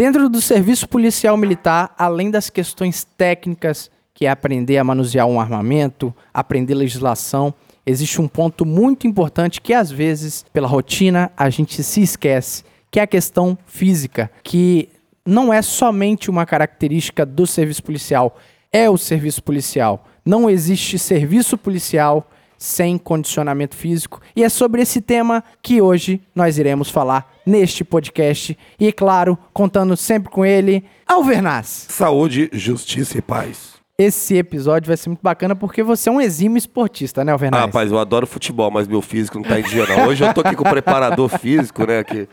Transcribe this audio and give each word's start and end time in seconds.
Dentro 0.00 0.30
do 0.30 0.40
serviço 0.40 0.88
policial 0.88 1.36
militar, 1.36 1.94
além 1.98 2.30
das 2.30 2.48
questões 2.48 3.04
técnicas, 3.04 3.90
que 4.14 4.24
é 4.24 4.30
aprender 4.30 4.78
a 4.78 4.82
manusear 4.82 5.26
um 5.26 5.38
armamento, 5.38 6.14
aprender 6.32 6.72
legislação, 6.72 7.52
existe 7.84 8.18
um 8.18 8.26
ponto 8.26 8.64
muito 8.64 9.06
importante 9.06 9.60
que 9.60 9.74
às 9.74 9.90
vezes, 9.90 10.42
pela 10.54 10.66
rotina, 10.66 11.30
a 11.36 11.50
gente 11.50 11.82
se 11.82 12.00
esquece, 12.00 12.64
que 12.90 12.98
é 12.98 13.02
a 13.02 13.06
questão 13.06 13.58
física, 13.66 14.30
que 14.42 14.88
não 15.22 15.52
é 15.52 15.60
somente 15.60 16.30
uma 16.30 16.46
característica 16.46 17.26
do 17.26 17.46
serviço 17.46 17.82
policial, 17.82 18.38
é 18.72 18.88
o 18.88 18.96
serviço 18.96 19.42
policial. 19.42 20.06
Não 20.24 20.48
existe 20.48 20.98
serviço 20.98 21.58
policial 21.58 22.26
sem 22.60 22.98
condicionamento 22.98 23.74
físico. 23.74 24.20
E 24.36 24.44
é 24.44 24.48
sobre 24.50 24.82
esse 24.82 25.00
tema 25.00 25.42
que 25.62 25.80
hoje 25.80 26.20
nós 26.34 26.58
iremos 26.58 26.90
falar 26.90 27.32
neste 27.46 27.82
podcast. 27.82 28.56
E, 28.78 28.92
claro, 28.92 29.36
contando 29.50 29.96
sempre 29.96 30.30
com 30.30 30.44
ele, 30.44 30.84
Alvernaz. 31.06 31.86
Saúde, 31.88 32.50
justiça 32.52 33.16
e 33.16 33.22
paz. 33.22 33.80
Esse 33.96 34.36
episódio 34.36 34.88
vai 34.88 34.96
ser 34.96 35.08
muito 35.08 35.22
bacana 35.22 35.54
porque 35.56 35.82
você 35.82 36.10
é 36.10 36.12
um 36.12 36.20
exímio 36.20 36.58
esportista, 36.58 37.24
né, 37.24 37.32
Alvernaz? 37.32 37.62
Ah, 37.62 37.66
rapaz, 37.66 37.90
eu 37.90 37.98
adoro 37.98 38.26
futebol, 38.26 38.70
mas 38.70 38.86
meu 38.86 39.02
físico 39.02 39.38
não 39.38 39.44
tá 39.44 39.58
em 39.58 39.62
dia, 39.62 39.86
não. 39.86 40.08
Hoje 40.08 40.24
eu 40.24 40.32
tô 40.32 40.40
aqui 40.42 40.54
com 40.56 40.66
o 40.66 40.70
preparador 40.70 41.28
físico, 41.28 41.86
né? 41.86 42.04
Que... 42.04 42.28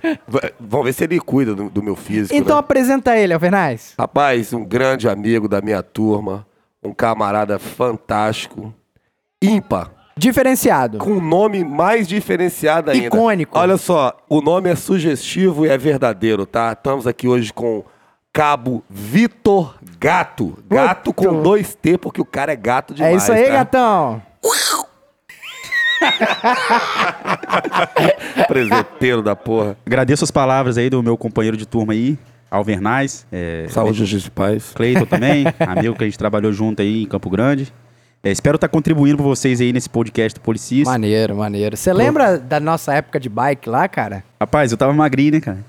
Vamos 0.60 0.86
ver 0.86 0.94
se 0.94 1.06
ele 1.06 1.20
cuida 1.20 1.56
do, 1.56 1.70
do 1.70 1.84
meu 1.84 1.96
físico. 1.96 2.36
Então 2.36 2.56
né? 2.56 2.60
apresenta 2.60 3.18
ele, 3.18 3.34
Alvernaz. 3.34 3.94
Rapaz, 3.98 4.54
um 4.54 4.64
grande 4.64 5.08
amigo 5.08 5.48
da 5.48 5.62
minha 5.62 5.82
turma, 5.82 6.46
um 6.84 6.94
camarada 6.94 7.60
fantástico, 7.60 8.74
ímpar. 9.42 9.97
Diferenciado. 10.18 10.98
Com 10.98 11.12
um 11.12 11.22
nome 11.22 11.64
mais 11.64 12.08
diferenciado 12.08 12.92
ainda. 12.92 13.06
Icônico. 13.06 13.58
Olha 13.58 13.78
só, 13.78 14.18
o 14.28 14.42
nome 14.42 14.70
é 14.70 14.76
sugestivo 14.76 15.66
e 15.66 15.70
é 15.70 15.78
verdadeiro, 15.78 16.46
tá? 16.46 16.74
Estamos 16.74 17.06
aqui 17.06 17.28
hoje 17.28 17.54
com 17.54 17.84
Cabo 18.34 18.84
Vitor 18.90 19.76
Gato. 20.00 20.58
Gato 20.68 21.08
Muito. 21.08 21.14
com 21.14 21.42
dois 21.42 21.76
T, 21.76 21.98
porque 21.98 22.20
o 22.20 22.26
cara 22.26 22.52
é 22.52 22.56
gato 22.56 22.94
demais. 22.94 23.14
É 23.14 23.18
isso 23.18 23.32
aí, 23.32 23.46
tá? 23.46 23.52
gatão. 23.52 24.22
Presenteiro 28.48 29.22
da 29.22 29.36
porra. 29.36 29.78
Agradeço 29.86 30.24
as 30.24 30.32
palavras 30.32 30.78
aí 30.78 30.90
do 30.90 31.02
meu 31.02 31.18
companheiro 31.18 31.58
de 31.58 31.66
turma 31.66 31.94
aí, 31.94 32.18
Alvernais. 32.50 33.26
É, 33.32 33.66
Saúde, 33.70 34.00
justiça 34.00 34.28
e 34.28 34.32
paz. 34.32 34.72
Cleiton 34.74 35.06
também, 35.06 35.46
amigo 35.60 35.96
que 35.96 36.04
a 36.04 36.08
gente 36.08 36.18
trabalhou 36.18 36.52
junto 36.54 36.82
aí 36.82 37.04
em 37.04 37.08
Campo 37.08 37.30
Grande. 37.30 37.74
É, 38.24 38.32
espero 38.32 38.56
estar 38.56 38.68
tá 38.68 38.72
contribuindo 38.72 39.18
para 39.18 39.26
vocês 39.26 39.62
aí 39.62 39.72
nesse 39.72 39.90
podcast 39.90 40.40
do 40.40 40.42
Policista. 40.42 40.92
Maneiro, 40.92 41.36
maneiro. 41.36 41.78
Você 41.78 41.94
lembra 41.94 42.38
da 42.38 42.60
nossa 42.60 42.94
época 42.94 43.20
de 43.20 43.30
bike 43.30 43.70
lá, 43.70 43.88
cara? 43.88 44.24
Rapaz, 44.40 44.72
eu 44.72 44.78
tava 44.78 44.94
magrinho, 44.94 45.34
né, 45.34 45.42
cara? 45.42 45.60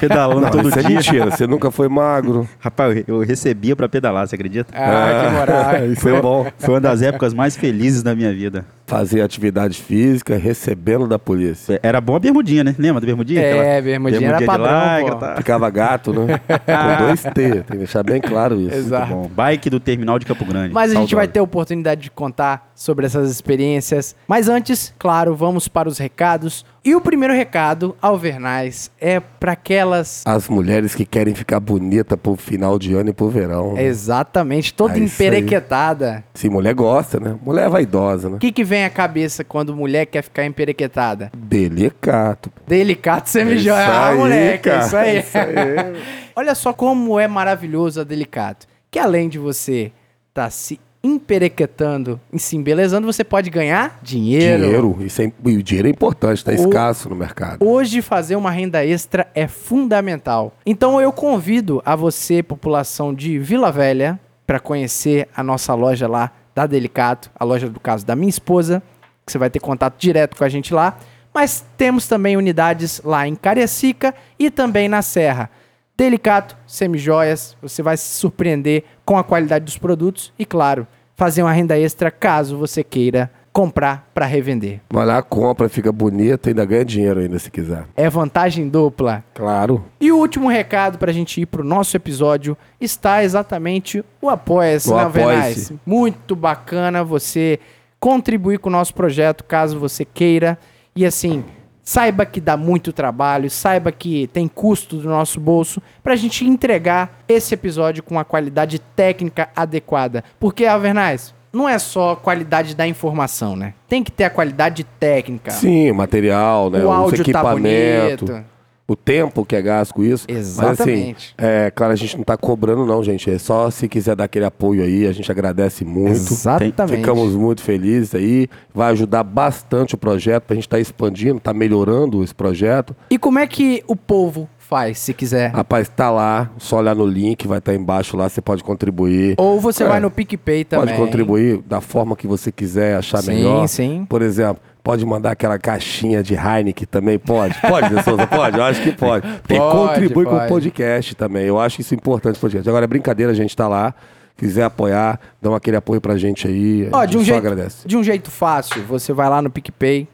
Pedalando 0.00 0.40
não, 0.40 0.50
todo 0.50 0.68
isso 0.68 0.78
é 0.78 0.82
dia. 0.82 0.90
É 0.90 0.94
mentira, 0.94 1.30
você 1.30 1.46
nunca 1.46 1.70
foi 1.70 1.88
magro. 1.88 2.48
Rapaz, 2.58 3.04
eu 3.06 3.20
recebia 3.20 3.76
pra 3.76 3.88
pedalar, 3.88 4.26
você 4.26 4.34
acredita? 4.34 4.72
Ah, 4.74 5.24
que 5.24 5.34
moral. 5.34 5.96
Foi 5.96 6.20
bom. 6.20 6.46
Foi 6.58 6.74
uma 6.74 6.80
das 6.80 7.02
épocas 7.02 7.32
mais 7.34 7.56
felizes 7.56 8.02
da 8.02 8.14
minha 8.14 8.32
vida. 8.32 8.64
Fazer 8.86 9.20
atividade 9.20 9.80
física, 9.80 10.36
recebendo 10.36 11.08
da 11.08 11.18
polícia. 11.18 11.80
Era 11.82 12.00
bom 12.00 12.14
a 12.14 12.20
bermudinha, 12.20 12.62
né? 12.62 12.74
Lembra 12.78 13.00
da 13.00 13.06
bermudinha? 13.06 13.40
É, 13.40 13.82
bermudinha, 13.82 14.20
bermudinha 14.20 14.28
era 14.28 14.42
padrão, 14.46 15.18
tá... 15.18 15.36
Ficava 15.36 15.68
gato, 15.70 16.12
né? 16.12 16.38
Com 16.48 17.04
dois 17.06 17.22
T, 17.22 17.30
tem 17.32 17.62
que 17.62 17.76
deixar 17.78 18.04
bem 18.04 18.20
claro 18.20 18.60
isso. 18.60 18.76
Exato. 18.76 19.12
Bom. 19.12 19.28
Bike 19.34 19.68
do 19.70 19.80
terminal 19.80 20.20
de 20.20 20.26
Campo 20.26 20.44
Grande. 20.44 20.72
Mas 20.72 20.92
a 20.92 20.94
gente 20.94 21.14
vai 21.16 21.26
ter 21.26 21.40
oportunidade 21.40 22.02
de 22.02 22.10
contar 22.10 22.70
sobre 22.76 23.06
essas 23.06 23.28
experiências. 23.28 24.14
Mas 24.28 24.48
antes, 24.48 24.94
claro, 24.98 25.34
vamos 25.34 25.66
para 25.66 25.88
os 25.88 25.98
recados. 25.98 26.64
E 26.86 26.94
o 26.94 27.00
primeiro 27.00 27.34
recado, 27.34 27.96
Alvernais, 28.00 28.92
é 29.00 29.18
para 29.18 29.50
aquelas... 29.50 30.22
As 30.24 30.48
mulheres 30.48 30.94
que 30.94 31.04
querem 31.04 31.34
ficar 31.34 31.58
bonita 31.58 32.16
pro 32.16 32.36
final 32.36 32.78
de 32.78 32.94
ano 32.94 33.10
e 33.10 33.12
pro 33.12 33.28
verão. 33.28 33.72
Né? 33.72 33.86
Exatamente, 33.86 34.72
toda 34.72 34.94
é 34.94 35.00
emperequetada. 35.02 36.22
Sim, 36.32 36.48
mulher 36.48 36.74
gosta, 36.74 37.18
né? 37.18 37.36
Mulher 37.44 37.66
é 37.66 37.68
vaidosa, 37.68 38.30
né? 38.30 38.36
O 38.36 38.38
que, 38.38 38.52
que 38.52 38.62
vem 38.62 38.84
à 38.84 38.90
cabeça 38.90 39.42
quando 39.42 39.74
mulher 39.74 40.06
quer 40.06 40.22
ficar 40.22 40.46
emperequetada? 40.46 41.32
Delicato. 41.36 42.52
Delicato 42.68 43.30
semijoia. 43.30 43.80
É 43.80 43.86
ah, 43.86 44.14
moleque, 44.14 44.70
é 44.70 44.78
isso 44.78 44.96
aí. 44.96 45.18
Isso 45.18 45.38
aí. 45.38 45.54
Olha 46.36 46.54
só 46.54 46.72
como 46.72 47.18
é 47.18 47.26
maravilhoso 47.26 48.00
a 48.00 48.04
Delicato. 48.04 48.64
Que 48.92 49.00
além 49.00 49.28
de 49.28 49.40
você 49.40 49.90
tá 50.32 50.48
se 50.50 50.78
emperequetando 51.02 52.20
e 52.32 52.38
se 52.38 52.56
embelezando, 52.56 53.06
você 53.06 53.22
pode 53.22 53.50
ganhar 53.50 53.98
dinheiro. 54.02 54.62
Dinheiro. 54.62 54.96
Isso 55.00 55.22
é, 55.22 55.32
e 55.44 55.56
o 55.56 55.62
dinheiro 55.62 55.88
é 55.88 55.90
importante, 55.90 56.38
está 56.38 56.52
escasso 56.52 57.08
no 57.08 57.16
mercado. 57.16 57.64
Hoje, 57.64 58.02
fazer 58.02 58.36
uma 58.36 58.50
renda 58.50 58.84
extra 58.84 59.26
é 59.34 59.46
fundamental. 59.46 60.54
Então, 60.64 61.00
eu 61.00 61.12
convido 61.12 61.80
a 61.84 61.94
você, 61.94 62.42
população 62.42 63.14
de 63.14 63.38
Vila 63.38 63.70
Velha, 63.70 64.18
para 64.46 64.60
conhecer 64.60 65.28
a 65.36 65.42
nossa 65.42 65.74
loja 65.74 66.06
lá 66.08 66.32
da 66.54 66.66
Delicato, 66.66 67.30
a 67.38 67.44
loja 67.44 67.68
do 67.68 67.80
caso 67.80 68.06
da 68.06 68.16
minha 68.16 68.30
esposa, 68.30 68.82
que 69.24 69.32
você 69.32 69.38
vai 69.38 69.50
ter 69.50 69.60
contato 69.60 69.98
direto 69.98 70.36
com 70.36 70.44
a 70.44 70.48
gente 70.48 70.72
lá. 70.72 70.96
Mas 71.34 71.64
temos 71.76 72.08
também 72.08 72.36
unidades 72.36 73.02
lá 73.04 73.28
em 73.28 73.34
Cariacica 73.34 74.14
e 74.38 74.50
também 74.50 74.88
na 74.88 75.02
Serra. 75.02 75.50
Delicato, 75.96 76.56
semijoias, 76.66 77.56
você 77.60 77.82
vai 77.82 77.96
se 77.96 78.08
surpreender 78.14 78.84
com 79.06 79.16
a 79.16 79.24
qualidade 79.24 79.64
dos 79.64 79.78
produtos 79.78 80.32
e, 80.38 80.44
claro, 80.44 80.86
fazer 81.14 81.42
uma 81.42 81.52
renda 81.52 81.78
extra 81.78 82.10
caso 82.10 82.58
você 82.58 82.82
queira 82.84 83.30
comprar 83.52 84.10
para 84.12 84.26
revender. 84.26 84.80
Vai 84.90 85.06
lá, 85.06 85.22
compra, 85.22 85.66
fica 85.66 85.90
bonito, 85.90 86.50
ainda 86.50 86.62
ganha 86.66 86.84
dinheiro 86.84 87.20
ainda 87.20 87.38
se 87.38 87.50
quiser. 87.50 87.86
É 87.96 88.10
vantagem 88.10 88.68
dupla. 88.68 89.24
Claro. 89.32 89.82
E 89.98 90.12
o 90.12 90.18
último 90.18 90.46
recado 90.48 90.98
para 90.98 91.10
a 91.10 91.14
gente 91.14 91.40
ir 91.40 91.46
para 91.46 91.62
o 91.62 91.64
nosso 91.64 91.96
episódio 91.96 92.54
está 92.78 93.24
exatamente 93.24 94.04
o 94.20 94.28
Apoia-se, 94.28 94.92
né, 94.92 95.02
apoia 95.02 95.54
Muito 95.86 96.36
bacana 96.36 97.02
você 97.02 97.58
contribuir 97.98 98.58
com 98.58 98.68
o 98.68 98.72
nosso 98.72 98.92
projeto, 98.92 99.42
caso 99.42 99.78
você 99.78 100.04
queira. 100.04 100.58
E 100.94 101.06
assim, 101.06 101.42
Saiba 101.88 102.26
que 102.26 102.40
dá 102.40 102.56
muito 102.56 102.92
trabalho, 102.92 103.48
saiba 103.48 103.92
que 103.92 104.26
tem 104.32 104.48
custo 104.48 104.96
do 104.96 105.08
nosso 105.08 105.38
bolso 105.38 105.80
para 106.02 106.14
a 106.14 106.16
gente 106.16 106.44
entregar 106.44 107.22
esse 107.28 107.54
episódio 107.54 108.02
com 108.02 108.18
a 108.18 108.24
qualidade 108.24 108.80
técnica 108.80 109.48
adequada. 109.54 110.24
Porque, 110.40 110.66
Alvernaz, 110.66 111.32
não 111.52 111.68
é 111.68 111.78
só 111.78 112.10
a 112.10 112.16
qualidade 112.16 112.74
da 112.74 112.88
informação, 112.88 113.54
né? 113.54 113.72
Tem 113.86 114.02
que 114.02 114.10
ter 114.10 114.24
a 114.24 114.30
qualidade 114.30 114.82
técnica. 114.98 115.52
Sim, 115.52 115.92
material, 115.92 116.70
né? 116.70 116.84
O 116.84 116.90
áudio 116.90 117.14
Os 117.14 117.20
equipamentos. 117.20 118.30
Tá 118.30 118.55
o 118.88 118.94
tempo 118.94 119.44
que 119.44 119.56
é 119.56 119.62
gasto 119.62 119.94
com 119.94 120.04
isso. 120.04 120.26
Exatamente. 120.28 120.76
Mas 120.76 120.80
assim, 120.80 121.14
é, 121.38 121.70
claro, 121.70 121.92
a 121.92 121.96
gente 121.96 122.14
não 122.14 122.22
está 122.22 122.36
cobrando 122.36 122.86
não, 122.86 123.02
gente. 123.02 123.30
É 123.30 123.38
só 123.38 123.70
se 123.70 123.88
quiser 123.88 124.14
dar 124.14 124.24
aquele 124.24 124.44
apoio 124.44 124.82
aí, 124.82 125.06
a 125.06 125.12
gente 125.12 125.30
agradece 125.30 125.84
muito. 125.84 126.12
Exatamente. 126.12 126.96
Ficamos 126.96 127.34
muito 127.34 127.62
felizes 127.62 128.14
aí. 128.14 128.48
Vai 128.72 128.92
ajudar 128.92 129.24
bastante 129.24 129.94
o 129.94 129.98
projeto 129.98 130.44
para 130.44 130.54
a 130.54 130.56
gente 130.56 130.66
estar 130.66 130.76
tá 130.76 130.80
expandindo, 130.80 131.40
tá 131.40 131.52
melhorando 131.52 132.22
esse 132.22 132.34
projeto. 132.34 132.94
E 133.10 133.18
como 133.18 133.38
é 133.38 133.46
que 133.46 133.82
o 133.88 133.96
povo 133.96 134.48
faz, 134.58 134.98
se 134.98 135.14
quiser? 135.14 135.52
Rapaz, 135.52 135.88
tá 135.88 136.10
lá, 136.10 136.50
só 136.58 136.78
olhar 136.78 136.94
no 136.94 137.06
link, 137.06 137.46
vai 137.46 137.58
estar 137.58 137.72
tá 137.72 137.78
embaixo 137.78 138.16
lá, 138.16 138.28
você 138.28 138.40
pode 138.40 138.62
contribuir. 138.62 139.34
Ou 139.38 139.60
você 139.60 139.84
é, 139.84 139.88
vai 139.88 140.00
no 140.00 140.10
PicPay 140.10 140.64
também. 140.64 140.86
Pode 140.86 140.98
contribuir 140.98 141.62
da 141.66 141.80
forma 141.80 142.16
que 142.16 142.26
você 142.26 142.50
quiser, 142.50 142.96
achar 142.96 143.22
sim, 143.22 143.34
melhor. 143.34 143.66
Sim, 143.68 143.98
sim. 143.98 144.06
Por 144.08 144.22
exemplo, 144.22 144.62
Pode 144.86 145.04
mandar 145.04 145.32
aquela 145.32 145.58
caixinha 145.58 146.22
de 146.22 146.34
Heineken 146.34 146.86
também? 146.86 147.18
Pode? 147.18 147.60
Pode, 147.60 147.92
De 147.92 148.04
Souza? 148.04 148.24
Pode? 148.24 148.56
Eu 148.56 148.62
acho 148.62 148.80
que 148.80 148.92
pode. 148.92 149.26
Porque 149.42 149.56
pode, 149.56 149.76
contribui 149.76 150.24
pode. 150.24 150.38
com 150.38 150.44
o 150.44 150.48
podcast 150.48 151.14
também. 151.16 151.44
Eu 151.44 151.58
acho 151.58 151.80
isso 151.80 151.92
importante 151.92 152.38
podcast. 152.38 152.68
Agora, 152.68 152.84
é 152.84 152.86
brincadeira, 152.86 153.32
a 153.32 153.34
gente 153.34 153.56
tá 153.56 153.66
lá. 153.66 153.92
Quiser 154.36 154.62
apoiar, 154.62 155.18
dá 155.42 155.56
aquele 155.56 155.76
apoio 155.76 156.00
pra 156.00 156.16
gente 156.16 156.46
aí. 156.46 156.88
Ó, 156.92 157.04
de 157.04 157.18
um 157.18 157.24
jeito, 157.24 157.36
agradece. 157.36 157.88
De 157.88 157.96
um 157.96 158.04
jeito 158.04 158.30
fácil, 158.30 158.80
você 158.84 159.12
vai 159.12 159.28
lá 159.28 159.42
no 159.42 159.50
PicPay, 159.50 160.06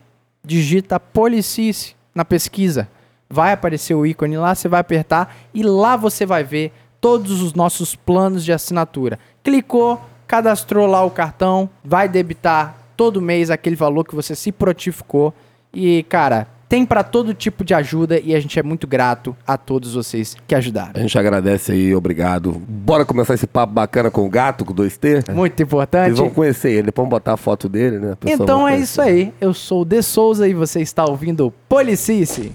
digita 0.43 0.99
Policice 0.99 1.95
na 2.15 2.25
pesquisa. 2.25 2.89
Vai 3.29 3.53
aparecer 3.53 3.93
o 3.93 4.07
ícone 4.07 4.39
lá, 4.39 4.55
você 4.55 4.69
vai 4.69 4.81
apertar 4.81 5.37
e 5.53 5.63
lá 5.63 5.97
você 5.97 6.25
vai 6.25 6.45
ver 6.45 6.73
todos 6.99 7.43
os 7.43 7.53
nossos 7.53 7.95
planos 7.95 8.43
de 8.43 8.55
assinatura. 8.55 9.19
Clicou, 9.45 10.01
cadastrou 10.27 10.87
lá 10.87 11.05
o 11.05 11.11
cartão, 11.11 11.69
vai 11.85 12.09
debitar 12.09 12.82
todo 13.03 13.21
mês 13.21 13.51
aquele 13.51 13.75
valor 13.75 14.05
que 14.05 14.15
você 14.15 14.33
se 14.33 14.53
prontificou. 14.53 15.35
E, 15.75 16.05
cara, 16.05 16.47
tem 16.69 16.87
para 16.87 17.03
todo 17.03 17.35
tipo 17.35 17.65
de 17.65 17.75
ajuda 17.75 18.21
e 18.21 18.33
a 18.33 18.39
gente 18.39 18.57
é 18.61 18.63
muito 18.63 18.87
grato 18.87 19.37
a 19.45 19.57
todos 19.57 19.95
vocês 19.95 20.37
que 20.47 20.55
ajudaram. 20.55 20.93
A 20.95 21.01
gente 21.01 21.19
agradece 21.19 21.73
aí, 21.73 21.93
obrigado. 21.97 22.53
Bora 22.69 23.05
começar 23.05 23.35
esse 23.35 23.49
papo 23.49 23.73
bacana 23.73 24.09
com 24.09 24.25
o 24.25 24.31
gato, 24.31 24.65
com 24.65 24.73
2T? 24.73 25.35
Muito 25.35 25.61
importante. 25.61 26.11
Vocês 26.11 26.19
vão 26.19 26.31
conhecer 26.31 26.71
ele, 26.71 26.83
depois 26.85 27.09
botar 27.09 27.33
a 27.33 27.37
foto 27.37 27.69
dele, 27.69 27.99
né? 27.99 28.17
Então 28.25 28.69
é 28.69 28.79
isso 28.79 29.03
aí. 29.03 29.35
Eu 29.41 29.53
sou 29.53 29.83
o 29.83 29.85
De 29.85 30.01
Souza 30.01 30.47
e 30.47 30.55
você 30.55 30.81
está 30.81 31.05
ouvindo 31.05 31.53
Policice. 31.69 32.53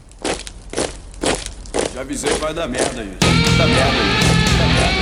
Já 1.94 2.02
avisei 2.02 2.32
que 2.32 2.40
vai 2.40 2.54
dar 2.54 2.70
merda 2.70 3.04
isso. 3.04 3.18
Vai 3.58 3.58
dar 3.58 3.68
merda 3.68 3.98
isso. 3.98 4.58
Vai 4.58 4.68
dar 4.70 4.74
merda. 4.74 4.97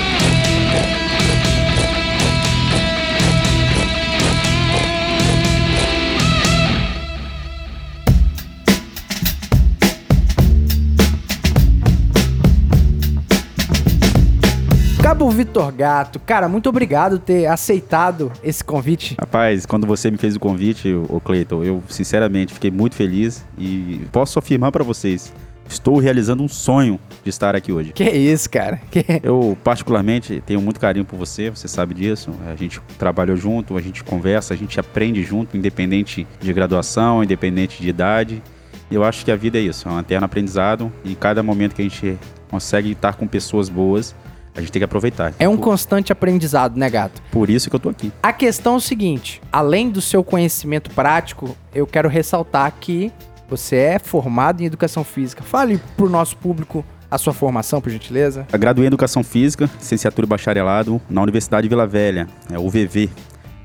Vitor 15.35 15.71
Gato, 15.71 16.19
cara, 16.19 16.47
muito 16.47 16.69
obrigado 16.69 17.19
por 17.19 17.25
ter 17.25 17.45
aceitado 17.45 18.31
esse 18.43 18.63
convite. 18.63 19.15
Rapaz, 19.19 19.65
quando 19.65 19.85
você 19.85 20.09
me 20.09 20.17
fez 20.17 20.35
o 20.35 20.39
convite, 20.39 20.93
o 20.93 21.19
Cleiton, 21.19 21.63
eu 21.63 21.83
sinceramente 21.89 22.53
fiquei 22.53 22.71
muito 22.71 22.95
feliz 22.95 23.45
e 23.57 24.01
posso 24.11 24.39
afirmar 24.39 24.71
para 24.71 24.83
vocês, 24.83 25.33
estou 25.67 25.97
realizando 25.97 26.43
um 26.43 26.47
sonho 26.47 26.99
de 27.23 27.29
estar 27.29 27.55
aqui 27.55 27.71
hoje. 27.71 27.91
Que 27.91 28.09
isso, 28.09 28.49
cara. 28.49 28.79
Que... 28.89 29.03
Eu, 29.23 29.57
particularmente, 29.63 30.41
tenho 30.45 30.61
muito 30.61 30.79
carinho 30.79 31.05
por 31.05 31.17
você, 31.17 31.49
você 31.49 31.67
sabe 31.67 31.93
disso. 31.93 32.31
A 32.47 32.55
gente 32.55 32.79
trabalhou 32.97 33.35
junto, 33.35 33.77
a 33.77 33.81
gente 33.81 34.03
conversa, 34.03 34.53
a 34.53 34.57
gente 34.57 34.79
aprende 34.79 35.23
junto, 35.23 35.57
independente 35.57 36.25
de 36.39 36.53
graduação, 36.53 37.23
independente 37.23 37.81
de 37.81 37.89
idade. 37.89 38.41
Eu 38.89 39.03
acho 39.03 39.25
que 39.25 39.31
a 39.31 39.35
vida 39.35 39.57
é 39.57 39.61
isso, 39.61 39.89
é 39.89 39.91
um 39.91 39.99
eterno 39.99 40.25
aprendizado 40.25 40.91
e 41.03 41.15
cada 41.15 41.41
momento 41.41 41.73
que 41.73 41.81
a 41.81 41.85
gente 41.85 42.17
consegue 42.49 42.91
estar 42.91 43.15
com 43.15 43.27
pessoas 43.27 43.67
boas, 43.67 44.15
a 44.55 44.61
gente 44.61 44.71
tem 44.71 44.79
que 44.79 44.85
aproveitar. 44.85 45.33
É 45.37 45.47
um 45.47 45.57
constante 45.57 46.11
aprendizado, 46.11 46.77
né, 46.77 46.89
gato? 46.89 47.21
Por 47.31 47.49
isso 47.49 47.69
que 47.69 47.75
eu 47.75 47.79
tô 47.79 47.89
aqui. 47.89 48.11
A 48.23 48.31
questão 48.31 48.75
é 48.75 48.77
o 48.77 48.81
seguinte: 48.81 49.41
além 49.51 49.89
do 49.89 50.01
seu 50.01 50.23
conhecimento 50.23 50.89
prático, 50.91 51.55
eu 51.73 51.85
quero 51.85 52.07
ressaltar 52.07 52.73
que 52.79 53.11
você 53.49 53.75
é 53.75 53.99
formado 53.99 54.61
em 54.61 54.65
educação 54.65 55.03
física. 55.03 55.43
Fale 55.43 55.79
pro 55.95 56.09
nosso 56.09 56.37
público 56.37 56.83
a 57.09 57.17
sua 57.17 57.33
formação, 57.33 57.79
por 57.79 57.91
gentileza. 57.91 58.47
Eu 58.51 58.59
graduei 58.59 58.85
em 58.85 58.87
educação 58.87 59.23
física, 59.23 59.69
licenciatura 59.77 60.25
e 60.25 60.29
bacharelado 60.29 60.99
na 61.09 61.21
Universidade 61.21 61.63
de 61.63 61.69
Vila 61.69 61.85
Velha, 61.85 62.27
é 62.51 62.57
UVV, 62.57 63.09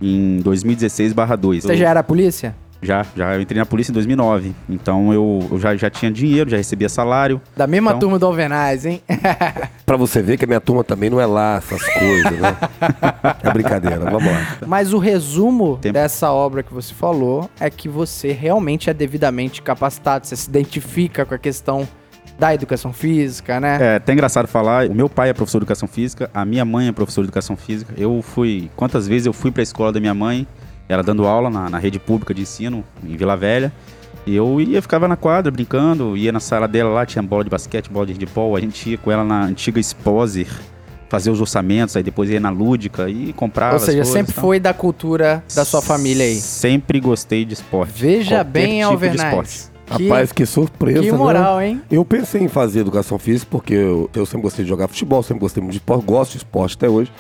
em 0.00 0.40
2016/2. 0.42 1.62
Você 1.62 1.76
já 1.76 1.88
era 1.88 2.02
polícia? 2.02 2.54
Já, 2.82 3.04
já. 3.14 3.34
Eu 3.34 3.40
entrei 3.42 3.58
na 3.58 3.66
polícia 3.66 3.92
em 3.92 3.94
2009. 3.94 4.54
Então 4.68 5.12
eu, 5.12 5.46
eu 5.50 5.58
já, 5.58 5.76
já 5.76 5.90
tinha 5.90 6.10
dinheiro, 6.10 6.48
já 6.48 6.56
recebia 6.56 6.88
salário. 6.88 7.40
Da 7.56 7.66
mesma 7.66 7.90
Então- 7.90 8.00
turma 8.00 8.18
do 8.18 8.26
Alvenaz, 8.26 8.86
hein? 8.86 9.02
Pra 9.84 9.96
você 9.96 10.22
ver 10.22 10.36
que 10.38 10.44
a 10.44 10.48
minha 10.48 10.60
turma 10.60 10.82
também 10.84 11.10
não 11.10 11.20
é 11.20 11.26
lá 11.26 11.56
essas 11.56 11.82
coisas, 11.92 12.38
né? 12.40 12.56
É 13.42 13.52
brincadeira, 13.52 13.98
vamos 13.98 14.24
lá. 14.30 14.56
Mas 14.66 14.92
o 14.92 14.98
resumo 14.98 15.78
Tempo. 15.80 15.94
dessa 15.94 16.30
obra 16.30 16.62
que 16.62 16.72
você 16.72 16.94
falou 16.94 17.50
é 17.58 17.68
que 17.70 17.88
você 17.88 18.32
realmente 18.32 18.88
é 18.88 18.94
devidamente 18.94 19.60
capacitado, 19.62 20.26
você 20.26 20.36
se 20.36 20.48
identifica 20.48 21.24
com 21.24 21.34
a 21.34 21.38
questão 21.38 21.88
da 22.38 22.54
educação 22.54 22.92
física, 22.92 23.60
né? 23.60 23.78
É 23.80 23.96
até 23.96 24.12
engraçado 24.14 24.46
falar, 24.48 24.86
o 24.88 24.94
meu 24.94 25.08
pai 25.10 25.28
é 25.30 25.32
professor 25.34 25.58
de 25.58 25.64
educação 25.64 25.86
física, 25.88 26.30
a 26.32 26.44
minha 26.44 26.64
mãe 26.64 26.88
é 26.88 26.92
professora 26.92 27.24
de 27.26 27.28
educação 27.28 27.56
física. 27.56 27.92
Eu 27.98 28.22
fui, 28.22 28.70
quantas 28.76 29.06
vezes 29.06 29.26
eu 29.26 29.32
fui 29.32 29.50
pra 29.50 29.62
escola 29.62 29.92
da 29.92 30.00
minha 30.00 30.14
mãe, 30.14 30.46
ela 30.90 31.04
dando 31.04 31.25
aula 31.25 31.48
na, 31.48 31.70
na 31.70 31.78
rede 31.78 32.00
pública 32.00 32.34
de 32.34 32.42
ensino, 32.42 32.82
em 33.04 33.16
Vila 33.16 33.37
Velha. 33.37 33.72
E 34.26 34.34
eu 34.34 34.60
ia, 34.60 34.82
ficava 34.82 35.06
na 35.06 35.16
quadra 35.16 35.50
brincando, 35.50 36.16
ia 36.16 36.32
na 36.32 36.40
sala 36.40 36.66
dela 36.66 36.90
lá, 36.90 37.06
tinha 37.06 37.22
bola 37.22 37.44
de 37.44 37.48
basquete, 37.48 37.88
bola 37.88 38.06
de 38.06 38.12
handball, 38.12 38.56
a 38.56 38.60
gente 38.60 38.90
ia 38.90 38.98
com 38.98 39.10
ela 39.10 39.22
na 39.22 39.44
antiga 39.44 39.78
Exposer, 39.78 40.48
fazer 41.08 41.31
os 41.31 41.40
orçamentos, 41.40 41.96
aí 41.96 42.02
depois 42.02 42.28
ia 42.28 42.40
na 42.40 42.50
Lúdica 42.50 43.08
e 43.08 43.32
comprava 43.32 43.75
Ou 43.75 43.76
as 43.76 43.82
seja, 43.82 43.98
coisas, 43.98 44.12
sempre 44.12 44.34
tá? 44.34 44.40
foi 44.40 44.58
da 44.58 44.75
cultura 44.75 45.44
da 45.54 45.64
sua 45.64 45.81
família 45.81 46.25
aí. 46.25 46.34
Sempre 46.34 46.98
gostei 46.98 47.44
de 47.44 47.54
esporte. 47.54 47.92
Veja 47.94 48.44
Qualquer 48.44 48.50
bem, 48.50 48.82
tipo 48.82 49.04
esporte. 49.04 49.70
Que, 49.96 50.08
Rapaz, 50.08 50.32
que 50.32 50.44
surpresa, 50.44 51.02
que 51.02 51.12
né? 51.12 51.19
moral, 51.19 51.62
hein? 51.62 51.81
Eu 51.90 52.04
pensei 52.04 52.42
em 52.42 52.48
fazer 52.48 52.81
educação 52.81 53.19
física 53.19 53.46
porque 53.48 53.75
eu, 53.75 54.10
eu 54.14 54.26
sempre 54.26 54.42
gostei 54.42 54.64
de 54.64 54.69
jogar 54.69 54.88
futebol, 54.88 55.22
sempre 55.22 55.40
gostei 55.40 55.60
muito 55.62 55.72
de 55.72 55.78
esporte, 55.78 56.04
gosto 56.04 56.32
de 56.32 56.38
esporte 56.38 56.76
até 56.76 56.88
hoje. 56.88 57.12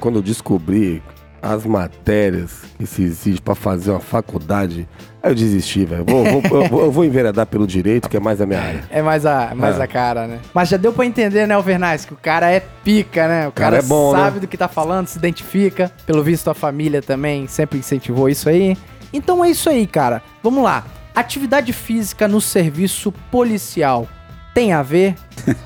Quando 0.00 0.16
eu 0.16 0.22
descobri 0.22 1.02
as 1.42 1.64
matérias 1.64 2.62
que 2.76 2.86
se 2.86 3.02
exige 3.02 3.40
pra 3.40 3.54
fazer 3.54 3.90
uma 3.90 4.00
faculdade, 4.00 4.88
aí 5.22 5.30
eu 5.30 5.34
desisti, 5.34 5.84
velho. 5.84 6.04
Vou, 6.04 6.24
vou, 6.24 6.62
eu, 6.62 6.68
vou, 6.68 6.80
eu 6.84 6.90
vou 6.92 7.04
enveredar 7.04 7.46
pelo 7.46 7.66
direito, 7.66 8.08
que 8.08 8.16
é 8.16 8.20
mais 8.20 8.40
a 8.40 8.46
minha 8.46 8.60
área. 8.60 8.84
É 8.90 9.02
mais 9.02 9.24
a, 9.26 9.54
mais 9.54 9.78
É. 9.78 9.82
a 9.82 9.86
cara, 9.86 10.26
né? 10.26 10.38
Mas 10.52 10.68
já 10.68 10.76
deu 10.76 10.92
pra 10.92 11.04
entender, 11.06 11.46
né, 11.46 11.54
Alvernaz, 11.54 12.04
que 12.04 12.12
o 12.12 12.16
cara 12.16 12.50
é 12.50 12.60
pica, 12.60 13.28
né? 13.28 13.48
O 13.48 13.52
cara, 13.52 13.76
cara 13.76 13.84
é 13.84 13.86
bom, 13.86 14.12
né? 14.12 14.18
sabe 14.18 14.40
do 14.40 14.46
que 14.46 14.56
tá 14.56 14.68
falando, 14.68 15.06
se 15.06 15.18
identifica. 15.18 15.90
Pelo 16.04 16.22
visto, 16.22 16.48
a 16.50 16.54
família 16.54 17.00
também 17.02 17.46
sempre 17.46 17.78
incentivou 17.78 18.28
isso 18.28 18.48
aí. 18.48 18.76
Então 19.12 19.44
é 19.44 19.50
isso 19.50 19.68
aí, 19.70 19.86
cara. 19.86 20.22
Vamos 20.42 20.62
lá. 20.64 20.84
Atividade 21.14 21.72
física 21.72 22.28
no 22.28 22.40
serviço 22.40 23.10
policial 23.30 24.06
tem 24.54 24.72
a 24.72 24.82
ver? 24.82 25.14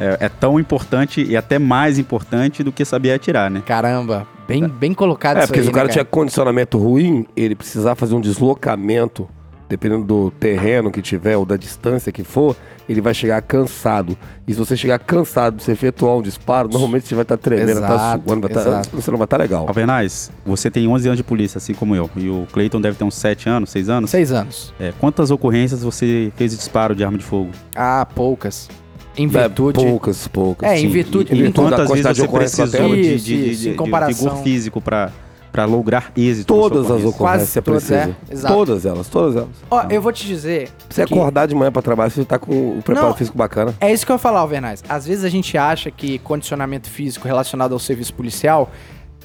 É, 0.00 0.26
é 0.26 0.28
tão 0.28 0.60
importante 0.60 1.24
e 1.24 1.36
até 1.36 1.58
mais 1.58 1.98
importante 1.98 2.62
do 2.62 2.70
que 2.70 2.84
saber 2.84 3.10
atirar, 3.12 3.50
né? 3.50 3.60
Caramba, 3.66 4.28
bem, 4.48 4.66
bem 4.66 4.94
colocado 4.94 5.36
É, 5.36 5.40
isso 5.40 5.48
porque 5.48 5.60
aí, 5.60 5.64
se 5.64 5.70
o 5.70 5.74
cara 5.74 5.86
né, 5.86 5.92
tinha 5.92 6.04
condicionamento 6.04 6.78
ruim, 6.78 7.26
ele 7.36 7.54
precisar 7.54 7.94
fazer 7.94 8.14
um 8.14 8.20
deslocamento, 8.20 9.28
dependendo 9.68 10.04
do 10.04 10.30
terreno 10.30 10.90
que 10.90 11.02
tiver 11.02 11.36
ou 11.36 11.44
da 11.44 11.56
distância 11.56 12.10
que 12.10 12.24
for, 12.24 12.56
ele 12.88 13.02
vai 13.02 13.12
chegar 13.12 13.42
cansado. 13.42 14.16
E 14.46 14.52
se 14.54 14.58
você 14.58 14.74
chegar 14.74 14.98
cansado 14.98 15.56
de 15.56 15.62
você 15.62 15.72
efetuar 15.72 16.16
um 16.16 16.22
disparo, 16.22 16.68
normalmente 16.68 17.06
você 17.06 17.14
vai 17.14 17.22
estar 17.22 17.36
tremendo, 17.36 17.80
vai 17.80 17.88
tá 17.88 17.94
Exato, 17.94 18.24
suando, 18.26 18.48
vai 18.48 18.64
tá, 18.64 18.82
você 18.90 19.10
não 19.10 19.18
vai 19.18 19.26
estar 19.26 19.36
legal. 19.36 19.68
Alvernaz, 19.68 20.30
você 20.46 20.70
tem 20.70 20.88
11 20.88 21.08
anos 21.08 21.16
de 21.18 21.24
polícia, 21.24 21.58
assim 21.58 21.74
como 21.74 21.94
eu. 21.94 22.08
E 22.16 22.30
o 22.30 22.46
Cleiton 22.50 22.80
deve 22.80 22.96
ter 22.96 23.04
uns 23.04 23.14
7 23.14 23.48
anos, 23.50 23.70
6 23.70 23.88
anos. 23.90 24.10
Seis 24.10 24.32
anos. 24.32 24.72
É, 24.80 24.92
quantas 24.98 25.30
ocorrências 25.30 25.82
você 25.82 26.32
fez 26.34 26.52
de 26.52 26.56
disparo 26.56 26.94
de 26.94 27.04
arma 27.04 27.18
de 27.18 27.24
fogo? 27.24 27.50
Ah, 27.76 28.06
poucas. 28.14 28.70
Em 29.18 29.24
É, 29.24 29.28
virtude. 29.28 29.80
poucas, 29.84 30.28
poucas. 30.28 30.70
É, 30.70 30.78
em 30.78 30.88
virtude- 30.88 31.32
em 31.32 31.36
virtude 31.42 31.70
da 31.70 31.76
Quantas 31.76 31.90
vezes 31.90 31.90
quantidade 32.06 32.14
de 32.14 32.26
você 32.26 32.38
precisou 32.62 32.94
de, 32.94 33.00
Isso, 33.00 33.24
de, 33.24 33.56
de, 33.56 33.56
de- 33.74 34.14
vigor 34.14 34.36
físico 34.44 34.80
pra, 34.80 35.10
pra 35.50 35.64
lograr 35.64 36.12
êxito? 36.16 36.46
Todas 36.46 36.84
as 36.84 37.02
ocorrência? 37.02 37.08
ocorrências 37.08 37.48
você 37.48 37.62
todas, 37.62 37.84
precisa. 37.84 38.16
é. 38.30 38.48
Todas 38.48 38.86
elas, 38.86 39.08
todas 39.08 39.36
elas. 39.36 39.48
Ó, 39.70 39.82
eu 39.90 40.00
vou 40.00 40.12
te 40.12 40.24
dizer. 40.24 40.68
Você 40.88 41.04
que- 41.04 41.12
acordar 41.14 41.46
de 41.46 41.54
manhã 41.54 41.72
pra 41.72 41.82
trabalhar, 41.82 42.10
você 42.10 42.24
tá 42.24 42.38
com 42.38 42.78
o 42.78 42.82
preparo 42.84 43.08
Não. 43.08 43.14
físico 43.14 43.36
bacana. 43.36 43.74
É 43.80 43.92
isso 43.92 44.06
que 44.06 44.12
eu 44.12 44.14
ia 44.14 44.18
falar, 44.18 44.40
Alvernaz. 44.40 44.84
Às 44.88 45.06
vezes 45.06 45.24
a 45.24 45.28
gente 45.28 45.58
acha 45.58 45.90
que 45.90 46.18
condicionamento 46.20 46.88
físico 46.88 47.26
relacionado 47.26 47.72
ao 47.72 47.78
serviço 47.78 48.14
policial 48.14 48.70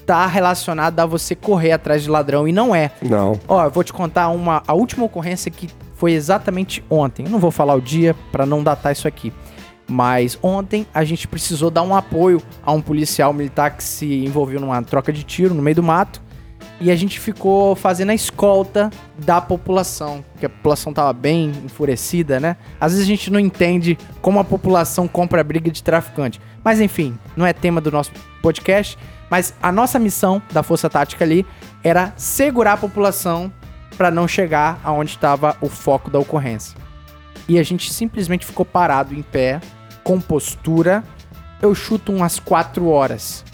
tá 0.04 0.26
relacionado 0.26 1.00
a 1.00 1.06
você 1.06 1.34
correr 1.34 1.72
atrás 1.72 2.02
de 2.02 2.10
ladrão 2.10 2.46
e 2.48 2.52
não 2.52 2.74
é. 2.74 2.90
Não. 3.00 3.38
Ó, 3.48 3.64
eu 3.64 3.70
vou 3.70 3.82
te 3.84 3.92
contar 3.92 4.28
uma 4.28 4.62
a 4.66 4.74
última 4.74 5.04
ocorrência 5.06 5.50
que 5.50 5.68
foi 5.96 6.12
exatamente 6.12 6.84
ontem. 6.90 7.24
Eu 7.24 7.30
não 7.30 7.38
vou 7.38 7.50
falar 7.50 7.74
o 7.74 7.80
dia 7.80 8.14
pra 8.32 8.44
não 8.44 8.62
datar 8.62 8.92
isso 8.92 9.08
aqui. 9.08 9.32
Mas 9.86 10.38
ontem 10.42 10.86
a 10.94 11.04
gente 11.04 11.28
precisou 11.28 11.70
dar 11.70 11.82
um 11.82 11.94
apoio 11.94 12.42
a 12.62 12.72
um 12.72 12.80
policial 12.80 13.32
militar 13.32 13.76
que 13.76 13.84
se 13.84 14.24
envolveu 14.24 14.60
numa 14.60 14.82
troca 14.82 15.12
de 15.12 15.22
tiro 15.22 15.54
no 15.54 15.62
meio 15.62 15.76
do 15.76 15.82
mato. 15.82 16.22
E 16.80 16.90
a 16.90 16.96
gente 16.96 17.20
ficou 17.20 17.76
fazendo 17.76 18.10
a 18.10 18.14
escolta 18.14 18.90
da 19.16 19.40
população, 19.40 20.24
porque 20.32 20.46
a 20.46 20.48
população 20.48 20.92
tava 20.92 21.12
bem 21.12 21.52
enfurecida, 21.64 22.40
né? 22.40 22.56
Às 22.80 22.92
vezes 22.92 23.06
a 23.06 23.08
gente 23.08 23.30
não 23.30 23.38
entende 23.38 23.96
como 24.20 24.40
a 24.40 24.44
população 24.44 25.06
compra 25.06 25.40
a 25.40 25.44
briga 25.44 25.70
de 25.70 25.82
traficante. 25.82 26.40
Mas 26.64 26.80
enfim, 26.80 27.16
não 27.36 27.46
é 27.46 27.52
tema 27.52 27.80
do 27.80 27.92
nosso 27.92 28.10
podcast. 28.42 28.98
Mas 29.30 29.54
a 29.62 29.70
nossa 29.70 29.98
missão 29.98 30.42
da 30.52 30.62
Força 30.62 30.90
Tática 30.90 31.24
ali 31.24 31.46
era 31.82 32.12
segurar 32.16 32.72
a 32.72 32.76
população 32.76 33.52
para 33.96 34.10
não 34.10 34.26
chegar 34.26 34.80
aonde 34.82 35.10
estava 35.10 35.56
o 35.60 35.68
foco 35.68 36.10
da 36.10 36.18
ocorrência. 36.18 36.83
E 37.48 37.58
a 37.58 37.62
gente 37.62 37.92
simplesmente 37.92 38.46
ficou 38.46 38.64
parado 38.64 39.14
em 39.14 39.22
pé, 39.22 39.60
com 40.02 40.20
postura. 40.20 41.04
Eu 41.60 41.74
chuto 41.74 42.12
umas 42.12 42.38
4 42.38 42.86
horas 42.88 43.44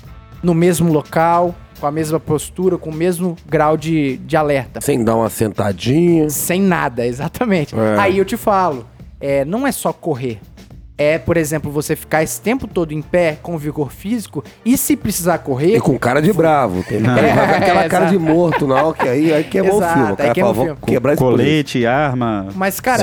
no 0.42 0.54
mesmo 0.54 0.92
local, 0.92 1.54
com 1.80 1.86
a 1.86 1.90
mesma 1.90 2.20
postura, 2.20 2.76
com 2.76 2.90
o 2.90 2.94
mesmo 2.94 3.36
grau 3.46 3.76
de, 3.76 4.18
de 4.18 4.36
alerta. 4.36 4.80
Sem 4.80 5.02
dar 5.02 5.16
uma 5.16 5.30
sentadinha. 5.30 6.28
Sem 6.28 6.60
nada, 6.60 7.04
exatamente. 7.06 7.74
É. 7.74 7.98
Aí 7.98 8.18
eu 8.18 8.24
te 8.24 8.36
falo, 8.36 8.86
é, 9.20 9.44
não 9.44 9.66
é 9.66 9.72
só 9.72 9.92
correr. 9.92 10.40
É, 11.00 11.18
por 11.18 11.38
exemplo, 11.38 11.72
você 11.72 11.96
ficar 11.96 12.22
esse 12.22 12.38
tempo 12.42 12.66
todo 12.66 12.92
em 12.92 13.00
pé 13.00 13.38
com 13.42 13.56
vigor 13.56 13.90
físico 13.90 14.44
e 14.62 14.76
se 14.76 14.94
precisar 14.94 15.38
correr. 15.38 15.76
E 15.76 15.80
com 15.80 15.98
cara 15.98 16.20
de 16.20 16.30
bravo. 16.30 16.84
Tem 16.84 16.98
É, 16.98 17.00
vai 17.00 17.48
com 17.48 17.54
aquela 17.54 17.84
é, 17.84 17.88
cara 17.88 18.04
de 18.04 18.16
exato. 18.16 18.30
morto, 18.30 18.66
não, 18.66 18.92
que 18.92 19.08
aí, 19.08 19.32
aí 19.32 19.44
queimou 19.44 19.78
Exato, 19.78 19.92
o 19.92 19.94
filme. 19.94 20.08
O 20.08 20.10
aí 20.10 20.16
cara 20.16 20.34
queima 20.34 20.54
fala, 20.54 20.60
o 20.60 20.64
filme. 20.66 20.80
quebrar 20.86 21.16
polícia. 21.16 21.44
Colete, 21.46 21.86
arma, 21.86 22.48
Mas, 22.54 22.80
cara, 22.80 23.02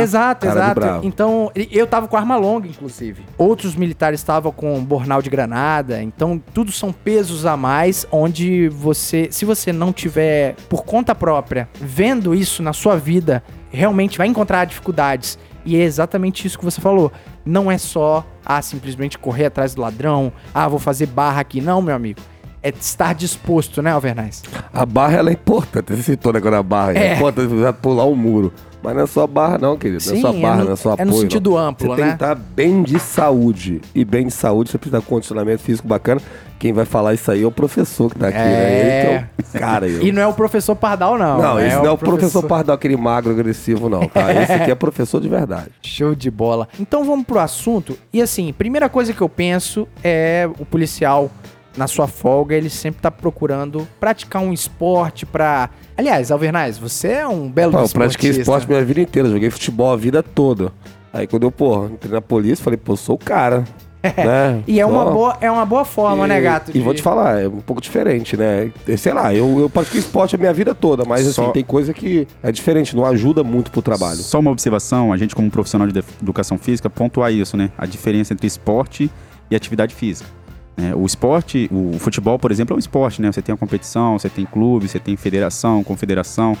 exato, 0.00 0.46
Cara 0.46 0.58
de 0.60 0.64
exato. 0.66 0.80
bravo. 0.80 1.06
Então, 1.06 1.52
eu 1.54 1.86
tava 1.86 2.08
com 2.08 2.16
arma 2.16 2.36
longa, 2.36 2.66
inclusive. 2.66 3.22
Outros 3.38 3.76
militares 3.76 4.18
estavam 4.18 4.50
com 4.50 4.82
bornal 4.84 5.22
de 5.22 5.30
granada. 5.30 6.02
Então, 6.02 6.42
tudo 6.52 6.72
são 6.72 6.92
pesos 6.92 7.46
a 7.46 7.56
mais, 7.56 8.04
onde 8.10 8.68
você, 8.70 9.28
se 9.30 9.44
você 9.44 9.72
não 9.72 9.92
tiver 9.92 10.56
por 10.68 10.84
conta 10.84 11.14
própria 11.14 11.68
vendo 11.80 12.34
isso 12.34 12.60
na 12.60 12.72
sua 12.72 12.96
vida, 12.96 13.40
realmente 13.70 14.18
vai 14.18 14.26
encontrar 14.26 14.64
dificuldades. 14.64 15.38
E 15.66 15.76
é 15.76 15.82
exatamente 15.82 16.46
isso 16.46 16.56
que 16.56 16.64
você 16.64 16.80
falou. 16.80 17.12
Não 17.44 17.70
é 17.70 17.76
só, 17.76 18.24
ah, 18.44 18.62
simplesmente 18.62 19.18
correr 19.18 19.46
atrás 19.46 19.74
do 19.74 19.82
ladrão, 19.82 20.32
ah, 20.54 20.68
vou 20.68 20.78
fazer 20.78 21.06
barra 21.06 21.40
aqui. 21.40 21.60
Não, 21.60 21.82
meu 21.82 21.94
amigo. 21.94 22.20
É 22.66 22.70
estar 22.70 23.14
disposto, 23.14 23.80
né, 23.80 23.92
Alvernais? 23.92 24.42
A 24.72 24.84
barra 24.84 25.18
ela 25.18 25.30
é 25.30 25.34
importante. 25.34 25.94
Você 25.94 26.02
citou 26.02 26.32
né, 26.32 26.38
agora 26.38 26.58
a 26.58 26.62
barra. 26.62 26.94
É, 26.94 27.12
é 27.12 27.14
importante 27.14 27.46
você 27.46 27.72
pular 27.72 28.06
um 28.06 28.16
muro. 28.16 28.52
Mas 28.82 28.94
não 28.94 29.02
é 29.02 29.06
só 29.06 29.26
barra, 29.26 29.58
não, 29.58 29.76
querido. 29.76 30.00
Sim, 30.00 30.10
não 30.10 30.16
é 30.18 30.20
só 30.20 30.32
barra, 30.32 30.54
é 30.54 30.58
no, 30.58 30.64
não 30.64 30.72
é 30.72 30.76
só 30.76 30.92
apoio. 30.92 31.08
É 31.08 31.10
no 31.10 31.20
sentido 31.20 31.50
não. 31.50 31.58
amplo, 31.58 31.88
você 31.88 31.90
né? 31.90 31.96
Você 31.96 32.02
tem 32.02 32.08
que 32.08 32.24
estar 32.24 32.34
bem 32.34 32.82
de 32.82 32.98
saúde. 32.98 33.80
E 33.94 34.04
bem 34.04 34.26
de 34.26 34.32
saúde, 34.32 34.70
você 34.70 34.78
precisa 34.78 35.00
de 35.00 35.06
condicionamento 35.06 35.62
físico 35.62 35.86
bacana. 35.86 36.20
Quem 36.58 36.72
vai 36.72 36.84
falar 36.84 37.14
isso 37.14 37.30
aí 37.30 37.42
é 37.42 37.46
o 37.46 37.50
professor 37.50 38.12
que 38.12 38.18
tá 38.18 38.28
aqui, 38.28 38.38
né? 38.38 38.44
é... 38.44 39.10
né? 39.12 39.30
Então, 39.38 39.60
cara, 39.60 39.86
eu... 39.88 40.02
E 40.02 40.10
não 40.10 40.22
é 40.22 40.26
o 40.26 40.32
professor 40.32 40.74
Pardal, 40.74 41.18
não. 41.18 41.40
Não, 41.40 41.60
esse 41.60 41.76
é 41.76 41.78
não 41.78 41.86
é 41.86 41.90
o 41.90 41.98
professor... 41.98 42.18
professor 42.18 42.42
Pardal, 42.44 42.74
aquele 42.74 42.96
magro 42.96 43.30
agressivo, 43.30 43.88
não, 43.88 44.08
tá? 44.08 44.32
Esse 44.34 44.52
aqui 44.52 44.70
é 44.70 44.74
professor 44.74 45.20
de 45.20 45.28
verdade. 45.28 45.70
Show 45.82 46.14
de 46.14 46.30
bola. 46.30 46.68
Então 46.80 47.04
vamos 47.04 47.26
pro 47.26 47.38
assunto. 47.38 47.98
E 48.12 48.22
assim, 48.22 48.52
primeira 48.52 48.88
coisa 48.88 49.12
que 49.12 49.20
eu 49.20 49.28
penso 49.28 49.86
é 50.02 50.48
o 50.58 50.64
policial 50.64 51.30
na 51.76 51.86
sua 51.86 52.06
folga, 52.06 52.54
ele 52.54 52.70
sempre 52.70 53.02
tá 53.02 53.10
procurando 53.10 53.86
praticar 54.00 54.42
um 54.42 54.52
esporte 54.52 55.26
para 55.26 55.70
Aliás, 55.96 56.30
Alvernais, 56.30 56.76
você 56.76 57.08
é 57.08 57.28
um 57.28 57.48
belo 57.48 57.72
Pô, 57.72 57.80
Eu 57.80 57.88
pratiquei 57.88 58.30
esporte 58.30 58.68
minha 58.68 58.84
vida 58.84 59.00
inteira, 59.00 59.28
joguei 59.30 59.50
futebol 59.50 59.92
a 59.92 59.96
vida 59.96 60.22
toda. 60.22 60.72
Aí 61.12 61.26
quando 61.26 61.44
eu, 61.44 61.50
pô, 61.50 61.86
entrei 61.86 62.12
na 62.12 62.20
polícia, 62.20 62.62
falei, 62.62 62.76
pô, 62.76 62.94
sou 62.96 63.14
o 63.14 63.18
cara. 63.18 63.64
né? 64.16 64.62
E 64.66 64.78
é 64.78 64.84
uma, 64.86 65.06
boa, 65.06 65.38
é 65.40 65.50
uma 65.50 65.64
boa 65.64 65.84
forma, 65.84 66.26
e, 66.26 66.28
né, 66.28 66.40
gato? 66.40 66.70
De... 66.70 66.78
E 66.78 66.82
vou 66.82 66.92
te 66.92 67.00
falar, 67.00 67.40
é 67.40 67.48
um 67.48 67.60
pouco 67.60 67.80
diferente, 67.80 68.36
né? 68.36 68.70
Sei 68.98 69.12
lá, 69.12 69.34
eu, 69.34 69.58
eu 69.58 69.70
pratiquei 69.70 69.98
esporte 69.98 70.36
a 70.36 70.38
minha 70.38 70.52
vida 70.52 70.74
toda, 70.74 71.04
mas 71.04 71.26
Só... 71.26 71.44
assim, 71.44 71.52
tem 71.52 71.64
coisa 71.64 71.94
que 71.94 72.28
é 72.42 72.52
diferente, 72.52 72.94
não 72.94 73.06
ajuda 73.06 73.42
muito 73.42 73.70
pro 73.70 73.80
trabalho. 73.80 74.18
Só 74.18 74.38
uma 74.38 74.50
observação, 74.50 75.12
a 75.12 75.16
gente 75.16 75.34
como 75.34 75.50
profissional 75.50 75.88
de 75.88 75.98
educação 76.22 76.58
física, 76.58 76.90
pontuar 76.90 77.32
isso, 77.32 77.56
né? 77.56 77.70
A 77.78 77.86
diferença 77.86 78.34
entre 78.34 78.46
esporte 78.46 79.10
e 79.50 79.56
atividade 79.56 79.94
física. 79.94 80.28
É, 80.76 80.94
o 80.94 81.06
esporte, 81.06 81.70
o 81.72 81.98
futebol, 81.98 82.38
por 82.38 82.50
exemplo, 82.50 82.74
é 82.74 82.76
um 82.76 82.78
esporte, 82.78 83.22
né? 83.22 83.32
Você 83.32 83.40
tem 83.40 83.54
a 83.54 83.56
competição, 83.56 84.18
você 84.18 84.28
tem 84.28 84.44
clube, 84.44 84.88
você 84.88 84.98
tem 84.98 85.16
federação, 85.16 85.82
confederação, 85.82 86.56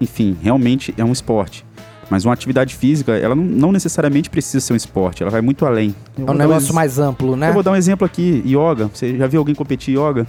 enfim, 0.00 0.36
realmente 0.42 0.94
é 0.96 1.04
um 1.04 1.12
esporte. 1.12 1.66
Mas 2.10 2.24
uma 2.24 2.32
atividade 2.32 2.74
física, 2.74 3.16
ela 3.18 3.34
não, 3.34 3.44
não 3.44 3.72
necessariamente 3.72 4.30
precisa 4.30 4.64
ser 4.64 4.72
um 4.72 4.76
esporte, 4.76 5.22
ela 5.22 5.30
vai 5.30 5.42
muito 5.42 5.66
além. 5.66 5.94
é 6.16 6.22
um 6.22 6.32
negócio 6.34 6.72
um 6.72 6.74
mais 6.74 6.98
amplo, 6.98 7.36
né? 7.36 7.50
Eu 7.50 7.52
vou 7.52 7.62
dar 7.62 7.72
um 7.72 7.76
exemplo 7.76 8.06
aqui, 8.06 8.42
yoga. 8.46 8.88
Você 8.92 9.18
já 9.18 9.26
viu 9.26 9.40
alguém 9.40 9.54
competir 9.54 9.98
yoga? 9.98 10.26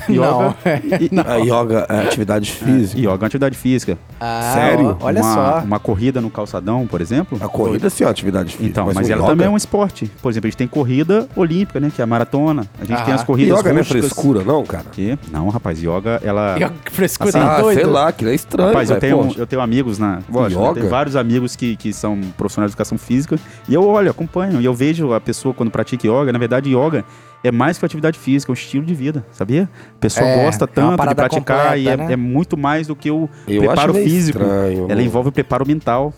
Yoga. 0.08 0.56
Não. 1.10 1.24
A 1.26 1.36
yoga 1.36 1.86
é 1.88 2.00
atividade 2.00 2.50
física. 2.50 2.98
Yoga 2.98 3.10
é 3.10 3.16
uma 3.16 3.26
atividade 3.26 3.56
física. 3.56 3.98
Ah, 4.20 4.52
Sério? 4.54 4.96
Olha 5.00 5.22
uma, 5.22 5.34
só. 5.34 5.58
Uma 5.64 5.78
corrida 5.78 6.20
no 6.20 6.30
calçadão, 6.30 6.86
por 6.86 7.00
exemplo. 7.00 7.38
A 7.40 7.48
corrida 7.48 7.88
sim 7.90 8.04
é 8.04 8.06
uma 8.06 8.10
atividade 8.10 8.50
física. 8.52 8.68
Então, 8.68 8.86
mas, 8.86 8.94
mas 8.96 9.10
ela 9.10 9.22
yoga? 9.22 9.30
também 9.30 9.46
é 9.46 9.50
um 9.50 9.56
esporte. 9.56 10.10
Por 10.22 10.30
exemplo, 10.30 10.48
a 10.48 10.50
gente 10.50 10.56
tem 10.56 10.68
corrida 10.68 11.28
olímpica, 11.36 11.80
né? 11.80 11.90
Que 11.94 12.00
é 12.00 12.04
a 12.04 12.06
maratona. 12.06 12.66
A 12.80 12.84
gente 12.84 13.00
ah. 13.00 13.04
tem 13.04 13.14
as 13.14 13.24
corridas 13.24 13.58
Yoga 13.60 13.72
rústicas. 13.72 13.92
não 13.92 13.98
é 13.98 14.02
frescura, 14.02 14.44
não, 14.44 14.64
cara? 14.64 14.84
Que? 14.92 15.18
Não, 15.30 15.48
rapaz, 15.48 15.80
yoga, 15.80 16.20
ela... 16.22 16.56
Yoga, 16.58 16.72
frescura 16.90 17.30
assim, 17.30 17.38
ah, 17.38 17.60
doido. 17.60 17.78
sei 17.78 17.86
lá, 17.86 18.12
que 18.12 18.24
é 18.26 18.34
estranho, 18.34 18.68
Rapaz, 18.68 18.90
eu 18.90 18.98
tenho, 18.98 19.32
eu 19.36 19.46
tenho 19.46 19.62
amigos 19.62 19.98
na... 19.98 20.20
Yoga? 20.28 20.54
Eu 20.54 20.74
tenho 20.74 20.88
vários 20.88 21.16
amigos 21.16 21.56
que, 21.56 21.76
que 21.76 21.92
são 21.92 22.20
profissionais 22.36 22.70
de 22.70 22.74
educação 22.74 22.98
física. 22.98 23.38
E 23.68 23.74
eu 23.74 23.86
olho, 23.86 24.10
acompanho. 24.10 24.60
E 24.60 24.64
eu 24.64 24.74
vejo 24.74 25.12
a 25.12 25.20
pessoa 25.20 25.54
quando 25.54 25.70
pratica 25.70 26.06
yoga. 26.06 26.32
Na 26.32 26.38
verdade, 26.38 26.70
yoga 26.70 27.04
é 27.44 27.52
mais 27.52 27.76
que 27.76 27.84
uma 27.84 27.86
atividade 27.86 28.18
física, 28.18 28.50
é 28.50 28.52
um 28.52 28.54
estilo 28.54 28.86
de 28.86 28.94
vida, 28.94 29.24
sabia? 29.30 29.68
A 29.96 29.98
pessoa 30.00 30.26
é, 30.26 30.44
gosta 30.44 30.64
é 30.64 30.66
tanto 30.66 31.02
é 31.02 31.06
de 31.06 31.14
praticar 31.14 31.58
completa, 31.58 31.76
e 31.76 31.88
é, 31.88 31.96
né? 31.96 32.12
é, 32.14 32.16
muito 32.16 32.56
mais 32.56 32.86
do 32.86 32.96
que 32.96 33.10
o 33.10 33.28
Eu 33.46 33.62
preparo 33.62 33.92
físico. 33.92 34.38
Estranho, 34.38 34.86
Ela 34.88 35.02
envolve 35.02 35.28
o 35.28 35.32
preparo 35.32 35.66
mental. 35.66 36.14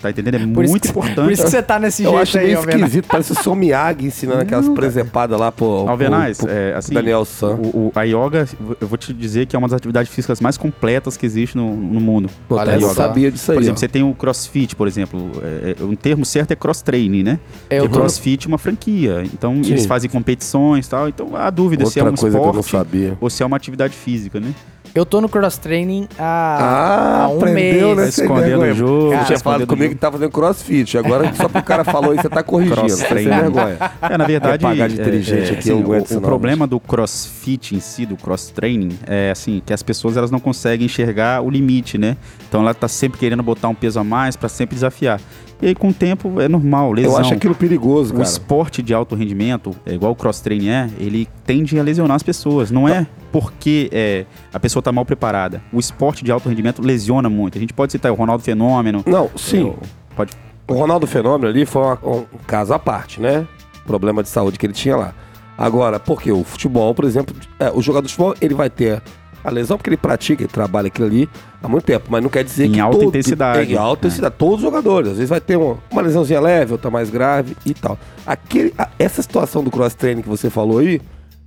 Tá 0.00 0.10
entendendo? 0.10 0.36
É 0.36 0.38
por 0.38 0.66
muito 0.68 0.88
importante. 0.88 1.14
Por 1.16 1.32
isso 1.32 1.42
que 1.42 1.50
você 1.50 1.62
tá 1.62 1.78
nesse 1.78 2.04
eu 2.04 2.10
jeito 2.10 2.22
acho 2.22 2.38
aí, 2.38 2.46
meio 2.46 2.60
esquisito. 2.60 3.08
Parece 3.08 3.32
o 3.32 3.34
Somiag 3.34 4.06
ensinando 4.06 4.42
aquelas 4.42 4.68
presepadas 4.68 5.38
lá 5.38 5.50
pro, 5.50 5.88
Alvenaz, 5.88 6.38
pro, 6.38 6.50
é, 6.50 6.74
assim, 6.74 6.94
Daniel 6.94 7.24
San. 7.24 7.54
O, 7.56 7.86
o, 7.86 7.92
a 7.94 8.04
yoga, 8.04 8.46
eu 8.80 8.86
vou 8.86 8.96
te 8.96 9.12
dizer 9.12 9.46
que 9.46 9.56
é 9.56 9.58
uma 9.58 9.66
das 9.66 9.76
atividades 9.76 10.12
físicas 10.12 10.40
mais 10.40 10.56
completas 10.56 11.16
que 11.16 11.26
existe 11.26 11.56
no, 11.56 11.74
no 11.74 12.00
mundo. 12.00 12.30
Pô, 12.48 12.56
Olha, 12.56 12.78
eu 12.78 12.94
sabia 12.94 13.30
disso 13.30 13.50
aí. 13.50 13.56
Por 13.56 13.62
exemplo, 13.62 13.76
ó. 13.76 13.80
você 13.80 13.88
tem 13.88 14.02
o 14.04 14.14
crossfit, 14.14 14.76
por 14.76 14.86
exemplo. 14.86 15.32
É, 15.42 15.76
é, 15.80 15.84
um 15.84 15.96
termo 15.96 16.24
certo 16.24 16.52
é 16.52 16.56
cross-training, 16.56 17.24
né? 17.24 17.40
É, 17.68 17.82
o 17.82 17.88
crossfit 17.88 18.46
é 18.46 18.48
uma 18.48 18.58
franquia. 18.58 19.22
Então, 19.24 19.62
Sim. 19.64 19.72
eles 19.72 19.86
fazem 19.86 20.08
competições 20.08 20.86
e 20.86 20.90
tal. 20.90 21.08
Então, 21.08 21.34
a 21.34 21.50
dúvida 21.50 21.84
Outra 21.84 21.92
se 21.92 22.00
é 22.00 22.10
um 22.10 22.14
esporte 22.14 23.16
ou 23.20 23.30
se 23.30 23.42
é 23.42 23.46
uma 23.46 23.56
atividade 23.56 23.94
física, 23.94 24.38
né? 24.38 24.54
Eu 24.98 25.06
tô 25.06 25.20
no 25.20 25.28
cross 25.28 25.56
training 25.58 26.08
há, 26.18 26.24
ah, 26.24 27.22
há 27.22 27.28
um 27.28 27.36
aprendeu, 27.36 27.94
mês. 27.94 27.98
Né, 27.98 28.08
escondendo 28.08 28.62
o 28.62 28.74
jogo. 28.74 29.16
Você 29.16 29.24
tinha 29.26 29.38
falado 29.38 29.64
comigo 29.64 29.94
que 29.94 30.00
tá 30.00 30.10
fazendo 30.10 30.28
crossfit. 30.32 30.98
Agora, 30.98 31.32
só 31.34 31.44
porque 31.44 31.58
o 31.60 31.62
cara 31.62 31.84
falou 31.84 32.12
isso, 32.12 32.22
você 32.22 32.28
tá 32.28 32.42
corrigindo. 32.42 32.88
Sem 32.88 33.28
vergonha. 33.28 33.78
É, 34.02 34.18
na 34.18 34.26
verdade. 34.26 34.66
É 34.66 34.68
pagar 34.68 34.88
de 34.88 35.00
inteligente 35.00 35.50
é, 35.50 35.52
aqui, 35.52 35.70
assim, 35.70 36.14
o, 36.14 36.18
o 36.18 36.20
problema 36.20 36.66
do 36.66 36.80
crossfit 36.80 37.76
em 37.76 37.80
si, 37.80 38.06
do 38.06 38.16
cross 38.16 38.50
training, 38.50 38.98
é 39.06 39.30
assim, 39.30 39.62
que 39.64 39.72
as 39.72 39.84
pessoas 39.84 40.16
elas 40.16 40.32
não 40.32 40.40
conseguem 40.40 40.86
enxergar 40.86 41.42
o 41.42 41.48
limite, 41.48 41.96
né? 41.96 42.16
Então 42.48 42.62
ela 42.62 42.74
tá 42.74 42.88
sempre 42.88 43.20
querendo 43.20 43.42
botar 43.44 43.68
um 43.68 43.76
peso 43.76 44.00
a 44.00 44.04
mais 44.04 44.34
para 44.34 44.48
sempre 44.48 44.74
desafiar. 44.74 45.20
E 45.62 45.66
aí, 45.68 45.74
com 45.74 45.88
o 45.88 45.92
tempo, 45.92 46.40
é 46.40 46.48
normal, 46.48 46.92
lesão. 46.92 47.12
Eu 47.12 47.18
acho 47.18 47.34
aquilo 47.34 47.54
perigoso, 47.54 48.12
cara. 48.12 48.24
O 48.24 48.26
esporte 48.26 48.82
de 48.82 48.94
alto 48.94 49.14
rendimento, 49.14 49.74
é 49.86 49.92
igual 49.92 50.10
o 50.10 50.16
cross-training 50.16 50.68
é, 50.68 50.90
ele 50.98 51.28
tende 51.44 51.78
a 51.78 51.82
lesionar 51.82 52.16
as 52.16 52.22
pessoas. 52.22 52.70
Não 52.70 52.88
é 52.88 53.06
porque 53.32 53.88
é, 53.92 54.26
a 54.52 54.60
pessoa 54.60 54.80
está 54.80 54.92
mal 54.92 55.04
preparada. 55.04 55.62
O 55.72 55.78
esporte 55.78 56.24
de 56.24 56.32
alto 56.32 56.48
rendimento 56.48 56.82
lesiona 56.82 57.28
muito. 57.28 57.58
A 57.58 57.60
gente 57.60 57.72
pode 57.72 57.92
citar 57.92 58.10
o 58.10 58.14
Ronaldo 58.14 58.42
Fenômeno. 58.42 59.02
Não, 59.06 59.30
sim. 59.36 59.74
pode... 60.16 60.32
O 60.66 60.74
Ronaldo 60.74 61.06
Fenômeno 61.06 61.48
ali 61.48 61.64
foi 61.64 61.82
uma, 61.82 61.98
um 62.04 62.24
caso 62.46 62.74
à 62.74 62.78
parte, 62.78 63.20
né? 63.20 63.46
Problema 63.86 64.22
de 64.22 64.28
saúde 64.28 64.58
que 64.58 64.66
ele 64.66 64.74
tinha 64.74 64.96
lá. 64.96 65.14
Agora, 65.56 65.98
porque 65.98 66.30
o 66.30 66.44
futebol, 66.44 66.94
por 66.94 67.04
exemplo, 67.04 67.34
é, 67.58 67.70
o 67.70 67.80
jogador 67.80 68.06
de 68.06 68.12
futebol, 68.12 68.34
ele 68.40 68.54
vai 68.54 68.68
ter 68.68 69.02
a 69.42 69.50
lesão 69.50 69.76
porque 69.76 69.88
ele 69.88 69.96
pratica, 69.96 70.42
ele 70.42 70.52
trabalha 70.52 70.88
aquilo 70.88 71.06
ali 71.06 71.28
há 71.62 71.68
muito 71.68 71.84
tempo, 71.84 72.06
mas 72.10 72.22
não 72.22 72.30
quer 72.30 72.44
dizer 72.44 72.66
em 72.66 72.72
que. 72.72 72.80
alta 72.80 72.98
todo, 72.98 73.08
intensidade. 73.08 73.72
Em 73.72 73.76
alta 73.76 74.06
é. 74.06 74.08
intensidade. 74.08 74.34
Todos 74.38 74.56
os 74.56 74.62
jogadores. 74.62 75.10
Às 75.10 75.16
vezes 75.16 75.30
vai 75.30 75.40
ter 75.40 75.56
uma, 75.56 75.78
uma 75.90 76.02
lesãozinha 76.02 76.40
leve, 76.40 76.72
outra 76.72 76.90
mais 76.90 77.10
grave 77.10 77.56
e 77.64 77.74
tal. 77.74 77.98
Aquele, 78.26 78.72
a, 78.78 78.88
essa 78.98 79.22
situação 79.22 79.64
do 79.64 79.70
cross-training 79.70 80.22
que 80.22 80.28
você 80.28 80.50
falou 80.50 80.78
aí, 80.78 81.00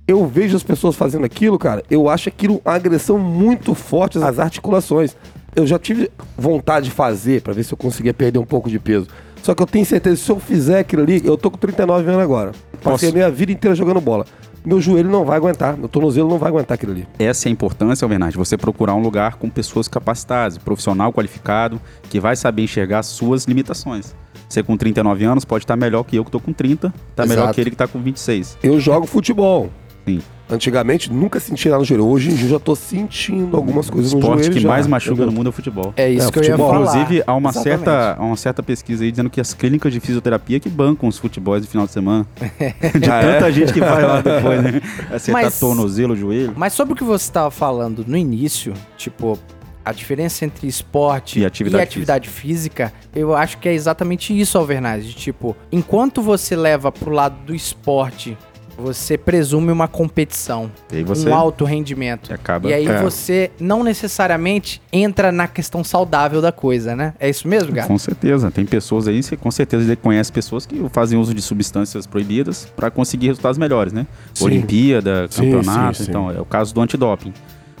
eu 0.06 0.26
vejo 0.26 0.56
as 0.56 0.62
pessoas 0.62 0.96
fazendo 0.96 1.24
aquilo, 1.24 1.58
cara, 1.58 1.82
eu 1.90 2.08
acho 2.08 2.28
aquilo 2.28 2.60
uma 2.64 2.74
agressão 2.74 3.18
muito 3.18 3.74
forte 3.74 4.18
às 4.18 4.38
articulações. 4.38 5.16
Eu 5.54 5.66
já 5.66 5.78
tive 5.78 6.10
vontade 6.36 6.86
de 6.86 6.90
fazer 6.90 7.42
para 7.42 7.52
ver 7.52 7.62
se 7.62 7.72
eu 7.72 7.78
conseguia 7.78 8.14
perder 8.14 8.38
um 8.38 8.44
pouco 8.44 8.70
de 8.70 8.78
peso. 8.78 9.06
Só 9.42 9.54
que 9.54 9.62
eu 9.62 9.66
tenho 9.66 9.84
certeza 9.84 10.16
que 10.16 10.22
se 10.22 10.30
eu 10.30 10.40
fizer 10.40 10.78
aquilo 10.78 11.02
ali, 11.02 11.20
eu 11.24 11.36
tô 11.36 11.50
com 11.50 11.58
39 11.58 12.08
anos 12.08 12.22
agora. 12.22 12.52
Passei 12.82 13.08
Posso... 13.08 13.08
a 13.08 13.12
minha 13.12 13.30
vida 13.30 13.52
inteira 13.52 13.74
jogando 13.74 14.00
bola 14.00 14.24
meu 14.64 14.80
joelho 14.80 15.10
não 15.10 15.24
vai 15.24 15.36
aguentar, 15.36 15.76
meu 15.76 15.88
tornozelo 15.88 16.28
não 16.28 16.38
vai 16.38 16.48
aguentar 16.48 16.76
aquilo 16.76 16.92
ali. 16.92 17.06
Essa 17.18 17.48
é 17.48 17.50
a 17.50 17.52
importância, 17.52 18.04
Alvernaz, 18.04 18.34
você 18.34 18.56
procurar 18.56 18.94
um 18.94 19.00
lugar 19.00 19.36
com 19.36 19.50
pessoas 19.50 19.88
capacitadas, 19.88 20.56
profissional 20.58 21.12
qualificado, 21.12 21.80
que 22.08 22.20
vai 22.20 22.36
saber 22.36 22.62
enxergar 22.62 23.02
suas 23.02 23.44
limitações. 23.44 24.14
Você 24.48 24.62
com 24.62 24.76
39 24.76 25.24
anos 25.24 25.44
pode 25.44 25.64
estar 25.64 25.76
melhor 25.76 26.04
que 26.04 26.16
eu 26.16 26.24
que 26.24 26.28
estou 26.28 26.40
com 26.40 26.52
30, 26.52 26.92
está 27.10 27.26
melhor 27.26 27.52
que 27.52 27.60
ele 27.60 27.70
que 27.70 27.74
está 27.74 27.88
com 27.88 28.00
26. 28.00 28.58
Eu 28.62 28.78
jogo 28.78 29.06
futebol. 29.06 29.70
Sim. 30.06 30.20
Antigamente 30.50 31.10
nunca 31.10 31.40
sentia 31.40 31.72
lá 31.72 31.78
no 31.78 31.84
joelho. 31.84 32.06
Hoje 32.06 32.30
em 32.30 32.34
dia 32.34 32.44
eu 32.44 32.50
já 32.50 32.58
tô 32.58 32.76
sentindo 32.76 33.56
algumas 33.56 33.88
coisas 33.88 34.12
no 34.12 34.20
joelho. 34.20 34.36
O 34.36 34.40
esporte 34.40 34.54
que 34.54 34.60
já, 34.60 34.68
mais 34.68 34.86
machuca 34.86 35.24
no 35.24 35.32
mundo 35.32 35.46
é 35.46 35.48
o 35.48 35.52
futebol. 35.52 35.94
É 35.96 36.10
isso 36.10 36.28
é, 36.28 36.30
que 36.30 36.38
eu 36.40 36.44
ia 36.44 36.58
falar. 36.58 36.80
Inclusive, 36.80 37.22
há 37.26 37.34
uma 37.34 37.52
certa, 37.52 38.16
há 38.18 38.22
uma 38.22 38.36
certa 38.36 38.62
pesquisa 38.62 39.02
aí 39.02 39.10
dizendo 39.10 39.30
que 39.30 39.40
as 39.40 39.54
clínicas 39.54 39.92
de 39.92 40.00
fisioterapia 40.00 40.60
que 40.60 40.68
bancam 40.68 41.08
os 41.08 41.18
futebols 41.18 41.62
de 41.62 41.68
final 41.68 41.86
de 41.86 41.92
semana. 41.92 42.26
de 42.38 43.10
ah, 43.10 43.20
tanta 43.20 43.48
é? 43.48 43.52
gente 43.52 43.72
que 43.72 43.80
vai 43.80 44.02
lá 44.02 44.20
depois, 44.20 44.62
né? 44.62 44.82
Acertar 45.10 45.44
mas, 45.44 45.58
tornozelo, 45.58 46.14
joelho. 46.14 46.52
Mas 46.54 46.74
sobre 46.74 46.92
o 46.92 46.96
que 46.96 47.04
você 47.04 47.24
estava 47.24 47.50
falando 47.50 48.04
no 48.06 48.16
início, 48.16 48.74
tipo, 48.98 49.38
a 49.84 49.92
diferença 49.92 50.44
entre 50.44 50.66
esporte 50.66 51.40
e 51.40 51.46
atividade, 51.46 51.82
e 51.82 51.84
atividade 51.84 52.28
física. 52.28 52.88
física. 52.88 53.18
eu 53.18 53.34
acho 53.34 53.56
que 53.58 53.68
é 53.68 53.72
exatamente 53.72 54.38
isso, 54.38 54.58
Alvernaz. 54.58 55.06
De 55.06 55.14
tipo, 55.14 55.56
enquanto 55.70 56.20
você 56.20 56.54
leva 56.54 56.92
pro 56.92 57.10
lado 57.10 57.36
do 57.46 57.54
esporte 57.54 58.36
você 58.82 59.16
presume 59.16 59.70
uma 59.70 59.86
competição, 59.86 60.70
você, 61.06 61.28
um 61.28 61.34
alto 61.34 61.64
rendimento. 61.64 62.32
Acaba, 62.32 62.68
e 62.68 62.74
aí 62.74 62.86
é. 62.86 63.00
você 63.00 63.50
não 63.60 63.84
necessariamente 63.84 64.82
entra 64.92 65.30
na 65.30 65.46
questão 65.46 65.84
saudável 65.84 66.42
da 66.42 66.50
coisa, 66.50 66.96
né? 66.96 67.14
É 67.20 67.30
isso 67.30 67.46
mesmo, 67.46 67.72
Gato? 67.72 67.86
Com 67.86 67.98
certeza. 67.98 68.50
Tem 68.50 68.66
pessoas 68.66 69.06
aí, 69.06 69.22
você 69.22 69.36
com 69.36 69.50
certeza 69.50 69.94
conhece 69.96 70.32
pessoas 70.32 70.66
que 70.66 70.84
fazem 70.90 71.18
uso 71.18 71.32
de 71.32 71.40
substâncias 71.40 72.06
proibidas 72.06 72.66
para 72.76 72.90
conseguir 72.90 73.28
resultados 73.28 73.56
melhores, 73.56 73.92
né? 73.92 74.06
Sim. 74.34 74.44
Olimpíada, 74.44 75.28
campeonato, 75.34 75.98
sim, 75.98 76.04
sim, 76.04 76.10
então 76.10 76.30
é 76.30 76.40
o 76.40 76.44
caso 76.44 76.74
do 76.74 76.80
antidoping. 76.80 77.32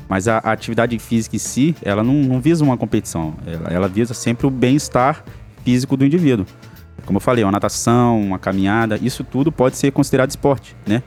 Mas 0.08 0.28
a, 0.28 0.38
a, 0.38 0.52
atividade 0.52 0.98
física 0.98 1.36
em 1.36 1.38
si, 1.38 1.74
ela 1.82 2.04
não, 2.04 2.14
não 2.14 2.40
visa 2.40 2.62
uma 2.62 2.76
competição, 2.76 3.34
ela, 3.46 3.68
ela 3.70 3.88
visa 3.88 4.14
sempre 4.14 4.46
o 4.46 4.50
bem-estar 4.50 5.24
físico 5.64 5.96
do 5.96 6.04
indivíduo. 6.04 6.46
Como 7.04 7.16
eu 7.16 7.20
falei, 7.20 7.44
uma 7.44 7.52
natação, 7.52 8.20
uma 8.20 8.38
caminhada, 8.38 8.98
isso 9.02 9.24
tudo 9.24 9.50
pode 9.50 9.76
ser 9.76 9.90
considerado 9.90 10.30
esporte, 10.30 10.76
né? 10.86 11.02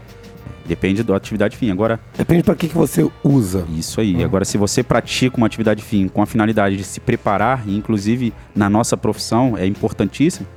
Depende 0.65 1.04
da 1.04 1.15
atividade 1.15 1.56
fim. 1.56 1.70
Agora. 1.70 2.00
Depende 2.18 2.44
para 2.44 2.56
que, 2.56 2.68
que 2.68 2.75
você 2.75 3.08
usa. 3.24 3.65
Isso 3.70 4.01
aí. 4.01 4.15
Hum. 4.15 4.25
Agora, 4.25 4.44
se 4.44 4.58
você 4.58 4.82
pratica 4.82 5.38
uma 5.38 5.46
atividade 5.46 5.82
fim 5.84 6.08
com 6.08 6.22
a 6.22 6.25
finalidade 6.25 6.75
de 6.75 6.84
se 6.84 7.00
preparar, 7.00 7.63
e 7.68 7.77
inclusive 7.77 8.34
na 8.56 8.70
nossa 8.70 8.98
profissão 8.98 9.56
é 9.58 9.65
importantíssimo, 9.65 10.48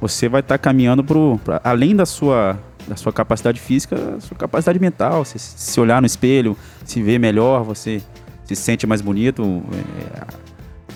você 0.00 0.28
vai 0.28 0.40
estar 0.40 0.58
tá 0.58 0.58
caminhando 0.58 1.04
para 1.04 1.60
além 1.62 1.94
da 1.94 2.04
sua 2.04 2.58
da 2.88 2.96
sua 2.96 3.12
capacidade 3.12 3.60
física, 3.60 4.16
a 4.16 4.20
sua 4.20 4.36
capacidade 4.36 4.78
mental. 4.80 5.24
Você 5.24 5.38
se 5.38 5.80
olhar 5.80 6.02
no 6.02 6.06
espelho, 6.06 6.56
se 6.84 7.00
ver 7.00 7.18
melhor, 7.18 7.62
você 7.62 8.02
se 8.44 8.56
sente 8.56 8.84
mais 8.86 9.00
bonito. 9.00 9.62
É, 9.72 10.26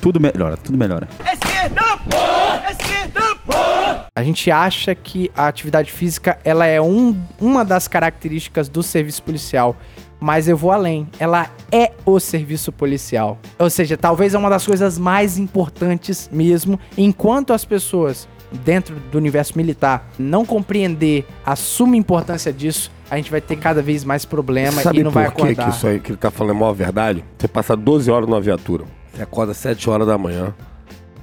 tudo 0.00 0.20
melhora, 0.20 0.56
tudo 0.56 0.76
melhora. 0.76 1.08
Esquerda, 1.20 2.35
a 4.16 4.22
gente 4.22 4.50
acha 4.50 4.94
que 4.94 5.30
a 5.36 5.46
atividade 5.46 5.92
física 5.92 6.38
ela 6.42 6.64
é 6.64 6.80
um, 6.80 7.14
uma 7.38 7.62
das 7.62 7.86
características 7.86 8.66
do 8.66 8.82
serviço 8.82 9.22
policial 9.22 9.76
mas 10.18 10.48
eu 10.48 10.56
vou 10.56 10.72
além. 10.72 11.06
Ela 11.18 11.50
é 11.70 11.92
o 12.06 12.18
serviço 12.18 12.72
policial. 12.72 13.38
Ou 13.58 13.68
seja, 13.68 13.98
talvez 13.98 14.32
é 14.32 14.38
uma 14.38 14.48
das 14.48 14.66
coisas 14.66 14.98
mais 14.98 15.36
importantes 15.36 16.30
mesmo, 16.32 16.80
enquanto 16.96 17.52
as 17.52 17.66
pessoas 17.66 18.26
dentro 18.64 18.96
do 19.12 19.18
universo 19.18 19.58
militar 19.58 20.08
não 20.18 20.46
compreender 20.46 21.26
a 21.44 21.54
suma 21.54 21.98
importância 21.98 22.50
disso, 22.50 22.90
a 23.10 23.16
gente 23.16 23.30
vai 23.30 23.42
ter 23.42 23.56
cada 23.56 23.82
vez 23.82 24.04
mais 24.04 24.24
problema 24.24 24.80
Sabe 24.80 25.00
e 25.00 25.04
não 25.04 25.10
vai 25.10 25.26
acordar. 25.26 25.54
Sabe 25.54 25.70
que 25.70 25.76
isso 25.76 25.86
aí 25.86 26.00
que 26.00 26.12
ele 26.12 26.16
tá 26.16 26.30
falando 26.30 26.56
é 26.56 26.60
maior 26.60 26.72
verdade? 26.72 27.22
Você 27.36 27.46
passa 27.46 27.76
12 27.76 28.10
horas 28.10 28.26
numa 28.26 28.40
viatura, 28.40 28.84
você 29.12 29.22
acorda 29.22 29.52
7 29.52 29.90
horas 29.90 30.06
da 30.06 30.16
manhã, 30.16 30.54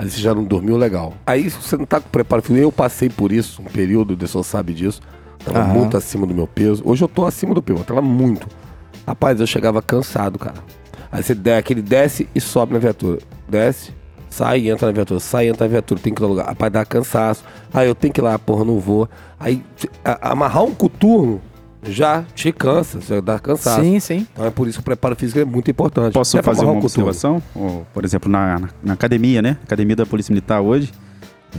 aí 0.04 0.10
você 0.10 0.22
já 0.22 0.34
não 0.34 0.44
dormiu 0.44 0.78
legal. 0.78 1.14
Aí 1.26 1.50
você 1.50 1.78
não 1.78 1.86
tá 1.86 2.00
com 2.00 2.10
preparo 2.10 2.44
eu 2.56 2.72
passei 2.72 3.10
por 3.10 3.32
isso, 3.32 3.62
um 3.62 3.66
período, 3.66 4.14
o 4.14 4.18
pessoal 4.18 4.44
sabe 4.44 4.74
disso, 4.74 5.02
tava 5.44 5.60
Aham. 5.60 5.74
muito 5.74 5.98
acima 5.98 6.28
do 6.28 6.34
meu 6.34 6.48
peso. 6.48 6.84
Hoje 6.86 7.04
eu 7.04 7.08
tô 7.08 7.26
acima 7.26 7.54
do 7.54 7.62
peso, 7.62 7.80
eu 7.80 7.86
tava 7.86 8.02
muito. 8.02 8.48
Rapaz, 9.06 9.40
eu 9.40 9.48
chegava 9.48 9.82
cansado, 9.82 10.38
cara. 10.40 10.56
Aí 11.12 11.22
você 11.22 11.36
der 11.36 11.58
aquele 11.58 11.82
desce 11.82 12.28
e 12.34 12.42
sobe 12.42 12.74
na 12.74 12.80
viatura. 12.80 13.20
Desce, 13.48 13.92
sai 14.30 14.62
e 14.62 14.70
entra 14.70 14.88
na 14.88 14.94
viatura. 14.94 15.20
Sai 15.20 15.46
e 15.46 15.50
entra 15.50 15.66
na 15.66 15.72
viatura. 15.72 16.00
Tem 16.00 16.14
que 16.14 16.22
ir 16.22 16.24
no 16.24 16.30
lugar. 16.30 16.48
Rapaz, 16.48 16.72
dá 16.72 16.86
cansaço. 16.86 17.44
Aí 17.74 17.88
eu 17.88 17.94
tenho 17.94 18.14
que 18.14 18.20
ir 18.20 18.24
lá, 18.24 18.40
porra, 18.40 18.66
não 18.66 18.80
vou. 18.80 19.08
Aí 19.40 19.64
a, 20.04 20.32
amarrar 20.32 20.64
um 20.64 20.74
coturno 20.74 21.40
já 21.86 22.24
te 22.36 22.52
cansa, 22.52 23.00
você 23.00 23.22
dá 23.22 23.40
cansaço. 23.40 23.82
Sim, 23.82 24.00
sim. 24.00 24.28
Então 24.32 24.46
é 24.46 24.50
por 24.50 24.68
isso 24.68 24.78
que 24.78 24.82
o 24.82 24.86
preparo 24.86 25.16
físico 25.16 25.40
é 25.40 25.46
muito 25.46 25.70
importante. 25.70 26.14
Posso 26.14 26.42
fazer 26.42 26.66
uma 26.66 26.74
observação? 26.74 27.42
por 27.94 28.06
exemplo, 28.06 28.32
na, 28.32 28.60
na, 28.60 28.70
na, 28.84 28.94
academia, 28.94 29.42
né? 29.42 29.58
Academia 29.64 29.96
da 29.96 30.06
Polícia 30.06 30.32
Militar 30.32 30.62
hoje, 30.62 30.92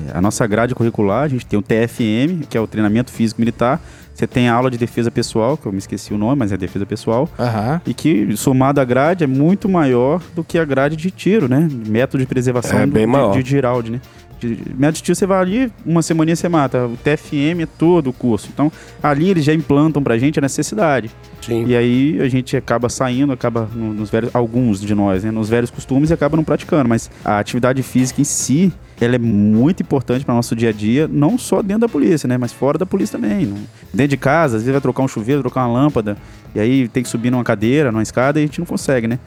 é, 0.08 0.16
a 0.16 0.20
nossa 0.20 0.46
grade 0.46 0.74
curricular, 0.74 1.24
a 1.24 1.28
gente 1.28 1.46
tem 1.46 1.58
o 1.58 1.62
TFM, 1.62 2.46
que 2.48 2.56
é 2.56 2.60
o 2.60 2.66
treinamento 2.66 3.10
físico 3.10 3.40
militar, 3.40 3.80
você 4.14 4.28
tem 4.28 4.48
a 4.48 4.54
aula 4.54 4.70
de 4.70 4.78
defesa 4.78 5.10
pessoal, 5.10 5.56
que 5.56 5.66
eu 5.66 5.72
me 5.72 5.78
esqueci 5.78 6.14
o 6.14 6.18
nome, 6.18 6.38
mas 6.38 6.52
é 6.52 6.56
defesa 6.56 6.86
pessoal. 6.86 7.28
Uhum. 7.36 7.80
E 7.84 7.92
que, 7.92 8.36
somado 8.36 8.80
à 8.80 8.84
grade, 8.84 9.24
é 9.24 9.26
muito 9.26 9.68
maior 9.68 10.22
do 10.36 10.44
que 10.44 10.56
a 10.56 10.64
grade 10.64 10.94
de 10.94 11.10
tiro, 11.10 11.48
né? 11.48 11.68
Método 11.88 12.22
de 12.22 12.26
preservação 12.26 12.78
é, 12.78 12.86
bem 12.86 13.06
do, 13.06 13.12
maior. 13.12 13.32
de, 13.32 13.42
de 13.42 13.50
Giraldi, 13.50 13.90
né? 13.90 14.00
Método 14.46 14.92
de 14.92 15.02
tiro 15.02 15.16
você 15.16 15.26
vai 15.26 15.40
ali, 15.40 15.72
uma 15.84 16.02
semaninha 16.02 16.36
você 16.36 16.48
mata. 16.48 16.86
O 16.86 16.96
TFM 16.96 17.62
é 17.62 17.66
todo 17.66 18.10
o 18.10 18.12
curso. 18.12 18.48
Então, 18.52 18.70
ali 19.02 19.30
eles 19.30 19.44
já 19.44 19.54
implantam 19.54 20.02
pra 20.02 20.18
gente 20.18 20.38
a 20.38 20.42
necessidade. 20.42 21.10
Sim. 21.40 21.64
E 21.66 21.76
aí 21.76 22.20
a 22.20 22.28
gente 22.28 22.56
acaba 22.56 22.88
saindo, 22.88 23.32
acaba 23.32 23.68
nos 23.74 24.10
velhos, 24.10 24.34
alguns 24.34 24.80
de 24.80 24.94
nós, 24.94 25.24
né? 25.24 25.30
Nos 25.30 25.48
velhos 25.48 25.70
costumes 25.70 26.10
e 26.10 26.12
acaba 26.12 26.36
não 26.36 26.44
praticando. 26.44 26.88
Mas 26.88 27.10
a 27.24 27.38
atividade 27.38 27.82
física 27.82 28.20
em 28.20 28.24
si, 28.24 28.72
ela 29.00 29.16
é 29.16 29.18
muito 29.18 29.82
importante 29.82 30.24
para 30.24 30.34
nosso 30.34 30.54
dia 30.54 30.70
a 30.70 30.72
dia, 30.72 31.08
não 31.08 31.36
só 31.36 31.62
dentro 31.62 31.82
da 31.82 31.88
polícia, 31.88 32.26
né, 32.26 32.38
mas 32.38 32.52
fora 32.52 32.78
da 32.78 32.86
polícia 32.86 33.18
também. 33.18 33.52
Dentro 33.92 34.08
de 34.08 34.16
casa, 34.16 34.56
às 34.56 34.62
vezes 34.62 34.72
vai 34.72 34.80
trocar 34.80 35.02
um 35.02 35.08
chuveiro, 35.08 35.42
trocar 35.42 35.66
uma 35.66 35.80
lâmpada, 35.80 36.16
e 36.54 36.60
aí 36.60 36.88
tem 36.88 37.02
que 37.02 37.08
subir 37.08 37.30
numa 37.30 37.44
cadeira, 37.44 37.90
numa 37.90 38.02
escada, 38.02 38.38
e 38.38 38.44
a 38.44 38.46
gente 38.46 38.60
não 38.60 38.66
consegue, 38.66 39.06
né? 39.06 39.18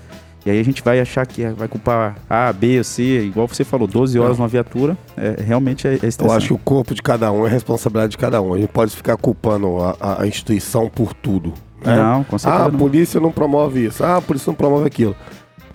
E 0.45 0.49
aí 0.49 0.59
a 0.59 0.63
gente 0.63 0.81
vai 0.81 0.99
achar 0.99 1.25
que 1.25 1.45
vai 1.49 1.67
culpar 1.67 2.15
A, 2.29 2.53
B, 2.53 2.81
C, 2.83 3.03
igual 3.25 3.47
você 3.47 3.63
falou, 3.63 3.87
12 3.87 4.17
horas 4.17 4.37
numa 4.37 4.47
viatura, 4.47 4.97
é, 5.17 5.35
realmente 5.41 5.87
é, 5.87 5.95
é 5.95 5.99
Eu 6.19 6.31
acho 6.31 6.47
que 6.47 6.53
o 6.53 6.57
corpo 6.57 6.95
de 6.95 7.01
cada 7.01 7.31
um 7.31 7.45
é 7.45 7.49
responsabilidade 7.49 8.11
de 8.11 8.17
cada 8.17 8.41
um. 8.41 8.53
A 8.53 8.57
gente 8.57 8.69
pode 8.69 8.95
ficar 8.95 9.17
culpando 9.17 9.77
a, 9.99 10.21
a 10.21 10.27
instituição 10.27 10.89
por 10.89 11.13
tudo. 11.13 11.53
Né? 11.83 11.95
Não, 11.95 12.23
com 12.23 12.37
certeza. 12.37 12.63
Ah, 12.63 12.67
a 12.67 12.71
polícia 12.71 13.19
não 13.19 13.31
promove 13.31 13.85
isso. 13.85 14.03
Ah, 14.03 14.17
a 14.17 14.21
polícia 14.21 14.49
não 14.49 14.55
promove 14.55 14.87
aquilo. 14.87 15.15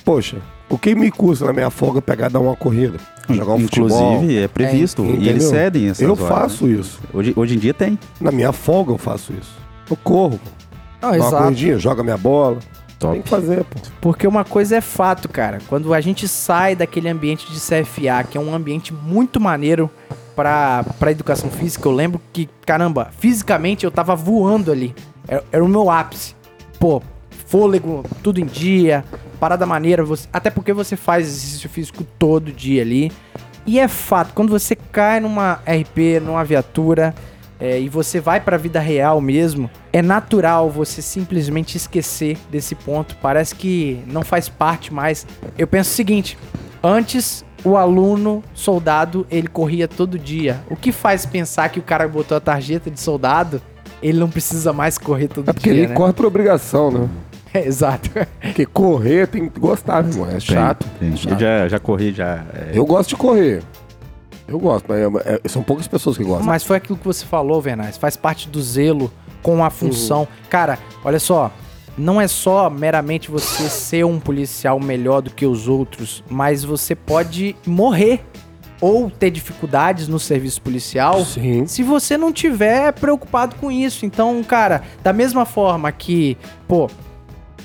Poxa, 0.05 0.39
o 0.69 0.79
que 0.79 0.95
me 0.95 1.11
custa 1.11 1.45
na 1.45 1.53
minha 1.53 1.71
folga 1.71 2.01
pegar 2.01 2.29
dar 2.29 2.41
uma 2.41 2.57
corrida? 2.57 2.99
Jogar 3.29 3.53
um 3.53 3.61
Inclusive, 3.61 4.01
futebol? 4.01 4.31
é 4.31 4.49
previsto. 4.49 5.03
É, 5.05 5.11
e 5.11 5.29
eles 5.29 5.45
cedem 5.45 5.89
essas 5.89 6.01
Eu 6.01 6.13
horas, 6.13 6.27
faço 6.29 6.67
né? 6.67 6.73
isso. 6.81 6.99
Hoje, 7.13 7.33
hoje 7.37 7.55
em 7.57 7.59
dia 7.59 7.75
tem. 7.75 7.99
Na 8.21 8.33
minha 8.33 8.53
folga 8.53 8.91
eu 8.93 8.99
faço 8.99 9.33
isso. 9.39 9.53
Eu 9.91 9.97
corro. 9.97 10.41
Ah, 11.01 11.11
Dá 11.11 11.17
exato. 11.19 11.35
uma 11.35 11.43
corridinha, 11.43 11.79
joga 11.79 12.03
minha 12.03 12.17
bola. 12.17 12.59
Top. 13.03 13.15
Tem 13.15 13.23
que 13.23 13.29
fazer, 13.29 13.65
pô. 13.65 13.81
Porque 14.01 14.27
uma 14.27 14.45
coisa 14.45 14.77
é 14.77 14.81
fato, 14.81 15.29
cara. 15.29 15.59
Quando 15.69 15.93
a 15.93 16.01
gente 16.01 16.29
sai 16.29 16.77
daquele 16.77 17.09
ambiente 17.09 17.51
de 17.51 17.59
CFA, 17.59 18.25
que 18.31 18.39
é 18.39 18.41
um 18.41 18.55
ambiente 18.55 18.95
muito 18.95 19.41
maneiro 19.41 19.91
pra, 20.37 20.85
pra 21.01 21.11
educação 21.11 21.51
física, 21.51 21.89
eu 21.89 21.93
lembro 21.93 22.21
que, 22.33 22.49
caramba, 22.65 23.11
fisicamente 23.19 23.85
eu 23.85 23.91
tava 23.91 24.15
voando 24.15 24.71
ali. 24.71 24.95
Era, 25.27 25.43
era 25.51 25.65
o 25.65 25.69
meu 25.69 25.91
ápice. 25.91 26.37
Pô, 26.79 27.03
fôlego, 27.47 28.05
tudo 28.23 28.41
em 28.41 28.47
dia, 28.47 29.05
parada 29.41 29.67
maneira, 29.67 30.05
você, 30.05 30.29
até 30.33 30.49
porque 30.49 30.73
você 30.73 30.97
faz 30.97 31.27
exercício 31.27 31.69
físico 31.69 32.05
todo 32.19 32.53
dia 32.53 32.83
ali. 32.83 33.11
E 33.67 33.79
é 33.79 33.89
fato, 33.89 34.33
quando 34.33 34.51
você 34.51 34.77
cai 34.77 35.21
numa 35.21 35.55
RP, 35.67 36.21
numa 36.21 36.45
viatura, 36.45 37.15
é, 37.63 37.81
e 37.81 37.89
você 37.89 38.19
vai 38.19 38.41
para 38.41 38.57
a 38.57 38.59
vida 38.59 38.81
real 38.81 39.21
mesmo, 39.21 39.71
é 39.93 40.03
natural 40.03 40.69
você 40.69 41.01
simplesmente 41.01 41.77
esquecer 41.77 42.37
desse 42.51 42.75
ponto. 42.75 43.17
Parece 43.23 43.55
que 43.55 44.03
não 44.09 44.23
faz 44.23 44.49
parte 44.49 44.93
mais. 44.93 45.25
Eu 45.57 45.69
penso 45.69 45.91
o 45.91 45.95
seguinte: 45.95 46.37
antes 46.83 47.45
o 47.65 47.77
aluno 47.77 48.43
soldado 48.53 49.25
ele 49.31 49.47
corria 49.47 49.87
todo 49.87 50.19
dia. 50.19 50.61
O 50.69 50.75
que 50.75 50.91
faz 50.91 51.25
pensar 51.25 51.69
que 51.69 51.79
o 51.79 51.83
cara 51.83 52.09
botou 52.09 52.37
a 52.37 52.41
tarjeta 52.41 52.91
de 52.91 52.99
soldado 52.99 53.63
ele 54.03 54.19
não 54.19 54.29
precisa 54.29 54.73
mais 54.73 54.99
correr 54.99 55.29
todo 55.29 55.45
dia? 55.45 55.51
É 55.51 55.55
porque 55.55 55.71
dia, 55.71 55.83
ele 55.83 55.89
né? 55.91 55.95
corre 55.95 56.13
por 56.13 56.27
obrigação, 56.27 56.91
né? 56.91 57.09
É, 57.55 57.67
exato. 57.67 58.09
Porque 58.41 58.65
correr 58.65 59.27
tem 59.27 59.47
que 59.47 59.61
gostar, 59.61 60.03
meu 60.03 60.13
irmão. 60.13 60.31
É 60.31 60.41
chato. 60.41 60.87
Tem, 60.99 61.11
tem. 61.11 61.19
chato. 61.19 61.33
Eu 61.35 61.39
já, 61.39 61.69
já 61.69 61.79
corri, 61.79 62.11
já. 62.11 62.47
É... 62.55 62.71
Eu 62.73 62.87
gosto 62.87 63.11
de 63.11 63.17
correr. 63.17 63.63
Eu 64.53 64.59
gosto, 64.59 64.85
mas 64.87 64.99
é, 65.27 65.41
é, 65.43 65.49
são 65.49 65.63
poucas 65.63 65.89
pessoas 65.89 66.17
que 66.17 66.23
gostam. 66.23 66.47
Mas 66.47 66.63
foi 66.63 66.77
aquilo 66.77 66.99
que 66.99 67.05
você 67.05 67.25
falou, 67.25 67.61
Vernais. 67.61 67.97
Faz 67.97 68.17
parte 68.17 68.49
do 68.49 68.63
zelo 68.63 69.11
com 69.43 69.65
a 69.65 69.71
função. 69.71 70.21
Uhum. 70.21 70.27
Cara, 70.51 70.79
olha 71.03 71.19
só. 71.19 71.51
Não 71.97 72.21
é 72.21 72.27
só 72.27 72.71
meramente 72.71 73.31
você 73.31 73.69
ser 73.69 74.05
um 74.05 74.19
policial 74.19 74.81
melhor 74.81 75.21
do 75.21 75.31
que 75.31 75.45
os 75.45 75.69
outros, 75.69 76.25
mas 76.29 76.65
você 76.65 76.95
pode 76.95 77.55
morrer 77.67 78.25
ou 78.81 79.11
ter 79.11 79.31
dificuldades 79.31 80.09
no 80.09 80.19
serviço 80.19 80.61
policial 80.61 81.25
Sim. 81.25 81.67
se 81.67 81.83
você 81.83 82.19
não 82.19 82.33
tiver 82.33 82.93
preocupado 82.93 83.57
com 83.57 83.71
isso. 83.71 84.05
Então, 84.05 84.43
cara, 84.43 84.83
da 85.03 85.13
mesma 85.13 85.45
forma 85.45 85.93
que, 85.93 86.37
pô, 86.67 86.91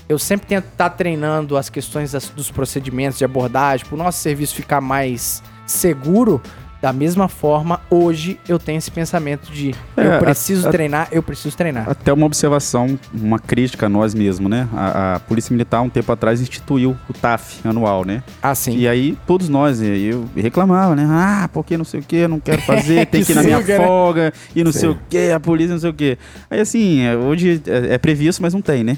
eu 0.08 0.19
sempre 0.19 0.47
tento 0.47 0.65
estar 0.65 0.89
tá 0.89 0.95
treinando 0.95 1.58
as 1.58 1.69
questões 1.69 2.12
das, 2.12 2.30
dos 2.30 2.52
procedimentos 2.52 3.17
de 3.17 3.26
abordagem, 3.26 3.86
para 3.86 3.95
o 3.95 3.97
nosso 3.97 4.19
serviço 4.19 4.56
ficar 4.56 4.80
mais 4.80 5.41
seguro. 5.65 6.41
Da 6.82 6.94
mesma 6.94 7.28
forma, 7.28 7.82
hoje 7.90 8.40
eu 8.48 8.60
tenho 8.60 8.78
esse 8.78 8.92
pensamento 8.92 9.52
de 9.52 9.74
é, 9.96 10.16
eu 10.16 10.20
preciso 10.20 10.68
a, 10.68 10.72
treinar, 10.72 11.08
eu 11.12 11.24
preciso 11.24 11.56
treinar. 11.56 11.90
Até 11.90 12.13
uma 12.13 12.26
observação, 12.26 13.00
uma 13.13 13.40
crítica 13.40 13.88
a 13.88 13.90
nós 13.90 14.13
mesmos, 14.13 14.50
né? 14.50 14.68
A, 14.74 15.16
a, 15.16 15.20
Polícia 15.20 15.52
Militar, 15.52 15.82
um 15.82 15.90
tempo 15.90 16.12
atrás, 16.12 16.40
instituiu 16.42 16.96
o 17.10 17.13
TAF 17.13 17.68
anual, 17.68 18.06
né? 18.06 18.24
Ah, 18.42 18.54
sim. 18.54 18.78
E 18.78 18.88
aí, 18.88 19.18
todos 19.26 19.50
nós, 19.50 19.82
eu 19.82 20.26
reclamava, 20.36 20.96
né? 20.96 21.06
Ah, 21.10 21.50
porque 21.52 21.78
não 21.78 21.86
sei 21.86 22.00
o 22.00 22.04
que, 22.04 22.28
não 22.28 22.40
quero 22.40 22.62
fazer, 22.62 23.06
tem 23.08 23.24
que 23.24 23.32
ir 23.32 23.36
na 23.36 23.44
minha 23.44 23.60
né? 23.60 23.78
folga, 23.78 24.34
e 24.56 24.63
não 24.63 24.72
sim. 24.72 24.80
sei 24.80 24.90
o 24.90 25.00
que, 25.10 25.32
a 25.32 25.40
polícia 25.40 25.74
não 25.74 25.82
sei 25.82 25.90
o 25.90 25.94
que. 25.94 26.18
Aí, 26.50 26.60
assim, 26.60 27.02
é, 27.02 27.16
hoje 27.16 27.62
é, 27.68 27.96
é 27.96 27.98
previsto, 27.98 28.42
mas 28.42 28.54
não 28.54 28.62
tem, 28.62 28.84
né? 28.84 28.98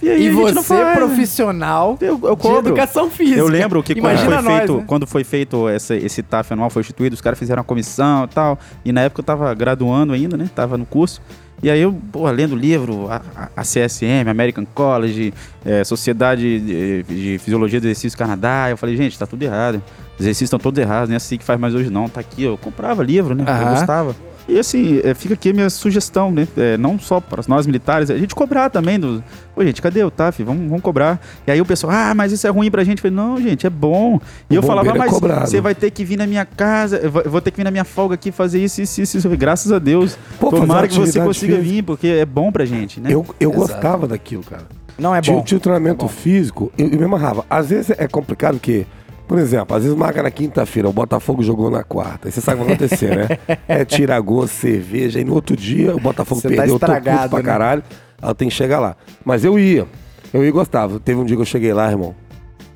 E, 0.00 0.06
e, 0.06 0.10
aí, 0.10 0.26
e 0.26 0.30
você, 0.30 0.74
é 0.74 0.94
profissional 0.94 1.98
eu, 2.00 2.20
eu 2.22 2.36
de 2.36 2.68
educação 2.68 3.10
física. 3.10 3.38
Eu 3.38 3.48
lembro 3.48 3.82
que 3.82 3.94
quando 3.94 4.18
foi, 4.18 4.34
nós, 4.34 4.46
feito, 4.46 4.76
né? 4.76 4.84
quando 4.86 5.06
foi 5.06 5.24
feito 5.24 5.68
essa, 5.68 5.94
esse 5.94 6.22
TAF 6.22 6.52
anual, 6.52 6.67
foi 6.70 6.80
instituído, 6.80 7.14
os 7.14 7.20
caras 7.20 7.38
fizeram 7.38 7.60
uma 7.60 7.64
comissão 7.64 8.24
e 8.24 8.28
tal. 8.28 8.58
E 8.84 8.92
na 8.92 9.02
época 9.02 9.20
eu 9.20 9.24
tava 9.24 9.52
graduando 9.54 10.12
ainda, 10.12 10.36
né? 10.36 10.50
Tava 10.54 10.76
no 10.76 10.86
curso. 10.86 11.20
E 11.62 11.68
aí 11.68 11.80
eu, 11.80 11.92
pô, 12.12 12.30
lendo 12.30 12.54
livro, 12.54 13.08
a, 13.10 13.50
a 13.56 13.62
CSM, 13.62 14.28
American 14.28 14.64
College, 14.64 15.34
é, 15.64 15.82
Sociedade 15.82 16.60
de, 16.60 17.02
de, 17.02 17.38
Fisiologia 17.38 17.80
do 17.80 17.86
Exercício 17.86 18.16
Canadá, 18.16 18.68
eu 18.70 18.76
falei, 18.76 18.96
gente, 18.96 19.18
tá 19.18 19.26
tudo 19.26 19.42
errado. 19.42 19.82
Os 20.14 20.20
exercícios 20.20 20.48
estão 20.48 20.58
todos 20.58 20.78
errados, 20.78 21.08
não 21.08 21.14
é 21.14 21.16
assim 21.16 21.36
que 21.36 21.44
faz 21.44 21.58
mais 21.58 21.74
hoje 21.74 21.90
não, 21.90 22.08
tá 22.08 22.20
aqui, 22.20 22.44
eu 22.44 22.56
comprava 22.56 23.02
livro, 23.02 23.34
né? 23.34 23.44
Eu 23.46 23.70
gostava. 23.70 24.14
E 24.48 24.58
assim, 24.58 25.00
é, 25.04 25.12
fica 25.12 25.34
aqui 25.34 25.50
a 25.50 25.52
minha 25.52 25.68
sugestão, 25.68 26.32
né? 26.32 26.48
É, 26.56 26.78
não 26.78 26.98
só 26.98 27.20
para 27.20 27.42
nós 27.46 27.66
militares, 27.66 28.10
a 28.10 28.16
gente 28.16 28.34
cobrar 28.34 28.70
também. 28.70 28.98
Do... 28.98 29.22
Pô, 29.54 29.62
gente, 29.62 29.82
cadê 29.82 30.02
o 30.02 30.10
TAF? 30.10 30.42
Vamos, 30.42 30.66
vamos 30.66 30.82
cobrar. 30.82 31.20
E 31.46 31.50
aí 31.50 31.60
o 31.60 31.66
pessoal, 31.66 31.92
ah, 31.92 32.14
mas 32.14 32.32
isso 32.32 32.46
é 32.46 32.50
ruim 32.50 32.70
pra 32.70 32.82
gente. 32.82 32.98
Eu 32.98 33.02
falei, 33.02 33.16
não, 33.16 33.40
gente, 33.40 33.66
é 33.66 33.70
bom. 33.70 34.18
E 34.48 34.54
o 34.54 34.58
eu 34.58 34.62
falava, 34.62 34.94
mas 34.94 35.12
é 35.12 35.40
você 35.40 35.60
vai 35.60 35.74
ter 35.74 35.90
que 35.90 36.02
vir 36.02 36.16
na 36.16 36.26
minha 36.26 36.46
casa, 36.46 36.96
eu 36.96 37.30
vou 37.30 37.42
ter 37.42 37.50
que 37.50 37.58
vir 37.58 37.64
na 37.64 37.70
minha 37.70 37.84
folga 37.84 38.14
aqui 38.14 38.32
fazer 38.32 38.64
isso, 38.64 38.80
isso, 38.80 39.02
isso. 39.02 39.18
isso. 39.18 39.28
Graças 39.36 39.70
a 39.70 39.78
Deus. 39.78 40.18
Pô, 40.40 40.48
Tomara 40.50 40.88
que 40.88 40.94
você 40.94 41.20
consiga 41.20 41.56
física. 41.56 41.74
vir, 41.74 41.82
porque 41.82 42.06
é 42.06 42.24
bom 42.24 42.50
pra 42.50 42.64
gente, 42.64 43.00
né? 43.00 43.12
Eu, 43.12 43.26
eu 43.38 43.52
gostava 43.52 44.06
daquilo, 44.06 44.42
cara. 44.42 44.66
Não 44.98 45.14
é 45.14 45.20
bom. 45.20 45.42
Tinha 45.42 45.58
o 45.58 45.60
treinamento 45.60 46.06
é 46.06 46.08
físico, 46.08 46.72
eu, 46.76 46.88
eu 46.88 46.98
me 46.98 47.04
amarrava. 47.04 47.44
Às 47.50 47.68
vezes 47.68 47.90
é 47.90 48.08
complicado 48.08 48.54
porque 48.54 48.86
Por 49.28 49.38
exemplo, 49.38 49.76
às 49.76 49.82
vezes 49.82 49.96
marca 49.96 50.22
na 50.22 50.30
quinta-feira, 50.30 50.88
o 50.88 50.92
Botafogo 50.92 51.42
jogou 51.42 51.70
na 51.70 51.84
quarta. 51.84 52.28
Aí 52.28 52.32
você 52.32 52.40
sabe 52.40 52.56
o 52.56 52.60
que 52.62 52.66
vai 52.68 52.76
acontecer, 52.76 53.14
né? 53.14 53.38
É 53.68 53.84
tira 53.84 54.18
gosto, 54.18 54.54
cerveja, 54.54 55.20
e 55.20 55.24
no 55.24 55.34
outro 55.34 55.54
dia 55.54 55.94
o 55.94 56.00
Botafogo 56.00 56.40
Você 56.40 56.48
tá 56.48 56.62
perdeu, 56.62 56.74
eu 56.76 56.78
tô 56.80 56.86
puto 56.86 56.98
estragado, 56.98 57.28
pra 57.28 57.38
né? 57.38 57.44
caralho. 57.44 57.82
Eu 58.22 58.34
tenho 58.34 58.50
que 58.50 58.56
chegar 58.56 58.80
lá. 58.80 58.96
Mas 59.22 59.44
eu 59.44 59.58
ia. 59.58 59.86
Eu 60.32 60.42
ia 60.42 60.48
e 60.48 60.52
gostava. 60.52 60.98
Teve 60.98 61.20
um 61.20 61.24
dia 61.26 61.36
que 61.36 61.42
eu 61.42 61.46
cheguei 61.46 61.74
lá, 61.74 61.90
irmão. 61.90 62.14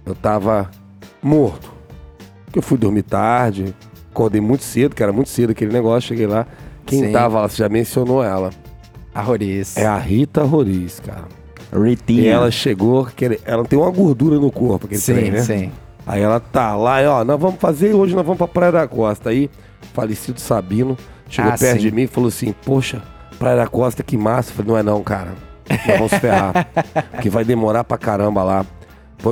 Eu 0.05 0.15
tava 0.15 0.71
morto. 1.23 1.73
Porque 2.45 2.59
eu 2.59 2.63
fui 2.63 2.77
dormir 2.77 3.03
tarde, 3.03 3.75
acordei 4.11 4.41
muito 4.41 4.63
cedo, 4.63 4.95
que 4.95 5.03
era 5.03 5.13
muito 5.13 5.31
cedo 5.31 5.51
aquele 5.53 5.73
negócio, 5.73 6.09
cheguei 6.09 6.27
lá. 6.27 6.47
Quem 6.85 7.07
Sim. 7.07 7.13
tava 7.13 7.41
lá, 7.41 7.49
você 7.49 7.57
já 7.57 7.69
mencionou 7.69 8.23
ela. 8.23 8.51
A 9.15 9.23
Roriz. 9.23 9.77
É 9.79 9.87
a 9.87 9.97
Rita 9.97 10.43
Roriz, 10.43 11.01
cara. 11.01 11.25
E 11.73 11.79
Ritinha. 11.79 12.31
ela 12.33 12.51
chegou, 12.51 13.07
que 13.07 13.41
ela 13.47 13.65
tem 13.65 13.79
uma 13.79 13.91
gordura 13.91 14.39
no 14.39 14.51
corpo, 14.51 14.85
aquele 14.85 15.01
Sim, 15.01 15.15
trem, 15.15 15.31
né? 15.31 15.41
sim. 15.43 15.73
Aí 16.07 16.21
ela 16.21 16.41
tá 16.41 16.75
lá, 16.75 17.03
e, 17.03 17.07
ó, 17.07 17.25
nós 17.25 17.39
vamos 17.41 17.61
fazer, 17.61 17.95
hoje 17.95 18.15
nós 18.15 18.25
vamos 18.25 18.39
pra 18.39 18.49
Praia 18.49 18.73
da 18.73 18.89
Costa. 18.89 19.31
Aí, 19.31 19.49
falecido 19.95 20.41
Sabino, 20.41 20.97
chegou 21.29 21.53
Ah, 21.53 21.57
perto 21.59 21.77
sim. 21.81 21.89
de 21.89 21.93
mim 21.93 22.03
e 22.03 22.07
falou 22.07 22.29
assim, 22.29 22.53
poxa, 22.65 23.03
Praia 23.39 23.57
da 23.57 23.67
Costa, 23.67 24.03
que 24.03 24.17
massa. 24.17 24.51
Eu 24.51 24.57
falei, 24.57 24.73
não 24.73 24.79
é 24.79 24.83
não, 24.83 25.03
cara. 25.03 25.33
Nós 25.69 25.99
vamos 25.99 26.15
ferrar. 26.15 26.67
porque 27.13 27.31
vai 27.31 27.45
demorar 27.45 27.85
pra 27.85 27.97
caramba 27.97 28.43
lá. 28.43 28.67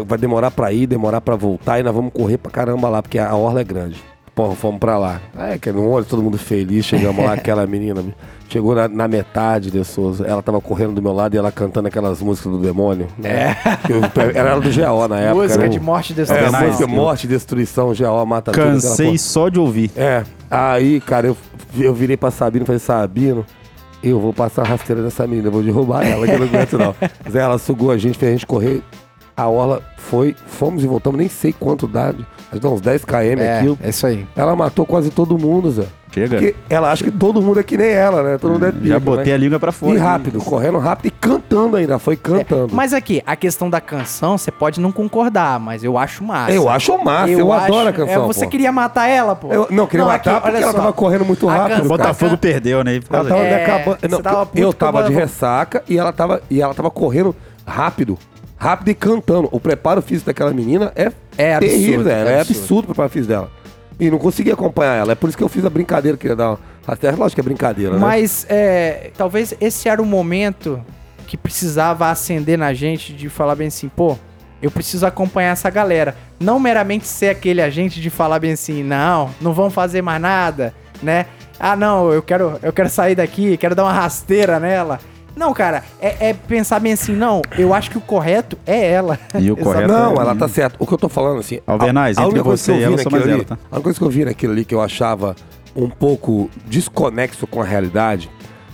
Vai 0.06 0.16
demorar 0.18 0.52
pra 0.52 0.72
ir, 0.72 0.86
demorar 0.86 1.20
pra 1.20 1.34
voltar, 1.34 1.80
e 1.80 1.82
nós 1.82 1.94
vamos 1.94 2.12
correr 2.12 2.38
pra 2.38 2.50
caramba 2.52 2.88
lá, 2.88 3.02
porque 3.02 3.18
a 3.18 3.34
orla 3.34 3.60
é 3.60 3.64
grande. 3.64 4.00
Pô, 4.32 4.54
fomos 4.54 4.78
pra 4.78 4.96
lá. 4.96 5.20
Aí, 5.36 5.58
que 5.58 5.72
no 5.72 5.88
olho, 5.88 6.04
todo 6.04 6.22
mundo 6.22 6.38
feliz, 6.38 6.84
chegamos 6.84 7.24
lá, 7.24 7.32
aquela 7.34 7.66
menina 7.66 8.04
chegou 8.50 8.74
na, 8.74 8.88
na 8.88 9.08
metade 9.08 9.70
de 9.70 9.82
Souza. 9.84 10.26
Ela 10.26 10.42
tava 10.42 10.60
correndo 10.60 10.94
do 10.94 11.02
meu 11.02 11.12
lado 11.12 11.34
e 11.34 11.38
ela 11.38 11.52
cantando 11.52 11.88
aquelas 11.88 12.20
músicas 12.20 12.52
do 12.52 12.58
demônio. 12.58 13.06
É. 13.22 13.54
Era 14.34 14.50
ela 14.50 14.60
do 14.60 14.70
GO 14.70 15.08
na 15.08 15.20
época. 15.20 15.42
Música 15.42 15.62
né? 15.62 15.68
de 15.68 15.80
morte 15.80 16.10
e 16.10 16.12
É, 16.12 16.16
destruição. 16.16 16.60
música 16.66 16.86
Morte, 16.86 17.26
Destruição, 17.26 17.94
GO, 17.94 18.26
mata 18.26 18.52
tudo. 18.52 18.62
Cansei 18.62 19.06
aquela 19.06 19.18
só 19.18 19.48
de 19.48 19.60
ouvir. 19.60 19.90
É, 19.96 20.24
aí, 20.50 21.00
cara, 21.00 21.28
eu, 21.28 21.36
eu 21.78 21.94
virei 21.94 22.16
pra 22.16 22.30
Sabino 22.30 22.64
e 22.64 22.66
falei, 22.66 22.80
Sabino, 22.80 23.46
eu 24.02 24.18
vou 24.18 24.32
passar 24.32 24.62
a 24.62 24.64
rasteira 24.66 25.02
nessa 25.02 25.26
menina, 25.26 25.48
eu 25.48 25.52
vou 25.52 25.62
derrubar 25.62 26.04
ela, 26.04 26.26
que 26.26 26.32
eu 26.32 26.38
não 26.38 26.46
aguento 26.46 26.78
não. 26.78 26.94
Mas 27.24 27.34
ela 27.36 27.58
sugou 27.58 27.90
a 27.90 27.98
gente, 27.98 28.18
fez 28.18 28.30
a 28.30 28.32
gente 28.34 28.46
correr. 28.46 28.82
A 29.36 29.46
orla 29.48 29.80
foi, 29.96 30.34
fomos 30.46 30.84
e 30.84 30.86
voltamos, 30.86 31.18
nem 31.18 31.28
sei 31.28 31.52
quanto 31.52 31.86
dá, 31.86 32.12
que 32.52 32.58
dá 32.58 32.68
uns 32.68 32.80
10 32.80 33.04
km 33.04 33.38
É, 33.38 33.58
aquilo. 33.58 33.78
é 33.82 33.88
isso 33.88 34.06
aí. 34.06 34.26
Ela 34.36 34.54
matou 34.56 34.84
quase 34.84 35.10
todo 35.10 35.38
mundo, 35.38 35.70
Zé. 35.70 35.84
Chega. 36.12 36.38
Porque 36.38 36.56
ela 36.68 36.90
acha 36.90 37.04
que 37.04 37.10
todo 37.12 37.40
mundo 37.40 37.60
é 37.60 37.62
que 37.62 37.76
nem 37.76 37.86
ela, 37.88 38.20
né? 38.24 38.36
Todo 38.36 38.54
mundo 38.54 38.66
é 38.66 38.72
pica, 38.72 38.86
Já 38.88 38.98
botei 38.98 39.26
né? 39.26 39.32
a 39.32 39.36
língua 39.36 39.60
pra 39.60 39.70
fora. 39.70 39.94
E 39.94 39.96
rápido, 39.96 40.40
correndo 40.40 40.76
rápido 40.78 41.06
e 41.06 41.10
cantando 41.12 41.76
ainda, 41.76 42.00
foi 42.00 42.16
cantando. 42.16 42.74
Mas 42.74 42.92
aqui, 42.92 43.22
a 43.24 43.36
questão 43.36 43.70
da 43.70 43.80
canção, 43.80 44.36
você 44.36 44.50
pode 44.50 44.80
não 44.80 44.90
concordar, 44.90 45.60
mas 45.60 45.84
eu 45.84 45.96
acho 45.96 46.24
massa. 46.24 46.50
eu 46.52 46.68
acho 46.68 46.98
massa, 47.04 47.30
eu, 47.30 47.52
acho- 47.52 47.64
adoro 47.66 47.88
a 47.90 47.92
canção. 47.92 48.24
É, 48.24 48.26
você 48.26 48.44
pô. 48.44 48.50
queria 48.50 48.72
matar 48.72 49.06
ela, 49.06 49.36
pô? 49.36 49.52
Eu, 49.52 49.68
não, 49.70 49.86
queria 49.86 50.04
aqui, 50.06 50.28
matar 50.28 50.40
porque 50.40 50.56
olha 50.56 50.62
ela 50.64 50.72
só. 50.72 50.78
tava 50.78 50.92
correndo 50.92 51.24
muito 51.24 51.46
rápido. 51.46 51.76
cara. 51.76 51.88
Botafogo 51.88 52.36
perdeu, 52.36 52.82
né? 52.82 53.00
Ela 53.08 53.28
tava. 53.28 53.40
É, 53.44 53.64
acabando. 53.64 53.98
você 54.00 54.08
Não, 54.08 54.20
tava 54.20 54.48
eu 54.56 54.72
tava 54.72 55.04
o 55.04 55.06
de 55.06 55.12
ressaca 55.14 55.84
e 55.88 55.96
ela 55.96 56.12
tava, 56.12 56.42
e 56.50 56.60
ela 56.60 56.74
tava 56.74 56.90
correndo 56.90 57.36
rápido. 57.64 58.18
Rápido 58.60 58.90
e 58.90 58.94
cantando. 58.94 59.48
O 59.50 59.58
preparo 59.58 60.02
físico 60.02 60.26
daquela 60.26 60.52
menina 60.52 60.92
é, 60.94 61.10
É 61.38 61.54
absurdo, 61.54 61.72
terrível, 61.72 62.04
velho. 62.04 62.28
é 62.28 62.40
absurdo. 62.40 62.58
absurdo 62.60 62.84
o 62.84 62.86
preparo 62.88 63.08
físico 63.08 63.32
dela. 63.32 63.50
E 63.98 64.10
não 64.10 64.18
consegui 64.18 64.52
acompanhar 64.52 64.94
ela. 64.96 65.12
É 65.12 65.14
por 65.14 65.28
isso 65.28 65.36
que 65.38 65.42
eu 65.42 65.48
fiz 65.48 65.64
a 65.64 65.70
brincadeira, 65.70 66.16
queria 66.16 66.36
dar 66.36 66.50
uma. 66.50 66.58
Até 66.86 67.10
lógico 67.10 67.36
que 67.36 67.40
é 67.40 67.44
brincadeira, 67.44 67.92
né? 67.94 67.98
Mas 67.98 68.46
é, 68.48 69.10
talvez 69.16 69.54
esse 69.60 69.88
era 69.88 70.00
o 70.02 70.06
momento 70.06 70.80
que 71.26 71.36
precisava 71.36 72.10
acender 72.10 72.58
na 72.58 72.74
gente 72.74 73.12
de 73.12 73.28
falar 73.28 73.54
bem 73.54 73.68
assim, 73.68 73.88
pô, 73.88 74.16
eu 74.60 74.70
preciso 74.70 75.06
acompanhar 75.06 75.52
essa 75.52 75.70
galera. 75.70 76.16
Não 76.38 76.58
meramente 76.58 77.06
ser 77.06 77.28
aquele 77.28 77.62
agente 77.62 78.00
de 78.00 78.10
falar 78.10 78.38
bem 78.40 78.52
assim, 78.52 78.82
não, 78.82 79.30
não 79.40 79.52
vão 79.54 79.70
fazer 79.70 80.02
mais 80.02 80.20
nada, 80.20 80.74
né? 81.02 81.26
Ah, 81.58 81.76
não, 81.76 82.10
eu 82.12 82.22
quero, 82.22 82.58
eu 82.62 82.72
quero 82.72 82.88
sair 82.88 83.14
daqui, 83.14 83.56
quero 83.56 83.74
dar 83.74 83.84
uma 83.84 83.92
rasteira 83.92 84.58
nela. 84.58 84.98
Não, 85.36 85.52
cara, 85.54 85.84
é, 86.00 86.30
é 86.30 86.34
pensar 86.34 86.78
bem 86.80 86.92
assim, 86.92 87.14
não, 87.14 87.40
eu 87.56 87.72
acho 87.72 87.90
que 87.90 87.98
o 87.98 88.00
correto 88.00 88.58
é 88.66 88.90
ela. 88.92 89.18
E 89.38 89.50
o 89.50 89.56
correto 89.58 89.88
Não, 89.92 90.12
é- 90.12 90.16
ela 90.16 90.34
tá 90.36 90.48
certa. 90.48 90.76
O 90.78 90.86
que 90.86 90.92
eu 90.94 90.98
tô 90.98 91.08
falando, 91.08 91.38
assim. 91.40 91.60
a- 91.66 91.72
Alvernaz, 91.72 92.18
a 92.18 92.24
entre 92.24 92.40
você 92.42 92.72
e 92.72 92.82
ela, 92.82 92.92
eu 92.94 92.98
sou 92.98 93.12
mais 93.12 93.24
naquilo 93.24 93.24
ela, 93.24 93.34
ali- 93.34 93.44
tá? 93.44 93.54
A 93.70 93.74
única 93.76 93.82
coisa 93.82 93.98
que 93.98 94.04
eu 94.04 94.10
vi 94.10 94.24
naquilo 94.24 94.52
ali 94.52 94.64
que 94.64 94.74
eu 94.74 94.80
achava 94.80 95.34
um 95.76 95.88
pouco 95.88 96.50
desconexo 96.66 97.46
com 97.46 97.60
a 97.62 97.64
realidade 97.64 98.28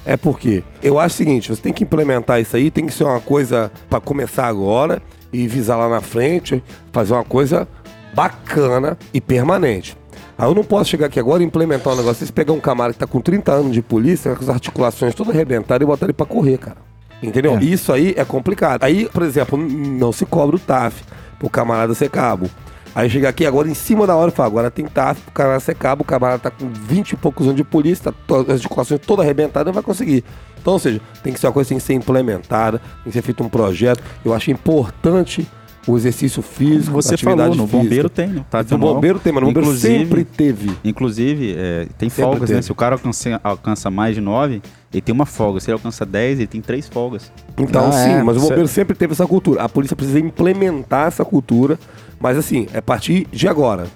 é 0.04 0.16
porque 0.16 0.62
eu 0.82 0.98
acho 0.98 1.14
o 1.14 1.18
seguinte: 1.18 1.48
você 1.54 1.60
tem 1.60 1.72
que 1.72 1.84
implementar 1.84 2.40
isso 2.40 2.56
aí, 2.56 2.70
tem 2.70 2.86
que 2.86 2.92
ser 2.94 3.04
uma 3.04 3.20
coisa 3.20 3.70
pra 3.90 4.00
começar 4.00 4.46
agora 4.46 5.02
e 5.32 5.46
visar 5.46 5.76
lá 5.76 5.88
na 5.88 6.00
frente, 6.00 6.62
fazer 6.92 7.12
uma 7.12 7.24
coisa 7.24 7.68
bacana 8.14 8.96
e 9.12 9.20
permanente. 9.20 9.96
Aí 10.38 10.48
eu 10.48 10.54
não 10.54 10.64
posso 10.64 10.90
chegar 10.90 11.06
aqui 11.06 11.18
agora 11.18 11.42
e 11.42 11.46
implementar 11.46 11.92
um 11.92 11.96
negócio. 11.96 12.18
Vocês 12.18 12.30
pegar 12.30 12.52
um 12.52 12.60
camarada 12.60 12.92
que 12.92 12.98
tá 12.98 13.06
com 13.06 13.20
30 13.20 13.52
anos 13.52 13.72
de 13.72 13.80
polícia, 13.80 14.34
com 14.34 14.42
as 14.42 14.50
articulações 14.50 15.14
todas 15.14 15.34
arrebentadas 15.34 15.84
e 15.84 15.86
botar 15.86 16.06
ele 16.06 16.12
pra 16.12 16.26
correr, 16.26 16.58
cara. 16.58 16.76
Entendeu? 17.22 17.56
É. 17.56 17.64
Isso 17.64 17.92
aí 17.92 18.14
é 18.16 18.24
complicado. 18.24 18.84
Aí, 18.84 19.08
por 19.08 19.22
exemplo, 19.22 19.56
não 19.58 20.12
se 20.12 20.26
cobra 20.26 20.56
o 20.56 20.58
TAF 20.58 21.02
pro 21.38 21.48
camarada 21.48 21.94
ser 21.94 22.10
cabo. 22.10 22.50
Aí 22.94 23.10
chega 23.10 23.28
aqui 23.28 23.44
agora 23.44 23.68
em 23.68 23.74
cima 23.74 24.06
da 24.06 24.16
hora 24.16 24.30
e 24.30 24.34
fala, 24.34 24.46
agora 24.46 24.70
tem 24.70 24.86
TAF 24.86 25.20
pro 25.20 25.32
camarada 25.32 25.60
ser 25.60 25.74
cabo, 25.74 26.02
o 26.02 26.04
camarada 26.04 26.38
tá 26.38 26.50
com 26.50 26.68
20 26.68 27.12
e 27.12 27.16
poucos 27.16 27.46
anos 27.46 27.56
de 27.56 27.64
polícia, 27.64 28.12
tá 28.26 28.36
as 28.40 28.48
articulações 28.50 29.00
todas 29.06 29.24
arrebentadas, 29.24 29.66
não 29.66 29.74
vai 29.74 29.82
conseguir. 29.82 30.24
Então, 30.60 30.72
ou 30.74 30.78
seja, 30.78 31.00
tem 31.22 31.32
que 31.32 31.38
ser 31.38 31.46
uma 31.46 31.52
coisa 31.52 31.68
que 31.68 31.74
tem 31.74 31.78
que 31.78 31.84
ser 31.84 31.94
implementada, 31.94 32.78
tem 32.78 33.04
que 33.04 33.12
ser 33.12 33.22
feito 33.22 33.42
um 33.42 33.48
projeto. 33.48 34.02
Eu 34.24 34.32
acho 34.32 34.50
importante 34.50 35.46
o 35.86 35.96
exercício 35.96 36.42
físico, 36.42 36.90
a 36.98 37.02
Você 37.02 37.14
atividade 37.14 37.36
falou, 37.50 37.56
no 37.56 37.62
física. 37.66 37.82
bombeiro 37.84 38.08
tem, 38.08 38.26
né? 38.28 38.44
Tá 38.50 38.58
no 38.58 38.64
estadual. 38.64 38.94
bombeiro 38.94 39.18
tem, 39.20 39.32
mas 39.32 39.40
no 39.42 39.48
bombeiro 39.48 39.68
Inclusive- 39.68 39.98
sempre 39.98 40.24
teve. 40.24 40.70
Inclusive, 40.84 41.54
é, 41.56 41.86
tem 41.96 42.08
Sempre 42.08 42.24
folgas, 42.24 42.40
né? 42.50 42.56
teve. 42.56 42.62
Se 42.66 42.72
o 42.72 42.74
cara 42.74 42.94
alcança, 42.96 43.40
alcança 43.44 43.90
mais 43.90 44.14
de 44.14 44.20
9, 44.20 44.60
ele 44.92 45.00
tem 45.00 45.14
uma 45.14 45.26
folga. 45.26 45.60
Se 45.60 45.68
ele 45.70 45.74
alcança 45.74 46.04
10, 46.04 46.38
ele 46.38 46.46
tem 46.48 46.60
três 46.60 46.88
folgas. 46.88 47.30
Então, 47.56 47.86
Ah, 47.88 47.92
sim, 47.92 48.10
é. 48.10 48.22
mas 48.22 48.36
o 48.36 48.40
é- 48.40 48.42
bombeiro 48.42 48.66
sempre 48.68 48.96
teve 48.96 49.12
essa 49.12 49.26
cultura. 49.26 49.62
A 49.62 49.68
polícia 49.68 49.94
precisa 49.96 50.18
implementar 50.18 51.06
essa 51.08 51.24
cultura, 51.24 51.78
mas 52.18 52.36
assim, 52.36 52.66
é 52.72 52.78
a 52.78 52.82
partir 52.82 53.26
de 53.32 53.46
agora. 53.46 53.86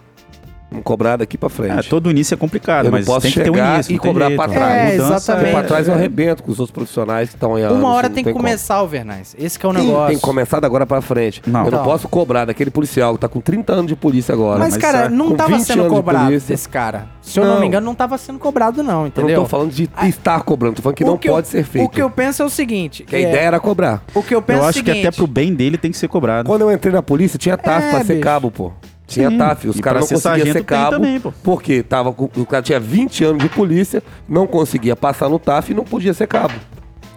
Vamos 0.70 0.84
cobrar 0.84 1.16
daqui 1.16 1.36
pra 1.36 1.48
frente. 1.48 1.78
É, 1.78 1.82
todo 1.82 2.08
início 2.10 2.32
é 2.34 2.36
complicado, 2.36 2.86
Eu 2.86 2.90
não 2.92 2.98
mas 2.98 3.04
posso 3.06 3.22
tem 3.22 3.32
que 3.32 3.40
ter 3.40 3.50
um 3.50 3.54
chegar 3.54 3.74
início. 3.74 3.92
e 3.94 3.98
cobrar 3.98 4.26
jeito. 4.28 4.36
pra 4.42 4.52
A 4.52 4.54
trás. 4.54 4.90
É, 4.90 4.94
exatamente. 4.94 5.48
É- 5.48 5.52
pra 5.52 5.62
trás 5.64 5.88
eu 5.88 5.94
arrebento 5.94 6.42
com 6.44 6.52
os 6.52 6.60
outros 6.60 6.72
profissionais 6.72 7.28
que 7.30 7.34
estão 7.34 7.56
aí 7.56 7.62
anos, 7.64 7.78
Uma 7.78 7.88
hora 7.92 8.08
tem 8.08 8.22
que 8.22 8.32
como. 8.32 8.44
começar, 8.44 8.82
Vernais. 8.84 9.34
Esse 9.38 9.58
que 9.58 9.66
é 9.66 9.68
o 9.68 9.72
Sim, 9.72 9.78
negócio. 9.86 10.06
Tem 10.08 10.16
que 10.16 10.22
começar 10.22 10.64
agora 10.64 10.86
pra 10.86 11.00
frente. 11.00 11.42
Não. 11.46 11.64
eu 11.64 11.70
não 11.72 11.78
Não. 11.78 11.84
posso 11.84 12.08
cobrar 12.08 12.44
daquele 12.44 12.70
policial 12.70 13.14
que 13.14 13.20
tá 13.20 13.28
com 13.28 13.40
30 13.40 13.72
anos 13.72 13.86
de 13.88 13.96
polícia 13.96 14.32
agora. 14.32 14.58
Mas, 14.60 14.74
mas, 14.74 14.80
cara, 14.82 14.98
é, 15.06 15.08
não 15.08 15.34
tava 15.34 15.56
20 15.56 15.64
sendo 15.66 15.88
cobrado 15.88 16.30
desse 16.30 16.68
cara. 16.68 17.06
Se 17.20 17.38
eu 17.40 17.44
não. 17.44 17.54
Não. 17.54 17.60
me 17.60 17.66
engano, 17.66 17.84
não 17.86 17.94
tava 17.94 18.16
sendo 18.16 18.38
cobrado, 18.38 18.82
não, 18.82 18.92
eu 18.92 18.98
não 19.00 19.06
entendeu? 19.08 19.42
tô 19.42 19.48
falando 19.48 19.70
de 19.72 19.90
Ah, 19.96 20.08
estar 20.08 20.40
cobrando, 20.42 20.76
tô 20.76 20.82
falando 20.82 20.96
que 20.96 21.04
O 21.04 21.06
não 21.08 21.18
que 21.18 21.28
eu- 21.28 21.34
pode 21.34 21.48
ser 21.48 21.64
feito. 21.64 21.84
O 21.86 21.88
que 21.88 22.00
eu 22.00 22.08
penso 22.08 22.42
é 22.42 22.44
o 22.46 22.48
seguinte. 22.50 23.02
Que 23.04 23.16
a 23.16 23.18
é, 23.18 23.22
ideia 23.22 23.40
era 23.42 23.60
cobrar. 23.60 24.02
O 24.14 24.22
que 24.22 24.34
eu 24.34 24.40
penso 24.40 24.58
Eu 24.60 24.62
é 24.62 24.66
o 24.66 24.68
acho 24.68 24.82
que 24.82 24.90
seguinte. 24.90 25.06
até 25.08 25.16
pro 25.16 25.26
bem 25.26 25.52
dele 25.52 25.76
tem 25.76 25.90
que 25.90 25.98
ser 25.98 26.08
cobrado. 26.08 26.46
Quando 26.48 26.62
eu 26.62 26.72
entrei 26.72 26.92
na 26.92 27.02
polícia, 27.02 27.38
tinha 27.38 27.56
TAF 27.58 27.86
É, 27.86 27.90
pra 27.90 28.04
ser 28.04 28.20
cabo, 28.20 28.50
pô. 28.50 28.72
Tinha 29.10 29.28
Sim, 29.28 29.38
TAF. 29.38 29.68
Os 29.68 29.80
caras 29.80 30.00
não 30.02 30.06
ser 30.08 30.14
conseguiam 30.14 30.52
ser 30.54 30.64
cabo. 30.64 30.90
também, 30.92 31.18
pô. 31.20 31.32
Porque 31.42 31.82
tava, 31.82 32.12
com- 32.12 32.30
o 32.40 32.46
cara 32.46 32.62
tinha 32.62 32.78
20 32.78 33.24
anos 33.24 33.42
de 33.42 33.48
polícia, 33.48 34.02
não 34.28 34.46
conseguia 34.46 34.94
passar 34.94 35.28
no 35.28 35.38
TAF 35.38 35.72
e 35.72 35.74
não 35.74 35.84
podia 35.84 36.14
ser 36.14 36.26
cabo. 36.28 36.54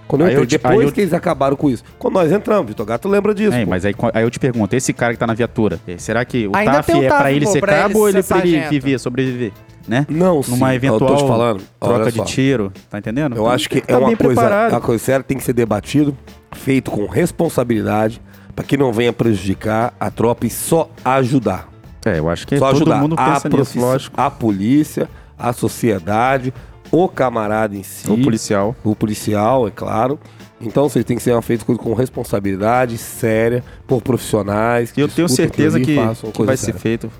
Quando 0.07 0.21
eu 0.23 0.27
Aí 0.27 0.33
entrei, 0.33 0.43
eu 0.43 0.47
te- 0.47 0.51
depois 0.57 0.87
eu- 0.87 0.91
que 0.91 1.01
eles 1.01 1.13
acabaram 1.13 1.55
com 1.55 1.69
isso. 1.69 1.83
Quando 1.97 2.15
nós 2.15 2.31
entramos, 2.31 2.67
Vitor 2.67 2.85
Gato 2.85 3.07
lembra 3.07 3.33
disso. 3.33 3.53
É, 3.55 3.63
mas 3.65 3.85
aí, 3.85 3.93
aí 4.13 4.23
eu 4.23 4.29
te 4.29 4.39
pergunto, 4.39 4.75
esse 4.75 4.91
cara 4.91 5.13
que 5.13 5.19
tá 5.19 5.25
na 5.27 5.33
viatura, 5.33 5.79
eh, 5.87 5.95
será 5.97 6.25
que 6.25 6.47
o 6.47 6.55
Ainda 6.55 6.71
TAF 6.73 6.91
o 6.93 7.03
é 7.03 7.07
TAF, 7.07 7.21
pra 7.21 7.31
ele 7.31 7.45
pô, 7.45 7.51
ser 7.51 7.59
pra 7.61 7.71
ele 7.73 7.81
cabo 7.83 7.99
ou 7.99 8.09
ele 8.09 8.17
é 8.17 8.21
ser 8.21 8.33
pra 8.33 8.45
ele 8.45 8.59
viver, 8.69 8.99
sobreviver? 8.99 9.51
Né? 9.87 10.05
Não, 10.09 10.41
sim, 10.41 10.51
Numa 10.51 10.71
eu 10.71 10.75
eventual 10.77 10.99
tô 10.99 11.15
te 11.17 11.27
falando. 11.27 11.61
troca 11.79 12.11
de 12.11 12.23
tiro, 12.25 12.71
tá 12.89 12.97
entendendo? 12.99 13.33
Eu 13.35 13.41
Então, 13.43 13.51
acho 13.53 13.69
que 13.69 13.79
é 13.79 13.81
tá 13.81 13.97
uma 13.99 14.07
bem 14.07 14.15
coisa, 14.15 14.67
uma 14.69 14.81
coisa 14.81 15.03
séria, 15.03 15.23
tem 15.23 15.37
que 15.37 15.43
ser 15.43 15.53
debatido, 15.53 16.17
feito 16.53 16.89
com 16.91 17.05
responsabilidade, 17.05 18.21
para 18.55 18.63
que 18.63 18.77
não 18.77 18.93
venha 18.93 19.11
prejudicar 19.11 19.93
a 19.99 20.11
tropa 20.11 20.45
e 20.45 20.49
só 20.49 20.89
ajudar. 21.03 21.67
É, 22.05 22.19
eu 22.19 22.29
acho 22.29 22.45
que 22.47 22.57
só 22.57 22.67
todo 22.67 22.75
ajudar 22.77 22.97
mundo 23.01 23.15
a, 23.17 23.25
pensa 23.25 23.33
nisso, 23.47 23.49
profissi- 23.49 23.79
lógico. 23.79 24.19
a 24.19 24.29
polícia, 24.29 25.09
a 25.37 25.53
sociedade, 25.53 26.53
o 26.91 27.07
camarada 27.07 27.75
em 27.75 27.83
si. 27.83 28.11
O 28.11 28.21
policial. 28.21 28.75
o 28.83 28.95
policial, 28.95 29.67
é 29.67 29.71
claro. 29.71 30.19
Então, 30.61 30.87
você 30.87 31.03
tem 31.03 31.17
que 31.17 31.23
ser 31.23 31.39
feito 31.41 31.65
com 31.65 31.93
responsabilidade, 31.93 32.97
séria, 32.97 33.63
por 33.87 34.01
profissionais. 34.01 34.91
que 34.91 35.01
E 35.01 35.03
eu 35.03 35.07
tenho 35.09 35.27
certeza 35.27 35.77
que, 35.79 35.85
que 35.87 35.95
coisa 36.31 36.45
vai 36.45 36.55
ser 36.57 36.67
séria. 36.67 36.79
feito. 36.79 37.11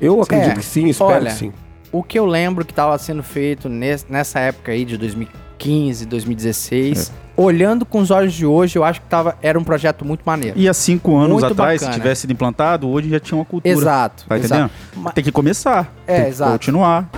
Eu 0.00 0.20
acredito 0.20 0.50
É, 0.50 0.54
que 0.54 0.64
sim, 0.64 0.86
espero 0.88 1.10
olha, 1.10 1.30
que 1.30 1.36
sim. 1.36 1.52
O 1.92 2.02
que 2.02 2.18
eu 2.18 2.26
lembro 2.26 2.64
que 2.64 2.72
estava 2.72 2.96
sendo 2.98 3.22
feito 3.22 3.68
nes- 3.68 4.06
nessa 4.08 4.38
época 4.40 4.72
aí 4.72 4.84
de 4.84 4.96
2015, 4.98 6.04
2016, 6.06 7.10
É. 7.10 7.29
olhando 7.40 7.86
com 7.86 8.00
os 8.00 8.10
olhos 8.10 8.34
de 8.34 8.44
hoje, 8.44 8.76
eu 8.76 8.84
acho 8.84 9.00
que 9.00 9.06
tava, 9.06 9.36
era 9.40 9.58
um 9.58 9.64
projeto 9.64 10.04
muito 10.04 10.22
maneiro. 10.24 10.58
E 10.58 10.68
há 10.68 10.74
cinco 10.74 11.16
anos 11.16 11.40
Muito 11.40 11.46
atrás, 11.46 11.80
bacana. 11.80 11.92
se 11.92 11.98
tivesse 12.00 12.20
sido 12.22 12.32
implantado, 12.32 12.88
hoje 12.88 13.08
já 13.08 13.18
tinha 13.18 13.38
uma 13.38 13.44
cultura. 13.44 13.74
Exato. 13.74 14.26
Tá 14.28 14.36
exato. 14.38 14.72
entendendo? 14.92 15.12
Tem 15.14 15.24
que 15.24 15.32
começar. 15.32 15.92
É, 16.06 16.14
tem 16.14 16.24
que 16.24 16.30
exato. 16.30 16.52
continuar. 16.52 17.08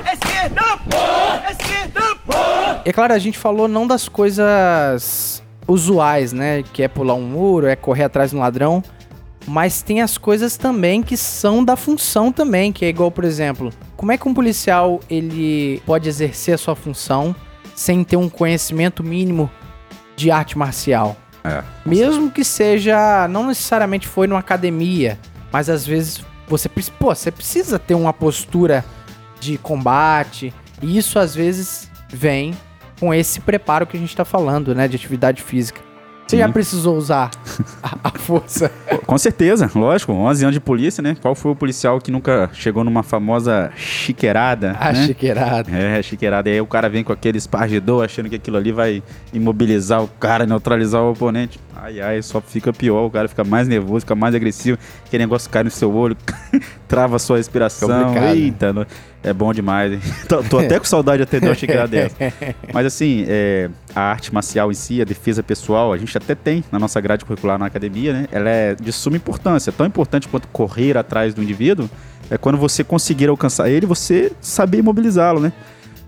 É 2.84 2.92
claro, 2.92 3.12
a 3.12 3.18
gente 3.18 3.38
falou 3.38 3.66
não 3.68 3.86
das 3.86 4.08
coisas 4.08 5.42
usuais, 5.66 6.32
né? 6.32 6.62
Que 6.72 6.82
é 6.82 6.88
pular 6.88 7.14
um 7.14 7.22
muro, 7.22 7.66
é 7.66 7.76
correr 7.76 8.04
atrás 8.04 8.30
de 8.30 8.36
um 8.36 8.40
ladrão. 8.40 8.82
mas 9.46 9.82
tem 9.82 10.00
as 10.02 10.16
coisas 10.16 10.56
também 10.56 11.02
que 11.02 11.16
são 11.16 11.64
da 11.64 11.74
função 11.74 12.30
também, 12.30 12.72
que 12.72 12.84
é 12.84 12.88
igual, 12.88 13.10
por 13.10 13.24
exemplo, 13.24 13.70
como 13.96 14.12
é 14.12 14.16
que 14.18 14.28
um 14.28 14.34
policial 14.34 15.00
ele 15.10 15.82
pode 15.84 16.08
exercer 16.08 16.54
a 16.54 16.58
sua 16.58 16.76
função 16.76 17.34
sem 17.74 18.04
ter 18.04 18.16
um 18.16 18.28
conhecimento 18.28 19.02
mínimo 19.02 19.50
de 20.16 20.30
arte 20.30 20.56
marcial? 20.56 21.16
É. 21.44 21.62
Mesmo 21.84 22.30
que 22.30 22.44
seja, 22.44 23.26
não 23.28 23.46
necessariamente 23.46 24.06
foi 24.06 24.26
numa 24.26 24.40
academia, 24.40 25.18
mas 25.50 25.68
às 25.68 25.86
vezes 25.86 26.24
você, 26.46 26.68
pô, 26.68 27.14
você 27.14 27.30
precisa 27.30 27.78
ter 27.78 27.94
uma 27.94 28.12
postura 28.12 28.84
de 29.40 29.58
combate, 29.58 30.54
e 30.80 30.96
isso 30.96 31.18
às 31.18 31.34
vezes 31.34 31.90
vem 32.08 32.54
com 33.00 33.12
esse 33.12 33.40
preparo 33.40 33.86
que 33.86 33.96
a 33.96 34.00
gente 34.00 34.14
tá 34.14 34.24
falando, 34.24 34.74
né, 34.74 34.86
de 34.86 34.94
atividade 34.94 35.42
física. 35.42 35.80
Você 36.32 36.38
já 36.38 36.48
precisou 36.48 36.96
usar 36.96 37.30
a, 37.82 37.98
a, 38.04 38.10
força? 38.18 38.70
Com 39.06 39.18
certeza, 39.18 39.70
lógico. 39.74 40.12
11 40.12 40.44
anos 40.44 40.54
de 40.54 40.60
polícia, 40.60 41.02
né? 41.02 41.14
Qual 41.20 41.34
foi 41.34 41.52
o 41.52 41.54
policial 41.54 42.00
que 42.00 42.10
nunca 42.10 42.48
chegou 42.54 42.82
numa 42.82 43.02
famosa 43.02 43.70
chiqueirada? 43.76 44.74
A 44.80 44.94
né? 44.94 45.06
chiqueirada. 45.06 45.70
É, 45.70 46.02
chiqueirada. 46.02 46.48
E 46.48 46.54
aí 46.54 46.60
o 46.62 46.66
cara 46.66 46.88
vem 46.88 47.04
com 47.04 47.12
aquele 47.12 47.36
espargidor 47.36 48.02
achando 48.02 48.30
que 48.30 48.36
aquilo 48.36 48.56
ali 48.56 48.72
vai 48.72 49.02
imobilizar 49.30 50.02
o 50.02 50.08
cara, 50.08 50.46
neutralizar 50.46 51.02
o 51.02 51.10
oponente. 51.10 51.60
Ai, 51.76 52.00
ai, 52.00 52.22
só 52.22 52.40
fica 52.40 52.72
pior. 52.72 53.04
O 53.04 53.10
cara 53.10 53.28
fica 53.28 53.44
mais 53.44 53.68
nervoso, 53.68 54.00
fica 54.00 54.14
mais 54.14 54.34
agressivo. 54.34 54.78
Aquele 55.04 55.24
negócio 55.24 55.50
cai 55.50 55.64
no 55.64 55.70
seu 55.70 55.94
olho, 55.94 56.16
trava 56.88 57.16
a 57.16 57.18
sua 57.18 57.36
respiração. 57.36 57.88
Complicado. 57.88 58.34
Eita, 58.34 58.72
no... 58.72 58.86
É 59.22 59.32
bom 59.32 59.52
demais, 59.52 59.92
hein? 59.92 60.00
tô, 60.28 60.42
tô 60.42 60.58
até 60.58 60.78
com 60.78 60.84
saudade 60.84 61.18
de 61.18 61.22
atender 61.22 61.48
uma 61.48 61.54
xícara 61.54 61.86
dessa. 61.86 62.16
Mas 62.72 62.86
assim, 62.86 63.24
é, 63.28 63.70
a 63.94 64.00
arte 64.00 64.34
marcial 64.34 64.70
em 64.70 64.74
si, 64.74 65.00
a 65.00 65.04
defesa 65.04 65.42
pessoal, 65.42 65.92
a 65.92 65.96
gente 65.96 66.16
até 66.18 66.34
tem 66.34 66.64
na 66.72 66.78
nossa 66.78 67.00
grade 67.00 67.24
curricular 67.24 67.58
na 67.58 67.66
academia, 67.66 68.12
né? 68.12 68.26
Ela 68.32 68.50
é 68.50 68.74
de 68.74 68.90
suma 68.92 69.16
importância. 69.16 69.70
Tão 69.72 69.86
importante 69.86 70.26
quanto 70.26 70.48
correr 70.48 70.96
atrás 70.98 71.34
do 71.34 71.42
indivíduo, 71.42 71.88
é 72.30 72.36
quando 72.36 72.58
você 72.58 72.82
conseguir 72.82 73.28
alcançar 73.28 73.70
ele, 73.70 73.86
você 73.86 74.32
saber 74.40 74.78
imobilizá-lo, 74.78 75.40
né? 75.40 75.52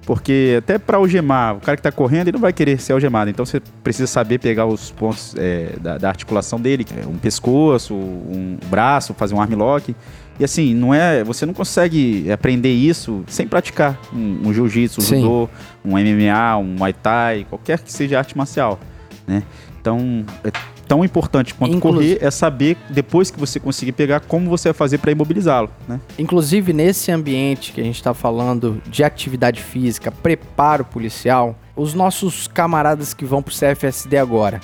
Porque 0.07 0.57
até 0.59 0.79
para 0.79 0.98
algemar, 0.98 1.57
o 1.57 1.61
cara 1.61 1.77
que 1.77 1.81
está 1.81 1.92
correndo, 1.92 2.29
ele 2.29 2.33
não 2.33 2.40
vai 2.40 2.53
querer 2.53 2.79
ser 2.81 2.92
algemado. 2.92 3.31
Então 3.31 3.44
você 3.44 3.61
precisa 3.83 4.07
saber 4.07 4.38
pegar 4.38 4.66
os 4.66 4.90
pontos 4.90 5.35
é, 5.38 5.77
da, 5.81 5.98
da, 5.98 6.09
articulação 6.09 6.61
dele, 6.61 6.85
é 7.03 7.07
um 7.07 7.16
pescoço, 7.16 7.94
um 7.94 8.59
braço, 8.68 9.14
fazer 9.14 9.35
um 9.35 9.40
armlock. 9.40 9.94
E 10.38 10.44
assim, 10.44 10.75
não 10.75 10.92
é, 10.92 11.23
você 11.23 11.47
não 11.47 11.55
consegue 11.55 12.31
aprender 12.31 12.73
isso 12.73 13.25
sem 13.29 13.47
praticar 13.47 13.99
um, 14.12 14.49
um 14.49 14.53
jiu-jitsu, 14.53 15.01
um 15.01 15.05
judô, 15.05 15.49
um 15.85 15.90
MMA, 15.92 16.57
um 16.59 16.77
muay 16.79 16.92
thai, 16.92 17.47
qualquer 17.49 17.79
que 17.79 17.92
seja 17.92 18.18
arte 18.18 18.37
marcial, 18.37 18.81
né? 19.27 19.42
Então, 19.81 20.25
é 20.42 20.51
tão 20.88 21.05
importante 21.05 21.55
quanto 21.55 21.79
correr 21.81 22.18
é 22.20 22.31
saber 22.31 22.77
depois 22.90 23.31
que 23.31 23.38
você 23.38 23.59
conseguir 23.59 23.92
pegar 23.92 24.20
como 24.20 24.49
você 24.49 24.68
vai 24.68 24.75
fazer 24.75 24.99
para 24.99 25.12
imobilizá-lo, 25.12 25.70
né? 25.88 26.01
Inclusive 26.18 26.73
nesse 26.73 27.11
ambiente 27.11 27.73
que 27.73 27.81
a 27.81 27.85
gente 27.85 27.97
está 27.97 28.12
falando 28.12 28.83
de 28.87 29.03
atividade 29.03 29.62
física, 29.62 30.11
preparo 30.11 30.85
policial, 30.85 31.57
os 31.77 31.94
nossos 31.94 32.47
camaradas 32.47 33.14
que 33.14 33.25
vão 33.25 33.42
para 33.42 33.53
o 33.53 33.55
CFSD 33.55 34.16
agora, 34.16 34.61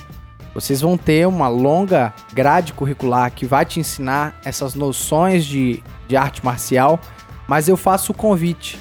vocês 0.55 0.81
vão 0.81 0.97
ter 0.97 1.27
uma 1.27 1.49
longa 1.49 2.13
grade 2.33 2.73
curricular 2.73 3.31
que 3.33 3.47
vai 3.47 3.65
te 3.65 3.81
ensinar 3.81 4.39
essas 4.45 4.75
noções 4.75 5.45
de, 5.45 5.83
de 6.09 6.17
arte 6.17 6.45
marcial, 6.45 7.01
mas 7.47 7.69
eu 7.69 7.77
faço 7.77 8.13
o 8.13 8.15
convite. 8.15 8.79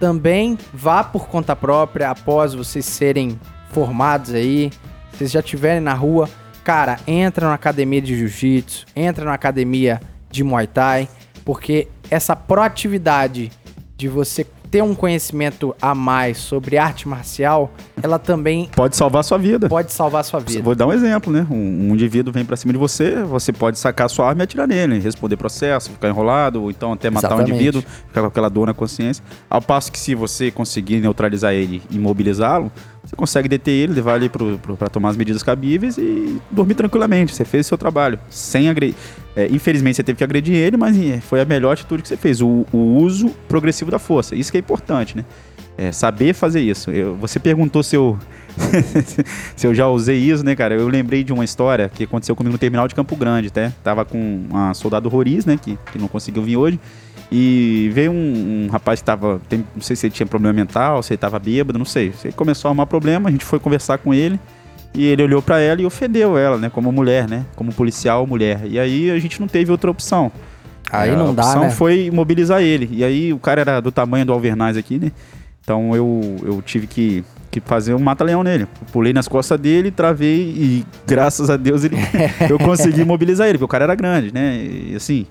Também 0.00 0.58
vá 0.72 1.04
por 1.04 1.28
conta 1.28 1.54
própria 1.54 2.10
após 2.10 2.54
vocês 2.54 2.84
serem 2.84 3.38
formados 3.70 4.34
aí, 4.34 4.70
vocês 5.12 5.30
já 5.30 5.40
estiverem 5.40 5.80
na 5.80 5.94
rua, 5.94 6.28
cara, 6.64 6.98
entra 7.06 7.46
na 7.48 7.54
academia 7.54 8.02
de 8.02 8.16
jiu-jitsu, 8.16 8.86
entra 8.96 9.24
na 9.24 9.34
academia 9.34 10.00
de 10.30 10.42
Muay 10.42 10.66
Thai, 10.66 11.08
porque 11.44 11.88
essa 12.10 12.34
proatividade 12.34 13.52
de 13.96 14.08
você 14.08 14.46
ter 14.72 14.82
um 14.82 14.94
conhecimento 14.94 15.76
a 15.82 15.94
mais 15.94 16.38
sobre 16.38 16.78
arte 16.78 17.06
marcial, 17.06 17.70
ela 18.02 18.18
também 18.18 18.70
pode 18.74 18.96
salvar 18.96 19.22
sua 19.22 19.36
vida. 19.36 19.68
Pode 19.68 19.92
salvar 19.92 20.24
sua 20.24 20.40
vida. 20.40 20.62
Vou 20.62 20.74
dar 20.74 20.86
um 20.86 20.92
exemplo, 20.94 21.30
né? 21.30 21.46
Um, 21.50 21.90
um 21.90 21.94
indivíduo 21.94 22.32
vem 22.32 22.42
para 22.42 22.56
cima 22.56 22.72
de 22.72 22.78
você, 22.78 23.22
você 23.22 23.52
pode 23.52 23.78
sacar 23.78 24.08
sua 24.08 24.30
arma 24.30 24.42
e 24.42 24.44
atirar 24.44 24.66
nele, 24.66 24.98
responder 24.98 25.36
processo, 25.36 25.90
ficar 25.90 26.08
enrolado, 26.08 26.62
ou 26.62 26.70
então 26.70 26.90
até 26.90 27.10
matar 27.10 27.28
Exatamente. 27.28 27.52
um 27.52 27.54
indivíduo, 27.54 27.82
ficar 27.82 28.22
com 28.22 28.28
aquela 28.28 28.48
dor 28.48 28.66
na 28.66 28.72
consciência. 28.72 29.22
Ao 29.50 29.60
passo 29.60 29.92
que 29.92 30.00
se 30.00 30.14
você 30.14 30.50
conseguir 30.50 31.00
neutralizar 31.00 31.52
ele, 31.52 31.82
imobilizá-lo, 31.90 32.72
você 33.12 33.16
consegue 33.16 33.48
deter 33.48 33.72
ele, 33.72 33.92
levar 33.92 34.16
ele 34.16 34.30
para 34.30 34.88
tomar 34.88 35.10
as 35.10 35.16
medidas 35.16 35.42
cabíveis 35.42 35.98
e 35.98 36.40
dormir 36.50 36.74
tranquilamente. 36.74 37.34
Você 37.34 37.44
fez 37.44 37.66
o 37.66 37.68
seu 37.68 37.78
trabalho, 37.78 38.18
sem 38.30 38.68
agredir. 38.70 38.96
É, 39.36 39.46
infelizmente 39.50 39.96
você 39.96 40.02
teve 40.02 40.16
que 40.16 40.24
agredir 40.24 40.54
ele, 40.54 40.76
mas 40.76 40.98
é, 40.98 41.20
foi 41.20 41.40
a 41.40 41.44
melhor 41.44 41.72
atitude 41.72 42.02
que 42.02 42.08
você 42.08 42.16
fez, 42.16 42.40
o, 42.40 42.66
o 42.72 42.78
uso 42.96 43.28
progressivo 43.48 43.90
da 43.90 43.98
força. 43.98 44.34
Isso 44.34 44.50
que 44.50 44.56
é 44.56 44.60
importante, 44.60 45.16
né? 45.16 45.24
É, 45.76 45.90
saber 45.92 46.34
fazer 46.34 46.60
isso. 46.60 46.90
Eu, 46.90 47.14
você 47.16 47.38
perguntou 47.38 47.82
se 47.82 47.96
eu, 47.96 48.18
se 49.56 49.66
eu 49.66 49.74
já 49.74 49.88
usei 49.88 50.18
isso, 50.18 50.44
né, 50.44 50.54
cara? 50.54 50.74
Eu 50.74 50.88
lembrei 50.88 51.24
de 51.24 51.32
uma 51.32 51.44
história 51.44 51.88
que 51.88 52.04
aconteceu 52.04 52.36
comigo 52.36 52.52
no 52.52 52.58
terminal 52.58 52.88
de 52.88 52.94
Campo 52.94 53.16
Grande, 53.16 53.48
até. 53.48 53.72
Tava 53.82 54.04
com 54.04 54.42
uma 54.50 54.74
soldado 54.74 55.08
Roriz, 55.08 55.44
né, 55.46 55.58
que, 55.60 55.78
que 55.90 55.98
não 55.98 56.08
conseguiu 56.08 56.42
vir 56.42 56.56
hoje. 56.56 56.80
E 57.34 57.90
veio 57.94 58.12
um, 58.12 58.66
um 58.66 58.68
rapaz 58.70 59.00
que 59.00 59.06
tava. 59.06 59.40
Tem, 59.48 59.64
não 59.74 59.80
sei 59.80 59.96
se 59.96 60.06
ele 60.06 60.12
tinha 60.12 60.26
problema 60.26 60.52
mental, 60.52 61.02
se 61.02 61.14
ele 61.14 61.18
tava 61.18 61.38
bêbado, 61.38 61.78
não 61.78 61.86
sei. 61.86 62.12
Ele 62.22 62.34
começou 62.34 62.68
a 62.68 62.70
arrumar 62.70 62.84
problema, 62.84 63.30
a 63.30 63.32
gente 63.32 63.44
foi 63.44 63.58
conversar 63.58 63.96
com 63.96 64.12
ele. 64.12 64.38
E 64.94 65.06
ele 65.06 65.22
olhou 65.22 65.40
para 65.40 65.58
ela 65.58 65.80
e 65.80 65.86
ofendeu 65.86 66.36
ela, 66.36 66.58
né? 66.58 66.68
Como 66.68 66.92
mulher, 66.92 67.26
né? 67.26 67.46
Como 67.56 67.72
policial 67.72 68.26
mulher. 68.26 68.60
E 68.66 68.78
aí 68.78 69.10
a 69.10 69.18
gente 69.18 69.40
não 69.40 69.48
teve 69.48 69.72
outra 69.72 69.90
opção. 69.90 70.30
Aí 70.90 71.16
não 71.16 71.34
dá, 71.34 71.42
né? 71.42 71.48
A 71.48 71.52
opção 71.52 71.70
foi 71.70 72.04
imobilizar 72.04 72.60
ele. 72.60 72.90
E 72.92 73.02
aí 73.02 73.32
o 73.32 73.38
cara 73.38 73.62
era 73.62 73.80
do 73.80 73.90
tamanho 73.90 74.26
do 74.26 74.32
Alvernaz 74.34 74.76
aqui, 74.76 74.98
né? 74.98 75.10
Então 75.62 75.96
eu, 75.96 76.36
eu 76.44 76.60
tive 76.60 76.86
que, 76.86 77.24
que 77.50 77.60
fazer 77.60 77.94
um 77.94 77.98
mata-leão 77.98 78.42
nele. 78.42 78.68
pulei 78.92 79.14
nas 79.14 79.26
costas 79.26 79.58
dele, 79.58 79.90
travei 79.90 80.42
e 80.54 80.86
graças 81.06 81.48
a 81.48 81.56
Deus 81.56 81.84
ele, 81.84 81.96
eu 82.50 82.58
consegui 82.58 83.00
imobilizar 83.00 83.48
ele, 83.48 83.56
porque 83.56 83.64
o 83.64 83.68
cara 83.68 83.84
era 83.84 83.94
grande, 83.94 84.34
né? 84.34 84.62
E 84.62 84.94
assim, 84.94 85.26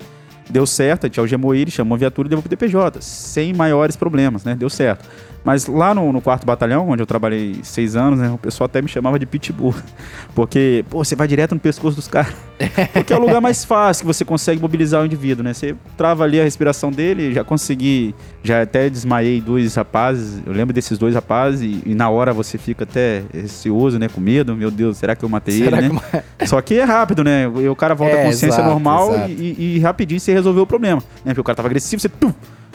deu 0.51 0.65
certo, 0.65 1.05
a 1.05 1.07
gente 1.07 1.19
algemou 1.19 1.55
ele, 1.55 1.71
chamou 1.71 1.95
a 1.95 1.99
viatura 1.99 2.27
e 2.27 2.29
levou 2.29 2.43
pro 2.43 2.49
DPJ, 2.49 3.01
sem 3.01 3.53
maiores 3.53 3.95
problemas, 3.95 4.43
né? 4.43 4.55
Deu 4.55 4.69
certo. 4.69 5.07
Mas 5.43 5.65
lá 5.65 5.93
no, 5.93 6.11
no, 6.13 6.21
quarto 6.21 6.45
batalhão, 6.45 6.89
onde 6.89 7.01
eu 7.01 7.05
trabalhei 7.05 7.59
seis 7.63 7.95
anos, 7.95 8.19
né? 8.19 8.29
O 8.29 8.37
pessoal 8.37 8.65
até 8.65 8.81
me 8.81 8.87
chamava 8.87 9.17
de 9.17 9.25
pitbull. 9.25 9.73
Porque, 10.35 10.85
pô, 10.89 11.03
você 11.03 11.15
vai 11.15 11.27
direto 11.27 11.55
no 11.55 11.59
pescoço 11.59 11.95
dos 11.95 12.07
caras. 12.07 12.33
Porque 12.93 13.11
é 13.11 13.17
o 13.17 13.19
lugar 13.19 13.41
mais 13.41 13.65
fácil 13.65 14.03
que 14.03 14.07
você 14.07 14.23
consegue 14.23 14.61
mobilizar 14.61 15.01
o 15.01 15.05
indivíduo, 15.05 15.43
né? 15.43 15.53
Você 15.53 15.75
trava 15.97 16.23
ali 16.23 16.39
a 16.39 16.43
respiração 16.43 16.91
dele, 16.91 17.33
já 17.33 17.43
consegui, 17.43 18.13
já 18.43 18.61
até 18.61 18.89
desmaiei 18.89 19.41
dois 19.41 19.75
rapazes. 19.75 20.41
Eu 20.45 20.53
lembro 20.53 20.73
desses 20.73 20.97
dois 20.97 21.15
rapazes 21.15 21.61
e, 21.61 21.89
e 21.89 21.95
na 21.95 22.09
hora 22.09 22.33
você 22.33 22.57
fica 22.57 22.83
até 22.83 23.23
receoso, 23.33 23.97
né? 23.97 24.07
Com 24.07 24.21
medo. 24.21 24.55
Meu 24.55 24.69
Deus, 24.69 24.97
será 24.97 25.15
que 25.15 25.25
eu 25.25 25.29
matei 25.29 25.57
será 25.57 25.79
ele, 25.79 25.89
né? 25.89 26.23
Que... 26.37 26.47
Só 26.47 26.61
que 26.61 26.75
é 26.75 26.83
rápido, 26.83 27.23
né? 27.23 27.43
E 27.43 27.67
o 27.67 27.75
cara 27.75 27.95
volta 27.95 28.15
é, 28.15 28.21
à 28.21 28.25
consciência 28.25 28.59
exato, 28.59 28.69
normal 28.69 29.13
exato. 29.15 29.31
E, 29.31 29.77
e, 29.77 29.79
rapidinho 29.79 30.19
você 30.19 30.33
resolveu 30.33 30.63
o 30.63 30.67
problema. 30.67 31.01
Né? 31.25 31.33
Porque 31.33 31.41
o 31.41 31.43
cara 31.43 31.55
tava 31.55 31.67
agressivo, 31.67 31.99
você 31.99 32.09
pum, 32.09 32.31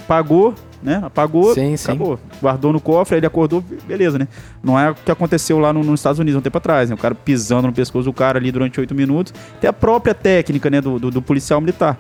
pagou, 0.06 0.54
né? 0.82 1.00
Apagou, 1.04 1.54
sim, 1.54 1.74
acabou. 1.74 2.16
Sim. 2.16 2.38
Guardou 2.40 2.72
no 2.72 2.80
cofre, 2.80 3.16
aí 3.16 3.18
ele 3.18 3.26
acordou, 3.26 3.62
beleza, 3.86 4.18
né? 4.18 4.28
Não 4.62 4.78
é 4.78 4.90
o 4.90 4.94
que 4.94 5.10
aconteceu 5.10 5.58
lá 5.58 5.72
no, 5.72 5.82
nos 5.82 6.00
Estados 6.00 6.18
Unidos 6.18 6.38
um 6.38 6.42
tempo 6.42 6.58
atrás, 6.58 6.88
né? 6.88 6.94
O 6.94 6.98
cara 6.98 7.14
pisando 7.14 7.66
no 7.66 7.72
pescoço 7.72 8.04
do 8.04 8.12
cara 8.12 8.38
ali 8.38 8.52
durante 8.52 8.78
oito 8.78 8.94
minutos. 8.94 9.32
Tem 9.60 9.68
a 9.68 9.72
própria 9.72 10.14
técnica, 10.14 10.70
né, 10.70 10.80
do, 10.80 10.98
do, 10.98 11.10
do, 11.10 11.22
policial 11.22 11.60
militar. 11.60 11.96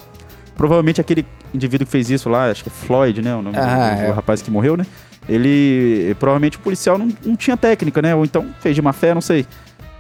Provavelmente 0.56 1.00
aquele 1.00 1.26
indivíduo 1.52 1.86
que 1.86 1.92
fez 1.92 2.10
isso 2.10 2.28
lá, 2.28 2.50
acho 2.50 2.62
que 2.62 2.68
é 2.68 2.72
Floyd, 2.72 3.20
né? 3.22 3.34
O 3.34 3.42
nome 3.42 3.56
ah, 3.58 3.94
do, 3.94 3.96
do 3.96 4.02
é. 4.02 4.10
rapaz 4.10 4.40
que 4.40 4.50
morreu, 4.50 4.76
né? 4.76 4.86
Ele, 5.28 6.14
provavelmente 6.20 6.56
o 6.56 6.60
policial 6.60 6.96
não, 6.96 7.08
não 7.24 7.34
tinha 7.34 7.56
técnica, 7.56 8.00
né? 8.00 8.14
Ou 8.14 8.24
então 8.24 8.46
fez 8.60 8.74
de 8.74 8.80
má 8.80 8.92
fé, 8.92 9.12
não 9.12 9.20
sei. 9.20 9.46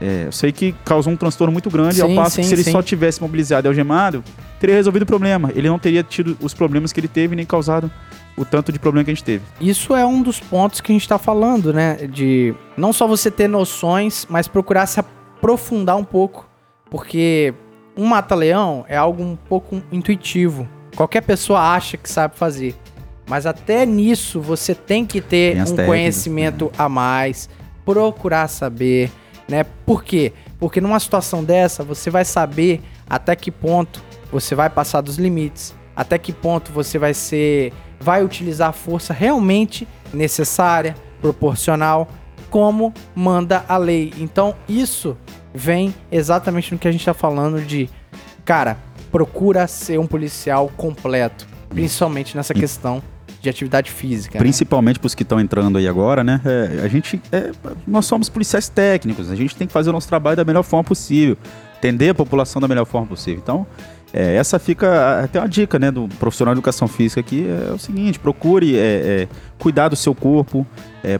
É, 0.00 0.24
eu 0.26 0.32
sei 0.32 0.52
que 0.52 0.74
causou 0.84 1.12
um 1.12 1.16
transtorno 1.16 1.50
muito 1.50 1.70
grande, 1.70 1.96
sim, 1.96 2.02
ao 2.02 2.14
passo 2.14 2.36
sim, 2.36 2.42
que 2.42 2.48
se 2.48 2.54
ele 2.54 2.62
sim. 2.62 2.72
só 2.72 2.82
tivesse 2.82 3.20
mobilizado 3.20 3.66
e 3.66 3.68
algemado, 3.68 4.22
teria 4.58 4.74
resolvido 4.74 5.02
o 5.02 5.06
problema. 5.06 5.50
Ele 5.54 5.68
não 5.68 5.78
teria 5.78 6.02
tido 6.02 6.36
os 6.40 6.54
problemas 6.54 6.92
que 6.92 7.00
ele 7.00 7.08
teve, 7.08 7.36
nem 7.36 7.46
causado 7.46 7.90
o 8.36 8.44
tanto 8.44 8.70
de 8.70 8.78
problema 8.78 9.04
que 9.04 9.10
a 9.10 9.14
gente 9.14 9.24
teve. 9.24 9.44
Isso 9.60 9.94
é 9.94 10.04
um 10.04 10.22
dos 10.22 10.38
pontos 10.38 10.80
que 10.80 10.92
a 10.92 10.94
gente 10.94 11.02
está 11.02 11.18
falando, 11.18 11.72
né? 11.72 11.94
De 12.06 12.54
não 12.76 12.92
só 12.92 13.06
você 13.06 13.30
ter 13.30 13.48
noções, 13.48 14.26
mas 14.28 14.46
procurar 14.46 14.86
se 14.86 15.00
aprofundar 15.00 15.96
um 15.96 16.04
pouco. 16.04 16.48
Porque 16.90 17.54
um 17.96 18.06
mata-leão 18.06 18.84
é 18.88 18.96
algo 18.96 19.22
um 19.22 19.36
pouco 19.36 19.82
intuitivo. 19.90 20.68
Qualquer 20.94 21.22
pessoa 21.22 21.74
acha 21.74 21.96
que 21.96 22.08
sabe 22.08 22.36
fazer. 22.36 22.74
Mas 23.28 23.44
até 23.44 23.84
nisso 23.84 24.40
você 24.40 24.74
tem 24.74 25.04
que 25.04 25.20
ter 25.20 25.54
tem 25.54 25.62
um 25.62 25.64
técnicas, 25.64 25.86
conhecimento 25.86 26.64
né? 26.66 26.70
a 26.78 26.88
mais, 26.88 27.48
procurar 27.84 28.48
saber, 28.48 29.10
né? 29.48 29.64
Por 29.84 30.04
quê? 30.04 30.32
Porque 30.58 30.80
numa 30.80 31.00
situação 31.00 31.42
dessa 31.42 31.82
você 31.82 32.08
vai 32.08 32.24
saber 32.24 32.80
até 33.08 33.34
que 33.34 33.50
ponto 33.50 34.02
você 34.30 34.54
vai 34.54 34.68
passar 34.70 35.00
dos 35.00 35.16
limites, 35.16 35.74
até 35.94 36.18
que 36.18 36.32
ponto 36.32 36.72
você 36.72 36.98
vai 36.98 37.14
ser 37.14 37.72
vai 37.98 38.22
utilizar 38.24 38.68
a 38.68 38.72
força 38.72 39.14
realmente 39.14 39.88
necessária, 40.12 40.94
proporcional, 41.20 42.08
como 42.50 42.92
manda 43.14 43.64
a 43.68 43.76
lei. 43.76 44.12
Então, 44.18 44.54
isso 44.68 45.16
vem 45.54 45.94
exatamente 46.12 46.72
no 46.72 46.78
que 46.78 46.86
a 46.86 46.92
gente 46.92 47.00
está 47.00 47.14
falando 47.14 47.60
de, 47.62 47.88
cara, 48.44 48.76
procura 49.10 49.66
ser 49.66 49.98
um 49.98 50.06
policial 50.06 50.70
completo, 50.76 51.46
principalmente 51.70 52.36
nessa 52.36 52.52
questão 52.52 53.02
de 53.40 53.48
atividade 53.48 53.90
física. 53.90 54.38
né? 54.38 54.40
Principalmente 54.40 54.98
para 54.98 55.06
os 55.06 55.14
que 55.14 55.22
estão 55.22 55.40
entrando 55.40 55.78
aí 55.78 55.88
agora, 55.88 56.22
né? 56.22 56.40
É, 56.44 56.84
a 56.84 56.88
gente, 56.88 57.20
é, 57.32 57.52
nós 57.86 58.04
somos 58.06 58.28
policiais 58.28 58.68
técnicos, 58.68 59.30
a 59.30 59.36
gente 59.36 59.54
tem 59.56 59.66
que 59.66 59.72
fazer 59.72 59.90
o 59.90 59.92
nosso 59.92 60.08
trabalho 60.08 60.36
da 60.36 60.44
melhor 60.44 60.62
forma 60.62 60.84
possível, 60.84 61.36
atender 61.76 62.10
a 62.10 62.14
população 62.14 62.60
da 62.60 62.68
melhor 62.68 62.84
forma 62.84 63.06
possível. 63.06 63.40
Então, 63.42 63.66
é, 64.12 64.36
essa 64.36 64.58
fica 64.58 65.24
até 65.24 65.38
uma 65.38 65.48
dica, 65.48 65.78
né, 65.78 65.90
do 65.90 66.08
profissional 66.18 66.54
de 66.54 66.58
educação 66.58 66.88
física 66.88 67.20
aqui 67.20 67.46
é 67.48 67.72
o 67.72 67.78
seguinte: 67.78 68.18
procure 68.18 68.76
é, 68.76 68.80
é, 68.80 69.28
cuidar 69.58 69.88
do 69.88 69.96
seu 69.96 70.14
corpo, 70.14 70.66
é, 71.02 71.18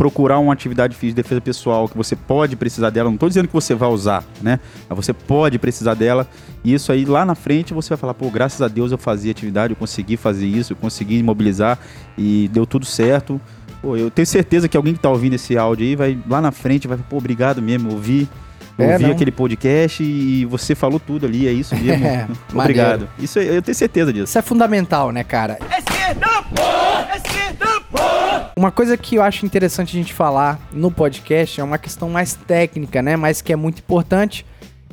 procurar 0.00 0.38
uma 0.38 0.52
atividade 0.52 0.96
física 0.96 1.16
de 1.16 1.22
defesa 1.22 1.40
pessoal 1.40 1.88
que 1.88 1.96
você 1.96 2.16
pode 2.16 2.56
precisar 2.56 2.88
dela. 2.88 3.10
Não 3.10 3.16
estou 3.16 3.28
dizendo 3.28 3.48
que 3.48 3.52
você 3.52 3.74
vai 3.74 3.90
usar, 3.90 4.24
né? 4.40 4.58
Mas 4.88 4.96
você 4.96 5.12
pode 5.12 5.58
precisar 5.58 5.94
dela. 5.94 6.26
E 6.64 6.72
isso 6.72 6.90
aí 6.90 7.04
lá 7.04 7.24
na 7.24 7.34
frente 7.34 7.74
você 7.74 7.90
vai 7.90 7.98
falar, 7.98 8.14
pô, 8.14 8.30
graças 8.30 8.62
a 8.62 8.68
Deus 8.68 8.92
eu 8.92 8.98
fazia 8.98 9.30
atividade, 9.30 9.72
eu 9.72 9.76
consegui 9.76 10.16
fazer 10.16 10.46
isso, 10.46 10.72
eu 10.72 10.76
consegui 10.76 11.18
imobilizar 11.18 11.78
e 12.16 12.48
deu 12.52 12.64
tudo 12.64 12.86
certo. 12.86 13.40
Pô, 13.82 13.96
eu 13.96 14.10
tenho 14.10 14.26
certeza 14.26 14.68
que 14.68 14.76
alguém 14.76 14.92
que 14.94 14.98
está 14.98 15.10
ouvindo 15.10 15.34
esse 15.34 15.58
áudio 15.58 15.86
aí 15.86 15.96
vai 15.96 16.18
lá 16.28 16.40
na 16.40 16.50
frente 16.50 16.86
vai, 16.88 16.96
pô, 16.96 17.16
obrigado 17.16 17.60
mesmo, 17.60 17.90
ouvi. 18.82 18.92
É, 18.92 18.94
ouvi 18.94 19.04
não. 19.06 19.12
aquele 19.12 19.30
podcast 19.30 20.02
e 20.02 20.44
você 20.46 20.74
falou 20.74 21.00
tudo 21.00 21.26
ali, 21.26 21.46
é 21.46 21.52
isso 21.52 21.74
mesmo. 21.80 22.06
É, 22.06 22.26
Obrigado. 22.54 22.90
maneiro. 22.90 23.08
Isso 23.18 23.38
aí, 23.38 23.48
eu 23.48 23.62
tenho 23.62 23.74
certeza 23.74 24.12
disso. 24.12 24.24
Isso 24.24 24.38
é 24.38 24.42
fundamental, 24.42 25.10
né, 25.10 25.24
cara? 25.24 25.58
Uma 28.56 28.70
coisa 28.70 28.96
que 28.96 29.16
eu 29.16 29.22
acho 29.22 29.46
interessante 29.46 29.96
a 29.96 30.00
gente 30.00 30.12
falar 30.12 30.60
no 30.72 30.90
podcast 30.90 31.60
é 31.60 31.64
uma 31.64 31.78
questão 31.78 32.10
mais 32.10 32.34
técnica, 32.34 33.00
né? 33.00 33.16
Mas 33.16 33.40
que 33.40 33.52
é 33.52 33.56
muito 33.56 33.78
importante. 33.78 34.44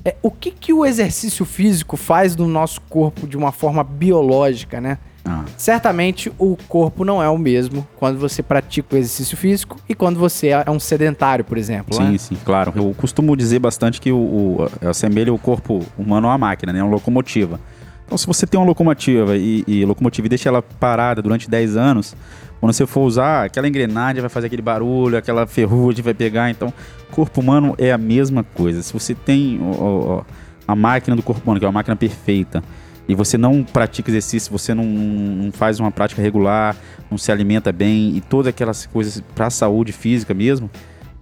É 0.06 0.16
o 0.22 0.32
que, 0.32 0.52
que 0.52 0.72
o 0.72 0.86
exercício 0.86 1.44
físico 1.44 1.98
faz 1.98 2.36
no 2.36 2.48
nosso 2.48 2.80
corpo 2.82 3.28
de 3.28 3.36
uma 3.36 3.52
forma 3.52 3.84
biológica, 3.84 4.80
né? 4.80 4.98
Ah. 5.28 5.44
Certamente 5.58 6.32
o 6.38 6.58
corpo 6.68 7.04
não 7.04 7.22
é 7.22 7.30
o 7.30 7.38
mesmo 7.38 7.86
quando 7.98 8.18
você 8.18 8.42
pratica 8.42 8.96
o 8.96 8.98
exercício 8.98 9.36
físico 9.36 9.78
e 9.88 9.94
quando 9.94 10.18
você 10.18 10.48
é 10.48 10.72
um 10.72 10.80
sedentário, 10.80 11.44
por 11.44 11.58
exemplo. 11.58 11.94
Sim, 11.94 12.12
né? 12.12 12.18
sim, 12.18 12.38
claro. 12.46 12.72
Eu 12.76 12.96
costumo 12.98 13.36
dizer 13.36 13.60
bastante 13.60 14.00
que 14.00 14.12
o, 14.12 14.18
o 14.18 14.88
assemelha 14.88 15.34
o 15.34 15.38
corpo 15.38 15.86
humano 15.98 16.28
a 16.28 16.32
uma 16.32 16.38
máquina, 16.38 16.72
né? 16.72 16.82
Uma 16.82 16.92
locomotiva. 16.92 17.60
Então, 18.06 18.18
se 18.18 18.26
você 18.26 18.48
tem 18.48 18.58
uma 18.58 18.66
locomotiva 18.66 19.36
e, 19.36 19.66
e 19.68 19.84
locomotiva 19.84 20.28
e 20.28 20.30
deixa 20.30 20.48
ela 20.48 20.62
parada 20.62 21.22
durante 21.22 21.50
10 21.50 21.76
anos, 21.76 22.16
quando 22.60 22.72
você 22.72 22.86
for 22.88 23.02
usar, 23.02 23.46
aquela 23.46 23.68
engrenagem 23.68 24.22
vai 24.22 24.30
fazer 24.30 24.48
aquele 24.48 24.62
barulho, 24.62 25.18
aquela 25.18 25.46
ferrugem 25.46 26.02
vai 26.02 26.14
pegar. 26.14 26.50
Então, 26.50 26.74
corpo 27.12 27.42
humano 27.42 27.76
é 27.78 27.92
a 27.92 27.98
mesma 27.98 28.44
coisa. 28.44 28.82
Se 28.82 28.94
você 28.94 29.14
tem 29.14 29.60
ó, 29.62 30.20
ó, 30.20 30.22
a 30.66 30.74
máquina 30.74 31.18
do 31.18 31.22
corpo 31.22 31.42
humano, 31.44 31.60
que 31.60 31.66
é 31.66 31.68
uma 31.68 31.74
máquina 31.74 31.98
perfeita, 31.98 32.64
e 33.08 33.16
você 33.16 33.38
não 33.38 33.64
pratica 33.64 34.10
exercício, 34.10 34.52
você 34.52 34.74
não, 34.74 34.86
não 34.86 35.52
faz 35.52 35.80
uma 35.80 35.92
prática 35.92 36.22
regular, 36.22 36.76
não 37.10 37.18
se 37.18 37.32
alimenta 37.32 37.72
bem 37.72 38.16
e 38.16 38.22
todas 38.22 38.48
aquelas 38.48 38.86
coisas 38.86 39.24
para 39.34 39.48
a 39.48 39.50
saúde 39.50 39.92
física 39.92 40.34
mesmo, 40.34 40.70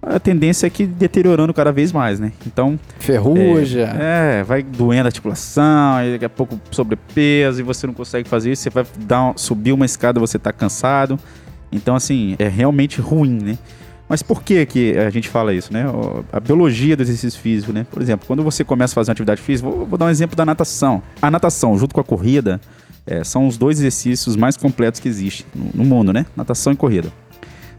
a 0.02 0.20
tendência 0.20 0.66
é 0.66 0.70
que 0.70 0.86
deteriorando 0.86 1.52
cada 1.52 1.72
vez 1.72 1.92
mais, 1.92 2.20
né? 2.20 2.32
Então, 2.46 2.78
Ferruja. 3.00 3.92
é, 3.98 4.44
vai 4.44 4.62
doendo 4.62 5.02
a 5.02 5.06
articulação, 5.08 5.96
daqui 6.12 6.24
a 6.24 6.28
pouco 6.28 6.60
sobrepeso 6.70 7.60
e 7.60 7.62
você 7.64 7.86
não 7.86 7.94
consegue 7.94 8.28
fazer 8.28 8.52
isso, 8.52 8.62
você 8.62 8.70
vai 8.70 8.86
dar 9.00 9.32
subir 9.36 9.72
uma 9.72 9.84
escada, 9.84 10.20
você 10.20 10.38
tá 10.38 10.52
cansado. 10.52 11.18
Então, 11.72 11.96
assim, 11.96 12.36
é 12.38 12.46
realmente 12.46 13.00
ruim, 13.00 13.38
né? 13.42 13.58
Mas 14.08 14.22
por 14.22 14.42
que 14.42 14.64
que 14.66 14.96
a 14.96 15.10
gente 15.10 15.28
fala 15.28 15.52
isso, 15.52 15.72
né? 15.72 15.84
A 16.32 16.38
biologia 16.38 16.96
do 16.96 17.02
exercício 17.02 17.40
físico, 17.40 17.72
né? 17.72 17.84
Por 17.90 18.00
exemplo, 18.00 18.26
quando 18.26 18.42
você 18.42 18.62
começa 18.62 18.92
a 18.92 18.96
fazer 18.96 19.10
uma 19.10 19.12
atividade 19.12 19.42
física, 19.42 19.68
vou, 19.68 19.84
vou 19.84 19.98
dar 19.98 20.06
um 20.06 20.10
exemplo 20.10 20.36
da 20.36 20.44
natação. 20.44 21.02
A 21.20 21.30
natação, 21.30 21.76
junto 21.76 21.94
com 21.94 22.00
a 22.00 22.04
corrida, 22.04 22.60
é, 23.06 23.24
são 23.24 23.46
os 23.46 23.56
dois 23.56 23.78
exercícios 23.78 24.36
mais 24.36 24.56
completos 24.56 25.00
que 25.00 25.08
existem 25.08 25.46
no, 25.54 25.82
no 25.82 25.84
mundo, 25.84 26.12
né? 26.12 26.26
Natação 26.36 26.72
e 26.72 26.76
corrida. 26.76 27.12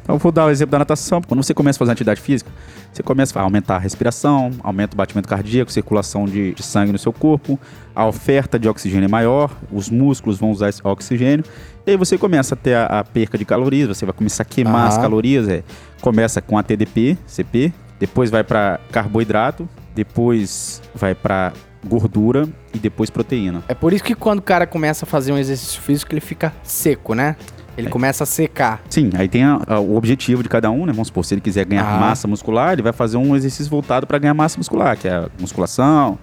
Então, 0.08 0.16
eu 0.16 0.20
vou 0.20 0.32
dar 0.32 0.46
o 0.46 0.50
exemplo 0.50 0.72
da 0.72 0.80
natação. 0.80 1.22
Quando 1.22 1.44
você 1.44 1.54
começa 1.54 1.76
a 1.76 1.80
fazer 1.80 1.92
atividade 1.92 2.22
física, 2.22 2.50
você 2.94 3.04
começa 3.04 3.38
a 3.38 3.44
aumentar 3.44 3.76
a 3.76 3.78
respiração, 3.78 4.52
aumenta 4.64 4.96
o 4.96 4.98
batimento 4.98 5.28
cardíaco, 5.28 5.70
circulação 5.70 6.24
de, 6.24 6.54
de 6.54 6.64
sangue 6.64 6.94
no 6.94 6.98
seu 6.98 7.12
corpo, 7.12 7.60
a 7.94 8.06
oferta 8.06 8.58
de 8.58 8.70
oxigênio 8.70 9.04
é 9.04 9.10
maior, 9.10 9.52
os 9.70 9.90
músculos 9.90 10.38
vão 10.38 10.50
usar 10.50 10.70
esse 10.70 10.80
oxigênio, 10.82 11.44
e 11.86 11.92
aí 11.92 11.98
você 11.98 12.18
começa 12.18 12.56
a 12.56 12.58
ter 12.58 12.76
a, 12.76 12.86
a 12.86 13.04
perca 13.04 13.38
de 13.38 13.44
calorias, 13.44 13.90
você 13.90 14.06
vai 14.06 14.14
começar 14.14 14.44
a 14.44 14.46
queimar 14.46 14.86
Ah. 14.86 14.88
as 14.88 14.98
calorias, 14.98 15.50
é, 15.50 15.62
começa 16.02 16.42
com 16.42 16.58
ATDP, 16.58 17.18
CP, 17.28 17.74
depois 18.00 18.32
vai 18.32 18.46
para 18.46 18.80
carboidrato, 18.94 19.68
depois 19.94 20.82
vai 20.96 21.14
para 21.14 21.52
gordura 21.86 22.48
e 22.74 22.80
depois 22.80 23.10
proteína. 23.10 23.62
É 23.68 23.74
por 23.74 23.92
isso 23.92 24.04
que 24.06 24.16
quando 24.16 24.40
o 24.40 24.42
cara 24.42 24.66
começa 24.66 25.04
a 25.04 25.08
fazer 25.08 25.34
um 25.34 25.38
exercício 25.38 25.82
físico, 25.82 26.14
ele 26.14 26.22
fica 26.22 26.54
seco, 26.64 27.14
né? 27.14 27.36
É. 27.78 27.82
Ele 27.82 27.90
começa 27.90 28.24
a 28.24 28.28
secar. 28.28 28.82
Sim, 28.90 29.12
aí 29.14 29.28
tem 29.28 29.44
a- 29.44 29.62
a- 29.68 29.80
o 29.80 29.96
objetivo 29.96 30.42
de 30.44 30.50
cada 30.50 30.70
um, 30.72 30.86
né? 30.86 30.92
Vamos 30.92 31.08
supor, 31.08 31.24
se 31.24 31.34
ele 31.34 31.42
quiser 31.42 31.66
ganhar 31.66 31.86
Ah. 31.88 32.00
massa 32.00 32.28
muscular, 32.28 32.74
ele 32.74 32.82
vai 32.82 32.92
fazer 32.94 33.18
um 33.18 33.36
exercício 33.36 33.70
voltado 33.70 34.06
para 34.08 34.18
ganhar 34.18 34.34
massa 34.34 34.58
muscular, 34.58 34.98
que 34.98 35.08
é 35.08 35.12
a 35.14 35.30
musculação, 35.40 36.18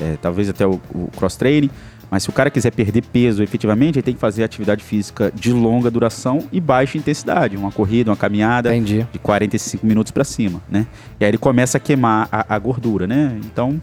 é, 0.00 0.16
talvez 0.20 0.48
até 0.48 0.66
o, 0.66 0.80
o 0.94 1.08
cross-training. 1.16 1.70
Mas 2.08 2.22
se 2.22 2.28
o 2.30 2.32
cara 2.32 2.50
quiser 2.50 2.70
perder 2.70 3.02
peso 3.02 3.42
efetivamente, 3.42 3.96
ele 3.96 4.02
tem 4.04 4.14
que 4.14 4.20
fazer 4.20 4.44
atividade 4.44 4.82
física 4.84 5.32
de 5.34 5.52
longa 5.52 5.90
duração 5.90 6.44
e 6.52 6.60
baixa 6.60 6.96
intensidade. 6.96 7.56
Uma 7.56 7.72
corrida, 7.72 8.10
uma 8.12 8.16
caminhada 8.16 8.74
Entendi. 8.74 9.04
de 9.12 9.18
45 9.18 9.84
minutos 9.84 10.12
para 10.12 10.22
cima, 10.22 10.60
né? 10.70 10.86
E 11.18 11.24
aí 11.24 11.30
ele 11.30 11.38
começa 11.38 11.78
a 11.78 11.80
queimar 11.80 12.28
a, 12.30 12.54
a 12.54 12.58
gordura, 12.60 13.08
né? 13.08 13.36
Então, 13.44 13.80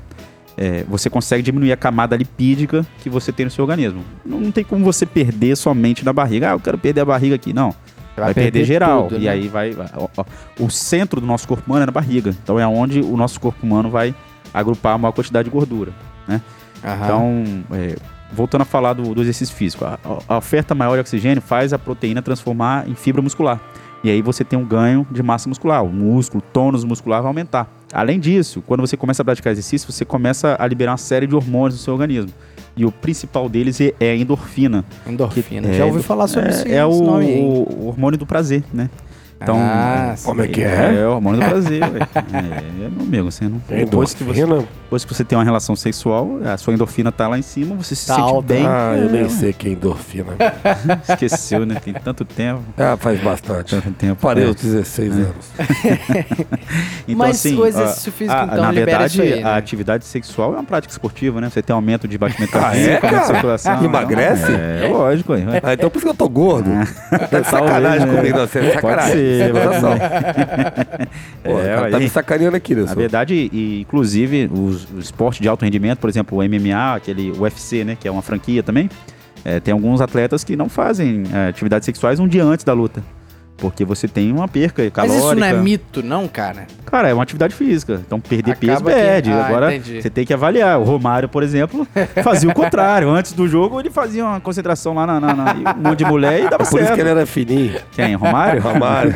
é, 0.58 0.84
você 0.88 1.10
consegue 1.10 1.42
diminuir 1.44 1.72
a 1.72 1.78
camada 1.78 2.16
lipídica 2.16 2.86
que 3.02 3.10
você 3.10 3.32
tem 3.32 3.46
no 3.46 3.52
seu 3.52 3.64
organismo. 3.64 4.04
Não, 4.26 4.40
não 4.40 4.52
tem 4.52 4.64
como 4.64 4.84
você 4.84 5.06
perder 5.06 5.56
somente 5.56 6.06
na 6.06 6.14
barriga. 6.14 6.50
Ah, 6.50 6.54
eu 6.54 6.60
quero 6.60 6.78
perder 6.78 7.02
a 7.02 7.06
barriga 7.06 7.36
aqui. 7.36 7.54
Não. 7.54 7.74
Vai, 8.16 8.32
perder, 8.34 8.64
geral. 8.64 9.08
tudo, 9.08 9.20
e 9.20 9.26
né? 9.26 9.32
aí 9.32 9.48
vai. 9.48 9.72
vai- 9.72 9.90
ó, 9.96 10.08
ó, 10.16 10.24
o 10.60 10.70
centro 10.70 11.20
do 11.20 11.26
nosso 11.26 11.48
corpo 11.48 11.64
humano 11.66 11.84
é 11.84 11.86
na 11.88 11.92
barriga. 11.92 12.36
Então 12.44 12.60
é 12.60 12.68
onde 12.68 13.00
o 13.00 13.18
nosso 13.18 13.40
corpo 13.40 13.66
humano 13.66 13.90
vai 13.90 14.14
agrupar 14.54 14.94
a 14.94 14.98
maior 15.00 15.12
quantidade 15.14 15.46
de 15.46 15.52
gordura. 15.52 15.92
Aham. 16.84 17.06
Então, 17.06 17.44
é, 17.72 17.96
voltando 18.32 18.62
a 18.62 18.66
falar 18.66 18.94
do, 18.94 19.16
do 19.16 19.22
exercício 19.22 19.56
físico, 19.56 19.86
a, 19.86 19.98
a 20.28 20.38
oferta 20.38 20.76
maior 20.76 20.96
de 20.96 21.02
oxigênio 21.02 21.42
faz 21.42 21.74
a 21.74 21.80
proteína 21.80 22.22
transformar 22.22 22.88
em 22.88 22.94
fibra 22.94 23.22
muscular. 23.22 23.60
E 24.04 24.10
aí 24.10 24.22
você 24.22 24.44
tem 24.44 24.60
um 24.60 24.66
ganho 24.66 25.08
de 25.10 25.24
massa 25.24 25.48
muscular, 25.48 25.84
o 25.84 25.90
músculo, 25.90 26.44
o 26.46 26.52
tônus 26.52 26.84
muscular 26.84 27.22
vai 27.22 27.30
aumentar. 27.30 27.68
Além 27.94 28.20
disso, 28.20 28.64
quando 28.66 28.82
você 28.82 28.98
começa 28.98 29.22
a 29.22 29.26
praticar 29.26 29.52
exercício, 29.54 29.92
você 29.92 30.04
começa 30.04 30.56
a 30.60 30.66
liberar 30.68 30.92
uma 30.92 30.98
série 30.98 31.28
de 31.28 31.36
hormônios 31.36 31.76
no 31.80 31.84
seu 31.84 31.94
organismo. 31.94 32.32
E 32.76 32.84
o 32.86 32.92
principal 32.92 33.48
deles 33.48 33.80
é 33.80 33.94
é 34.00 34.12
a 34.12 34.16
endorfina. 34.16 34.84
Endorfina. 35.06 35.68
que- 35.68 35.78
Já 35.78 35.84
é, 35.84 35.86
ouvi 35.86 36.02
falar 36.02 36.28
sobre 36.28 36.50
é, 36.50 36.52
esse, 36.52 36.74
é 36.74 36.84
o, 36.84 37.04
nome 37.04 37.26
aí. 37.28 37.40
o 37.40 37.86
hormônio 37.88 38.18
do 38.18 38.26
prazer, 38.26 38.64
né? 38.74 38.90
Então, 39.44 39.58
ah, 39.60 40.16
como 40.24 40.42
é 40.42 40.48
que 40.48 40.62
é? 40.64 40.96
é 41.02 41.06
o 41.08 41.12
hormônio 41.16 41.42
do 41.42 41.46
prazer. 41.50 41.84
é, 41.84 42.86
é, 42.86 42.90
meu 42.90 43.02
amigo, 43.02 43.32
você 43.32 43.44
não. 43.46 43.62
Depois 43.68 44.14
que 44.14 44.24
você, 44.24 44.42
Endorfina? 44.42 44.68
depois 44.84 45.04
que 45.06 45.14
você 45.14 45.24
tem 45.24 45.38
uma 45.38 45.44
relação 45.44 45.76
sexual, 45.76 46.40
a 46.46 46.56
sua 46.58 46.74
endorfina 46.74 47.12
tá 47.12 47.28
lá 47.28 47.38
em 47.38 47.42
cima, 47.42 47.76
você 47.76 47.94
se 47.96 48.08
Tá 48.08 48.16
sente 48.16 48.30
alta. 48.30 48.54
bem. 48.54 48.66
Ah, 48.66 48.96
eu 48.98 49.10
É, 49.10 49.12
nem 49.12 49.30
sei 49.30 49.52
que 49.52 49.68
é 49.68 49.72
endorfina. 49.72 50.34
Esqueceu, 51.10 51.66
né? 51.66 51.76
Tem 51.84 51.94
tanto 51.94 52.24
tempo. 52.24 52.62
Ah, 52.78 52.96
faz 52.98 53.20
bastante. 53.22 53.76
Tanto 53.76 53.92
tempo. 53.92 54.16
Parei 54.22 54.46
é. 54.46 54.48
aos 54.48 54.56
16 54.56 55.14
anos. 55.14 55.52
Então, 57.06 57.18
Mas 57.18 57.46
assim, 57.46 57.62
a- 58.30 58.44
então, 58.46 58.62
na 58.64 58.72
verdade, 58.72 59.22
aí, 59.22 59.36
né? 59.42 59.44
a 59.44 59.58
atividade 59.58 60.06
sexual 60.06 60.54
é 60.54 60.58
uma 60.58 60.64
prática 60.64 60.92
esportiva, 60.92 61.42
né? 61.42 61.50
Você 61.50 61.62
tem 61.62 61.74
aumento 61.74 62.08
de 62.08 62.18
batimento 62.18 62.52
Ah, 62.58 62.76
é, 62.76 62.98
cardíaco, 62.98 63.06
de 63.08 63.12
cara? 63.14 63.26
circulação. 63.26 63.84
Emagrece? 63.84 64.52
É, 64.54 64.88
lógico. 64.90 65.34
Aí, 65.34 65.44
Ah, 65.62 65.74
então 65.74 65.90
por 65.90 65.98
isso 65.98 66.06
que 66.06 66.12
eu 66.12 66.16
tô 66.16 66.30
gordo. 66.30 66.70
Tá 66.70 67.18
de 67.18 67.28
Talvez, 67.30 67.48
sacanagem 67.48 68.08
né? 68.08 68.16
comigo, 68.16 68.38
não. 68.38 68.48
Você 68.48 68.60
é 68.60 68.62
Pode 68.62 68.74
sacanagem. 68.76 69.33
Atenção. 69.42 69.92
Pô, 71.44 71.60
É, 71.60 71.76
cara 71.76 71.92
tá 71.92 71.98
aí- 71.98 72.04
me 72.04 72.10
sacaneando 72.10 72.56
aqui, 72.58 72.76
né? 72.76 72.84
Na 72.84 72.94
verdade, 72.94 73.50
e, 73.52 73.82
inclusive, 73.82 74.50
os, 74.54 74.86
o 74.92 75.00
esporte 75.00 75.42
de 75.42 75.48
alto 75.48 75.64
rendimento, 75.66 76.00
por 76.00 76.10
exemplo, 76.10 76.38
o 76.38 76.44
MMA, 76.44 76.96
aquele 76.96 77.32
UFC, 77.32 77.84
né, 77.84 77.98
que 78.00 78.08
é 78.08 78.12
uma 78.12 78.22
franquia 78.22 78.62
também, 78.64 78.90
é, 79.46 79.60
tem 79.60 79.72
alguns 79.74 80.00
atletas 80.02 80.44
que 80.44 80.56
não 80.56 80.70
fazem 80.70 81.24
é, 81.34 81.50
atividades 81.50 81.86
sexuais 81.86 82.20
um 82.20 82.28
dia 82.28 82.44
antes 82.44 82.64
da 82.64 82.74
luta. 82.74 83.04
Porque 83.64 83.86
você 83.86 84.10
tem 84.10 84.30
uma 84.34 84.46
perca 84.46 84.84
Mas 84.84 84.92
calórica. 84.92 85.26
isso 85.26 85.36
não 85.36 85.48
é 85.48 85.54
mito, 85.54 86.04
não, 86.04 86.28
cara? 86.28 86.68
Cara, 86.86 87.08
é 87.08 87.14
uma 87.14 87.24
atividade 87.24 87.56
física. 87.56 88.02
Então, 88.06 88.20
perder 88.20 88.58
peso 88.58 88.74
Acaba 88.74 88.90
que- 88.92 88.96
perde. 88.98 89.32
Ah, 89.32 89.46
Agora, 89.46 89.74
entendi. 89.74 90.02
você 90.02 90.10
tem 90.10 90.26
que 90.26 90.34
avaliar. 90.34 90.78
O 90.80 90.84
Romário, 90.84 91.30
por 91.30 91.42
exemplo, 91.44 91.88
fazia 92.22 92.50
o 92.50 92.54
contrário. 92.54 93.10
Antes 93.10 93.32
do 93.32 93.48
jogo, 93.48 93.80
ele 93.80 93.90
fazia 93.90 94.26
uma 94.26 94.40
concentração 94.42 94.94
lá 94.94 95.08
na, 95.08 95.18
na, 95.20 95.34
na- 95.34 95.76
um 95.78 95.90
monte 95.90 96.00
de 96.00 96.06
mulher 96.06 96.42
e 96.42 96.44
dava 96.44 96.58
Por 96.58 96.66
certo. 96.66 96.84
isso 96.84 96.94
que 96.94 97.00
ele 97.00 97.10
era 97.10 97.26
fininho. 97.26 97.80
Quem? 97.94 98.14
Romário? 98.16 98.62
Romário. 98.62 99.14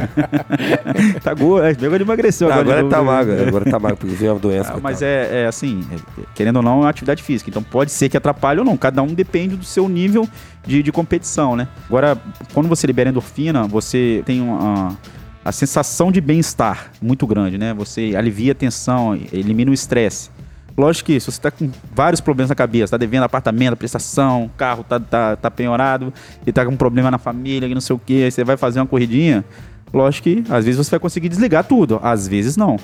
tá 1.21 1.33
gordo. 1.33 1.67
É, 1.67 1.73
Pegou 1.73 1.97
de 1.97 2.03
emagreceu 2.05 2.47
Não, 2.49 2.55
agora. 2.57 2.79
agora 2.79 2.89
tá 2.89 2.97
novo. 2.97 3.11
magro. 3.11 3.47
Agora 3.47 3.65
tá 3.69 3.79
magro, 3.79 3.97
porque 3.97 4.15
veio 4.15 4.31
uma 4.33 4.39
doença. 4.39 4.73
Ah, 4.75 4.79
mas 4.81 5.01
é, 5.01 5.43
é 5.43 5.45
assim, 5.47 5.85
é- 5.91 6.21
querendo 6.33 6.57
ou 6.57 6.63
não, 6.63 6.71
é 6.71 6.81
uma 6.83 6.89
atividade 6.89 7.21
física. 7.21 7.49
Então 7.49 7.61
pode 7.61 7.91
ser 7.91 8.07
que 8.09 8.15
atrapalhe 8.17 8.59
ou 8.59 8.65
não. 8.65 8.77
Cada 8.77 9.01
um 9.03 9.07
depende 9.07 9.55
do 9.55 9.65
seu 9.65 9.87
nível 9.89 10.27
de, 10.67 10.83
de 10.83 10.91
competição, 10.91 11.55
né? 11.55 11.67
Agora, 11.87 12.17
quando 12.53 12.67
você 12.67 12.85
libera 12.85 13.09
endorfina, 13.09 13.65
você 13.65 14.21
tem 14.25 14.41
uma, 14.41 14.97
a 15.43 15.51
sensação 15.51 16.11
de 16.11 16.19
bem-estar 16.19 16.91
muito 17.01 17.25
grande, 17.25 17.57
né? 17.57 17.73
Você 17.73 18.13
alivia 18.17 18.51
a 18.51 18.55
tensão, 18.55 19.15
elimina 19.31 19.71
o 19.71 19.73
estresse. 19.73 20.29
Lógico 20.77 21.07
que 21.07 21.19
se 21.19 21.25
você 21.25 21.39
está 21.39 21.49
com 21.49 21.71
vários 21.91 22.21
problemas 22.21 22.49
na 22.49 22.55
cabeça, 22.55 22.83
está 22.83 22.97
devendo 22.97 23.23
apartamento, 23.23 23.75
prestação, 23.75 24.51
carro 24.55 24.83
tá, 24.83 24.99
tá, 24.99 25.35
tá 25.35 25.49
penhorado, 25.49 26.13
e 26.45 26.51
tá 26.51 26.63
com 26.63 26.71
um 26.71 26.77
problema 26.77 27.09
na 27.09 27.17
família, 27.17 27.67
que 27.67 27.73
não 27.73 27.81
sei 27.81 27.95
o 27.95 27.99
que, 27.99 28.25
aí 28.25 28.31
você 28.31 28.43
vai 28.43 28.57
fazer 28.57 28.79
uma 28.79 28.85
corridinha, 28.85 29.43
lógico 29.91 30.25
que 30.25 30.43
às 30.51 30.65
vezes 30.65 30.77
você 30.77 30.91
vai 30.91 30.99
conseguir 30.99 31.29
desligar 31.29 31.63
tudo, 31.63 31.99
às 32.03 32.27
vezes 32.27 32.55
não. 32.55 32.77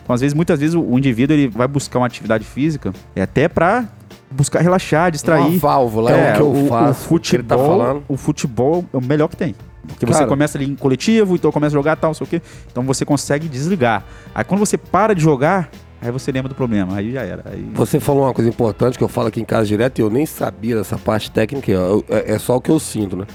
Então, 0.00 0.14
às 0.14 0.20
vezes, 0.20 0.34
muitas 0.34 0.60
vezes, 0.60 0.74
o, 0.74 0.80
o 0.80 0.98
indivíduo 0.98 1.34
ele 1.34 1.48
vai 1.48 1.66
buscar 1.66 1.98
uma 1.98 2.06
atividade 2.06 2.44
física, 2.44 2.92
é 3.16 3.22
até 3.22 3.48
para 3.48 3.88
buscar 4.30 4.60
relaxar, 4.60 5.10
distrair. 5.10 5.46
Uma 5.46 5.58
válvula. 5.58 6.10
É, 6.12 6.32
o 6.32 6.36
que 6.36 6.40
eu 6.40 6.52
o, 6.52 6.68
faço, 6.68 6.90
o 6.90 6.92
tá 6.92 6.94
futebol, 6.94 7.66
falando. 7.66 8.04
o 8.08 8.16
futebol 8.16 8.84
é 8.92 8.96
o 8.96 9.00
melhor 9.02 9.28
que 9.28 9.36
tem. 9.36 9.54
Porque 9.86 10.06
você 10.06 10.18
Cara. 10.18 10.26
começa 10.28 10.56
ali 10.58 10.66
em 10.70 10.76
coletivo, 10.76 11.34
então 11.34 11.50
começa 11.50 11.74
a 11.74 11.78
jogar 11.78 11.96
tal, 11.96 12.10
não 12.10 12.14
sei 12.14 12.26
o 12.26 12.30
quê. 12.30 12.42
Então 12.70 12.82
você 12.84 13.04
consegue 13.04 13.48
desligar. 13.48 14.04
Aí 14.34 14.44
quando 14.44 14.60
você 14.60 14.76
para 14.76 15.14
de 15.14 15.22
jogar, 15.22 15.70
aí 16.00 16.10
você 16.12 16.30
lembra 16.30 16.48
do 16.48 16.54
problema. 16.54 16.96
Aí 16.96 17.12
já 17.12 17.22
era. 17.22 17.42
Aí... 17.50 17.70
Você 17.74 17.98
falou 17.98 18.24
uma 18.24 18.34
coisa 18.34 18.48
importante 18.48 18.96
que 18.96 19.02
eu 19.02 19.08
falo 19.08 19.28
aqui 19.28 19.40
em 19.40 19.44
casa 19.44 19.66
direto 19.66 19.98
e 19.98 20.02
eu 20.02 20.10
nem 20.10 20.26
sabia 20.26 20.76
dessa 20.76 20.96
parte 20.98 21.30
técnica, 21.30 21.72
eu- 21.72 22.04
é, 22.08 22.34
é 22.34 22.38
só 22.38 22.56
o 22.56 22.60
que 22.60 22.70
eu 22.70 22.78
sinto, 22.78 23.16
né? 23.16 23.26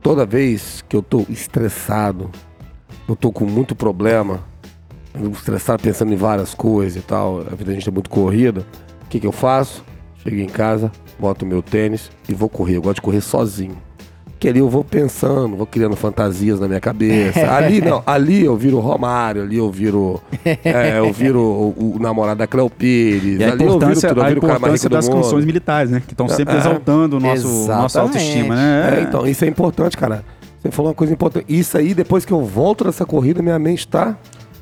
Toda 0.00 0.24
vez 0.24 0.84
que 0.88 0.96
eu 0.96 1.02
tô 1.02 1.26
estressado, 1.28 2.30
eu 3.08 3.16
tô 3.16 3.32
com 3.32 3.44
muito 3.44 3.74
problema, 3.74 4.40
estressado 5.32 5.82
pensando 5.82 6.12
em 6.12 6.16
várias 6.16 6.54
coisas 6.54 6.96
e 6.96 7.04
tal, 7.04 7.40
a 7.40 7.54
vida 7.54 7.64
da 7.66 7.72
gente 7.72 7.88
é 7.88 7.92
muito 7.92 8.08
corrida, 8.08 8.64
o 9.04 9.08
que 9.08 9.18
que 9.18 9.26
eu 9.26 9.32
faço? 9.32 9.84
Chego 10.22 10.36
em 10.40 10.46
casa, 10.46 10.90
boto 11.18 11.46
meu 11.46 11.62
tênis 11.62 12.10
e 12.28 12.34
vou 12.34 12.48
correr. 12.48 12.76
Eu 12.76 12.82
gosto 12.82 12.96
de 12.96 13.02
correr 13.02 13.20
sozinho. 13.20 13.76
Que 14.40 14.48
ali 14.48 14.60
eu 14.60 14.68
vou 14.68 14.84
pensando, 14.84 15.56
vou 15.56 15.66
criando 15.66 15.96
fantasias 15.96 16.60
na 16.60 16.68
minha 16.68 16.78
cabeça. 16.78 17.40
Ali 17.52 17.80
não, 17.80 18.04
ali 18.06 18.44
eu 18.44 18.56
viro 18.56 18.78
Romário, 18.78 19.42
ali 19.42 19.56
eu 19.56 19.68
viro. 19.68 20.20
é, 20.44 21.00
eu 21.00 21.12
viro 21.12 21.40
o, 21.40 21.94
o 21.96 21.98
namorado 21.98 22.38
da 22.38 22.46
Cleo 22.46 22.70
Pires, 22.70 23.40
E 23.40 23.42
a 23.44 23.48
ali 23.52 23.64
eu 23.64 23.80
viro 23.80 24.00
tudo, 24.00 24.16
eu 24.20 24.22
a 24.22 24.28
viro 24.28 24.38
o 24.38 24.46
cara 24.46 24.58
mais 24.60 24.74
rico 24.74 24.86
importância 24.86 24.88
do 24.88 24.92
das 24.92 25.08
mundo. 25.08 25.22
canções 25.24 25.44
militares, 25.44 25.90
né? 25.90 26.00
Que 26.06 26.12
estão 26.12 26.28
sempre 26.28 26.54
É. 26.54 26.58
exaltando 26.58 27.16
o 27.16 27.20
nosso, 27.20 27.66
nossa 27.66 28.00
autoestima, 28.00 28.54
né? 28.54 28.98
É, 28.98 29.02
então, 29.02 29.26
isso 29.26 29.44
é 29.44 29.48
importante, 29.48 29.96
cara. 29.96 30.24
Você 30.62 30.70
falou 30.70 30.90
uma 30.90 30.94
coisa 30.94 31.12
importante. 31.12 31.44
Isso 31.48 31.76
aí, 31.76 31.92
depois 31.92 32.24
que 32.24 32.32
eu 32.32 32.44
volto 32.44 32.84
dessa 32.84 33.04
corrida, 33.04 33.42
minha 33.42 33.58
mente 33.58 33.88
tá 33.88 34.16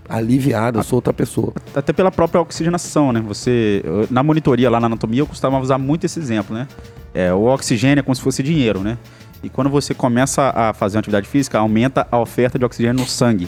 aliviada, 0.09 0.79
eu 0.79 0.83
sou 0.83 0.97
outra 0.99 1.13
pessoa. 1.13 1.53
Até 1.75 1.93
pela 1.93 2.11
própria 2.11 2.41
oxigenação, 2.41 3.13
né? 3.13 3.21
Você, 3.27 3.83
na 4.11 4.23
monitoria 4.23 4.71
lá 4.71 4.81
na 4.81 4.87
anatomia, 4.87 5.21
eu 5.21 5.27
costumava 5.27 5.63
usar 5.63 5.79
muito 5.79 6.05
esse 6.05 6.19
exemplo, 6.19 6.55
né? 6.55 6.67
É, 7.15 7.33
o 7.33 7.45
oxigênio 7.45 8.01
é 8.01 8.03
como 8.03 8.15
se 8.15 8.21
fosse 8.23 8.43
dinheiro, 8.43 8.81
né? 8.81 8.99
E 9.43 9.49
quando 9.49 9.69
você 9.71 9.95
começa 9.95 10.51
a 10.55 10.73
fazer 10.73 10.97
uma 10.97 11.01
atividade 11.01 11.29
física, 11.29 11.59
aumenta 11.59 12.07
a 12.11 12.19
oferta 12.19 12.59
de 12.59 12.65
oxigênio 12.65 13.01
no 13.01 13.07
sangue. 13.07 13.47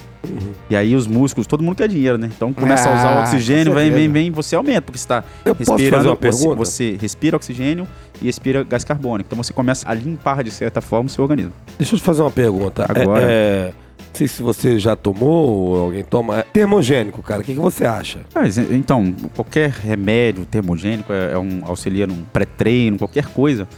E 0.70 0.76
aí 0.76 0.94
os 0.94 1.06
músculos, 1.06 1.46
todo 1.46 1.62
mundo 1.62 1.76
quer 1.76 1.88
dinheiro, 1.88 2.16
né? 2.18 2.30
Então 2.36 2.52
começa 2.52 2.88
a 2.88 2.94
usar 2.94 3.14
o 3.16 3.18
Ah, 3.18 3.22
oxigênio, 3.22 3.72
vem, 3.74 3.90
vem, 3.90 4.08
vem, 4.08 4.30
você 4.30 4.54
aumenta, 4.54 4.82
porque 4.82 4.98
você 4.98 5.04
está 5.04 5.24
Eu 5.44 5.54
posso 5.54 5.72
respirando. 5.72 5.96
fazer 5.96 6.08
uma 6.08 6.14
você, 6.16 6.38
pergunta? 6.38 6.56
você 6.56 6.98
respira 7.00 7.36
oxigênio 7.36 7.88
e 8.20 8.28
expira 8.28 8.62
gás 8.64 8.84
carbônico. 8.84 9.28
Então 9.28 9.42
você 9.42 9.52
começa 9.52 9.88
a 9.90 9.94
limpar, 9.94 10.44
de 10.44 10.50
certa 10.50 10.80
forma, 10.80 11.06
o 11.06 11.10
seu 11.10 11.24
organismo. 11.24 11.52
Deixa 11.78 11.94
eu 11.94 11.98
te 11.98 12.04
fazer 12.04 12.22
uma 12.22 12.30
pergunta. 12.30 12.84
Agora. 12.88 13.22
É, 13.24 13.26
é, 13.26 13.72
sei 14.18 14.28
se 14.28 14.42
você 14.42 14.78
já 14.78 14.96
tomou 14.96 15.48
ou 15.48 15.84
alguém 15.84 16.02
toma. 16.02 16.40
É 16.40 16.42
termogênico, 16.42 17.22
cara. 17.22 17.40
O 17.40 17.44
que, 17.44 17.54
que 17.54 17.60
você 17.60 17.86
acha? 17.86 18.20
Mas, 18.34 18.58
então, 18.58 19.14
qualquer 19.34 19.70
remédio 19.70 20.44
termogênico 20.44 21.12
é, 21.12 21.32
é 21.32 21.38
um 21.38 21.62
auxilia 21.64 22.06
num 22.06 22.24
pré-treino, 22.32 22.98
qualquer 22.98 23.26
coisa, 23.26 23.68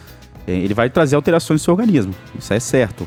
é, 0.47 0.53
ele 0.53 0.72
vai 0.72 0.88
trazer 0.88 1.16
alterações 1.16 1.61
no 1.61 1.64
seu 1.64 1.74
organismo. 1.74 2.14
Isso 2.38 2.53
é 2.53 2.61
certo. 2.61 3.07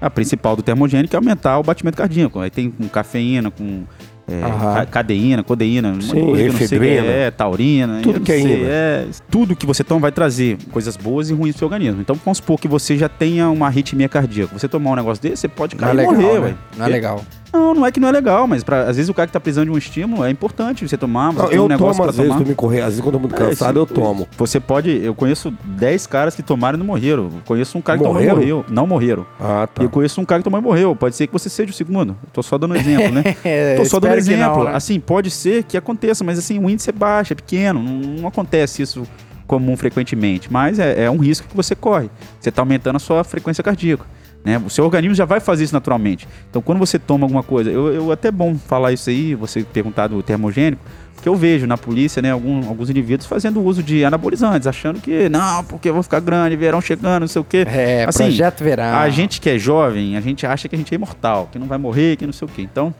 A 0.00 0.10
principal 0.10 0.56
do 0.56 0.62
termogênico 0.62 1.14
é 1.14 1.18
aumentar 1.18 1.58
o 1.58 1.62
batimento 1.62 1.96
cardíaco. 1.96 2.40
Aí 2.40 2.50
tem 2.50 2.70
com 2.70 2.88
cafeína, 2.88 3.50
com 3.50 3.84
é, 4.28 4.86
cadeína, 4.86 5.42
codeína, 5.42 6.00
Sim, 6.00 6.24
coisa 6.26 6.44
efedrina. 6.44 7.06
é, 7.06 7.30
taurina, 7.30 8.00
Tudo 8.02 8.20
que 8.20 8.32
é 8.32 8.40
sei, 8.40 8.64
é, 8.64 9.06
tudo 9.30 9.56
que 9.56 9.66
você 9.66 9.82
toma 9.82 10.00
vai 10.02 10.12
trazer 10.12 10.58
coisas 10.70 10.96
boas 10.96 11.28
e 11.30 11.32
ruins 11.32 11.52
pro 11.54 11.60
seu 11.60 11.66
organismo. 11.66 12.00
Então 12.00 12.18
vamos 12.24 12.38
supor 12.38 12.58
que 12.58 12.68
você 12.68 12.96
já 12.96 13.08
tenha 13.08 13.48
uma 13.50 13.66
arritmia 13.66 14.08
cardíaca. 14.08 14.56
Você 14.58 14.68
tomar 14.68 14.92
um 14.92 14.96
negócio 14.96 15.22
desse, 15.22 15.42
você 15.42 15.48
pode 15.48 15.76
Não 15.76 15.88
é 15.88 15.94
cair 15.94 16.04
e 16.04 16.06
legal, 16.08 16.22
morrer, 16.34 16.40
né? 16.40 16.54
Não 16.76 16.86
é 16.86 16.88
legal. 16.88 17.24
Não, 17.52 17.74
não 17.74 17.86
é 17.86 17.92
que 17.92 18.00
não 18.00 18.08
é 18.08 18.12
legal, 18.12 18.46
mas 18.46 18.64
pra, 18.64 18.82
às 18.88 18.96
vezes 18.96 19.08
o 19.10 19.14
cara 19.14 19.26
que 19.26 19.32
tá 19.32 19.38
precisando 19.40 19.66
de 19.66 19.70
um 19.72 19.76
estímulo 19.76 20.24
é 20.24 20.30
importante 20.30 20.88
você 20.88 20.96
tomar. 20.96 21.32
Você 21.32 21.38
Não, 21.42 21.48
tem 21.48 21.56
eu 21.58 21.64
um 21.64 21.68
negócio 21.68 21.92
tomo 21.92 22.02
pra 22.02 22.10
às 22.10 22.16
vezes 22.16 22.30
tomar. 22.32 22.40
pra 22.42 22.48
me 22.48 22.54
correr. 22.54 22.80
Às 22.80 22.86
vezes 22.86 23.00
quando 23.00 23.14
eu 23.14 23.20
tô 23.20 23.28
muito 23.28 23.42
É, 23.42 23.48
cansado, 23.48 23.78
eu 23.78 23.84
isso- 23.84 23.94
tomo. 23.94 24.28
Você 24.38 24.58
pode. 24.58 24.90
Eu 25.04 25.14
conheço 25.14 25.52
10 25.64 26.06
caras 26.06 26.34
que 26.34 26.42
tomaram 26.42 26.76
e 26.76 26.78
não 26.78 26.86
morreram. 26.86 27.24
Eu 27.24 27.32
conheço 27.44 27.76
um 27.76 27.82
cara 27.82 27.98
que 27.98 28.04
Morreram? 28.04 28.30
tomou 28.36 28.42
e 28.42 28.52
morreu. 28.52 28.64
Não 28.70 28.86
morreram. 28.86 29.26
Ah, 29.38 29.68
tá. 29.72 29.82
E 29.82 29.86
eu 29.86 29.90
conheço 29.90 30.20
um 30.20 30.24
cara 30.24 30.40
que 30.40 30.44
tomou 30.44 30.58
e 30.60 30.62
morreu. 30.62 30.96
Pode 30.96 31.14
ser 31.14 31.26
que 31.26 31.32
você 31.32 31.48
seja 31.50 31.70
o 31.70 31.74
segundo. 31.74 32.16
Eu 32.22 32.30
tô 32.32 32.42
só 32.42 32.56
dando 32.56 32.74
exemplo, 32.74 33.10
né? 33.12 33.22
É, 33.44 33.76
tô 33.76 33.84
só 33.84 34.00
dando 34.00 34.14
exemplo. 34.16 34.56
não, 34.58 34.64
né? 34.64 34.74
Assim, 34.74 34.98
pode 34.98 35.30
ser 35.30 35.64
que 35.64 35.76
aconteça, 35.76 36.24
mas 36.24 36.38
assim, 36.38 36.58
o 36.58 36.70
índice 36.70 36.88
é 36.88 36.92
baixo, 36.92 37.32
é 37.32 37.36
pequeno. 37.36 37.82
Não, 37.82 37.92
não 38.20 38.28
acontece 38.28 38.80
isso 38.82 39.02
comum 39.46 39.76
frequentemente. 39.76 40.50
Mas 40.50 40.78
é, 40.78 41.04
é 41.04 41.10
um 41.10 41.18
risco 41.18 41.46
que 41.46 41.54
você 41.56 41.74
corre. 41.74 42.08
Você 42.40 42.50
tá 42.50 42.62
aumentando 42.62 42.96
a 42.96 42.98
sua 42.98 43.22
frequência 43.24 43.62
cardíaca. 43.62 44.06
Né? 44.44 44.58
O 44.64 44.70
seu 44.70 44.84
organismo 44.84 45.14
já 45.14 45.24
vai 45.24 45.40
fazer 45.40 45.64
isso 45.64 45.74
naturalmente. 45.74 46.28
Então, 46.50 46.60
quando 46.60 46.78
você 46.78 46.98
toma 46.98 47.24
alguma 47.24 47.42
coisa, 47.42 47.70
eu, 47.70 47.92
eu 47.92 48.12
até 48.12 48.30
bom 48.30 48.56
falar 48.56 48.92
isso 48.92 49.08
aí, 49.08 49.34
você 49.34 49.62
perguntar 49.62 50.08
do 50.08 50.22
termogênico, 50.22 50.82
porque 51.22 51.28
eu 51.28 51.36
vejo 51.36 51.68
na 51.68 51.78
polícia, 51.78 52.20
né, 52.20 52.32
algum- 52.32 52.66
alguns 52.68 52.90
indivíduos 52.90 53.28
fazendo 53.28 53.62
uso 53.62 53.80
de 53.80 54.04
anabolizantes, 54.04 54.66
achando 54.66 55.00
que, 55.00 55.28
não, 55.28 55.62
porque 55.62 55.88
eu 55.88 55.94
vou 55.94 56.02
ficar 56.02 56.18
grande, 56.18 56.56
verão 56.56 56.80
chegando, 56.80 57.20
não 57.20 57.28
sei 57.28 57.40
o 57.40 57.44
quê. 57.44 57.64
É, 57.64 58.04
Assim, 58.08 58.24
projeto 58.24 58.64
verão. 58.64 58.96
A 58.96 59.08
gente 59.08 59.40
que 59.40 59.48
é 59.48 59.56
jovem, 59.56 60.16
a 60.16 60.20
gente 60.20 60.44
acha 60.44 60.68
que 60.68 60.74
a 60.74 60.78
gente 60.78 60.92
é 60.92 60.96
imortal, 60.96 61.48
que 61.52 61.60
não 61.60 61.68
vai 61.68 61.78
morrer, 61.78 62.16
que 62.16 62.26
não 62.26 62.32
sei 62.32 62.48
o 62.48 62.50
quê. 62.50 62.62
Então, 62.62 62.92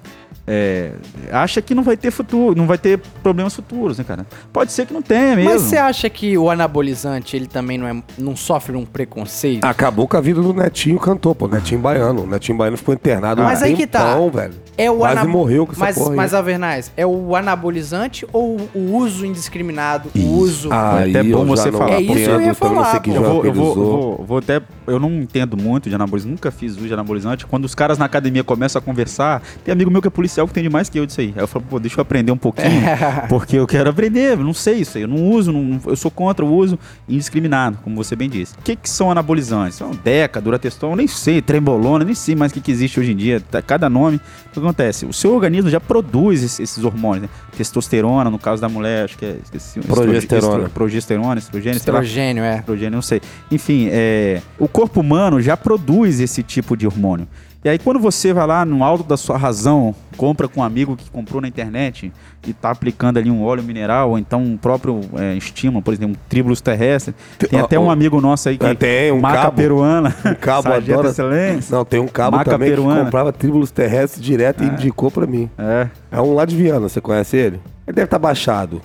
é, 0.47 0.93
acha 1.33 1.61
que 1.61 1.75
não 1.75 1.83
vai 1.83 1.97
ter 1.97 2.12
futuro, 2.12 2.55
não 2.57 2.64
vai 2.66 2.79
ter 2.79 2.99
problemas 3.25 3.55
futuros, 3.57 3.99
né, 3.99 4.05
cara? 4.05 4.25
Pode 4.53 4.70
ser 4.70 4.87
que 4.87 4.95
não 4.95 5.03
tenha 5.03 5.35
mesmo. 5.35 5.51
Mas 5.51 5.62
você 5.62 5.77
acha 5.77 6.09
que 6.09 6.39
o 6.39 6.49
anabolizante, 6.49 7.35
ele 7.37 7.49
também 7.49 7.77
não, 7.77 7.89
é, 7.89 8.03
não 8.16 8.37
sofre 8.37 8.77
um 8.77 8.85
preconceito? 8.85 9.64
Acabou 9.64 10.07
com 10.07 10.16
a 10.16 10.20
vida 10.20 10.41
do 10.41 10.53
Netinho 10.55 10.99
cantor, 11.01 11.35
pô. 11.35 11.49
Netinho 11.49 11.81
Baiano. 11.81 12.23
O 12.23 12.27
Netinho 12.29 12.57
Baiano 12.57 12.77
ficou 12.77 12.95
internado 12.95 13.43
Mas 13.43 13.62
um 13.62 13.64
aí 13.64 13.75
que 13.75 13.87
tá. 13.87 14.12
tempão, 14.12 14.31
velho. 14.31 14.55
É 14.77 14.91
o 14.91 14.97
Quase 14.99 15.18
anab- 15.18 15.29
morreu 15.31 15.66
com 15.66 15.73
essa 15.73 15.81
mas, 15.81 15.99
porra. 15.99 16.16
Mas, 16.16 16.33
Avernais, 16.35 16.91
é 16.97 17.07
o 17.07 17.37
anabolizante 17.37 18.27
ou 18.33 18.57
o 18.75 18.97
uso 18.97 19.27
indiscriminado? 19.27 20.09
O 20.16 20.20
uso. 20.39 20.70
Aí 20.73 21.14
É 21.14 21.20
até 21.20 21.31
bom 21.31 21.45
você 21.45 21.70
falar. 21.70 21.91
É 21.93 22.01
isso 22.01 22.12
que 22.14 22.20
eu 22.23 22.41
ia 22.41 22.55
falar, 22.55 23.01
pô. 23.01 23.11
Eu 23.11 23.23
vou, 23.23 23.45
eu, 23.45 23.53
vou, 23.53 23.75
vou, 23.75 24.25
vou 24.27 24.39
até. 24.39 24.62
Eu 24.87 24.99
não 24.99 25.11
entendo 25.12 25.57
muito 25.57 25.89
de 25.89 25.95
anabolizante, 25.95 26.33
nunca 26.33 26.51
fiz 26.51 26.77
uso 26.77 26.87
de 26.87 26.93
anabolizante. 26.93 27.47
Quando 27.47 27.64
os 27.66 27.75
caras 27.75 27.99
na 27.99 28.05
academia 28.07 28.43
começam 28.43 28.79
a 28.81 28.83
conversar, 28.83 29.43
tem 29.64 29.70
amigo 29.73 29.91
meu 29.91 30.01
que 30.03 30.09
é 30.09 30.11
policial 30.11 30.47
que 30.49 30.55
tem 30.55 30.68
mais 30.68 30.89
que 30.89 30.99
eu 30.99 31.07
disso 31.07 31.20
aí. 31.20 31.33
Aí 31.37 31.43
eu 31.43 31.47
falo, 31.47 31.64
pô, 31.68 31.79
deixa 31.79 31.99
eu 31.99 32.03
aprender 32.03 32.33
um 32.33 32.37
pouquinho, 32.37 32.83
porque 33.29 33.57
eu 33.59 33.66
quero 33.66 33.91
aprender, 33.91 34.33
eu 34.33 34.39
não 34.45 34.55
sei 34.55 34.77
isso 34.79 34.97
aí. 34.97 35.05
Eu 35.05 35.09
não 35.09 35.31
uso, 35.31 35.53
não- 35.53 35.79
eu 35.87 35.95
sou 35.97 36.11
contra 36.11 36.45
o 36.45 36.53
uso 36.53 36.79
indiscriminado, 37.09 37.79
como 37.85 37.95
você 37.95 38.16
bem 38.16 38.29
disse. 38.29 38.55
O 38.59 38.62
que, 38.62 38.75
que 38.75 38.89
são 38.89 39.11
anabolizantes? 39.11 39.77
São 39.77 39.91
Deca, 39.91 40.41
Durateston, 40.41 40.91
eu 40.93 40.97
nem 40.97 41.07
sei, 41.07 41.41
Trembolona, 41.43 42.05
nem 42.05 42.14
sei 42.14 42.35
mais 42.35 42.51
o 42.51 42.55
que, 42.55 42.61
que 42.61 42.73
existe 42.73 42.99
hoje 42.99 43.12
em 43.12 43.16
dia, 43.16 43.41
tá- 43.41 43.62
cada 43.62 43.89
nome. 43.91 44.16
O 44.16 44.51
que 44.53 44.59
acontece? 44.62 45.04
O 45.06 45.12
seu 45.12 45.34
organismo 45.34 45.68
já 45.70 45.80
produz 45.80 46.42
esses, 46.42 46.60
esses 46.60 46.84
hormônios, 46.84 47.22
né? 47.22 47.28
Testosterona, 47.56 48.30
no 48.30 48.38
caso 48.38 48.60
da 48.62 48.68
mulher, 48.68 49.04
acho 49.04 49.18
que 49.18 49.24
é. 49.24 49.36
Esqueci, 49.42 49.80
Progesterona. 49.80 50.54
estro- 50.56 50.70
progesterona, 50.70 51.38
estrogênio, 51.38 51.76
Estrogênio, 51.76 52.44
é. 52.44 52.58
estrogênio, 52.58 52.92
não 52.92 53.02
sei. 53.02 53.20
Enfim, 53.50 53.88
é, 53.90 54.40
o 54.58 54.66
corpo 54.68 55.00
humano 55.00 55.40
já 55.40 55.56
produz 55.56 56.20
esse 56.20 56.42
tipo 56.42 56.76
de 56.76 56.86
hormônio. 56.86 57.28
E 57.64 57.68
aí 57.68 57.78
quando 57.78 58.00
você 58.00 58.32
vai 58.32 58.44
lá 58.46 58.64
no 58.64 58.82
alto 58.82 59.04
da 59.04 59.16
sua 59.16 59.36
razão, 59.36 59.94
compra 60.16 60.48
com 60.48 60.60
um 60.60 60.64
amigo 60.64 60.96
que 60.96 61.08
comprou 61.10 61.40
na 61.40 61.46
internet 61.46 62.12
e 62.44 62.52
tá 62.52 62.70
aplicando 62.70 63.18
ali 63.18 63.30
um 63.30 63.44
óleo 63.44 63.62
mineral, 63.62 64.10
ou 64.10 64.18
então 64.18 64.42
um 64.42 64.56
próprio 64.56 65.00
é, 65.16 65.34
estímulo, 65.36 65.80
por 65.80 65.94
exemplo, 65.94 66.16
um 66.16 66.28
tribulus 66.28 66.60
terrestre. 66.60 67.14
Tem 67.38 67.60
até 67.60 67.78
um 67.78 67.88
amigo 67.88 68.20
nosso 68.20 68.48
aí 68.48 68.58
que 68.58 68.66
é, 68.66 68.74
tem, 68.74 69.12
um 69.12 69.20
maca 69.20 69.42
cabo. 69.42 69.56
peruana, 69.56 70.14
Um 70.26 70.34
cabo 70.34 70.72
adora. 70.72 71.08
excelência. 71.10 71.76
Não, 71.76 71.84
tem 71.84 72.00
um 72.00 72.08
cabo 72.08 72.36
Maca 72.36 72.50
também 72.50 72.70
peruana. 72.70 72.98
que 72.98 73.04
comprava 73.04 73.32
tríbulos 73.32 73.70
terrestres 73.70 74.20
direto 74.24 74.64
e 74.64 74.66
indicou 74.66 75.08
pra 75.10 75.24
mim. 75.24 75.48
É. 75.56 75.86
É 76.10 76.20
um 76.20 76.34
lá 76.34 76.44
de 76.44 76.56
Viana, 76.56 76.88
você 76.88 77.00
conhece 77.00 77.36
ele? 77.36 77.60
Ele 77.86 77.94
deve 77.94 78.04
estar 78.06 78.18
baixado. 78.18 78.80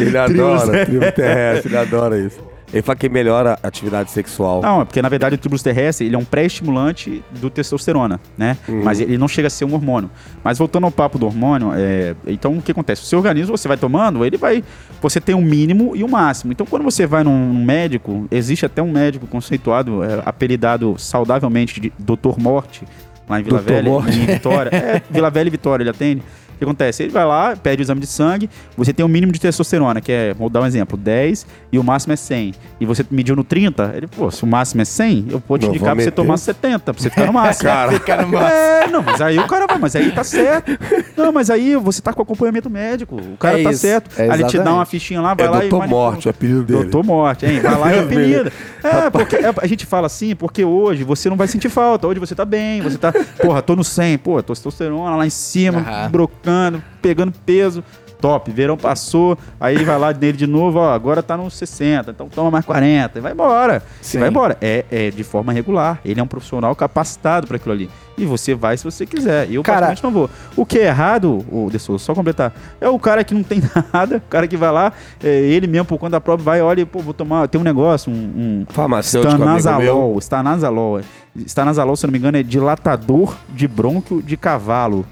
Ele 0.00 0.16
adora 0.18 0.84
tribo 0.86 1.12
terrestre, 1.12 1.68
ele 1.68 1.76
adora 1.78 2.18
isso. 2.18 2.40
Ele 2.72 2.82
fala 2.82 2.96
que 2.96 3.08
melhora 3.08 3.58
a 3.62 3.68
atividade 3.68 4.10
sexual. 4.10 4.60
Não, 4.60 4.82
é 4.82 4.84
porque 4.84 5.00
na 5.00 5.08
verdade 5.08 5.34
o 5.34 5.38
tribulus 5.38 5.62
terrestre 5.62 6.06
ele 6.06 6.14
é 6.14 6.18
um 6.18 6.24
pré-estimulante 6.24 7.22
do 7.40 7.48
testosterona, 7.48 8.20
né? 8.36 8.56
Mas 8.68 9.00
ele 9.00 9.16
não 9.16 9.28
chega 9.28 9.46
a 9.46 9.50
ser 9.50 9.64
um 9.64 9.74
hormônio. 9.74 10.10
Mas 10.44 10.58
voltando 10.58 10.84
ao 10.84 10.90
papo 10.90 11.18
do 11.18 11.26
hormônio, 11.26 11.72
é, 11.74 12.14
então 12.26 12.56
o 12.58 12.62
que 12.62 12.72
acontece? 12.72 13.02
O 13.02 13.04
seu 13.06 13.18
organismo 13.18 13.56
você 13.56 13.66
vai 13.66 13.76
tomando, 13.76 14.24
ele 14.24 14.36
vai. 14.36 14.62
Você 15.00 15.20
tem 15.20 15.34
um 15.34 15.40
mínimo 15.40 15.96
e 15.96 16.04
um 16.04 16.08
máximo. 16.08 16.52
Então 16.52 16.66
quando 16.66 16.82
você 16.82 17.06
vai 17.06 17.24
num, 17.24 17.64
médico, 17.64 18.26
existe 18.30 18.66
até 18.66 18.82
um 18.82 18.90
médico 18.90 19.26
conceituado, 19.26 20.02
é, 20.04 20.22
apelidado 20.24 20.94
saudavelmente 20.98 21.80
de 21.80 21.92
Dr. 21.98 22.38
Morte, 22.38 22.84
lá 23.28 23.40
em 23.40 23.42
Vila 23.42 23.58
Dr. 23.60 23.64
Velha, 23.64 23.90
Morte. 23.90 24.18
em 24.18 24.26
Vitória. 24.26 24.70
É, 24.74 25.02
Vila 25.10 25.30
Velha 25.30 25.48
e 25.48 25.50
Vitória, 25.50 25.82
ele 25.82 25.90
atende. 25.90 26.22
O 26.58 26.60
que 26.60 26.64
acontece? 26.64 27.04
Ele 27.04 27.12
vai 27.12 27.24
lá, 27.24 27.54
pede 27.54 27.80
o 27.80 27.84
exame 27.84 28.00
de 28.00 28.08
sangue, 28.08 28.50
você 28.76 28.92
tem 28.92 29.04
o 29.04 29.08
um 29.08 29.10
mínimo 29.12 29.30
de 29.30 29.38
testosterona, 29.38 30.00
que 30.00 30.10
é, 30.10 30.34
vou 30.34 30.50
dar 30.50 30.60
um 30.62 30.66
exemplo, 30.66 30.98
10 30.98 31.46
e 31.70 31.78
o 31.78 31.84
máximo 31.84 32.12
é 32.14 32.16
100. 32.16 32.52
E 32.80 32.84
você 32.84 33.06
mediu 33.08 33.36
no 33.36 33.44
30, 33.44 33.92
ele, 33.96 34.08
pô, 34.08 34.28
se 34.28 34.42
o 34.42 34.46
máximo 34.46 34.82
é 34.82 34.84
100, 34.84 35.26
eu 35.30 35.42
vou 35.46 35.56
te 35.56 35.62
Não, 35.66 35.68
indicar 35.70 35.90
vou 35.90 35.96
pra 35.96 36.04
você 36.04 36.10
tomar 36.10 36.36
70, 36.36 36.80
pra 36.80 36.92
você 36.92 37.10
ficar 37.10 37.26
no 37.26 37.32
máximo. 37.34 37.68
Cara. 37.70 37.92
Fica 37.92 38.16
no 38.22 38.28
máximo. 38.28 38.50
É, 38.50 38.86
não, 38.88 39.02
mas 39.02 39.20
aí 39.20 39.38
o 39.38 39.46
cara 39.46 39.66
vai, 39.68 39.78
mas 39.78 39.94
aí 39.94 40.10
tá 40.10 40.24
certo. 40.24 40.72
Não, 41.16 41.30
mas 41.30 41.48
aí 41.48 41.76
você 41.76 42.02
tá 42.02 42.12
com 42.12 42.22
acompanhamento 42.22 42.68
médico. 42.68 43.14
O 43.16 43.36
cara 43.36 43.60
É 43.60 43.62
tá 43.62 43.70
isso, 43.70 43.80
certo. 43.82 44.10
é 44.20 44.30
aí 44.30 44.40
ele 44.40 44.48
te 44.48 44.58
dá 44.58 44.74
uma 44.74 44.84
fichinha 44.84 45.20
lá, 45.20 45.34
vai 45.34 45.46
É 45.46 45.50
lá 45.50 45.64
e. 45.64 45.68
Doutor. 45.68 45.88
Morte, 45.88 46.26
o 46.26 46.30
apelido 46.30 46.64
dele. 46.64 46.82
Doutor 46.82 47.04
Morte, 47.04 47.46
hein? 47.46 47.60
Vai 47.60 47.78
lá 47.78 47.94
e 47.94 47.98
apelida. 48.00 48.52
É, 48.82 49.10
porque 49.10 49.36
é, 49.36 49.54
a 49.56 49.66
gente 49.66 49.86
fala 49.86 50.06
assim, 50.06 50.34
porque 50.34 50.64
hoje 50.64 51.04
você 51.04 51.28
não 51.28 51.36
vai 51.36 51.46
sentir 51.46 51.68
falta. 51.68 52.06
Hoje 52.06 52.18
você 52.18 52.34
tá 52.34 52.44
bem, 52.44 52.80
você 52.80 52.98
tá. 52.98 53.12
Porra, 53.40 53.62
tô 53.62 53.76
no 53.76 53.84
100, 53.84 54.18
pô, 54.18 54.42
testosterona 54.42 55.16
lá 55.16 55.26
em 55.26 55.30
cima, 55.30 55.78
Aham. 55.80 56.10
Brocando, 56.48 56.82
pegando 57.02 57.32
peso. 57.44 57.84
Top, 58.20 58.50
verão 58.50 58.76
passou, 58.76 59.38
aí 59.60 59.84
vai 59.84 59.96
lá 59.96 60.12
nele 60.12 60.36
de 60.36 60.44
novo, 60.44 60.80
ó, 60.80 60.92
agora 60.92 61.22
tá 61.22 61.36
nos 61.36 61.54
60, 61.54 62.10
então 62.10 62.28
toma 62.28 62.50
mais 62.50 62.64
40, 62.64 63.16
e 63.16 63.22
vai 63.22 63.30
embora. 63.30 63.80
Sim. 64.02 64.18
Vai 64.18 64.28
embora. 64.28 64.58
É, 64.60 64.84
é 64.90 65.10
de 65.12 65.22
forma 65.22 65.52
regular. 65.52 66.00
Ele 66.04 66.18
é 66.18 66.22
um 66.22 66.26
profissional 66.26 66.74
capacitado 66.74 67.46
para 67.46 67.54
aquilo 67.58 67.72
ali. 67.72 67.88
E 68.18 68.24
você 68.26 68.56
vai 68.56 68.76
se 68.76 68.82
você 68.82 69.06
quiser. 69.06 69.48
Eu, 69.48 69.62
Cara- 69.62 69.86
praticamente, 69.86 70.02
não 70.02 70.10
vou. 70.10 70.28
O 70.56 70.66
que 70.66 70.80
é 70.80 70.86
errado, 70.86 71.46
o 71.48 71.68
De 71.70 71.78
Souza, 71.78 72.02
só 72.02 72.12
completar, 72.12 72.52
é 72.80 72.88
o 72.88 72.98
cara 72.98 73.22
que 73.22 73.32
não 73.32 73.44
tem 73.44 73.62
nada, 73.94 74.16
o 74.16 74.20
cara 74.28 74.48
que 74.48 74.56
vai 74.56 74.72
lá, 74.72 74.92
é, 75.22 75.28
ele 75.28 75.68
mesmo, 75.68 75.84
por 75.84 75.96
conta 75.96 76.10
da 76.10 76.20
prova, 76.20 76.42
vai, 76.42 76.60
olha, 76.60 76.84
pô, 76.84 76.98
vou 76.98 77.14
tomar, 77.14 77.46
tem 77.46 77.60
um 77.60 77.64
negócio, 77.64 78.10
um, 78.12 78.16
um 78.16 78.66
Farmacêutico, 78.68 79.32
amigo 79.32 79.46
meu. 79.48 79.58
Stanazalol, 79.60 80.18
Stanazalol. 80.18 81.00
Stanazalol, 81.46 81.94
se 81.94 82.04
não 82.04 82.10
me 82.12 82.18
engano, 82.18 82.36
é 82.36 82.42
dilatador 82.42 83.36
de 83.48 83.68
brônquio 83.68 84.20
de 84.20 84.36
cavalo. 84.36 85.06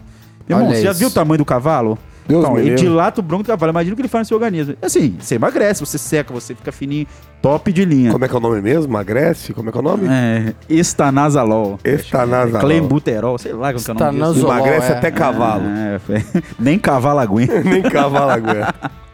Meu 0.48 0.58
irmão, 0.58 0.70
Olha 0.70 0.78
você 0.78 0.84
já 0.84 0.92
viu 0.92 1.08
o 1.08 1.10
tamanho 1.10 1.38
do 1.38 1.44
cavalo? 1.44 1.98
Deus 2.26 2.44
então, 2.44 2.58
ele 2.58 2.70
livre. 2.70 2.80
dilata 2.80 3.20
o 3.20 3.22
brônquio 3.22 3.44
do 3.44 3.48
cavalo. 3.48 3.70
Imagina 3.70 3.92
o 3.92 3.96
que 3.96 4.02
ele 4.02 4.08
faz 4.08 4.26
no 4.26 4.28
seu 4.28 4.36
organismo. 4.36 4.74
Assim, 4.82 5.16
você 5.18 5.36
emagrece, 5.36 5.80
você 5.80 5.96
seca, 5.96 6.32
você 6.32 6.54
fica 6.54 6.72
fininho, 6.72 7.06
top 7.40 7.72
de 7.72 7.84
linha. 7.84 8.10
Como 8.10 8.24
é 8.24 8.28
que 8.28 8.34
é 8.34 8.36
o 8.36 8.40
nome 8.40 8.60
mesmo? 8.60 8.92
Emagrece? 8.92 9.52
Como 9.52 9.68
é 9.68 9.72
que 9.72 9.78
é 9.78 9.80
o 9.80 9.84
nome? 9.84 10.08
É, 10.08 10.54
estanazalol. 10.68 11.78
Estanazalol. 11.84 12.60
Clenbuterol, 12.60 13.38
sei 13.38 13.52
lá 13.52 13.72
como 13.72 13.84
que 13.84 13.90
é 13.90 13.94
o 13.94 14.12
nome 14.12 14.34
disso. 14.34 14.46
Emagrece 14.46 14.92
é. 14.92 14.96
até 14.96 15.10
cavalo. 15.10 15.64
É, 15.66 16.00
é. 16.10 16.42
nem 16.58 16.78
cavalo 16.78 17.20
aguenta. 17.20 17.60
Nem 17.62 17.82
cavalo 17.82 18.30
aguenta. 18.30 18.74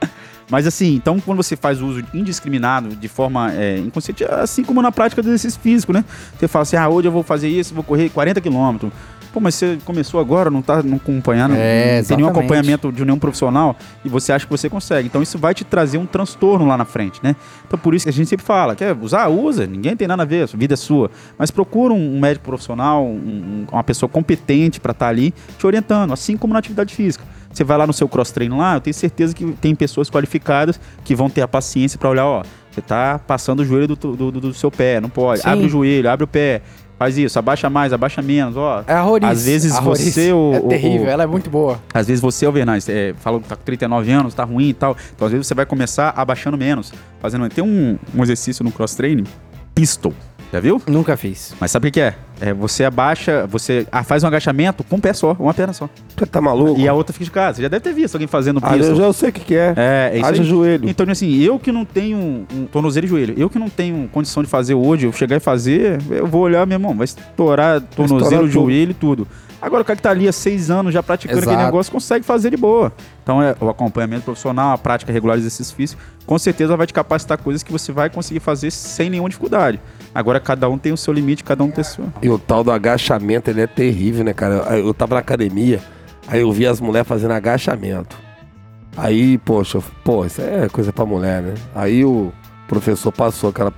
Mas 0.50 0.66
assim, 0.66 0.94
então 0.94 1.18
quando 1.18 1.42
você 1.42 1.56
faz 1.56 1.80
o 1.80 1.86
uso 1.86 2.04
indiscriminado, 2.12 2.94
de 2.94 3.08
forma 3.08 3.54
é, 3.54 3.78
inconsciente, 3.78 4.22
assim 4.24 4.62
como 4.62 4.82
na 4.82 4.92
prática 4.92 5.22
do 5.22 5.28
exercício 5.28 5.58
físico, 5.58 5.94
né? 5.94 6.04
Você 6.38 6.46
fala 6.46 6.62
assim, 6.62 6.76
ah, 6.76 6.90
hoje 6.90 7.08
eu 7.08 7.12
vou 7.12 7.22
fazer 7.22 7.48
isso, 7.48 7.74
vou 7.74 7.82
correr 7.82 8.10
40 8.10 8.38
quilômetros. 8.38 8.92
Pô, 9.32 9.40
mas 9.40 9.54
você 9.54 9.78
começou 9.84 10.20
agora, 10.20 10.50
não 10.50 10.60
tá 10.60 10.82
não 10.82 10.96
acompanhando, 10.98 11.54
É, 11.56 12.00
não 12.00 12.04
tem 12.04 12.16
nenhum 12.18 12.28
acompanhamento 12.28 12.92
de 12.92 13.04
nenhum 13.04 13.18
profissional 13.18 13.74
e 14.04 14.08
você 14.08 14.32
acha 14.32 14.44
que 14.44 14.50
você 14.50 14.68
consegue. 14.68 15.06
Então 15.08 15.22
isso 15.22 15.38
vai 15.38 15.54
te 15.54 15.64
trazer 15.64 15.96
um 15.96 16.04
transtorno 16.04 16.66
lá 16.66 16.76
na 16.76 16.84
frente, 16.84 17.18
né? 17.22 17.34
Então 17.66 17.78
por 17.78 17.94
isso 17.94 18.04
que 18.04 18.10
a 18.10 18.12
gente 18.12 18.28
sempre 18.28 18.44
fala, 18.44 18.76
quer 18.76 18.94
usar, 19.00 19.28
usa, 19.28 19.66
ninguém 19.66 19.96
tem 19.96 20.06
nada 20.06 20.22
a 20.22 20.26
ver, 20.26 20.42
a 20.42 20.56
vida 20.56 20.74
é 20.74 20.76
sua. 20.76 21.10
Mas 21.38 21.50
procura 21.50 21.94
um 21.94 22.20
médico 22.20 22.44
profissional, 22.44 23.04
um- 23.06 23.08
um- 23.16 23.66
uma 23.72 23.82
pessoa 23.82 24.08
competente 24.08 24.78
para 24.78 24.92
estar 24.92 25.08
ali 25.08 25.32
te 25.58 25.66
orientando, 25.66 26.12
assim 26.12 26.36
como 26.36 26.52
na 26.52 26.58
atividade 26.58 26.94
física. 26.94 27.24
Você 27.50 27.64
vai 27.64 27.76
lá 27.78 27.86
no 27.86 27.92
seu 27.92 28.08
cross 28.08 28.30
treino 28.30 28.58
lá, 28.58 28.74
eu 28.76 28.80
tenho 28.80 28.94
certeza 28.94 29.34
que 29.34 29.44
tem 29.60 29.74
pessoas 29.74 30.10
qualificadas 30.10 30.78
que 31.04 31.14
vão 31.14 31.28
ter 31.30 31.40
a 31.42 31.48
paciência 31.48 31.98
para 31.98 32.08
olhar, 32.08 32.24
ó, 32.26 32.42
você 32.70 32.80
tá 32.80 33.18
passando 33.26 33.60
o 33.60 33.64
joelho 33.64 33.88
do, 33.88 33.96
do, 34.16 34.30
do- 34.32 34.40
do 34.40 34.54
seu 34.54 34.70
pé, 34.70 34.98
não 35.02 35.10
pode. 35.10 35.42
Sim. 35.42 35.48
Abre 35.50 35.66
o 35.66 35.68
joelho, 35.68 36.08
abre 36.08 36.24
o 36.24 36.26
pé, 36.26 36.62
faz 37.02 37.18
isso, 37.18 37.36
abaixa 37.36 37.68
mais, 37.68 37.92
abaixa 37.92 38.22
menos, 38.22 38.56
ó. 38.56 38.84
É 38.86 38.92
a 38.92 39.00
Roriz. 39.02 39.28
Às 39.28 39.44
vezes 39.44 39.72
A 39.72 39.80
Roriz 39.80 40.14
você, 40.14 40.32
o- 40.32 40.52
É 40.54 40.58
o- 40.60 40.68
terrível, 40.68 41.06
o- 41.06 41.10
ela 41.10 41.24
é 41.24 41.26
muito 41.26 41.50
boa. 41.50 41.80
Às 41.92 42.06
vezes 42.06 42.20
você, 42.22 42.46
Alvernaz, 42.46 42.88
é, 42.88 43.12
fala 43.18 43.40
que 43.40 43.48
tá 43.48 43.56
com 43.56 43.64
39 43.64 44.12
anos, 44.12 44.34
tá 44.34 44.44
ruim 44.44 44.68
e 44.68 44.74
tal. 44.74 44.96
Então, 45.14 45.26
às 45.26 45.32
vezes 45.32 45.46
você 45.48 45.54
vai 45.54 45.66
começar 45.66 46.12
abaixando 46.16 46.56
menos. 46.56 46.92
Fazendo. 47.20 47.48
Tem 47.48 47.64
um, 47.64 47.98
um 48.14 48.22
exercício 48.22 48.64
no 48.64 48.70
cross 48.70 48.94
training, 48.94 49.24
pistol. 49.74 50.14
Já 50.52 50.60
viu? 50.60 50.80
Nunca 50.86 51.16
fiz. 51.16 51.54
Mas 51.58 51.70
sabe 51.72 51.88
o 51.88 51.90
que 51.90 52.00
é? 52.00 52.14
É, 52.44 52.52
você 52.52 52.82
abaixa, 52.82 53.46
você 53.46 53.86
ah, 53.92 54.02
faz 54.02 54.24
um 54.24 54.26
agachamento 54.26 54.82
com 54.82 54.96
um 54.96 55.00
pé 55.00 55.12
só, 55.12 55.36
uma 55.38 55.54
perna 55.54 55.72
só. 55.72 55.88
Você 56.16 56.26
tá 56.26 56.40
maluco? 56.40 56.80
E 56.80 56.88
a 56.88 56.92
outra 56.92 57.12
fica 57.12 57.24
de 57.24 57.30
casa. 57.30 57.56
Você 57.56 57.62
já 57.62 57.68
deve 57.68 57.84
ter 57.84 57.94
visto 57.94 58.16
alguém 58.16 58.26
fazendo 58.26 58.58
Ah, 58.60 58.76
eu 58.76 58.96
já 58.96 59.12
sei 59.12 59.28
o 59.28 59.32
que, 59.32 59.40
que 59.42 59.54
é. 59.54 59.72
É, 59.76 60.10
é 60.12 60.16
isso 60.18 60.26
Haja 60.26 60.42
aí. 60.42 60.48
joelho. 60.48 60.88
Então, 60.88 61.06
assim, 61.08 61.38
eu 61.38 61.56
que 61.56 61.70
não 61.70 61.84
tenho 61.84 62.44
um 62.52 62.66
tornozelo 62.66 63.06
e 63.06 63.08
joelho, 63.08 63.34
eu 63.38 63.48
que 63.48 63.60
não 63.60 63.68
tenho 63.68 64.08
condição 64.08 64.42
de 64.42 64.48
fazer 64.48 64.74
hoje, 64.74 65.06
eu 65.06 65.12
chegar 65.12 65.36
e 65.36 65.40
fazer, 65.40 66.00
eu 66.10 66.26
vou 66.26 66.40
olhar, 66.40 66.66
meu 66.66 66.74
irmão, 66.74 66.96
vai 66.96 67.04
estourar 67.04 67.80
tornozelo, 67.80 68.48
joelho 68.48 68.90
e 68.90 68.94
tudo. 68.94 69.28
Agora, 69.60 69.82
o 69.82 69.84
cara 69.84 69.96
que 69.96 70.02
tá 70.02 70.10
ali 70.10 70.26
há 70.26 70.32
seis 70.32 70.68
anos 70.68 70.92
já 70.92 71.00
praticando 71.00 71.38
aquele 71.38 71.54
Exato. 71.54 71.66
negócio, 71.66 71.92
consegue 71.92 72.26
fazer 72.26 72.50
de 72.50 72.56
boa. 72.56 72.92
Então, 73.22 73.40
é 73.40 73.54
o 73.60 73.68
acompanhamento 73.68 74.24
profissional, 74.24 74.72
a 74.72 74.78
prática 74.78 75.12
regular 75.12 75.36
de 75.36 75.42
exercício 75.42 75.76
físico, 75.76 76.02
com 76.26 76.36
certeza 76.36 76.76
vai 76.76 76.88
te 76.88 76.92
capacitar 76.92 77.38
coisas 77.38 77.62
que 77.62 77.70
você 77.70 77.92
vai 77.92 78.10
conseguir 78.10 78.40
fazer 78.40 78.72
sem 78.72 79.08
nenhuma 79.08 79.28
dificuldade. 79.28 79.78
Agora, 80.14 80.38
cada 80.40 80.68
um 80.68 80.76
tem 80.78 80.92
o 80.92 80.96
seu 80.96 81.12
limite, 81.12 81.42
cada 81.42 81.64
um 81.64 81.70
tem 81.70 81.82
o 81.82 81.84
seu. 81.84 82.04
E 82.22 82.28
o 82.28 82.38
tal 82.38 82.62
do 82.62 82.70
agachamento, 82.70 83.48
ele 83.50 83.60
é 83.62 83.66
terrível, 83.66 84.24
né, 84.24 84.32
cara? 84.34 84.54
Eu- 84.76 84.86
Eu 84.88 84.94
tava 84.94 85.14
na 85.14 85.20
academia, 85.20 85.80
aí 86.28 86.40
eu 86.40 86.52
vi 86.52 86.66
as 86.66 86.80
mulheres 86.80 87.08
fazendo 87.08 87.32
agachamento. 87.32 88.16
Aí, 88.96 89.38
poxa, 89.38 89.80
pô, 90.04 90.24
isso 90.26 90.42
é 90.42 90.68
coisa 90.68 90.92
pra 90.92 91.06
mulher, 91.06 91.40
né? 91.42 91.54
Aí 91.74 92.04
o 92.04 92.30
professor 92.68 93.10
passou 93.10 93.48
aquela 93.50 93.72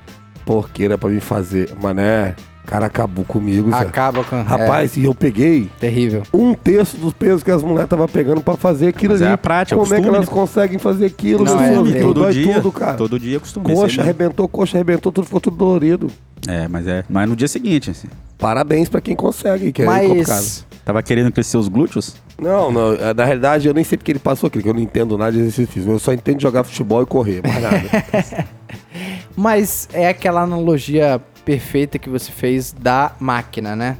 porqueira 0.45 0.99
pra 0.99 1.09
mim 1.09 1.20
fazer. 1.20 1.72
Mané, 1.80 2.35
cara 2.67 2.87
acabou 2.87 3.25
comigo, 3.25 3.71
Zé. 3.71 3.77
Acaba 3.77 4.25
com. 4.25 4.43
Rapaz, 4.43 4.97
e 4.97 5.05
eu 5.05 5.15
peguei 5.15 5.71
é, 5.77 5.81
terrível. 5.81 6.23
um 6.33 6.55
terço 6.55 6.97
dos 6.97 7.12
pesos 7.12 7.43
que 7.43 7.51
as 7.51 7.62
mulheres 7.62 7.85
estavam 7.85 8.09
pegando 8.09 8.41
pra 8.41 8.57
fazer 8.57 8.89
aquilo 8.89 9.12
Mas 9.12 9.23
é 9.23 9.27
ali. 9.27 9.35
a 9.35 9.39
prática, 9.39 9.75
é 9.75 9.77
o 9.77 9.83
Como 9.83 9.95
é 9.95 9.97
que 9.97 10.03
costume, 10.03 10.17
elas 10.17 10.29
né? 10.29 10.35
conseguem 10.35 10.79
fazer 10.79 11.07
aquilo? 11.07 11.45
Não, 11.45 11.61
é, 11.61 11.73
é. 11.73 12.01
Todo 12.01 12.21
dói 12.21 12.33
dia, 12.33 12.55
tudo, 12.55 12.73
cara. 12.73 12.95
todo 12.95 13.19
dia 13.19 13.39
costuma 13.41 13.69
Coxa 13.71 14.03
arrebentou, 14.03 14.49
coxa 14.49 14.77
arrebentou, 14.77 15.12
tudo 15.12 15.25
ficou 15.25 15.41
tudo 15.41 15.57
dolorido. 15.57 16.11
É, 16.47 16.69
mas 16.69 16.87
é. 16.87 17.05
Mas 17.09 17.29
no 17.29 17.37
dia 17.37 17.49
seguinte, 17.49 17.91
assim, 17.91 18.09
Parabéns 18.39 18.89
pra 18.89 19.01
quem 19.01 19.15
consegue, 19.17 19.73
que 19.73 19.83
é 19.83 19.87
complicado. 19.87 20.37
Mas. 20.37 20.67
tava 20.85 21.03
querendo 21.03 21.33
crescer 21.33 21.57
os 21.57 21.69
glúteos? 21.69 22.17
Não, 22.39 22.71
não, 22.71 22.93
é, 22.95 23.15
na 23.15 23.25
realidade 23.25 23.69
eu 23.69 23.73
nem 23.73 23.85
sei 23.85 23.97
porque 23.97 24.12
ele 24.12 24.19
passou 24.19 24.49
aquilo, 24.49 24.62
que 24.62 24.69
eu 24.69 24.75
não 24.75 24.81
entendo 24.81 25.17
nada 25.17 25.33
de 25.33 25.39
exercício 25.39 25.67
físico. 25.73 25.93
Eu 25.93 25.99
só 25.99 26.12
entendo 26.12 26.43
jogar 26.43 26.65
futebol 26.65 27.03
e 27.03 27.07
correr, 27.07 27.41
mais 27.43 27.62
nada. 27.62 28.47
Mas 29.37 29.89
é 29.93 30.09
aquela 30.09 30.43
analogia 30.43 31.21
perfeita 31.45 31.99
que 31.99 32.09
você 32.09 32.32
fez 32.32 32.72
da 32.72 33.12
máquina, 33.20 33.76
né? 33.76 33.97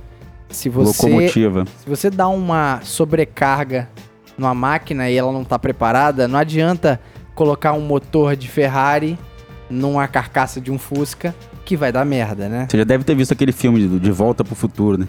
Se 0.49 0.68
você, 0.68 1.07
Locomotiva. 1.07 1.64
se 1.64 1.88
você 1.88 2.11
dá 2.11 2.28
uma 2.28 2.80
sobrecarga 2.82 3.88
numa 4.38 4.55
máquina 4.55 5.11
e 5.11 5.16
ela 5.16 5.32
não 5.32 5.45
tá 5.45 5.59
preparada, 5.59 6.28
não 6.28 6.38
adianta 6.38 7.01
colocar 7.34 7.72
um 7.72 7.80
motor 7.80 8.36
de 8.36 8.49
Ferrari 8.49 9.18
numa 9.68 10.07
carcaça 10.07 10.61
de 10.61 10.70
um 10.70 10.78
Fusca 10.78 11.34
que 11.64 11.76
vai 11.76 11.90
dar 11.90 12.05
merda, 12.05 12.49
né? 12.49 12.66
Você 12.68 12.78
já 12.78 12.84
deve 12.84 13.05
ter 13.05 13.14
visto 13.14 13.32
aquele 13.32 13.53
filme 13.53 13.80
de, 13.80 13.99
de 13.99 14.11
Volta 14.12 14.45
pro 14.45 14.55
Futuro, 14.55 14.99
né? 14.99 15.09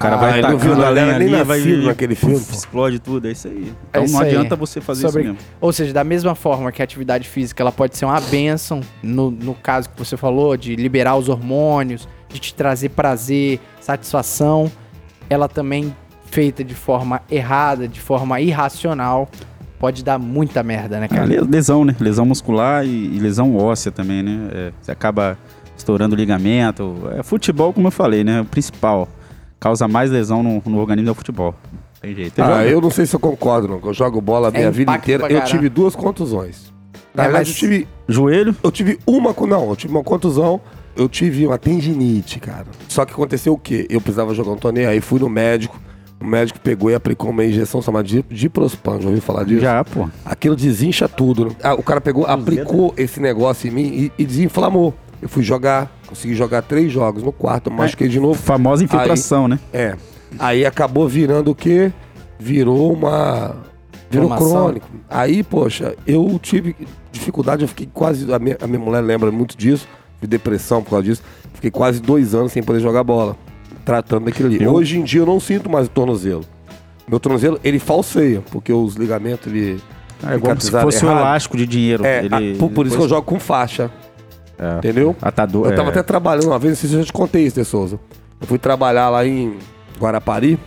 O 0.00 0.02
cara 0.02 0.14
Ah, 0.16 0.18
vai 0.18 0.40
não 0.40 0.48
viu, 0.56 0.58
tacando 0.70 0.82
a 0.86 0.88
lenha 0.88 1.14
ali, 1.14 1.28
vai 1.44 1.58
nascido 1.58 1.82
naquele 1.86 2.14
filme, 2.14 2.36
pô. 2.40 2.52
explode 2.54 2.98
tudo, 3.00 3.28
é 3.28 3.32
isso 3.32 3.48
aí. 3.48 3.66
É 3.68 3.72
Então 3.90 4.04
isso 4.04 4.14
não 4.14 4.22
aí. 4.22 4.28
adianta 4.30 4.56
você 4.56 4.80
fazer 4.80 5.02
Sobre- 5.06 5.24
isso 5.24 5.32
mesmo. 5.34 5.46
Ou 5.60 5.70
seja, 5.74 5.92
da 5.92 6.02
mesma 6.02 6.34
forma 6.34 6.72
que 6.72 6.80
a 6.80 6.84
atividade 6.84 7.28
física 7.28 7.62
ela 7.62 7.70
pode 7.70 7.98
ser 7.98 8.06
uma 8.06 8.18
benção, 8.18 8.80
no, 9.02 9.30
no 9.30 9.54
caso 9.54 9.90
que 9.90 9.98
você 9.98 10.16
falou, 10.16 10.56
de 10.56 10.74
liberar 10.74 11.16
os 11.16 11.28
hormônios, 11.28 12.08
de 12.30 12.38
te 12.40 12.54
trazer 12.54 12.88
prazer, 12.88 13.60
satisfação, 13.78 14.72
ela 15.28 15.46
também 15.48 15.94
feita 16.30 16.64
de 16.64 16.74
forma 16.74 17.20
errada, 17.30 17.86
de 17.86 18.00
forma 18.00 18.40
irracional, 18.40 19.28
pode 19.78 20.02
dar 20.02 20.18
muita 20.18 20.62
merda, 20.62 20.98
né, 20.98 21.08
cara? 21.08 21.26
le- 21.26 21.40
lesão, 21.42 21.84
né? 21.84 21.94
Lesão 22.00 22.24
muscular 22.24 22.86
e, 22.86 22.88
e 22.88 23.18
lesão 23.18 23.54
óssea 23.54 23.92
também, 23.92 24.22
né? 24.22 24.48
É, 24.50 24.72
você 24.80 24.90
acaba 24.92 25.36
estourando 25.76 26.14
o 26.14 26.18
ligamento. 26.18 26.96
É, 27.18 27.22
futebol, 27.22 27.70
como 27.74 27.88
eu 27.88 27.92
falei, 27.92 28.24
né? 28.24 28.40
O 28.40 28.46
principal. 28.46 29.06
Causa 29.60 29.86
mais 29.86 30.10
lesão 30.10 30.42
no, 30.42 30.62
no 30.64 30.78
organismo 30.78 31.10
é 31.10 31.12
o 31.12 31.14
futebol. 31.14 31.54
Tem 32.00 32.14
jeito. 32.14 32.42
Ah, 32.42 32.64
eu 32.64 32.80
não 32.80 32.90
sei 32.90 33.04
se 33.04 33.14
eu 33.14 33.20
concordo, 33.20 33.68
não. 33.68 33.80
Eu 33.84 33.92
jogo 33.92 34.20
bola 34.20 34.48
a 34.48 34.50
É 34.50 34.58
minha 34.58 34.70
vida 34.70 34.90
impacto 34.90 35.10
inteira. 35.12 35.32
Eu 35.32 35.44
tive 35.44 35.68
duas 35.68 35.94
contusões. 35.94 36.72
Na 37.14 37.24
É, 37.24 37.26
verdade, 37.26 37.50
mas- 37.50 37.62
eu 37.62 37.68
tive, 37.68 37.88
Joelho? 38.08 38.56
eu 38.62 38.70
tive 38.72 38.98
uma. 39.06 39.34
Não, 39.46 39.68
eu 39.68 39.76
tive 39.76 39.92
uma 39.92 40.02
contusão. 40.02 40.60
Eu 40.96 41.08
tive 41.08 41.46
uma 41.46 41.58
tendinite, 41.58 42.40
cara. 42.40 42.66
Só 42.88 43.04
que 43.04 43.12
aconteceu 43.12 43.52
o 43.52 43.58
quê? 43.58 43.86
Eu 43.90 44.00
precisava 44.00 44.34
jogar 44.34 44.52
um 44.52 44.56
torneio, 44.56 44.88
aí 44.88 45.00
fui 45.00 45.20
no 45.20 45.28
médico. 45.28 45.78
O 46.20 46.24
médico 46.26 46.58
pegou 46.60 46.90
e 46.90 46.94
aplicou 46.94 47.30
uma 47.30 47.44
injeção 47.44 47.80
chamada 47.80 48.06
de 48.06 48.22
diprospan. 48.28 49.00
Já 49.00 49.06
ouviu 49.08 49.22
falar 49.22 49.44
disso? 49.44 49.60
Já, 49.60 49.82
pô. 49.84 50.08
Aquilo 50.24 50.56
desincha 50.56 51.08
tudo. 51.08 51.46
né? 51.46 51.50
Ah, 51.62 51.74
o 51.74 51.82
cara 51.82 52.00
pegou, 52.00 52.26
aplicou 52.26 52.92
esse 52.96 53.20
negócio 53.20 53.68
em 53.68 53.70
mim 53.70 53.82
e, 53.82 54.22
e 54.22 54.26
desinflamou. 54.26 54.94
Eu 55.22 55.28
fui 55.28 55.42
jogar, 55.42 55.90
consegui 56.06 56.34
jogar 56.34 56.62
três 56.62 56.90
jogos. 56.90 57.22
No 57.22 57.32
quarto, 57.32 57.70
machuquei 57.70 58.08
de 58.08 58.18
novo. 58.18 58.40
Famosa 58.40 58.82
infiltração, 58.84 59.46
né? 59.48 59.58
É. 59.72 59.96
Aí 60.38 60.64
acabou 60.64 61.06
virando 61.08 61.50
o 61.50 61.54
quê? 61.54 61.92
Virou 62.38 62.92
uma. 62.92 63.56
Virou 64.10 64.28
crônico. 64.50 64.88
Aí, 65.08 65.42
poxa, 65.42 65.94
eu 66.06 66.38
tive 66.42 66.74
dificuldade, 67.12 67.62
eu 67.62 67.68
fiquei 67.68 67.88
quase. 67.92 68.32
A 68.32 68.38
minha, 68.38 68.56
a 68.60 68.66
minha 68.66 68.78
mulher 68.78 69.00
lembra 69.02 69.30
muito 69.30 69.56
disso, 69.56 69.86
de 70.20 70.26
depressão 70.26 70.82
por 70.82 70.90
causa 70.90 71.04
disso. 71.04 71.22
Fiquei 71.54 71.70
quase 71.70 72.00
dois 72.00 72.34
anos 72.34 72.52
sem 72.52 72.62
poder 72.62 72.80
jogar 72.80 73.04
bola. 73.04 73.36
Tratando 73.84 74.24
daquilo 74.26 74.48
ali. 74.48 74.62
Eu- 74.62 74.72
Hoje 74.72 74.98
em 74.98 75.04
dia 75.04 75.20
eu 75.20 75.26
não 75.26 75.38
sinto 75.38 75.68
mais 75.68 75.86
o 75.86 75.90
tornozelo. 75.90 76.44
Meu 77.06 77.18
tornozelo, 77.20 77.58
ele 77.64 77.78
falseia, 77.78 78.40
porque 78.52 78.72
os 78.72 78.94
ligamentos, 78.94 79.46
ele... 79.52 79.80
É 80.22 80.34
igual 80.36 80.58
se 80.60 80.70
fosse 80.70 81.04
um 81.04 81.10
elástico 81.10 81.56
de 81.56 81.66
dinheiro. 81.66 82.04
É, 82.04 82.24
ele, 82.24 82.34
a, 82.34 82.58
por, 82.58 82.70
por 82.70 82.86
isso 82.86 82.96
que 82.96 83.02
eu 83.02 83.08
jogo 83.08 83.22
com 83.22 83.40
faixa. 83.40 83.90
É, 84.60 84.76
entendeu? 84.76 85.16
Atador, 85.22 85.70
eu 85.70 85.74
tava 85.74 85.88
é. 85.88 85.92
até 85.92 86.02
trabalhando 86.02 86.48
uma 86.48 86.58
vez, 86.58 86.72
não 86.72 86.76
sei 86.76 86.90
se 86.90 86.94
eu 86.94 87.00
já 87.00 87.06
te 87.06 87.12
contei 87.12 87.46
isso, 87.46 87.58
De 87.58 87.64
Souza. 87.64 87.98
Eu 88.38 88.46
fui 88.46 88.58
trabalhar 88.58 89.08
lá 89.08 89.26
em 89.26 89.56
Guarapari, 89.98 90.58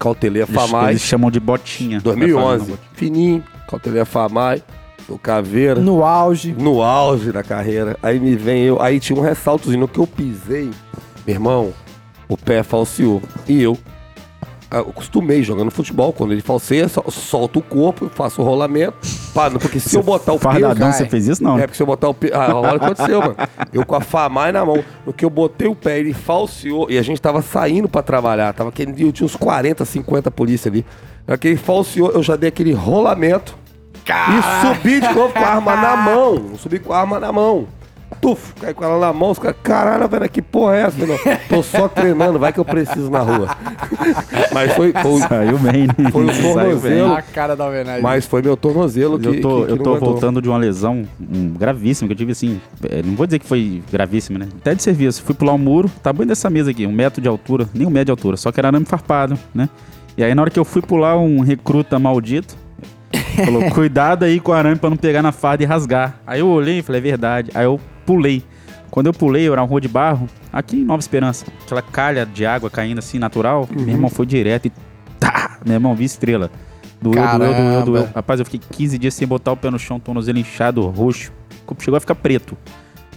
cautelei 0.00 0.42
a 0.42 0.46
FAMAI. 0.46 0.92
Eles 0.92 1.02
chamam 1.02 1.30
de 1.30 1.38
botinha. 1.38 2.00
2011. 2.00 2.74
Fininho, 2.94 3.44
cautelei 3.68 4.00
a 4.00 4.06
FAMAI. 4.06 4.62
O 5.08 5.18
Caveira. 5.18 5.80
No 5.80 6.04
auge. 6.04 6.54
No 6.58 6.82
auge 6.82 7.32
da 7.32 7.42
carreira. 7.42 7.98
Aí 8.02 8.18
me 8.18 8.34
vem 8.34 8.62
eu. 8.62 8.80
Aí 8.80 8.98
tinha 8.98 9.18
um 9.18 9.22
ressaltozinho. 9.22 9.80
No 9.80 9.88
que 9.88 9.98
eu 9.98 10.06
pisei, 10.06 10.70
meu 11.26 11.34
irmão, 11.34 11.72
o 12.28 12.36
pé 12.36 12.62
falseou. 12.62 13.20
E 13.48 13.60
eu 13.60 13.76
eu 14.78 14.88
acostumei 14.90 15.42
jogando 15.42 15.70
futebol, 15.70 16.12
quando 16.12 16.32
ele 16.32 16.40
falseia, 16.40 16.88
solta 16.88 17.58
o 17.58 17.62
corpo, 17.62 18.10
faço 18.14 18.40
o 18.40 18.44
rolamento. 18.44 18.94
Pá, 19.34 19.50
porque 19.50 19.78
se 19.78 19.96
eu 19.96 20.02
botar 20.02 20.32
o 20.32 20.38
Fardadão, 20.38 20.88
peso... 20.88 20.98
você 20.98 21.06
fez 21.06 21.28
isso 21.28 21.42
não? 21.42 21.58
É, 21.58 21.62
porque 21.62 21.76
se 21.76 21.82
eu 21.82 21.86
botar 21.86 22.08
o 22.08 22.14
peso... 22.14 22.34
Ah, 22.34 22.54
olha 22.54 22.76
o 22.76 22.78
que 22.78 22.84
aconteceu, 22.84 23.20
mano. 23.20 23.36
Eu 23.72 23.84
com 23.84 23.94
a 23.94 24.00
famai 24.00 24.52
na 24.52 24.64
mão. 24.64 24.82
No 25.06 25.12
que 25.12 25.24
eu 25.24 25.30
botei 25.30 25.68
o 25.68 25.74
pé, 25.74 25.98
ele 25.98 26.12
falseou. 26.12 26.90
E 26.90 26.98
a 26.98 27.02
gente 27.02 27.20
tava 27.20 27.42
saindo 27.42 27.88
pra 27.88 28.02
trabalhar. 28.02 28.52
Tava 28.52 28.70
aquele 28.70 28.92
dia, 28.92 29.10
tinha 29.12 29.26
uns 29.26 29.36
40, 29.36 29.84
50 29.84 30.30
polícia 30.30 30.70
ali. 30.70 30.84
Na 31.26 31.36
que 31.36 31.48
ele 31.48 31.56
falseou, 31.56 32.10
eu 32.10 32.22
já 32.22 32.36
dei 32.36 32.48
aquele 32.48 32.72
rolamento. 32.72 33.56
E 34.06 34.66
subi 34.66 35.00
de 35.00 35.12
novo 35.14 35.32
com 35.32 35.38
a 35.38 35.48
arma 35.48 35.76
na 35.76 35.96
mão. 35.96 36.56
Subi 36.58 36.78
com 36.78 36.92
a 36.92 37.00
arma 37.00 37.20
na 37.20 37.30
mão 37.30 37.68
tuf, 38.22 38.54
cai 38.54 38.72
com 38.72 38.84
ela 38.84 39.00
na 39.00 39.12
mão, 39.12 39.32
os 39.32 39.38
caras, 39.38 39.56
caralho, 39.64 40.08
velho, 40.08 40.30
que 40.30 40.40
porra 40.40 40.76
é 40.76 40.80
essa? 40.82 41.04
Não, 41.04 41.18
tô 41.48 41.60
só 41.60 41.88
treinando, 41.88 42.38
vai 42.38 42.52
que 42.52 42.60
eu 42.60 42.64
preciso 42.64 43.10
na 43.10 43.18
rua. 43.18 43.48
Mas 44.54 44.72
foi. 44.74 44.92
foi 44.92 45.20
Saiu 45.20 45.58
bem, 45.58 45.86
né? 45.86 46.10
Foi 46.10 46.24
o 46.24 46.42
tornozelo. 46.42 47.14
A 47.14 47.22
cara 47.22 47.56
da 47.56 47.66
homenagem. 47.66 48.02
Mas 48.02 48.24
foi 48.24 48.40
meu 48.40 48.56
tornozelo 48.56 49.18
que. 49.18 49.26
Eu 49.26 49.40
tô, 49.40 49.60
que, 49.60 49.66
que 49.66 49.72
eu 49.72 49.78
tô 49.78 49.96
voltando 49.96 50.40
de 50.40 50.48
uma 50.48 50.56
lesão 50.56 51.04
um, 51.20 51.48
gravíssima, 51.50 52.06
que 52.06 52.12
eu 52.12 52.16
tive 52.16 52.32
assim. 52.32 52.60
É, 52.88 53.02
não 53.02 53.14
vou 53.16 53.26
dizer 53.26 53.40
que 53.40 53.46
foi 53.46 53.82
gravíssima, 53.90 54.38
né? 54.38 54.48
Até 54.60 54.74
de 54.74 54.82
serviço. 54.82 55.22
Fui 55.22 55.34
pular 55.34 55.54
um 55.54 55.58
muro, 55.58 55.90
tá 56.02 56.12
bem 56.12 56.26
dessa 56.26 56.48
mesa 56.48 56.70
aqui, 56.70 56.86
um 56.86 56.92
metro 56.92 57.20
de 57.20 57.28
altura, 57.28 57.68
nem 57.74 57.86
um 57.86 57.90
metro 57.90 58.06
de 58.06 58.10
altura, 58.12 58.36
só 58.36 58.52
que 58.52 58.60
era 58.60 58.68
arame 58.68 58.86
farpado, 58.86 59.36
né? 59.52 59.68
E 60.16 60.22
aí 60.22 60.34
na 60.34 60.42
hora 60.42 60.50
que 60.50 60.58
eu 60.58 60.64
fui 60.64 60.80
pular 60.82 61.18
um 61.18 61.40
recruta 61.40 61.98
maldito, 61.98 62.54
falou, 63.44 63.68
cuidado 63.72 64.24
aí 64.24 64.38
com 64.38 64.52
o 64.52 64.54
arame 64.54 64.76
pra 64.76 64.90
não 64.90 64.96
pegar 64.96 65.22
na 65.22 65.32
farda 65.32 65.64
e 65.64 65.66
rasgar. 65.66 66.20
Aí 66.26 66.40
eu 66.40 66.48
olhei 66.48 66.78
e 66.78 66.82
falei, 66.82 67.00
é 67.00 67.02
verdade. 67.02 67.50
Aí 67.54 67.64
eu 67.64 67.80
pulei. 68.04 68.42
Quando 68.90 69.06
eu 69.06 69.12
pulei, 69.12 69.48
eu 69.48 69.52
era 69.52 69.62
um 69.62 69.66
rua 69.66 69.80
de 69.80 69.88
barro, 69.88 70.28
aqui 70.52 70.76
em 70.76 70.84
Nova 70.84 71.00
Esperança. 71.00 71.46
Aquela 71.64 71.80
calha 71.80 72.26
de 72.26 72.44
água 72.44 72.68
caindo 72.68 72.98
assim, 72.98 73.18
natural. 73.18 73.68
Uhum. 73.70 73.84
Meu 73.84 73.94
irmão 73.94 74.10
foi 74.10 74.26
direto 74.26 74.66
e 74.66 74.72
tá! 75.18 75.58
Meu 75.64 75.74
irmão, 75.74 75.94
vi 75.94 76.04
estrela. 76.04 76.50
Doeu, 77.00 77.14
Caramba. 77.14 77.46
doeu, 77.46 77.54
doeu, 77.54 77.84
doeu. 77.84 78.08
Rapaz, 78.14 78.38
eu 78.38 78.44
fiquei 78.44 78.60
15 78.70 78.98
dias 78.98 79.14
sem 79.14 79.26
botar 79.26 79.52
o 79.52 79.56
pé 79.56 79.70
no 79.70 79.78
chão, 79.78 79.98
tornozelo 79.98 80.38
inchado, 80.38 80.86
roxo. 80.88 81.32
Chegou 81.78 81.96
a 81.96 82.00
ficar 82.00 82.14
preto. 82.14 82.56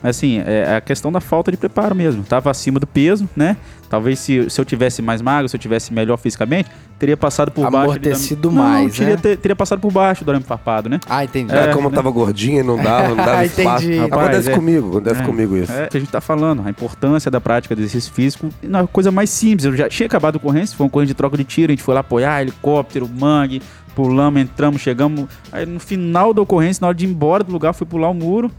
Mas 0.02 0.18
assim, 0.18 0.42
é 0.46 0.76
a 0.76 0.82
questão 0.82 1.12
da 1.12 1.20
falta 1.20 1.52
de 1.52 1.58
preparo 1.58 1.96
mesmo. 1.96 2.24
Tava 2.24 2.52
acima 2.52 2.80
do 2.80 2.86
peso, 2.88 3.28
né? 3.36 3.58
Talvez 3.90 4.20
se, 4.20 4.50
se 4.50 4.60
eu 4.60 4.66
tivesse 4.66 5.02
mais 5.02 5.22
magro, 5.22 5.48
se 5.48 5.56
eu 5.56 5.60
tivesse 5.60 5.94
melhor 5.94 6.18
fisicamente, 6.18 6.70
teria 6.98 7.16
passado 7.16 7.52
por 7.52 7.70
baixo. 7.70 7.92
Amortecido 7.92 8.52
mais, 8.52 8.88
não, 8.88 8.92
teria, 8.92 9.16
né? 9.16 9.22
ter, 9.22 9.38
teria 9.38 9.56
passado 9.56 9.80
por 9.80 9.92
baixo 9.92 10.26
do 10.26 10.32
arame 10.32 10.46
farpado, 10.46 10.90
né? 10.90 11.00
Ah, 11.08 11.24
entendi. 11.24 11.56
É, 11.56 11.68
como 11.68 11.90
né? 11.90 11.96
tava 11.96 12.10
gordinho, 12.10 12.64
não 12.64 12.78
dava, 12.78 13.10
não 13.10 13.16
dava 13.16 13.46
espaço. 13.46 13.88
Rapaz, 13.88 14.12
acontece 14.12 14.52
é, 14.52 14.56
comigo, 14.56 14.90
acontece 14.90 15.22
é, 15.22 15.26
comigo 15.26 15.58
isso. 15.58 15.72
É, 15.72 15.88
que 15.88 15.98
a 15.98 16.00
gente 16.00 16.12
tá 16.12 16.22
falando, 16.22 16.64
a 16.66 16.70
importância 16.70 17.30
da 17.30 17.40
prática 17.40 17.76
do 17.76 17.82
exercício 17.82 18.12
físico, 18.12 18.50
uma 18.64 18.88
coisa 18.88 19.12
mais 19.12 19.30
simples. 19.30 19.66
Eu 19.66 19.76
já 19.76 19.88
tinha 19.88 20.08
acabado 20.08 20.36
a 20.36 20.38
ocorrência, 20.38 20.76
foi 20.76 20.86
uma 20.86 20.90
corrente 20.90 21.10
de 21.10 21.16
troca 21.16 21.38
de 21.38 21.44
tiro, 21.44 21.72
a 21.72 21.76
gente 21.76 21.84
foi 21.84 21.94
lá 21.94 22.02
apoiar, 22.02 22.42
helicóptero, 22.42 23.08
mangue, 23.08 23.62
pulamos, 23.96 24.42
entramos, 24.42 24.82
chegamos. 24.82 25.28
Aí 25.52 25.66
no 25.66 25.80
final 25.80 26.34
da 26.34 26.42
ocorrência, 26.42 26.82
na 26.82 26.88
hora 26.88 26.98
de 26.98 27.06
ir 27.06 27.10
embora 27.10 27.44
do 27.44 27.52
lugar, 27.52 27.74
fui 27.74 27.86
pular 27.86 28.10
o 28.10 28.14
muro. 28.14 28.52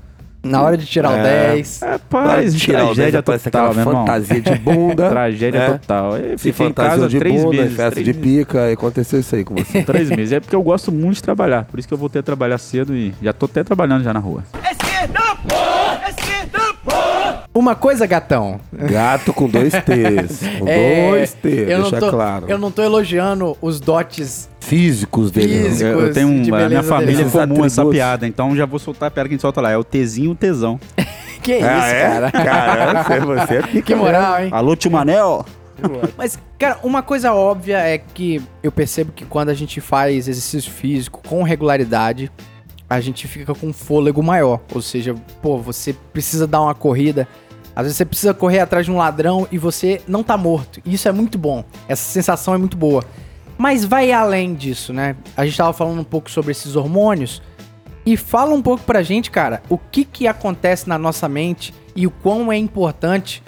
Na 0.51 0.63
hora 0.63 0.77
de 0.77 0.87
tirar 0.87 1.13
é. 1.13 1.21
o 1.21 1.23
10. 1.23 1.83
É, 1.83 1.99
paz, 1.99 2.55
tirar 2.55 2.85
tragédia 2.87 3.21
o 3.21 3.23
10 3.23 3.43
total, 3.43 3.75
meu 3.75 3.81
irmão. 3.81 4.07
fantasia 4.07 4.41
de 4.41 4.55
bunda. 4.57 5.09
tragédia 5.11 5.59
é. 5.59 5.71
total. 5.71 6.17
Eu 6.17 6.39
Se 6.39 6.53
fantasia 6.53 7.09
de 7.09 7.19
três 7.19 7.43
bunda, 7.43 7.57
meses, 7.57 7.77
festa 7.77 8.03
de 8.03 8.13
meses. 8.13 8.23
pica, 8.23 8.71
e 8.71 8.73
aconteceu 8.73 9.21
isso 9.21 9.35
aí 9.35 9.45
com 9.45 9.55
você. 9.55 9.83
três 9.85 10.11
meses. 10.11 10.33
É 10.33 10.41
porque 10.41 10.57
eu 10.57 10.63
gosto 10.63 10.91
muito 10.93 11.17
de 11.17 11.23
trabalhar. 11.23 11.65
Por 11.65 11.79
isso 11.79 11.89
que 11.89 11.95
eu 11.95 11.99
voltei 11.99 12.21
a 12.21 12.23
trabalhar 12.23 12.59
cedo 12.59 12.95
e 12.95 13.15
já 13.23 13.33
tô 13.33 13.47
até 13.47 13.63
trabalhando 13.65 14.03
já 14.05 14.13
na 14.13 14.21
rua. 14.21 14.45
Esquerda! 14.71 15.21
Uma 17.57 17.75
coisa, 17.75 18.07
gatão. 18.07 18.61
Gato 18.71 19.33
com 19.33 19.49
dois 19.49 19.73
T's. 19.73 20.41
Com 20.59 20.69
é, 20.69 21.11
dois 21.11 21.33
T's, 21.33 21.67
deixa 21.67 21.99
tô, 21.99 22.11
claro. 22.11 22.45
Eu 22.49 22.59
não 22.59 22.71
tô 22.71 22.83
elogiando 22.83 23.57
os 23.63 23.81
dotes 23.81 24.47
físicos 24.61 25.31
dele. 25.31 25.63
Físicos 25.63 25.81
eu, 25.81 26.01
eu 26.01 26.13
tenho 26.13 26.29
um, 26.29 26.55
a 26.55 26.69
minha 26.69 26.83
família 26.83 27.25
dele. 27.25 27.31
comum 27.31 27.65
essa 27.65 27.83
piada, 27.87 28.27
então 28.27 28.55
já 28.55 28.67
vou 28.67 28.79
soltar 28.79 29.09
a 29.09 29.11
piada 29.11 29.31
que 29.31 29.35
a 29.35 29.37
gente 29.37 29.41
solta 29.41 29.63
lá. 29.63 29.71
É 29.71 29.77
o 29.79 29.83
Tzinho 29.83 30.35
tesão. 30.35 30.79
que 31.43 31.55
ah, 31.55 31.79
isso, 31.79 31.95
é? 31.95 32.03
cara? 32.03 32.31
Caramba, 32.31 33.47
você 33.47 33.57
é 33.57 33.63
Que 33.81 33.95
moral, 33.95 34.43
hein? 34.43 34.51
Alô, 34.53 34.77
tio 34.77 34.91
Manel? 34.91 35.47
Mas, 36.15 36.39
cara, 36.59 36.79
uma 36.83 37.03
coisa 37.03 37.33
óbvia 37.33 37.79
é 37.79 37.97
que 37.97 38.43
eu 38.63 38.71
percebo 38.71 39.13
que 39.13 39.25
quando 39.25 39.49
a 39.49 39.55
gente 39.55 39.81
faz 39.81 40.29
exercício 40.29 40.71
físico 40.71 41.23
com 41.27 41.43
regularidade, 41.43 42.31
a 42.89 43.01
gente 43.01 43.27
fica 43.27 43.55
com 43.55 43.69
um 43.69 43.73
fôlego 43.73 44.23
maior. 44.23 44.61
Ou 44.75 44.83
seja, 44.83 45.15
pô, 45.41 45.57
você 45.59 45.95
precisa 46.13 46.47
dar 46.47 46.61
uma 46.61 46.75
corrida. 46.75 47.27
Às 47.77 47.83
vezes 47.85 47.99
você 47.99 48.07
precisa 48.07 48.33
correr 48.33 48.61
atrás 48.61 48.87
de 48.87 48.91
um 48.91 48.97
ladrão 48.97 49.47
e 49.53 49.59
você 49.59 50.01
não 50.09 50.23
tá 50.23 50.35
morto. 50.35 50.81
Isso 50.87 51.07
é 51.07 51.13
muito 51.13 51.37
bom. 51.37 51.63
Essa 51.87 52.11
sensação 52.11 52.55
é 52.55 52.59
muito 52.59 52.75
boa. 52.75 53.05
Mas 53.59 53.85
vai 53.85 54.11
além 54.13 54.55
disso, 54.55 54.95
né? 54.95 55.15
A 55.37 55.45
gente 55.45 55.59
tava 55.59 55.75
falando 55.75 56.01
um 56.01 56.05
pouco 56.05 56.31
sobre 56.31 56.53
esses 56.53 56.75
hormônios. 56.75 57.43
E 58.07 58.17
fala 58.17 58.55
um 58.55 58.63
pouco 58.63 58.83
pra 58.85 59.03
gente, 59.03 59.31
cara, 59.31 59.63
o 59.69 59.77
que 59.77 60.05
que 60.05 60.27
acontece 60.27 60.89
na 60.89 60.97
nossa 60.97 61.29
mente 61.29 61.75
e 61.95 62.07
o 62.07 62.11
quão 62.11 62.51
é 62.51 62.57
importante 62.57 63.43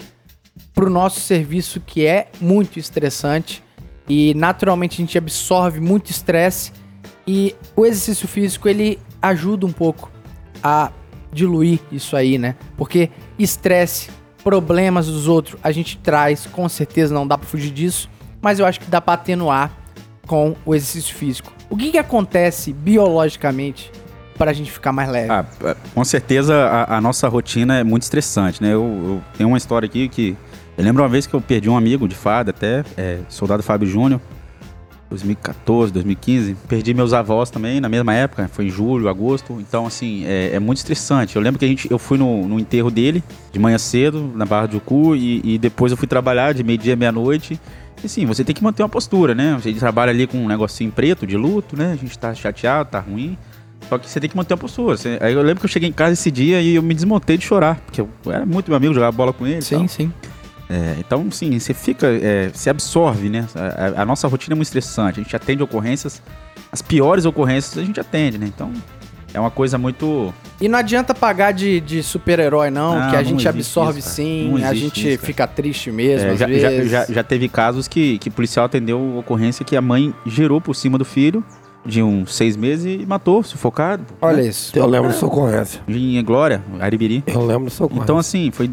pro 0.75 0.89
nosso 0.89 1.19
serviço 1.21 1.79
que 1.79 2.05
é 2.05 2.27
muito 2.39 2.77
estressante 2.77 3.63
e 4.07 4.33
naturalmente 4.33 4.95
a 4.95 5.05
gente 5.05 5.17
absorve 5.17 5.79
muito 5.79 6.09
estresse 6.09 6.71
e 7.25 7.55
o 7.75 7.85
exercício 7.85 8.27
físico 8.27 8.67
ele 8.67 8.99
ajuda 9.21 9.65
um 9.65 9.71
pouco 9.71 10.11
a 10.63 10.91
diluir 11.31 11.79
isso 11.91 12.15
aí, 12.15 12.37
né? 12.37 12.55
Porque 12.75 13.09
estresse, 13.37 14.09
problemas 14.43 15.07
dos 15.07 15.27
outros, 15.27 15.59
a 15.63 15.71
gente 15.71 15.97
traz, 15.97 16.45
com 16.45 16.67
certeza 16.67 17.13
não 17.13 17.27
dá 17.27 17.37
para 17.37 17.47
fugir 17.47 17.71
disso, 17.71 18.09
mas 18.41 18.59
eu 18.59 18.65
acho 18.65 18.79
que 18.79 18.89
dá 18.89 19.01
para 19.01 19.13
atenuar 19.13 19.71
com 20.25 20.55
o 20.65 20.75
exercício 20.75 21.15
físico. 21.15 21.51
O 21.69 21.77
que, 21.77 21.91
que 21.91 21.97
acontece 21.97 22.73
biologicamente 22.73 23.91
para 24.37 24.51
a 24.51 24.53
gente 24.53 24.71
ficar 24.71 24.91
mais 24.91 25.09
leve? 25.09 25.31
Ah, 25.31 25.45
é, 25.65 25.75
com 25.93 26.03
certeza 26.05 26.55
a, 26.55 26.97
a, 26.97 27.01
nossa 27.01 27.27
rotina 27.27 27.77
é 27.77 27.83
muito 27.83 28.03
estressante, 28.03 28.61
né? 28.63 28.73
Eu, 28.73 28.83
eu, 28.83 29.21
tenho 29.37 29.49
uma 29.49 29.57
história 29.57 29.85
aqui 29.85 30.07
que 30.07 30.37
eu 30.77 30.83
lembro 30.83 31.03
uma 31.03 31.09
vez 31.09 31.27
que 31.27 31.33
eu 31.33 31.41
perdi 31.41 31.69
um 31.69 31.75
amigo 31.75 32.07
de 32.07 32.15
fada, 32.15 32.51
até 32.51 32.83
é, 32.95 33.19
soldado 33.27 33.61
Fábio 33.61 33.87
Júnior. 33.87 34.21
2014, 35.09 35.91
2015. 35.91 36.55
Perdi 36.67 36.93
meus 36.93 37.13
avós 37.13 37.49
também 37.49 37.81
na 37.81 37.89
mesma 37.89 38.13
época, 38.13 38.49
foi 38.51 38.65
em 38.65 38.69
julho, 38.69 39.09
agosto. 39.09 39.57
Então, 39.59 39.85
assim, 39.85 40.25
é, 40.25 40.55
é 40.55 40.59
muito 40.59 40.77
estressante. 40.77 41.35
Eu 41.35 41.41
lembro 41.41 41.59
que 41.59 41.65
a 41.65 41.67
gente, 41.67 41.89
eu 41.89 41.97
fui 41.97 42.17
no, 42.17 42.47
no, 42.47 42.59
enterro 42.59 42.91
dele, 42.91 43.23
de 43.51 43.59
manhã 43.59 43.77
cedo, 43.77 44.31
na 44.35 44.45
Barra 44.45 44.67
do 44.67 44.79
Cu, 44.79 45.15
e, 45.15 45.41
e 45.43 45.57
depois 45.57 45.91
eu 45.91 45.97
fui 45.97 46.07
trabalhar 46.07 46.53
de 46.53 46.63
meio-dia, 46.63 46.95
meia-noite. 46.95 47.59
E 48.03 48.07
sim, 48.07 48.25
você 48.25 48.43
tem 48.43 48.55
que 48.55 48.63
manter 48.63 48.83
uma 48.83 48.89
postura, 48.89 49.35
né? 49.35 49.57
Você 49.61 49.73
trabalha 49.73 50.11
ali 50.11 50.25
com 50.25 50.37
um 50.37 50.47
negocinho 50.47 50.91
preto 50.91 51.27
de 51.27 51.35
luto, 51.35 51.75
né? 51.75 51.91
A 51.91 51.95
gente 51.95 52.17
tá 52.17 52.33
chateado, 52.33 52.89
tá 52.89 52.99
ruim. 52.99 53.37
Só 53.89 53.97
que 53.97 54.09
você 54.09 54.19
tem 54.19 54.29
que 54.29 54.37
manter 54.37 54.53
uma 54.53 54.59
postura. 54.59 54.95
Você... 54.95 55.17
Aí 55.21 55.33
eu 55.33 55.41
lembro 55.41 55.59
que 55.59 55.65
eu 55.65 55.69
cheguei 55.69 55.89
em 55.89 55.93
casa 55.93 56.13
esse 56.13 56.29
dia 56.29 56.61
e 56.61 56.75
eu 56.75 56.83
me 56.83 56.93
desmontei 56.93 57.37
de 57.37 57.45
chorar, 57.45 57.77
porque 57.85 57.99
eu 57.99 58.09
era 58.27 58.45
muito 58.45 58.69
meu 58.69 58.77
amigo, 58.77 58.93
jogava 58.93 59.11
bola 59.11 59.33
com 59.33 59.45
ele. 59.45 59.61
Sim, 59.61 59.87
sim. 59.87 60.13
É, 60.69 60.95
então, 60.99 61.31
sim, 61.31 61.57
você 61.57 61.73
fica, 61.73 62.07
é, 62.07 62.51
se 62.53 62.69
absorve, 62.69 63.27
né? 63.27 63.47
A, 63.55 64.03
a, 64.03 64.05
nossa 64.05 64.27
rotina 64.27 64.53
é 64.53 64.55
muito 64.55 64.67
estressante. 64.67 65.19
A 65.19 65.23
gente 65.23 65.35
atende 65.35 65.63
ocorrências, 65.63 66.21
as 66.71 66.81
piores 66.81 67.25
ocorrências 67.25 67.77
a 67.77 67.83
gente 67.83 67.99
atende, 67.99 68.37
né? 68.37 68.45
Então, 68.47 68.71
é 69.33 69.39
uma 69.39 69.49
coisa 69.49 69.79
muito. 69.79 70.31
E 70.61 70.67
não 70.67 70.77
adianta 70.77 71.15
pagar 71.15 71.53
de, 71.53 71.79
de 71.79 72.03
super-herói, 72.03 72.69
não, 72.69 72.99
não, 72.99 73.09
que 73.09 73.15
a 73.15 73.23
gente 73.23 73.47
absorve 73.47 73.99
isso, 73.99 74.09
sim, 74.09 74.63
a 74.63 74.73
gente 74.73 75.13
isso, 75.13 75.25
fica 75.25 75.47
triste 75.47 75.91
mesmo. 75.91 76.29
É, 76.29 76.37
já, 76.37 76.47
já, 76.47 76.83
já, 76.83 77.05
já, 77.05 77.23
teve 77.23 77.49
casos 77.49 77.87
que, 77.87 78.19
que 78.19 78.29
o 78.29 78.31
policial 78.31 78.65
atendeu 78.65 79.17
ocorrência 79.17 79.65
que 79.65 79.75
a 79.75 79.81
mãe 79.81 80.13
gerou 80.25 80.61
por 80.61 80.75
cima 80.75 80.97
do 80.97 81.05
filho 81.05 81.43
de 81.85 82.03
uns 82.03 82.35
seis 82.35 82.55
meses 82.55 83.01
e 83.01 83.05
matou, 83.05 83.41
sufocado. 83.43 84.05
Olha 84.21 84.37
né? 84.37 84.47
isso. 84.47 84.77
Eu 84.77 84.85
lembro 84.85 85.09
dessa 85.09 85.25
ocorrência. 85.25 85.81
Em 85.87 86.23
Glória, 86.23 86.61
Aribiri. 86.79 87.23
Eu 87.25 87.45
lembro 87.45 87.65
dessa 87.65 87.83
ocorrência. 87.83 88.03
Então, 88.03 88.17
assim, 88.17 88.51
foi 88.51 88.67
em 88.67 88.71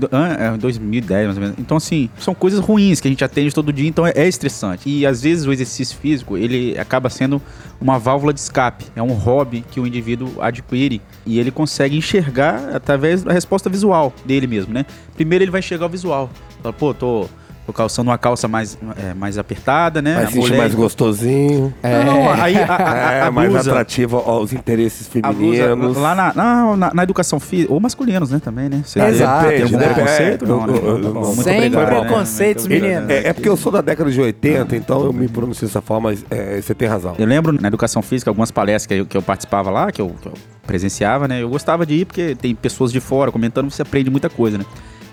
é, 0.54 0.56
2010, 0.56 1.26
mais 1.26 1.36
ou 1.36 1.42
menos. 1.42 1.58
Então, 1.58 1.76
assim, 1.76 2.10
são 2.18 2.34
coisas 2.34 2.60
ruins 2.60 3.00
que 3.00 3.08
a 3.08 3.10
gente 3.10 3.24
atende 3.24 3.54
todo 3.54 3.72
dia, 3.72 3.88
então 3.88 4.06
é, 4.06 4.12
é 4.14 4.28
estressante. 4.28 4.88
E 4.88 5.06
às 5.06 5.22
vezes 5.22 5.46
o 5.46 5.52
exercício 5.52 5.96
físico, 5.96 6.36
ele 6.36 6.78
acaba 6.78 7.08
sendo 7.08 7.40
uma 7.80 7.98
válvula 7.98 8.32
de 8.32 8.40
escape. 8.40 8.86
É 8.94 9.02
um 9.02 9.12
hobby 9.12 9.64
que 9.70 9.80
o 9.80 9.86
indivíduo 9.86 10.30
adquire 10.40 11.00
e 11.24 11.38
ele 11.38 11.50
consegue 11.50 11.96
enxergar 11.96 12.74
através 12.74 13.22
da 13.22 13.32
resposta 13.32 13.68
visual 13.68 14.12
dele 14.24 14.46
mesmo, 14.46 14.72
né? 14.72 14.84
Primeiro 15.14 15.44
ele 15.44 15.50
vai 15.50 15.60
enxergar 15.60 15.86
o 15.86 15.88
visual. 15.88 16.30
Fala, 16.62 16.72
pô, 16.72 16.92
tô 16.92 17.28
Tô 17.66 17.72
calçando 17.72 18.08
uma 18.10 18.16
calça 18.16 18.46
mais, 18.46 18.78
é, 18.96 19.12
mais 19.12 19.36
apertada, 19.38 20.00
né? 20.00 20.24
Sentir 20.26 20.38
mulher- 20.38 20.58
mais 20.58 20.72
gostosinho. 20.74 21.74
É. 21.82 22.04
Não, 22.04 22.30
aí 22.30 22.56
a, 22.56 22.76
a, 22.76 22.96
É, 23.12 23.20
a, 23.22 23.26
a 23.26 23.30
mais 23.32 23.50
blusa, 23.52 23.70
atrativo 23.72 24.18
aos 24.18 24.52
interesses 24.52 25.08
a 25.20 25.32
blusa, 25.32 25.64
femininos. 25.70 25.96
lá 25.96 26.14
na, 26.14 26.32
na, 26.32 26.76
na- 26.76 26.94
na 26.94 27.02
educação 27.02 27.40
física, 27.40 27.72
ou 27.72 27.80
masculinos, 27.80 28.30
né, 28.30 28.40
também, 28.42 28.68
né? 28.68 28.82
Você 28.84 29.00
Exato, 29.00 29.48
tem 29.48 29.62
algum 29.64 29.76
né? 29.78 29.88
preconceito? 29.94 30.44
É, 30.44 30.48
Não, 30.48 30.64
né? 30.66 30.72
Tá 30.74 30.80
bom, 30.80 30.86
eu- 30.86 30.98
muito 31.24 31.42
Sem 31.42 31.56
obrigado, 31.58 31.90
né? 31.90 32.00
preconceitos, 32.00 32.66
Muito 32.68 32.82
menino. 32.82 33.02
obrigado. 33.02 33.24
É, 33.26 33.28
é 33.30 33.32
porque 33.32 33.48
eu 33.48 33.56
sou 33.56 33.72
da 33.72 33.80
década 33.80 34.10
de 34.12 34.20
80, 34.20 34.76
então 34.76 35.04
eu 35.04 35.12
me 35.12 35.26
pronuncio 35.26 35.66
dessa 35.66 35.80
forma, 35.80 36.10
mas 36.10 36.24
é, 36.30 36.60
você 36.62 36.72
tem 36.72 36.86
razão. 36.86 37.16
Eu 37.18 37.26
lembro 37.26 37.52
na 37.60 37.66
educação 37.66 38.00
física, 38.00 38.30
algumas 38.30 38.52
palestras 38.52 38.86
que 38.86 38.94
eu, 38.94 39.06
que 39.06 39.16
eu 39.16 39.22
participava 39.22 39.70
lá, 39.70 39.90
que 39.90 40.00
eu, 40.00 40.14
que 40.22 40.28
eu 40.28 40.34
presenciava, 40.64 41.26
né? 41.26 41.42
Eu 41.42 41.48
gostava 41.48 41.84
de 41.84 41.94
ir 41.94 42.04
porque 42.04 42.36
tem 42.36 42.54
pessoas 42.54 42.92
de 42.92 43.00
fora 43.00 43.32
comentando, 43.32 43.68
você 43.70 43.82
aprende 43.82 44.08
muita 44.08 44.30
coisa, 44.30 44.56
né? 44.58 44.64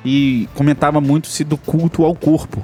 E 0.06 0.47
comentava 0.54 0.99
muito-se 0.99 1.43
do 1.43 1.58
culto 1.58 2.04
ao 2.04 2.16
corpo. 2.16 2.64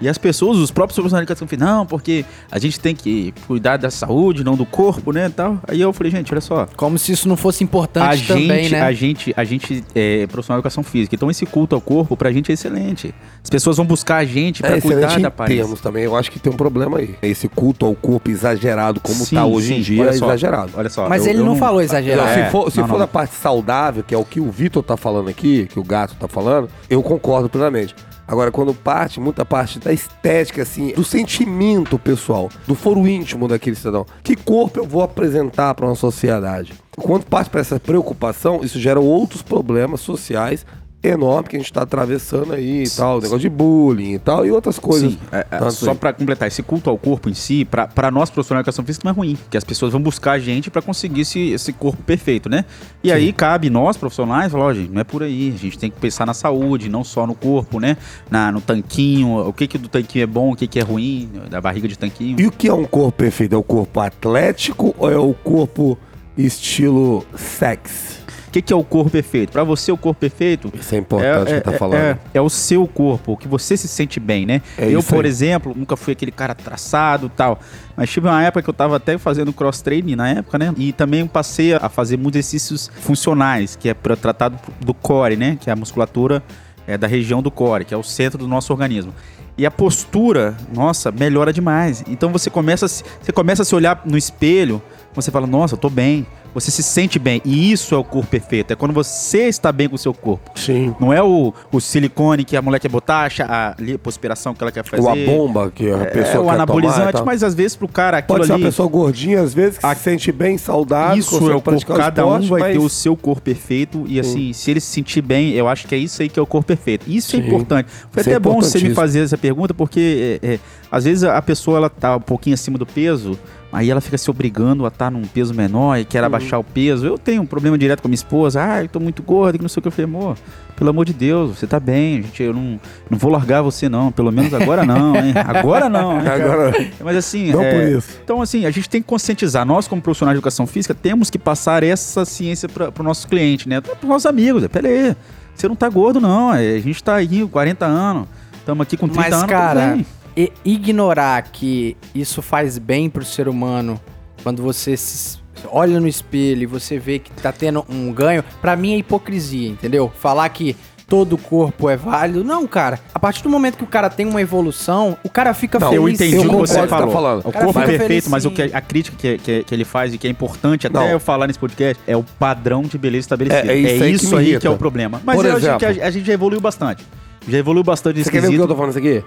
E 0.00 0.08
as 0.08 0.16
pessoas, 0.18 0.58
os 0.58 0.70
próprios 0.70 0.94
profissionais 0.96 1.26
de 1.26 1.32
educação 1.32 1.48
física, 1.48 1.64
não, 1.64 1.84
porque 1.86 2.24
a 2.50 2.58
gente 2.58 2.78
tem 2.78 2.94
que 2.94 3.34
cuidar 3.46 3.76
da 3.76 3.90
saúde, 3.90 4.44
não 4.44 4.56
do 4.56 4.64
corpo, 4.64 5.12
né, 5.12 5.28
tal. 5.34 5.58
Aí 5.66 5.80
eu 5.80 5.92
falei, 5.92 6.12
gente, 6.12 6.32
olha 6.32 6.40
só, 6.40 6.66
Como 6.76 6.98
se 6.98 7.12
isso 7.12 7.28
não 7.28 7.36
fosse 7.36 7.64
importante 7.64 8.04
a 8.06 8.14
gente, 8.16 8.28
também, 8.28 8.68
né? 8.68 8.80
a 8.82 8.92
gente, 8.92 9.34
a 9.36 9.44
gente 9.44 9.84
é 9.94 10.26
profissional 10.26 10.58
de 10.58 10.60
educação 10.60 10.82
física, 10.84 11.14
então 11.14 11.30
esse 11.30 11.44
culto 11.46 11.74
ao 11.74 11.80
corpo 11.80 12.16
pra 12.16 12.30
gente 12.30 12.50
é 12.50 12.54
excelente. 12.54 13.14
As 13.42 13.50
pessoas 13.50 13.76
vão 13.76 13.86
buscar 13.86 14.16
a 14.18 14.24
gente 14.24 14.62
pra 14.62 14.76
É 14.76 14.80
cuidar 14.80 15.08
da 15.14 15.20
em 15.20 15.24
aparência. 15.24 15.62
termos 15.64 15.80
também, 15.80 16.04
eu 16.04 16.14
acho 16.16 16.30
que 16.30 16.38
tem 16.38 16.52
um 16.52 16.56
problema 16.56 16.98
aí. 16.98 17.16
Esse 17.22 17.48
culto 17.48 17.84
ao 17.84 17.94
corpo 17.94 18.30
exagerado, 18.30 19.00
como 19.00 19.16
Sim, 19.24 19.34
tá 19.36 19.46
hoje 19.46 19.74
em 19.74 19.76
sim, 19.78 19.82
dia, 19.94 20.02
olha 20.02 20.10
é 20.10 20.12
só, 20.12 20.26
exagerado. 20.26 20.72
Olha 20.76 20.88
só. 20.90 21.08
Mas 21.08 21.24
eu- 21.26 21.32
ele 21.32 21.40
eu 21.40 21.44
não, 21.44 21.56
falou 21.56 21.80
exagerado. 21.82 22.28
Não, 22.28 22.34
É, 22.38 22.44
se 22.46 22.50
for, 22.52 22.70
se 22.70 22.78
não, 22.78 22.86
for 22.86 22.92
não. 22.94 23.00
da 23.00 23.06
parte 23.08 23.34
saudável, 23.34 24.04
que 24.06 24.14
é 24.14 24.18
o 24.18 24.24
que 24.24 24.38
o 24.40 24.50
Vitor 24.50 24.82
tá 24.82 24.96
falando 24.96 25.28
aqui, 25.28 25.66
que 25.66 25.78
o 25.80 25.84
gato 25.84 26.14
tá 26.14 26.28
falando, 26.28 26.68
eu 26.88 27.02
concordo 27.02 27.48
plenamente. 27.48 27.94
Agora, 28.28 28.52
quando 28.52 28.74
parte, 28.74 29.18
muita 29.18 29.42
parte 29.42 29.78
da 29.78 29.90
estética, 29.90 30.60
assim, 30.60 30.92
do 30.92 31.02
sentimento 31.02 31.98
pessoal, 31.98 32.50
do 32.66 32.74
foro 32.74 33.08
íntimo 33.08 33.48
daquele 33.48 33.74
cidadão. 33.74 34.04
Que 34.22 34.36
corpo 34.36 34.78
eu 34.78 34.84
vou 34.86 35.00
apresentar 35.00 35.74
para 35.74 35.86
uma 35.86 35.94
sociedade? 35.94 36.74
Quando 36.94 37.24
parte 37.24 37.48
para 37.48 37.62
essa 37.62 37.80
preocupação, 37.80 38.60
isso 38.62 38.78
gera 38.78 39.00
outros 39.00 39.40
problemas 39.40 40.00
sociais 40.00 40.66
enormes 41.02 41.48
que 41.48 41.56
a 41.56 41.58
gente 41.60 41.72
tá 41.72 41.82
atravessando 41.82 42.52
aí 42.52 42.84
e 42.84 42.90
tal, 42.90 43.20
negócio 43.20 43.38
de 43.38 43.48
bullying 43.48 44.14
e 44.14 44.18
tal, 44.18 44.44
e 44.44 44.50
outras 44.50 44.78
coisas. 44.78 45.12
Sim, 45.12 45.18
é, 45.30 45.46
é, 45.50 45.70
só 45.70 45.92
aí. 45.92 45.96
pra 45.96 46.12
completar, 46.12 46.48
esse 46.48 46.62
culto 46.62 46.90
ao 46.90 46.98
corpo 46.98 47.28
em 47.28 47.34
si, 47.34 47.64
pra 47.64 47.86
pra 47.86 48.10
nós 48.10 48.30
profissionais 48.30 48.64
de 48.64 48.68
educação 48.68 48.84
física 48.84 49.04
não 49.04 49.12
é 49.12 49.14
ruim, 49.14 49.36
porque 49.36 49.56
as 49.56 49.64
pessoas 49.64 49.92
vão 49.92 50.00
buscar 50.00 50.32
a 50.32 50.38
gente 50.38 50.70
pra 50.70 50.82
conseguir 50.82 51.20
esse, 51.20 51.50
esse 51.50 51.72
corpo 51.72 52.02
perfeito, 52.02 52.48
né? 52.48 52.64
E 53.02 53.12
aí 53.12 53.32
cabe 53.32 53.70
nós 53.70 53.96
profissionais 53.96 54.50
falar, 54.50 54.64
ó, 54.66 54.74
gente, 54.74 54.90
não 54.90 55.00
é 55.00 55.04
por 55.04 55.22
aí, 55.22 55.52
a 55.54 55.58
gente 55.58 55.78
tem 55.78 55.90
que 55.90 55.98
pensar 56.00 56.26
na 56.26 56.34
saúde, 56.34 56.88
não 56.88 57.04
só 57.04 57.26
no 57.26 57.34
corpo, 57.34 57.78
né? 57.78 57.96
Na, 58.30 58.50
no 58.50 58.60
tanquinho, 58.60 59.48
o 59.48 59.52
que 59.52 59.66
que 59.66 59.78
do 59.78 59.88
tanquinho 59.88 60.24
é 60.24 60.26
bom, 60.26 60.52
o 60.52 60.56
que 60.56 60.66
que 60.66 60.80
é 60.80 60.82
ruim, 60.82 61.30
da 61.48 61.60
barriga 61.60 61.86
de 61.86 61.96
tanquinho. 61.96 62.40
E 62.40 62.46
o 62.46 62.50
que 62.50 62.68
é 62.68 62.74
um 62.74 62.84
corpo 62.84 63.18
perfeito? 63.18 63.54
É 63.54 63.58
o 63.58 63.62
corpo 63.62 64.00
atlético 64.00 64.94
ou 64.98 65.10
é 65.10 65.16
o 65.16 65.32
corpo 65.32 65.96
estilo 66.36 67.24
sex? 67.36 68.27
O 68.48 68.50
que 68.50 68.62
que 68.62 68.72
é 68.72 68.76
o 68.76 68.82
corpo 68.82 69.10
perfeito? 69.10 69.52
Pra 69.52 69.62
você, 69.62 69.92
o 69.92 69.96
corpo 69.96 70.18
perfeito 70.18 70.72
Isso 70.74 70.94
é 70.94 70.98
importante 70.98 71.52
que 71.52 71.60
tá 71.60 71.72
falando. 71.72 71.98
É, 72.00 72.18
é 72.32 72.40
o 72.40 72.48
seu 72.48 72.86
corpo, 72.86 73.32
o 73.32 73.36
que 73.36 73.46
você 73.46 73.76
se 73.76 73.86
sente 73.86 74.18
bem, 74.18 74.46
né? 74.46 74.62
É 74.78 74.88
eu, 74.88 75.02
por 75.02 75.26
aí. 75.26 75.30
exemplo, 75.30 75.74
nunca 75.76 75.96
fui 75.96 76.14
aquele 76.14 76.32
cara 76.32 76.54
traçado 76.54 77.28
tal. 77.28 77.60
Mas 77.94 78.08
tive 78.08 78.26
uma 78.26 78.42
época 78.42 78.62
que 78.62 78.70
eu 78.70 78.74
tava 78.74 78.96
até 78.96 79.18
fazendo 79.18 79.52
cross 79.52 79.82
training 79.82 80.16
na 80.16 80.30
época, 80.30 80.56
né? 80.56 80.72
E 80.78 80.92
também 80.92 81.26
passei 81.26 81.74
a 81.74 81.90
fazer 81.90 82.16
muitos 82.16 82.38
exercícios 82.38 82.90
funcionais, 83.00 83.76
que 83.76 83.90
é 83.90 83.94
para 83.94 84.16
tratado 84.16 84.58
do 84.80 84.94
core, 84.94 85.36
né? 85.36 85.58
Que 85.60 85.68
é 85.68 85.72
a 85.74 85.76
musculatura 85.76 86.42
é, 86.86 86.96
da 86.96 87.06
região 87.06 87.42
do 87.42 87.50
core, 87.50 87.84
que 87.84 87.92
é 87.92 87.96
o 87.98 88.02
centro 88.02 88.38
do 88.38 88.48
nosso 88.48 88.72
organismo. 88.72 89.12
E 89.58 89.66
a 89.66 89.70
postura, 89.70 90.56
nossa, 90.72 91.12
melhora 91.12 91.52
demais. 91.52 92.02
Então 92.06 92.32
você 92.32 92.48
começa, 92.48 92.86
você 92.86 93.32
começa 93.34 93.62
a 93.62 93.64
se 93.64 93.74
olhar 93.74 94.00
no 94.06 94.16
espelho, 94.16 94.80
você 95.22 95.30
fala, 95.30 95.46
nossa, 95.46 95.74
eu 95.74 95.78
tô 95.78 95.88
bem. 95.90 96.26
Você 96.54 96.70
se 96.70 96.82
sente 96.82 97.18
bem. 97.18 97.42
E 97.44 97.70
isso 97.70 97.94
é 97.94 97.98
o 97.98 98.02
corpo 98.02 98.26
perfeito. 98.28 98.72
É 98.72 98.74
quando 98.74 98.92
você 98.92 99.48
está 99.48 99.70
bem 99.70 99.86
com 99.88 99.94
o 99.96 99.98
seu 99.98 100.14
corpo. 100.14 100.50
Sim. 100.58 100.94
Não 100.98 101.12
é 101.12 101.22
o, 101.22 101.52
o 101.70 101.78
silicone 101.78 102.42
que 102.42 102.56
a 102.56 102.62
mulher 102.62 102.80
quer 102.80 102.88
botar, 102.88 103.30
a 103.46 103.74
lipoaspiração 103.78 104.54
que 104.54 104.64
ela 104.64 104.72
quer 104.72 104.82
fazer. 104.84 105.02
Ou 105.02 105.10
a 105.10 105.14
bomba 105.14 105.70
que 105.70 105.88
a 105.90 106.06
pessoa 106.06 106.36
é, 106.36 106.38
o 106.38 106.44
quer 106.46 106.50
anabolizante, 106.54 107.12
tomar 107.12 107.24
mas 107.26 107.42
às 107.42 107.54
vezes 107.54 107.76
pro 107.76 107.86
cara 107.86 108.18
aquilo 108.18 108.38
Pode 108.38 108.46
ser 108.46 108.54
ali... 108.54 108.62
uma 108.62 108.68
pessoa 108.70 108.88
gordinha, 108.88 109.40
às 109.42 109.52
vezes, 109.52 109.78
que 109.78 109.86
A- 109.86 109.94
se 109.94 110.02
sente 110.02 110.32
bem, 110.32 110.56
saudável, 110.56 111.18
Isso 111.18 111.36
é 111.50 111.54
o 111.54 111.60
corpo, 111.60 111.92
o 111.92 111.96
cada 111.96 112.26
um 112.26 112.40
vai 112.40 112.60
mas- 112.60 112.72
ter 112.72 112.78
o 112.78 112.88
seu 112.88 113.14
corpo 113.14 113.42
perfeito 113.42 114.04
e 114.08 114.18
assim, 114.18 114.52
se 114.54 114.70
ele 114.70 114.80
se 114.80 114.86
sentir 114.86 115.20
bem, 115.20 115.52
eu 115.52 115.68
acho 115.68 115.86
que 115.86 115.94
é 115.94 115.98
isso 115.98 116.22
aí 116.22 116.28
que 116.30 116.38
é 116.40 116.42
o 116.42 116.46
corpo 116.46 116.66
perfeito. 116.66 117.04
Isso 117.08 117.36
é 117.36 117.40
Sim. 117.40 117.46
importante. 117.46 117.88
Foi 118.10 118.20
Isso 118.22 118.30
é 118.30 118.32
até 118.32 118.40
bom 118.40 118.60
você 118.60 118.78
me 118.80 118.94
fazer 118.94 119.20
essa 119.20 119.36
pergunta, 119.36 119.74
porque 119.74 120.40
é, 120.42 120.54
é, 120.54 120.58
às 120.90 121.04
vezes 121.04 121.24
a 121.24 121.40
pessoa 121.42 121.76
ela 121.76 121.90
tá 121.90 122.16
um 122.16 122.20
pouquinho 122.20 122.54
acima 122.54 122.78
do 122.78 122.86
peso, 122.86 123.38
aí 123.72 123.90
ela 123.90 124.00
fica 124.00 124.16
se 124.16 124.30
obrigando 124.30 124.84
a 124.84 124.88
estar 124.88 125.10
num 125.10 125.22
peso 125.22 125.54
menor 125.54 125.98
e 125.98 126.04
quer 126.04 126.20
Uhum. 126.20 126.26
abaixar 126.26 126.58
o 126.60 126.64
peso. 126.64 127.06
Eu 127.06 127.18
tenho 127.18 127.42
um 127.42 127.46
problema 127.46 127.76
direto 127.76 128.00
com 128.02 128.08
a 128.08 128.10
minha 128.10 128.14
esposa, 128.16 128.62
ah, 128.62 128.82
eu 128.82 128.88
tô 128.88 128.98
muito 129.00 129.22
gorda, 129.22 129.58
que 129.58 129.62
não 129.64 129.68
sei 129.68 129.80
o 129.80 129.82
que. 129.82 129.88
Eu 129.88 129.92
falei, 129.92 130.04
amor, 130.06 130.36
pelo 130.76 130.90
amor 130.90 131.04
de 131.04 131.12
Deus, 131.12 131.58
você 131.58 131.66
tá 131.66 131.78
bem, 131.80 132.22
gente, 132.22 132.42
eu 132.42 132.54
não, 132.54 132.80
não 133.10 133.18
vou 133.18 133.30
largar 133.30 133.62
você 133.62 133.88
não, 133.88 134.10
pelo 134.12 134.30
menos 134.32 134.54
agora 134.54 134.84
não, 134.84 135.14
hein? 135.16 135.34
Agora 135.46 135.88
não. 135.88 136.20
hein? 136.20 136.28
Agora, 136.28 136.72
Mas 137.04 137.16
assim, 137.16 137.50
não 137.52 137.62
é, 137.62 137.72
por 137.72 137.98
isso. 137.98 138.18
então, 138.22 138.40
assim, 138.40 138.64
a 138.64 138.70
gente 138.70 138.88
tem 138.88 139.02
que 139.02 139.08
conscientizar. 139.08 139.66
Nós, 139.66 139.88
como 139.88 140.00
profissionais 140.00 140.34
de 140.34 140.38
educação 140.38 140.66
física, 140.66 140.94
temos 140.94 141.28
que 141.30 141.38
passar 141.38 141.82
essa 141.82 142.24
ciência 142.24 142.68
para 142.68 142.92
o 142.98 143.02
nosso 143.02 143.26
cliente, 143.28 143.68
né? 143.68 143.80
Para 143.80 143.94
os 144.00 144.08
nossos 144.08 144.26
amigos. 144.26 144.62
né? 144.62 144.68
Pera 144.68 144.88
aí, 144.88 145.16
você 145.54 145.66
não 145.68 145.74
tá 145.76 145.88
gordo, 145.88 146.20
não. 146.20 146.54
é, 146.54 146.76
A 146.76 146.80
gente 146.80 147.02
tá 147.02 147.16
aí, 147.16 147.46
40 147.46 147.84
anos. 147.84 148.28
Estamos 148.58 148.82
aqui 148.82 148.96
com 148.96 149.08
30 149.08 149.20
Mas, 149.22 149.32
anos. 149.32 149.42
tudo 149.46 149.50
cara, 149.50 149.86
bem. 149.94 150.06
E- 150.44 150.52
ignorar 150.64 151.42
que 151.42 151.96
isso 152.14 152.40
faz 152.40 152.78
bem 152.78 153.10
pro 153.10 153.24
ser 153.24 153.48
humano 153.48 154.00
quando 154.42 154.62
você 154.62 154.96
se 154.96 155.38
olha 155.70 155.98
no 155.98 156.06
espelho 156.06 156.62
e 156.62 156.66
você 156.66 156.98
vê 156.98 157.18
que 157.18 157.30
tá 157.32 157.50
tendo 157.50 157.84
um 157.88 158.12
ganho, 158.12 158.44
pra 158.60 158.76
mim 158.76 158.94
é 158.94 158.98
hipocrisia, 158.98 159.68
entendeu? 159.68 160.10
Falar 160.20 160.48
que 160.50 160.76
todo 161.08 161.32
o 161.32 161.38
corpo 161.38 161.88
é 161.90 161.96
válido. 161.96 162.44
Não, 162.44 162.66
cara. 162.66 163.00
A 163.14 163.18
partir 163.18 163.42
do 163.42 163.48
momento 163.48 163.78
que 163.78 163.82
o 163.82 163.86
cara 163.86 164.08
tem 164.10 164.26
uma 164.26 164.40
evolução, 164.42 165.16
o 165.24 165.28
cara 165.30 165.52
fica 165.54 165.78
Não, 165.78 165.88
feliz. 165.88 166.02
eu 166.02 166.08
entendi 166.08 166.36
eu 166.36 166.42
o 166.42 166.50
que 166.50 166.56
você 166.68 166.78
o 166.78 166.82
que 166.82 166.88
tá 166.88 166.98
falou. 166.98 167.12
falando. 167.12 167.40
O 167.46 167.50
Cara, 167.50 167.64
corpo 167.64 167.80
é 167.80 167.86
perfeito, 167.86 168.30
mas 168.30 168.44
o 168.44 168.50
que, 168.50 168.62
a 168.62 168.80
crítica 168.80 169.16
que, 169.16 169.38
que, 169.38 169.64
que 169.64 169.74
ele 169.74 169.84
faz 169.84 170.12
e 170.14 170.18
que 170.18 170.26
é 170.28 170.30
importante 170.30 170.86
até 170.86 170.98
Não. 170.98 171.08
eu 171.08 171.18
falar 171.18 171.46
nesse 171.48 171.58
podcast 171.58 172.00
é 172.06 172.16
o 172.16 172.22
padrão 172.22 172.82
de 172.82 172.96
beleza 172.98 173.24
estabelecido. 173.24 173.70
É- 173.70 173.74
é 173.74 174.10
isso 174.10 174.36
aí 174.36 174.44
que 174.44 174.52
aí 174.54 174.60
que 174.60 174.66
é 174.66 174.70
o 174.70 174.76
problema. 174.76 175.20
Mas 175.24 175.34
Por 175.34 175.46
eu 175.46 175.52
acho 175.56 175.60
que 175.78 175.84
exemplo. 175.86 176.02
a, 176.04 176.06
a 176.06 176.10
gente 176.10 176.26
já 176.26 176.32
evoluiu 176.34 176.60
bastante. 176.60 177.04
Já 177.48 177.58
evoluiu 177.58 177.82
bastante 177.82 178.22
Você 178.22 178.30
quer 178.30 178.42
ver 178.42 178.48
o 178.48 178.50
que 178.50 178.56
eu 178.58 178.68
tô 178.68 178.76
falando 178.76 178.90
isso 178.90 178.98
aqui? 178.98 179.24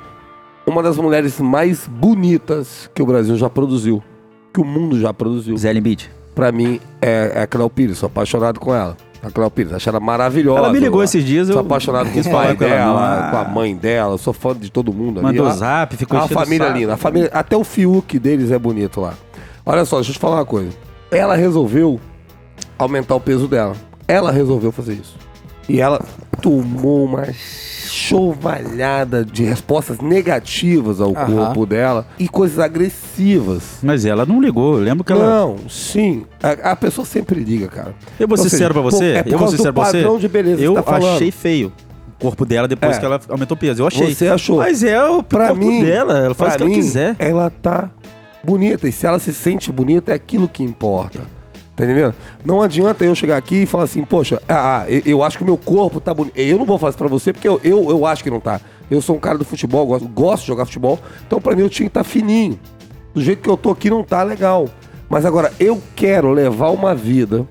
Uma 0.65 0.83
das 0.83 0.97
mulheres 0.97 1.39
mais 1.39 1.87
bonitas 1.87 2.89
que 2.93 3.01
o 3.01 3.05
Brasil 3.05 3.35
já 3.35 3.49
produziu, 3.49 4.01
que 4.53 4.61
o 4.61 4.65
mundo 4.65 4.99
já 4.99 5.13
produziu, 5.13 5.57
Zé 5.57 5.73
Limite. 5.73 6.11
pra 6.35 6.51
mim, 6.51 6.79
é, 7.01 7.31
é 7.35 7.41
a 7.41 7.47
Cléo 7.47 7.69
Pires. 7.69 7.97
Sou 7.97 8.07
apaixonado 8.07 8.59
com 8.59 8.73
ela. 8.73 8.95
A 9.23 9.29
Cléo 9.29 9.51
Pires, 9.51 9.73
acho 9.73 9.87
ela 9.89 9.99
maravilhosa. 9.99 10.59
Ela 10.59 10.71
me 10.73 10.79
ligou 10.79 11.01
Eu 11.01 11.03
esses 11.03 11.23
dias, 11.23 11.47
eu 11.47 11.53
Sou 11.53 11.61
apaixonado 11.63 12.09
com 12.11 12.19
o 12.19 12.23
pai 12.31 12.55
com 12.55 12.63
ela, 12.63 12.75
dela, 13.19 13.31
com 13.31 13.37
a 13.37 13.43
mãe 13.45 13.75
dela. 13.75 14.17
Sou 14.17 14.33
fã 14.33 14.55
de 14.55 14.71
todo 14.71 14.91
mundo 14.93 15.19
ali. 15.19 15.37
Mandou 15.37 15.51
zap, 15.51 15.95
ficou 15.95 16.19
a 16.19 16.25
o 16.25 16.27
família 16.27 16.67
saco. 16.67 16.79
linda. 16.79 16.93
A 16.93 16.97
família, 16.97 17.29
até 17.33 17.55
o 17.55 17.63
Fiuk 17.63 18.17
deles 18.19 18.51
é 18.51 18.57
bonito 18.57 19.01
lá. 19.01 19.13
Olha 19.65 19.85
só, 19.85 19.97
deixa 19.97 20.11
eu 20.11 20.13
te 20.15 20.19
falar 20.19 20.37
uma 20.37 20.45
coisa. 20.45 20.71
Ela 21.11 21.35
resolveu 21.35 21.99
aumentar 22.77 23.15
o 23.15 23.19
peso 23.19 23.47
dela. 23.47 23.75
Ela 24.07 24.31
resolveu 24.31 24.71
fazer 24.71 24.93
isso. 24.93 25.15
E 25.69 25.79
ela 25.79 26.01
tomou 26.41 27.05
uma 27.05 27.27
chovalhada 27.33 29.23
de 29.23 29.43
respostas 29.43 29.99
negativas 29.99 30.99
ao 30.99 31.15
Aham. 31.15 31.25
corpo 31.45 31.65
dela 31.65 32.07
e 32.17 32.27
coisas 32.27 32.59
agressivas. 32.59 33.77
Mas 33.83 34.05
ela 34.05 34.25
não 34.25 34.41
ligou. 34.41 34.77
Eu 34.77 34.83
lembro 34.83 35.03
que 35.03 35.11
ela. 35.11 35.23
Não, 35.25 35.57
sim. 35.69 36.25
A, 36.41 36.71
a 36.71 36.75
pessoa 36.75 37.05
sempre 37.05 37.39
liga, 37.43 37.67
cara. 37.67 37.93
Eu 38.19 38.27
vou 38.27 38.37
Ou 38.37 38.43
ser 38.43 38.49
seja, 38.49 38.57
sincero 38.57 38.73
pra 38.73 38.83
pô, 38.83 38.91
você. 38.91 39.05
é 39.13 39.23
por 39.23 39.31
eu 39.31 39.37
vou 39.37 39.47
causa 39.47 39.51
ser 39.51 39.57
do 39.57 39.57
sincero 39.57 39.73
pra 39.73 39.83
você. 39.85 39.97
padrão 39.97 40.17
de 40.19 40.27
beleza 40.27 40.57
que 40.57 40.63
eu 40.63 40.73
você 40.73 40.81
tá 40.81 40.91
falando. 40.91 41.15
achei 41.15 41.31
feio 41.31 41.71
o 42.19 42.21
corpo 42.21 42.45
dela 42.45 42.67
depois 42.67 42.97
É. 42.97 42.99
que 42.99 43.05
ela 43.05 43.19
aumentou 43.29 43.55
o 43.55 43.59
peso. 43.59 43.81
Eu 43.83 43.87
achei. 43.87 44.13
Você 44.15 44.27
achou. 44.27 44.57
Mas 44.57 44.83
é 44.83 45.03
o 45.03 45.21
Pra 45.23 45.47
corpo 45.49 45.63
mim, 45.65 45.83
dela. 45.83 46.17
Ela 46.17 46.33
faz 46.33 46.53
o 46.53 46.57
que 46.57 46.57
pra 46.57 46.65
ela 46.65 46.75
mim, 46.75 46.81
quiser. 46.81 47.15
Ela 47.19 47.49
tá 47.49 47.89
bonita. 48.43 48.87
E 48.87 48.91
se 48.91 49.05
ela 49.05 49.19
se 49.19 49.33
sente 49.33 49.71
bonita, 49.71 50.11
é 50.11 50.15
aquilo 50.15 50.47
que 50.47 50.63
importa. 50.63 51.19
Tá 51.81 51.85
entendendo? 51.85 52.13
Não 52.45 52.61
adianta 52.61 53.03
eu 53.03 53.15
chegar 53.15 53.37
aqui 53.37 53.63
e 53.63 53.65
falar 53.65 53.85
assim, 53.85 54.05
poxa, 54.05 54.39
ah, 54.47 54.85
eu, 54.87 55.01
eu 55.03 55.23
acho 55.23 55.35
que 55.35 55.43
o 55.43 55.47
meu 55.47 55.57
corpo 55.57 55.99
tá 55.99 56.13
bonito. 56.13 56.37
Eu 56.37 56.59
não 56.59 56.65
vou 56.65 56.77
fazer 56.77 56.89
isso 56.91 56.97
pra 56.99 57.07
você 57.07 57.33
porque 57.33 57.47
eu, 57.47 57.59
eu, 57.63 57.89
eu 57.89 58.05
acho 58.05 58.23
que 58.23 58.29
não 58.29 58.39
tá. 58.39 58.61
Eu 58.89 59.01
sou 59.01 59.15
um 59.15 59.19
cara 59.19 59.35
do 59.35 59.43
futebol, 59.43 59.87
gosto, 59.87 60.07
gosto 60.07 60.41
de 60.43 60.47
jogar 60.47 60.65
futebol. 60.65 60.99
Então 61.25 61.41
pra 61.41 61.55
mim 61.55 61.63
eu 61.63 61.69
tinha 61.71 61.87
que 61.87 61.89
estar 61.89 62.03
fininho. 62.03 62.59
Do 63.15 63.21
jeito 63.23 63.41
que 63.41 63.49
eu 63.49 63.57
tô 63.57 63.71
aqui 63.71 63.89
não 63.89 64.03
tá 64.03 64.21
legal. 64.21 64.69
Mas 65.09 65.25
agora, 65.25 65.51
eu 65.59 65.81
quero 65.95 66.31
levar 66.31 66.69
uma 66.69 66.93
vida 66.93 67.47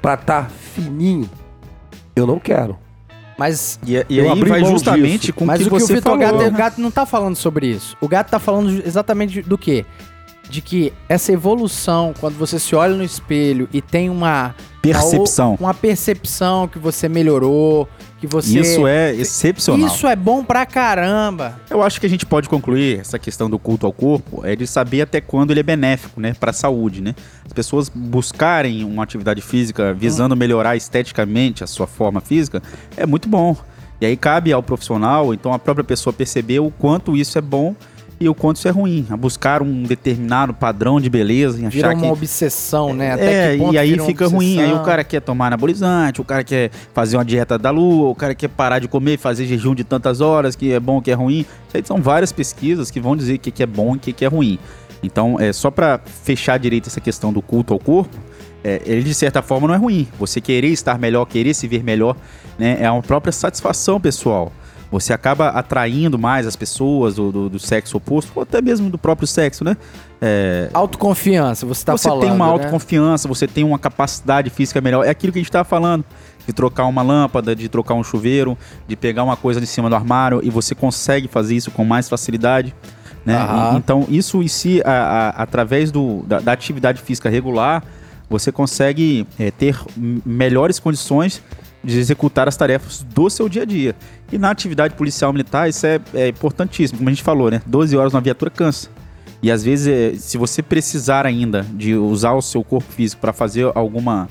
pra 0.00 0.16
tá 0.16 0.44
fininho. 0.44 1.28
Eu 2.16 2.26
não 2.26 2.38
quero. 2.38 2.78
Mas 3.36 3.78
E, 3.86 3.92
e 4.08 4.18
Eu 4.18 4.24
aí 4.24 4.30
abri 4.38 4.48
vai 4.48 4.64
justamente 4.64 5.20
disso. 5.20 5.34
com 5.34 5.44
Mas 5.44 5.60
que 5.60 5.68
o 5.68 5.76
que 5.76 5.82
o 5.82 5.86
Vitor 5.86 6.02
falou. 6.02 6.18
Gato, 6.18 6.36
né? 6.38 6.50
Gato 6.50 6.80
não 6.80 6.90
tá 6.90 7.04
falando 7.04 7.36
sobre 7.36 7.66
isso. 7.66 7.94
O 8.00 8.08
Gato 8.08 8.30
tá 8.30 8.38
falando 8.38 8.82
exatamente 8.86 9.42
do 9.42 9.58
quê? 9.58 9.84
De 10.50 10.60
que 10.60 10.92
essa 11.08 11.32
evolução, 11.32 12.12
quando 12.18 12.36
você 12.36 12.58
se 12.58 12.74
olha 12.74 12.94
no 12.94 13.04
espelho 13.04 13.68
e 13.72 13.80
tem 13.80 14.10
uma 14.10 14.54
Percepção. 14.82 15.56
uma 15.60 15.74
percepção 15.74 16.66
que 16.66 16.78
você 16.78 17.06
melhorou, 17.08 17.86
que 18.18 18.26
você. 18.26 18.60
Isso 18.60 18.86
é 18.86 19.14
excepcional. 19.14 19.86
Isso 19.86 20.06
é 20.06 20.16
bom 20.16 20.42
pra 20.42 20.64
caramba. 20.64 21.60
Eu 21.68 21.82
acho 21.82 22.00
que 22.00 22.06
a 22.06 22.08
gente 22.08 22.24
pode 22.24 22.48
concluir 22.48 22.98
essa 22.98 23.18
questão 23.18 23.50
do 23.50 23.58
culto 23.58 23.84
ao 23.84 23.92
corpo 23.92 24.44
é 24.44 24.56
de 24.56 24.66
saber 24.66 25.02
até 25.02 25.20
quando 25.20 25.50
ele 25.50 25.60
é 25.60 25.62
benéfico, 25.62 26.20
né, 26.20 26.34
para 26.38 26.50
a 26.50 26.54
saúde, 26.54 27.02
né? 27.02 27.14
As 27.44 27.52
pessoas 27.52 27.90
buscarem 27.90 28.84
uma 28.84 29.02
atividade 29.02 29.42
física 29.42 29.92
visando 29.92 30.34
melhorar 30.34 30.76
esteticamente 30.76 31.62
a 31.62 31.66
sua 31.66 31.86
forma 31.86 32.20
física 32.20 32.62
é 32.96 33.04
muito 33.04 33.28
bom. 33.28 33.54
E 34.00 34.06
aí 34.06 34.16
cabe 34.16 34.50
ao 34.50 34.62
profissional, 34.62 35.34
então 35.34 35.52
a 35.52 35.58
própria 35.58 35.84
pessoa 35.84 36.10
perceber 36.10 36.58
o 36.60 36.70
quanto 36.70 37.14
isso 37.14 37.36
é 37.36 37.42
bom 37.42 37.76
e 38.20 38.28
o 38.28 38.34
quanto 38.34 38.56
isso 38.56 38.68
é 38.68 38.70
ruim. 38.70 39.06
A 39.08 39.16
buscar 39.16 39.62
um 39.62 39.82
determinado 39.82 40.52
padrão 40.52 41.00
de 41.00 41.08
beleza 41.08 41.58
e 41.58 41.60
achar 41.60 41.70
Vira 41.70 41.88
uma 41.94 42.00
que 42.02 42.06
obsessão, 42.06 42.92
né? 42.92 43.16
é, 43.18 43.52
que 43.52 43.58
ponto 43.58 43.74
e 43.74 43.78
aí 43.78 43.98
fica 43.98 44.28
ruim. 44.28 44.60
Aí 44.60 44.72
o 44.74 44.82
cara 44.82 45.02
quer 45.02 45.20
tomar 45.20 45.46
anabolizante, 45.46 46.20
o 46.20 46.24
cara 46.24 46.44
quer 46.44 46.70
fazer 46.92 47.16
uma 47.16 47.24
dieta 47.24 47.56
da 47.56 47.70
lua, 47.70 48.10
o 48.10 48.14
cara 48.14 48.34
quer 48.34 48.48
parar 48.48 48.78
de 48.78 48.88
comer, 48.88 49.18
fazer 49.18 49.46
jejum 49.46 49.74
de 49.74 49.84
tantas 49.84 50.20
horas, 50.20 50.54
que 50.54 50.70
é 50.70 50.78
bom, 50.78 51.00
que 51.00 51.10
é 51.10 51.14
ruim. 51.14 51.46
Isso 51.66 51.76
aí 51.76 51.82
são 51.82 52.02
várias 52.02 52.30
pesquisas 52.30 52.90
que 52.90 53.00
vão 53.00 53.16
dizer 53.16 53.36
o 53.36 53.38
que 53.38 53.50
que 53.50 53.62
é 53.62 53.66
bom 53.66 53.94
e 53.94 53.96
o 53.96 54.00
que 54.00 54.12
que 54.12 54.24
é 54.24 54.28
ruim. 54.28 54.58
Então, 55.02 55.40
é 55.40 55.50
só 55.50 55.70
para 55.70 55.98
fechar 56.04 56.58
direito 56.58 56.88
essa 56.88 57.00
questão 57.00 57.32
do 57.32 57.40
culto 57.40 57.72
ao 57.72 57.78
corpo, 57.78 58.14
é, 58.62 58.82
ele 58.84 59.02
de 59.02 59.14
certa 59.14 59.40
forma 59.40 59.66
não 59.66 59.74
é 59.74 59.78
ruim. 59.78 60.06
Você 60.18 60.42
querer 60.42 60.68
estar 60.68 60.98
melhor, 60.98 61.24
querer 61.24 61.54
se 61.54 61.66
ver 61.66 61.82
melhor, 61.82 62.14
né, 62.58 62.76
é 62.80 62.90
uma 62.90 63.00
própria 63.00 63.32
satisfação 63.32 63.98
pessoal. 63.98 64.52
Você 64.90 65.12
acaba 65.12 65.48
atraindo 65.50 66.18
mais 66.18 66.46
as 66.46 66.56
pessoas 66.56 67.14
do, 67.14 67.30
do- 67.30 67.48
do 67.48 67.58
sexo 67.60 67.96
oposto, 67.96 68.32
ou 68.34 68.42
até 68.42 68.60
mesmo 68.60 68.90
do 68.90 68.98
próprio 68.98 69.26
sexo, 69.26 69.62
né? 69.62 69.76
É, 70.20 70.68
Autoconfiança, 70.74 71.64
você 71.64 71.84
tá 71.84 71.96
você 71.96 72.08
falando. 72.08 72.22
tem 72.22 72.32
uma 72.32 72.46
né? 72.46 72.52
autoconfiança, 72.52 73.28
você 73.28 73.46
tem 73.46 73.62
uma 73.64 73.78
capacidade 73.78 74.50
física 74.50 74.80
melhor. 74.80 75.04
É 75.06 75.10
aquilo 75.10 75.32
que 75.32 75.38
a 75.38 75.42
gente 75.42 75.48
estava 75.48 75.64
falando. 75.64 76.04
De 76.46 76.52
trocar 76.52 76.86
uma 76.86 77.02
lâmpada, 77.02 77.54
de 77.54 77.68
trocar 77.68 77.94
um 77.94 78.02
chuveiro, 78.02 78.58
de 78.88 78.96
pegar 78.96 79.22
uma 79.22 79.36
coisa 79.36 79.60
de 79.60 79.66
cima 79.66 79.88
do 79.88 79.94
armário 79.94 80.40
e 80.42 80.50
você 80.50 80.74
consegue 80.74 81.28
fazer 81.28 81.54
isso 81.54 81.70
com 81.70 81.84
mais 81.84 82.08
facilidade. 82.08 82.74
Né? 83.24 83.36
E- 83.36 83.76
então, 83.76 84.06
isso 84.08 84.42
em 84.42 84.48
si, 84.48 84.82
a- 84.84 84.90
a- 85.36 85.42
através 85.42 85.92
do, 85.92 86.24
da, 86.26 86.40
da 86.40 86.50
atividade 86.52 87.00
física 87.02 87.28
regular, 87.28 87.84
você 88.28 88.50
consegue 88.50 89.26
é, 89.38 89.50
ter 89.52 89.78
melhores 90.26 90.78
condições 90.80 91.42
de 91.82 91.98
executar 91.98 92.46
as 92.46 92.56
tarefas 92.56 93.04
do 93.14 93.28
seu 93.30 93.48
dia 93.48 93.62
a 93.62 93.64
dia. 93.64 93.94
E 94.30 94.38
na 94.38 94.50
atividade 94.50 94.94
policial 94.94 95.32
militar, 95.32 95.68
isso 95.68 95.86
é, 95.86 96.00
é 96.14 96.28
importantíssimo. 96.28 96.98
Como 96.98 97.08
a 97.08 97.12
gente 97.12 97.22
falou, 97.22 97.50
né? 97.50 97.62
12 97.66 97.96
horas 97.96 98.12
na 98.12 98.20
viatura 98.20 98.50
cansa. 98.50 98.88
E 99.42 99.50
às 99.50 99.64
vezes, 99.64 99.88
é, 99.88 100.18
se 100.18 100.36
você 100.36 100.62
precisar 100.62 101.24
ainda 101.24 101.62
de 101.62 101.94
usar 101.94 102.32
o 102.32 102.42
seu 102.42 102.62
corpo 102.62 102.92
físico 102.92 103.20
para 103.20 103.32
fazer 103.32 103.70
alguma. 103.74 104.28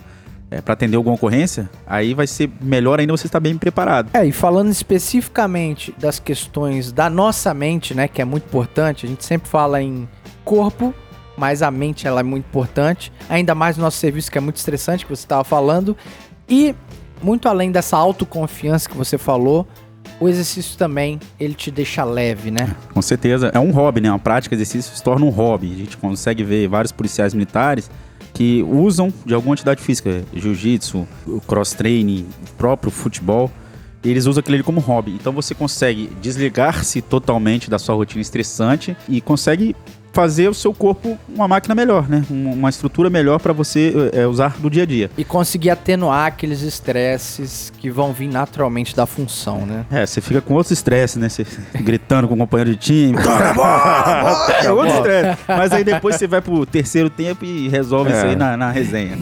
para 0.64 0.74
atender 0.74 0.98
alguma 0.98 1.16
ocorrência, 1.16 1.70
aí 1.86 2.14
vai 2.14 2.28
ser 2.28 2.50
melhor 2.62 3.00
ainda 3.00 3.12
você 3.14 3.28
estar 3.28 3.40
bem 3.40 3.58
preparado. 3.58 4.10
É, 4.14 4.26
e 4.26 4.32
falando 4.32 4.70
especificamente 4.70 5.94
das 5.98 6.20
questões 6.20 6.92
da 6.92 7.10
nossa 7.10 7.54
mente, 7.54 7.94
né, 7.94 8.08
que 8.08 8.22
é 8.22 8.26
muito 8.26 8.46
importante, 8.46 9.06
a 9.06 9.10
gente 9.10 9.26
sempre 9.26 9.50
fala 9.50 9.82
em 9.82 10.08
corpo, 10.46 10.94
mas 11.38 11.62
a 11.62 11.72
mente 11.72 12.08
ela 12.08 12.20
é 12.20 12.24
muito 12.24 12.46
importante, 12.46 13.12
ainda 13.30 13.56
mais 13.56 13.78
no 13.78 13.84
nosso 13.84 13.98
serviço 13.98 14.32
que 14.32 14.38
é 14.38 14.42
muito 14.42 14.58
estressante, 14.58 15.06
que 15.06 15.16
você 15.16 15.24
estava 15.24 15.44
falando, 15.44 15.96
e 16.48 16.76
muito 17.22 17.48
além 17.48 17.72
dessa 17.72 17.98
autoconfiança 17.98 18.90
que 18.90 18.96
você 18.96 19.18
falou, 19.18 19.68
o 20.20 20.28
exercício 20.28 20.78
também, 20.78 21.20
ele 21.40 21.54
te 21.54 21.72
deixa 21.72 22.04
leve, 22.04 22.52
né? 22.52 22.76
Com 22.94 23.02
certeza. 23.02 23.52
É 23.54 23.60
um 23.60 23.72
hobby, 23.72 24.02
né? 24.02 24.10
Uma 24.10 24.20
prática 24.20 24.56
de 24.56 24.62
exercício 24.62 24.96
se 24.96 25.02
torna 25.02 25.26
um 25.26 25.30
hobby. 25.30 25.72
A 25.74 25.78
gente 25.78 25.98
consegue 25.98 26.44
ver 26.44 26.68
vários 26.68 26.92
policiais 26.92 27.34
militares 27.34 27.90
que 28.34 28.64
usam 28.64 29.14
de 29.26 29.34
alguma 29.34 29.54
atividade 29.54 29.82
física, 29.82 30.24
jiu-jitsu, 30.34 31.08
cross-training, 31.48 32.28
próprio 32.58 32.92
futebol. 32.92 33.50
Eles 34.04 34.26
usam 34.26 34.40
aquilo 34.40 34.64
como 34.64 34.80
hobby. 34.80 35.12
Então 35.12 35.32
você 35.34 35.54
consegue 35.54 36.10
desligar-se 36.22 37.02
totalmente 37.02 37.70
da 37.70 37.80
sua 37.80 37.96
rotina 37.96 38.22
estressante 38.22 38.96
e 39.08 39.20
consegue 39.22 39.76
fazer 40.12 40.50
o 40.50 40.54
seu 40.54 40.74
corpo 40.74 41.18
uma 41.28 41.48
máquina 41.48 41.76
melhor, 41.76 42.10
né? 42.10 42.24
Um- 42.32 42.52
Uma 42.54 42.70
estrutura 42.70 43.10
melhor 43.10 43.40
para 43.40 43.54
você 43.54 43.94
é, 44.14 44.26
usar 44.28 44.56
do 44.60 44.70
dia 44.70 44.84
a 44.84 44.86
dia. 44.86 45.10
E 45.18 45.24
conseguir 45.24 45.70
atenuar 45.70 46.26
aqueles 46.28 46.62
estresses 46.62 47.72
que 47.78 47.90
vão 47.90 48.12
vir 48.12 48.28
naturalmente 48.28 48.96
da 48.96 49.06
função, 49.06 49.66
né? 49.66 49.86
É, 49.92 50.06
você 50.06 50.20
fica 50.20 50.42
com 50.42 50.56
outros 50.56 50.72
estresses, 50.72 51.18
né? 51.18 51.30
Você 51.30 51.46
gritando 51.82 52.28
com 52.28 52.34
o 52.34 52.38
companheiro 52.38 52.72
de 52.72 52.78
time. 52.78 53.18
é 54.64 54.72
outro 54.72 54.96
estresse. 54.96 55.38
Mas 55.48 55.72
aí 55.72 55.84
depois 55.84 56.16
você 56.16 56.28
vai 56.28 56.42
pro 56.42 56.66
terceiro 56.66 57.10
tempo 57.10 57.46
e 57.46 57.68
resolve 57.70 58.12
É. 58.12 58.16
isso 58.18 58.26
aí 58.26 58.36
na, 58.36 58.58
na 58.58 58.72
resenha. 58.72 59.18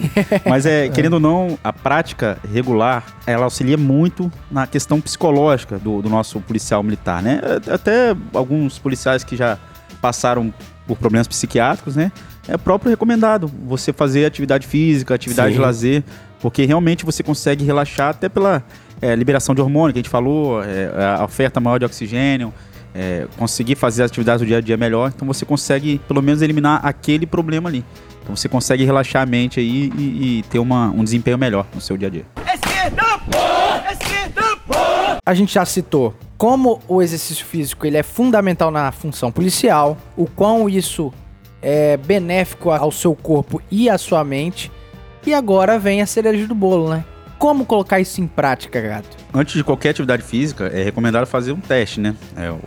Mas 0.48 0.66
é, 0.66 0.88
querendo 0.88 1.14
ou 1.14 1.20
não, 1.20 1.58
a 1.62 1.72
prática 1.72 2.38
regular, 2.52 3.04
ela 3.26 3.44
auxilia 3.44 3.76
muito 3.76 4.30
na 4.50 4.66
questão 4.66 5.00
psicológica 5.00 5.78
do, 5.78 6.02
do 6.02 6.08
nosso 6.08 6.40
policial 6.40 6.82
militar, 6.82 7.22
né? 7.22 7.40
Até 7.72 8.16
alguns 8.34 8.78
policiais 8.78 9.22
que 9.22 9.36
já 9.36 9.58
passaram 10.00 10.52
por 10.88 10.96
problemas 10.96 11.28
psiquiátricos, 11.28 11.94
né? 11.94 12.10
É 12.48 12.56
próprio 12.56 12.88
recomendado 12.88 13.46
você 13.66 13.92
fazer 13.92 14.24
atividade 14.24 14.66
física, 14.66 15.14
atividade 15.14 15.50
Sim. 15.50 15.56
de 15.56 15.60
lazer, 15.60 16.04
porque 16.40 16.64
realmente 16.64 17.04
você 17.04 17.22
consegue 17.22 17.62
relaxar 17.62 18.08
até 18.08 18.28
pela 18.28 18.64
é, 19.02 19.14
liberação 19.14 19.54
de 19.54 19.60
hormônio 19.60 19.92
que 19.92 19.98
a 19.98 20.02
gente 20.02 20.10
falou, 20.10 20.62
é, 20.64 20.90
a 21.18 21.24
oferta 21.24 21.60
maior 21.60 21.78
de 21.78 21.84
oxigênio, 21.84 22.52
é, 22.94 23.26
conseguir 23.36 23.74
fazer 23.74 24.02
as 24.02 24.10
atividades 24.10 24.40
do 24.40 24.46
dia 24.46 24.56
a 24.56 24.60
dia 24.62 24.76
melhor, 24.78 25.12
então 25.14 25.28
você 25.28 25.44
consegue 25.44 26.00
pelo 26.08 26.22
menos 26.22 26.40
eliminar 26.40 26.80
aquele 26.82 27.26
problema 27.26 27.68
ali. 27.68 27.84
Então 28.22 28.34
você 28.34 28.48
consegue 28.48 28.84
relaxar 28.84 29.22
a 29.22 29.26
mente 29.26 29.60
aí 29.60 29.92
e, 29.96 30.38
e 30.38 30.42
ter 30.44 30.58
uma, 30.58 30.88
um 30.88 31.04
desempenho 31.04 31.36
melhor 31.36 31.66
no 31.74 31.80
seu 31.80 31.96
dia 31.96 32.08
a 32.08 32.10
dia. 32.10 32.24
A 35.24 35.34
gente 35.34 35.52
já 35.52 35.64
citou 35.66 36.14
como 36.38 36.80
o 36.86 37.02
exercício 37.02 37.44
físico 37.44 37.84
ele 37.84 37.96
é 37.96 38.02
fundamental 38.04 38.70
na 38.70 38.92
função 38.92 39.32
policial, 39.32 39.98
o 40.16 40.24
quão 40.24 40.68
isso 40.68 41.12
é 41.60 41.96
benéfico 41.96 42.70
ao 42.70 42.92
seu 42.92 43.14
corpo 43.16 43.60
e 43.68 43.90
à 43.90 43.98
sua 43.98 44.22
mente. 44.22 44.70
E 45.26 45.34
agora 45.34 45.78
vem 45.78 46.00
a 46.00 46.06
cereja 46.06 46.46
do 46.46 46.54
bolo, 46.54 46.88
né? 46.88 47.04
Como 47.38 47.66
colocar 47.66 48.00
isso 48.00 48.20
em 48.20 48.26
prática, 48.28 48.80
gato? 48.80 49.16
Antes 49.34 49.54
de 49.54 49.64
qualquer 49.64 49.90
atividade 49.90 50.22
física, 50.22 50.68
é 50.68 50.82
recomendado 50.82 51.26
fazer 51.26 51.52
um 51.52 51.60
teste, 51.60 52.00
né? 52.00 52.14
É 52.36 52.50
o 52.50 52.60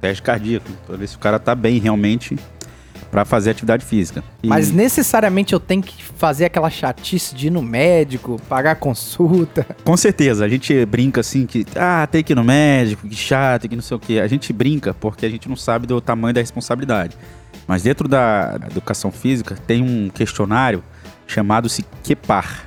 teste 0.00 0.22
cardíaco, 0.22 0.70
para 0.86 0.96
ver 0.96 1.08
se 1.08 1.16
o 1.16 1.18
cara 1.18 1.38
tá 1.38 1.54
bem 1.54 1.78
realmente 1.78 2.36
para 3.10 3.24
fazer 3.24 3.50
atividade 3.50 3.84
física. 3.84 4.22
E- 4.42 4.48
Mas 4.48 4.70
necessariamente 4.70 5.52
eu 5.52 5.60
tenho 5.60 5.82
que 5.82 6.02
fazer 6.04 6.44
aquela 6.44 6.68
chatice 6.70 7.34
de 7.34 7.46
ir 7.46 7.50
no 7.50 7.62
médico, 7.62 8.40
pagar 8.48 8.76
consulta. 8.76 9.66
Com 9.84 9.96
certeza, 9.96 10.44
a 10.44 10.48
gente 10.48 10.84
brinca 10.86 11.20
assim 11.20 11.46
que, 11.46 11.64
ah, 11.76 12.06
tem 12.10 12.22
que 12.22 12.32
ir 12.32 12.36
no 12.36 12.44
médico, 12.44 13.08
que 13.08 13.16
chato, 13.16 13.68
que 13.68 13.74
não 13.76 13.82
sei 13.82 13.96
o 13.96 14.00
quê. 14.00 14.20
A 14.20 14.26
gente 14.26 14.52
brinca 14.52 14.92
porque 14.94 15.24
a 15.26 15.30
gente 15.30 15.48
não 15.48 15.56
sabe 15.56 15.86
do 15.86 16.00
tamanho 16.00 16.34
da 16.34 16.40
responsabilidade. 16.40 17.16
Mas 17.66 17.82
dentro 17.82 18.08
da 18.08 18.58
educação 18.70 19.10
física 19.10 19.54
tem 19.66 19.82
um 19.82 20.08
questionário 20.08 20.82
chamado-se 21.26 21.84
QPAR. 22.02 22.64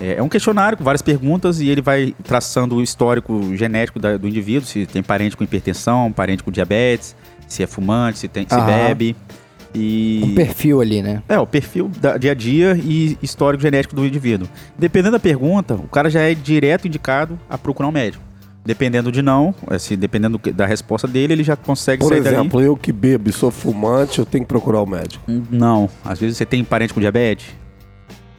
É 0.00 0.14
é 0.18 0.22
um 0.22 0.28
questionário 0.28 0.78
com 0.78 0.84
várias 0.84 1.02
perguntas 1.02 1.60
e 1.60 1.68
ele 1.68 1.80
vai 1.82 2.14
traçando 2.24 2.76
o 2.76 2.82
histórico 2.82 3.56
genético 3.56 3.98
da- 3.98 4.16
do 4.16 4.28
indivíduo, 4.28 4.66
se 4.66 4.86
tem 4.86 5.02
parente 5.02 5.36
com 5.36 5.42
hipertensão, 5.42 6.12
parente 6.12 6.42
com 6.44 6.50
diabetes, 6.52 7.16
se 7.48 7.62
é 7.62 7.66
fumante, 7.66 8.18
se, 8.18 8.28
tem, 8.28 8.46
se 8.48 8.60
bebe. 8.60 9.16
E... 9.78 10.20
Um 10.24 10.34
perfil 10.34 10.80
ali, 10.80 11.02
né? 11.02 11.22
É, 11.28 11.38
o 11.38 11.46
perfil 11.46 11.88
da 12.00 12.16
dia 12.16 12.32
a 12.32 12.34
dia 12.34 12.76
e 12.76 13.16
histórico 13.22 13.62
genético 13.62 13.94
do 13.94 14.04
indivíduo. 14.04 14.48
Dependendo 14.76 15.12
da 15.12 15.20
pergunta, 15.20 15.74
o 15.74 15.88
cara 15.88 16.10
já 16.10 16.20
é 16.20 16.34
direto 16.34 16.88
indicado 16.88 17.38
a 17.48 17.56
procurar 17.56 17.88
um 17.88 17.92
médico. 17.92 18.24
Dependendo 18.64 19.10
de 19.10 19.22
não, 19.22 19.54
assim, 19.68 19.96
dependendo 19.96 20.38
da 20.52 20.66
resposta 20.66 21.08
dele, 21.08 21.32
ele 21.32 21.44
já 21.44 21.56
consegue 21.56 22.02
Por 22.02 22.08
sair 22.08 22.18
exemplo, 22.18 22.60
eu 22.60 22.76
que 22.76 22.92
bebo 22.92 23.30
e 23.30 23.32
sou 23.32 23.50
fumante, 23.50 24.18
eu 24.18 24.26
tenho 24.26 24.44
que 24.44 24.48
procurar 24.48 24.82
o 24.82 24.86
médico. 24.86 25.24
dali. 25.26 25.42
Não, 25.50 25.88
às 26.04 26.18
vezes 26.18 26.36
você 26.36 26.44
tem 26.44 26.62
parente 26.62 26.92
com 26.92 27.00
diabetes, 27.00 27.46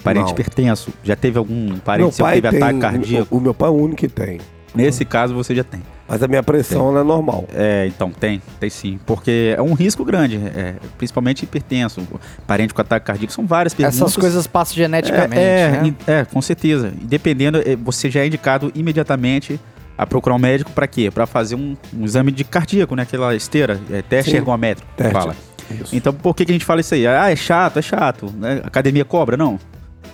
parente 0.04 0.26
Não. 0.26 0.32
hipertenso, 0.32 0.92
já 1.04 1.16
teve 1.16 1.40
algum 1.40 1.80
parente 1.80 2.04
meu 2.04 2.12
seu 2.12 2.26
que 2.26 2.34
teve 2.34 2.50
tem, 2.50 2.62
ataque 2.62 2.80
cardíaco. 2.80 3.28
O, 3.34 3.38
o 3.40 3.42
meu 3.42 3.54
pai 3.56 3.70
é 3.70 3.72
o 3.72 3.76
único 3.76 3.96
que 3.96 4.08
tem. 4.08 4.40
Nesse 4.76 5.04
caso 5.04 5.34
você 5.34 5.56
já 5.56 5.64
tem. 5.64 5.82
Mas 6.10 6.24
a 6.24 6.28
minha 6.28 6.42
pressão 6.42 6.90
ela 6.90 7.02
é 7.02 7.04
normal. 7.04 7.46
É, 7.54 7.86
então, 7.88 8.10
tem, 8.12 8.42
tem 8.60 8.70
sim. 8.70 9.00
Porque 9.06 9.54
é 9.56 9.62
um 9.62 9.74
risco 9.74 10.04
grande, 10.04 10.38
é, 10.38 10.76
principalmente 10.98 11.44
hipertenso, 11.44 12.02
parente 12.48 12.74
com 12.74 12.82
ataque 12.82 13.06
cardíaco, 13.06 13.32
são 13.32 13.46
várias 13.46 13.74
perguntas. 13.74 14.02
Essas 14.02 14.18
coisas 14.18 14.48
passam 14.48 14.76
geneticamente, 14.76 15.40
É, 15.40 15.70
né? 15.84 15.96
é, 16.08 16.12
é, 16.22 16.26
com 16.26 16.42
certeza. 16.42 16.92
E 17.00 17.06
dependendo, 17.06 17.60
é, 17.60 17.76
você 17.76 18.10
já 18.10 18.22
é 18.22 18.28
indicado 18.28 18.72
imediatamente 18.74 19.60
a 19.98 20.08
procurar 20.08 20.36
um 20.36 20.40
médico 20.40 20.72
para 20.72 20.88
quê? 20.88 21.12
Para 21.12 21.28
fazer 21.28 21.56
um, 21.56 21.76
um 21.94 22.06
exame 22.06 22.32
de 22.32 22.44
cardíaco, 22.44 22.96
né? 22.96 23.04
Aquela 23.04 23.36
esteira, 23.36 23.80
é, 23.92 24.02
teste 24.02 24.32
Sim. 24.32 24.38
ergométrico, 24.38 24.90
Teste. 24.98 25.14
fala. 25.14 25.36
Isso. 25.70 25.96
Então, 25.96 26.12
por 26.12 26.34
que, 26.36 26.46
que 26.46 26.52
a 26.52 26.56
gente 26.56 26.66
fala 26.66 26.82
isso 26.82 26.96
aí? 26.96 27.06
Ah, 27.06 27.30
é 27.30 27.36
chato, 27.36 27.78
é 27.78 27.82
chato. 27.84 28.34
Né? 28.36 28.62
Academia 28.64 29.06
cobra? 29.06 29.38
Não. 29.38 29.60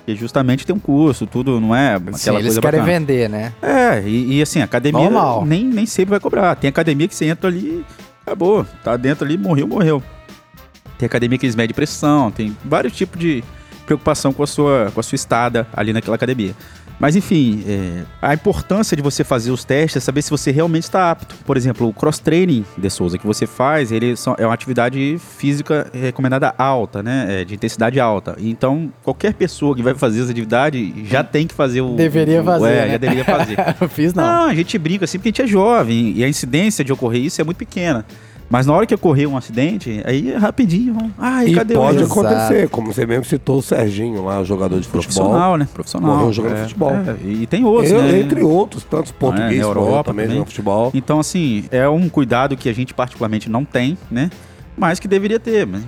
Porque 0.06 0.16
justamente 0.16 0.68
tem 0.68 0.76
um 0.76 0.80
curso, 0.80 1.26
tudo, 1.26 1.60
não 1.60 1.76
é 1.76 1.95
aquela 1.95 2.16
Sim, 2.16 2.30
eles 2.36 2.43
coisa 2.43 2.62
querem 2.62 2.80
bacana. 2.80 2.99
vender, 2.99 3.28
né? 3.28 3.51
É, 3.60 4.08
e, 4.08 4.38
e 4.38 4.41
assim, 4.41 4.62
academia 4.62 5.01
Normal. 5.01 5.43
nem, 5.43 5.66
nem 5.66 5.88
sempre 5.88 6.12
vai 6.12 6.20
cobrar. 6.20 6.56
Tem 6.56 6.70
academia 6.70 7.08
que 7.08 7.16
você 7.16 7.26
entra 7.26 7.49
ali, 7.49 7.84
acabou. 8.22 8.64
Tá 8.84 8.95
dentro 8.97 9.26
ali, 9.26 9.36
morreu, 9.36 9.68
morreu. 9.68 10.03
Tem 10.99 11.08
academia 11.08 11.39
que 11.39 11.45
eles 11.47 11.56
medem 11.56 11.74
pressão, 11.74 12.30
tem 12.30 12.56
vários 12.64 12.93
tipos 12.95 13.20
de 13.20 13.43
preocupação 13.88 14.32
com 14.32 14.43
a 14.43 14.47
sua, 14.47 14.91
com 14.93 14.99
a 14.99 15.03
sua 15.03 15.16
estada 15.16 15.68
ali 15.74 15.91
naquela 15.91 16.16
academia. 16.16 16.53
Mas 16.99 17.15
enfim, 17.15 17.63
é, 17.67 18.03
a 18.21 18.33
importância 18.33 18.95
de 18.95 19.03
você 19.03 19.23
fazer 19.23 19.51
os 19.51 19.63
testes 19.63 19.97
é 19.97 19.99
saber 19.99 20.21
se 20.21 20.29
você 20.29 20.51
realmente 20.51 20.83
está 20.83 21.11
apto. 21.11 21.35
Por 21.45 21.57
exemplo, 21.57 21.87
o 21.87 21.93
cross-training 21.93 22.65
de 22.77 22.89
Souza 22.89 23.17
que 23.17 23.27
você 23.27 23.45
faz, 23.45 23.91
ele 23.91 24.15
é 24.37 24.45
uma 24.45 24.53
atividade 24.53 25.17
física 25.19 25.87
recomendada 25.93 26.53
alta, 26.57 27.03
né? 27.03 27.41
É, 27.41 27.45
de 27.45 27.55
intensidade 27.55 27.99
alta. 27.99 28.35
Então, 28.39 28.91
qualquer 29.03 29.33
pessoa 29.33 29.75
que 29.75 29.83
vai 29.83 29.93
fazer 29.93 30.21
essa 30.21 30.31
atividade 30.31 31.05
já 31.05 31.23
tem 31.23 31.45
que 31.45 31.53
fazer 31.53 31.81
o. 31.81 31.95
Deveria 31.95 32.41
o, 32.41 32.45
fazer. 32.45 32.67
É, 32.67 32.85
né? 32.85 32.91
já 32.91 32.97
deveria 32.97 33.25
fazer. 33.25 33.57
não 33.79 33.89
fiz, 33.89 34.13
não. 34.13 34.23
Não, 34.23 34.45
a 34.45 34.55
gente 34.55 34.77
brinca 34.77 35.05
assim 35.05 35.17
porque 35.17 35.29
a 35.29 35.31
gente 35.31 35.41
é 35.41 35.47
jovem 35.47 36.13
e 36.15 36.23
a 36.23 36.29
incidência 36.29 36.83
de 36.83 36.93
ocorrer 36.93 37.21
isso 37.21 37.41
é 37.41 37.43
muito 37.43 37.57
pequena. 37.57 38.05
Mas 38.49 38.65
na 38.65 38.73
hora 38.73 38.85
que 38.85 38.93
ocorreu 38.93 39.31
um 39.31 39.37
acidente, 39.37 40.01
aí 40.05 40.31
é 40.31 40.37
rapidinho. 40.37 41.11
Ai, 41.17 41.47
e 41.47 41.55
cadê 41.55 41.73
pode 41.73 42.03
o 42.03 42.05
acontecer, 42.05 42.69
como 42.69 42.93
você 42.93 43.05
mesmo 43.05 43.25
citou 43.25 43.57
o 43.57 43.61
Serginho 43.61 44.23
lá, 44.25 44.39
o 44.39 44.45
jogador 44.45 44.79
de 44.79 44.87
futebol. 44.87 45.01
Profissional, 45.01 45.57
né? 45.57 45.67
Profissional. 45.73 46.17
Morreu 46.17 46.33
jogando 46.33 46.57
é, 46.57 46.63
futebol. 46.63 46.91
É, 46.91 47.27
e 47.27 47.47
tem 47.47 47.65
outros, 47.65 47.91
Eu, 47.91 48.01
né? 48.01 48.19
Entre 48.19 48.43
outros, 48.43 48.83
tantos 48.83 49.11
portugueses 49.11 49.57
é, 49.57 49.61
na 49.61 49.67
Europa 49.67 50.11
também, 50.11 50.25
também. 50.25 50.39
no 50.39 50.45
futebol. 50.45 50.91
Então, 50.93 51.19
assim, 51.19 51.65
é 51.71 51.87
um 51.89 52.07
cuidado 52.07 52.55
que 52.55 52.69
a 52.69 52.73
gente 52.73 52.93
particularmente 52.93 53.49
não 53.49 53.65
tem, 53.65 53.97
né? 54.11 54.29
Mas 54.77 54.99
que 54.99 55.07
deveria 55.07 55.39
ter. 55.39 55.65
Mas 55.65 55.83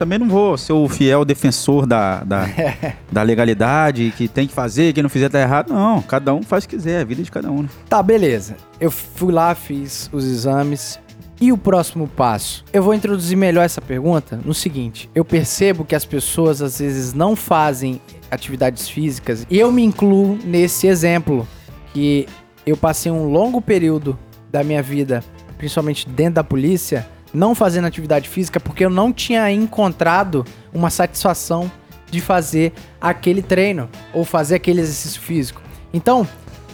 também 0.00 0.18
não 0.18 0.28
vou 0.28 0.56
ser 0.56 0.72
o 0.72 0.88
fiel 0.88 1.26
defensor 1.26 1.86
da, 1.86 2.24
da, 2.24 2.46
da 3.12 3.22
legalidade, 3.22 4.14
que 4.16 4.26
tem 4.26 4.46
que 4.46 4.54
fazer, 4.54 4.94
quem 4.94 5.02
não 5.02 5.10
fizer 5.10 5.28
tá 5.28 5.38
errado. 5.38 5.72
Não, 5.72 6.00
cada 6.00 6.32
um 6.32 6.42
faz 6.42 6.64
o 6.64 6.68
que 6.68 6.76
quiser, 6.76 7.00
é 7.00 7.02
a 7.02 7.04
vida 7.04 7.22
de 7.22 7.30
cada 7.30 7.50
um. 7.50 7.62
Né? 7.62 7.68
Tá, 7.86 8.02
beleza. 8.02 8.56
Eu 8.80 8.90
fui 8.90 9.30
lá, 9.30 9.54
fiz 9.54 10.08
os 10.10 10.24
exames, 10.24 10.98
e 11.40 11.52
o 11.52 11.56
próximo 11.56 12.06
passo? 12.06 12.64
Eu 12.72 12.82
vou 12.82 12.92
introduzir 12.92 13.36
melhor 13.36 13.64
essa 13.64 13.80
pergunta 13.80 14.38
no 14.44 14.52
seguinte: 14.52 15.08
eu 15.14 15.24
percebo 15.24 15.84
que 15.84 15.94
as 15.94 16.04
pessoas 16.04 16.60
às 16.60 16.78
vezes 16.78 17.14
não 17.14 17.34
fazem 17.34 18.00
atividades 18.30 18.88
físicas 18.88 19.46
e 19.50 19.58
eu 19.58 19.72
me 19.72 19.82
incluo 19.82 20.38
nesse 20.44 20.86
exemplo 20.86 21.48
que 21.92 22.26
eu 22.66 22.76
passei 22.76 23.10
um 23.10 23.24
longo 23.24 23.60
período 23.60 24.18
da 24.50 24.62
minha 24.62 24.82
vida, 24.82 25.24
principalmente 25.56 26.08
dentro 26.08 26.34
da 26.34 26.44
polícia, 26.44 27.08
não 27.32 27.54
fazendo 27.54 27.86
atividade 27.86 28.28
física 28.28 28.60
porque 28.60 28.84
eu 28.84 28.90
não 28.90 29.12
tinha 29.12 29.50
encontrado 29.50 30.44
uma 30.72 30.90
satisfação 30.90 31.70
de 32.10 32.20
fazer 32.20 32.72
aquele 33.00 33.40
treino 33.40 33.88
ou 34.12 34.24
fazer 34.24 34.56
aquele 34.56 34.80
exercício 34.80 35.20
físico. 35.20 35.62
Então, 35.92 36.26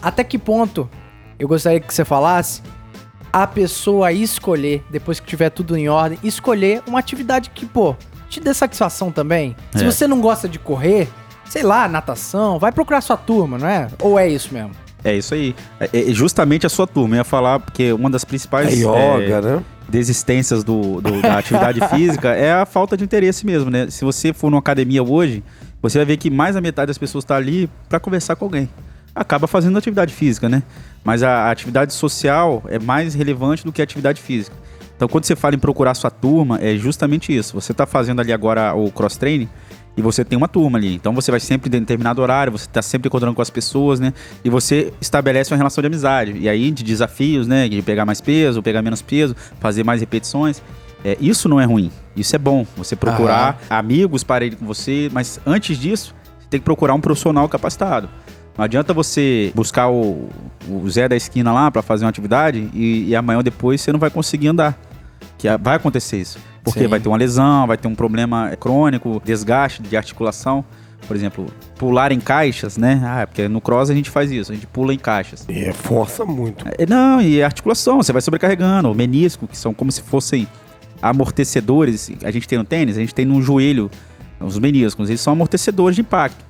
até 0.02 0.24
que 0.24 0.38
ponto 0.38 0.88
eu 1.38 1.46
gostaria 1.46 1.80
que 1.80 1.92
você 1.92 2.04
falasse 2.04 2.62
a 3.36 3.46
pessoa 3.46 4.10
escolher, 4.12 4.82
depois 4.88 5.20
que 5.20 5.26
tiver 5.26 5.50
tudo 5.50 5.76
em 5.76 5.90
ordem, 5.90 6.18
escolher 6.24 6.82
uma 6.86 6.98
atividade 6.98 7.50
que, 7.50 7.66
pô, 7.66 7.94
te 8.30 8.40
dê 8.40 8.54
satisfação 8.54 9.12
também. 9.12 9.54
É. 9.74 9.78
Se 9.78 9.84
você 9.84 10.06
não 10.06 10.22
gosta 10.22 10.48
de 10.48 10.58
correr, 10.58 11.06
sei 11.44 11.62
lá, 11.62 11.86
natação, 11.86 12.58
vai 12.58 12.72
procurar 12.72 13.02
sua 13.02 13.18
turma, 13.18 13.58
não 13.58 13.68
é? 13.68 13.88
Ou 14.00 14.18
é 14.18 14.26
isso 14.26 14.54
mesmo? 14.54 14.70
É 15.04 15.14
isso 15.14 15.34
aí. 15.34 15.54
É, 15.78 15.90
é 15.92 16.14
justamente 16.14 16.64
a 16.64 16.70
sua 16.70 16.86
turma. 16.86 17.14
Eu 17.14 17.18
ia 17.18 17.24
falar, 17.24 17.60
porque 17.60 17.92
uma 17.92 18.08
das 18.08 18.24
principais. 18.24 18.72
É 18.72 18.76
yoga, 18.76 19.36
é, 19.36 19.40
né? 19.42 19.62
Desistências 19.86 20.64
do, 20.64 21.02
do 21.02 21.20
da 21.20 21.36
atividade 21.38 21.86
física 21.88 22.30
é 22.30 22.54
a 22.54 22.64
falta 22.64 22.96
de 22.96 23.04
interesse 23.04 23.44
mesmo, 23.44 23.70
né? 23.70 23.90
Se 23.90 24.02
você 24.02 24.32
for 24.32 24.50
numa 24.50 24.60
academia 24.60 25.02
hoje, 25.02 25.44
você 25.82 25.98
vai 25.98 26.06
ver 26.06 26.16
que 26.16 26.30
mais 26.30 26.54
da 26.54 26.62
metade 26.62 26.86
das 26.86 26.96
pessoas 26.96 27.22
está 27.22 27.36
ali 27.36 27.68
para 27.86 28.00
conversar 28.00 28.34
com 28.34 28.46
alguém 28.46 28.66
acaba 29.16 29.46
fazendo 29.46 29.78
atividade 29.78 30.12
física, 30.12 30.48
né? 30.48 30.62
Mas 31.02 31.22
a, 31.22 31.30
a 31.30 31.50
atividade 31.50 31.94
social 31.94 32.62
é 32.68 32.78
mais 32.78 33.14
relevante 33.14 33.64
do 33.64 33.72
que 33.72 33.80
a 33.80 33.84
atividade 33.84 34.20
física. 34.20 34.54
Então, 34.94 35.08
quando 35.08 35.24
você 35.24 35.34
fala 35.34 35.54
em 35.54 35.58
procurar 35.58 35.94
sua 35.94 36.10
turma, 36.10 36.58
é 36.60 36.76
justamente 36.76 37.34
isso. 37.36 37.54
Você 37.54 37.72
está 37.72 37.86
fazendo 37.86 38.20
ali 38.20 38.32
agora 38.32 38.74
o 38.74 38.90
cross-training 38.90 39.48
e 39.96 40.02
você 40.02 40.24
tem 40.24 40.36
uma 40.36 40.48
turma 40.48 40.78
ali. 40.78 40.94
Então, 40.94 41.14
você 41.14 41.30
vai 41.30 41.40
sempre 41.40 41.68
em 41.68 41.80
determinado 41.80 42.20
horário, 42.20 42.52
você 42.52 42.66
está 42.66 42.82
sempre 42.82 43.08
encontrando 43.08 43.34
com 43.34 43.42
as 43.42 43.50
pessoas, 43.50 43.98
né? 43.98 44.12
E 44.44 44.50
você 44.50 44.92
estabelece 45.00 45.52
uma 45.52 45.56
relação 45.56 45.82
de 45.82 45.86
amizade. 45.86 46.36
E 46.38 46.48
aí, 46.48 46.70
de 46.70 46.82
desafios, 46.82 47.46
né? 47.46 47.68
De 47.68 47.80
pegar 47.82 48.04
mais 48.04 48.20
peso, 48.20 48.62
pegar 48.62 48.82
menos 48.82 49.02
peso, 49.02 49.34
fazer 49.60 49.84
mais 49.84 50.00
repetições. 50.00 50.62
É, 51.04 51.16
isso 51.20 51.48
não 51.48 51.60
é 51.60 51.64
ruim. 51.64 51.90
Isso 52.16 52.34
é 52.34 52.38
bom. 52.38 52.66
Você 52.76 52.96
procurar 52.96 53.60
Aham. 53.70 53.78
amigos 53.78 54.24
para 54.24 54.44
ir 54.46 54.56
com 54.56 54.66
você. 54.66 55.10
Mas 55.12 55.38
antes 55.46 55.78
disso, 55.78 56.14
você 56.38 56.48
tem 56.48 56.60
que 56.60 56.64
procurar 56.64 56.94
um 56.94 57.00
profissional 57.00 57.46
capacitado. 57.48 58.08
Não 58.56 58.64
adianta 58.64 58.94
você 58.94 59.52
buscar 59.54 59.90
o, 59.90 60.28
o 60.68 60.88
Zé 60.88 61.08
da 61.08 61.16
esquina 61.16 61.52
lá 61.52 61.70
para 61.70 61.82
fazer 61.82 62.04
uma 62.04 62.10
atividade 62.10 62.70
e, 62.72 63.08
e, 63.08 63.16
amanhã 63.16 63.38
ou 63.38 63.42
depois 63.42 63.80
você 63.80 63.92
não 63.92 64.00
vai 64.00 64.10
conseguir 64.10 64.48
andar. 64.48 64.78
Que 65.36 65.48
vai 65.58 65.76
acontecer 65.76 66.18
isso. 66.18 66.38
Porque 66.64 66.80
Sim. 66.80 66.88
vai 66.88 66.98
ter 66.98 67.08
uma 67.08 67.18
lesão, 67.18 67.66
vai 67.66 67.76
ter 67.76 67.86
um 67.86 67.94
problema 67.94 68.56
crônico, 68.58 69.20
desgaste 69.24 69.82
de 69.82 69.96
articulação. 69.96 70.64
Por 71.06 71.14
exemplo, 71.14 71.46
pular 71.76 72.10
em 72.10 72.18
caixas, 72.18 72.76
né? 72.76 73.00
Ah, 73.04 73.26
porque 73.26 73.46
no 73.46 73.60
cross 73.60 73.90
a 73.90 73.94
gente 73.94 74.10
faz 74.10 74.32
isso, 74.32 74.50
a 74.50 74.54
gente 74.54 74.66
pula 74.66 74.92
em 74.92 74.98
caixas. 74.98 75.44
E 75.48 75.64
é 75.64 75.72
força 75.72 76.24
muito. 76.24 76.64
Não, 76.88 77.20
e 77.20 77.42
articulação, 77.42 77.98
você 77.98 78.12
vai 78.12 78.22
sobrecarregando. 78.22 78.90
O 78.90 78.94
menisco, 78.94 79.46
que 79.46 79.56
são 79.56 79.72
como 79.72 79.92
se 79.92 80.02
fossem 80.02 80.48
amortecedores. 81.00 82.10
A 82.24 82.30
gente 82.30 82.48
tem 82.48 82.58
no 82.58 82.64
tênis, 82.64 82.96
a 82.96 83.00
gente 83.00 83.14
tem 83.14 83.24
no 83.24 83.40
joelho 83.40 83.90
os 84.40 84.58
meniscos, 84.58 85.08
eles 85.08 85.20
são 85.20 85.32
amortecedores 85.32 85.94
de 85.94 86.02
impacto. 86.02 86.44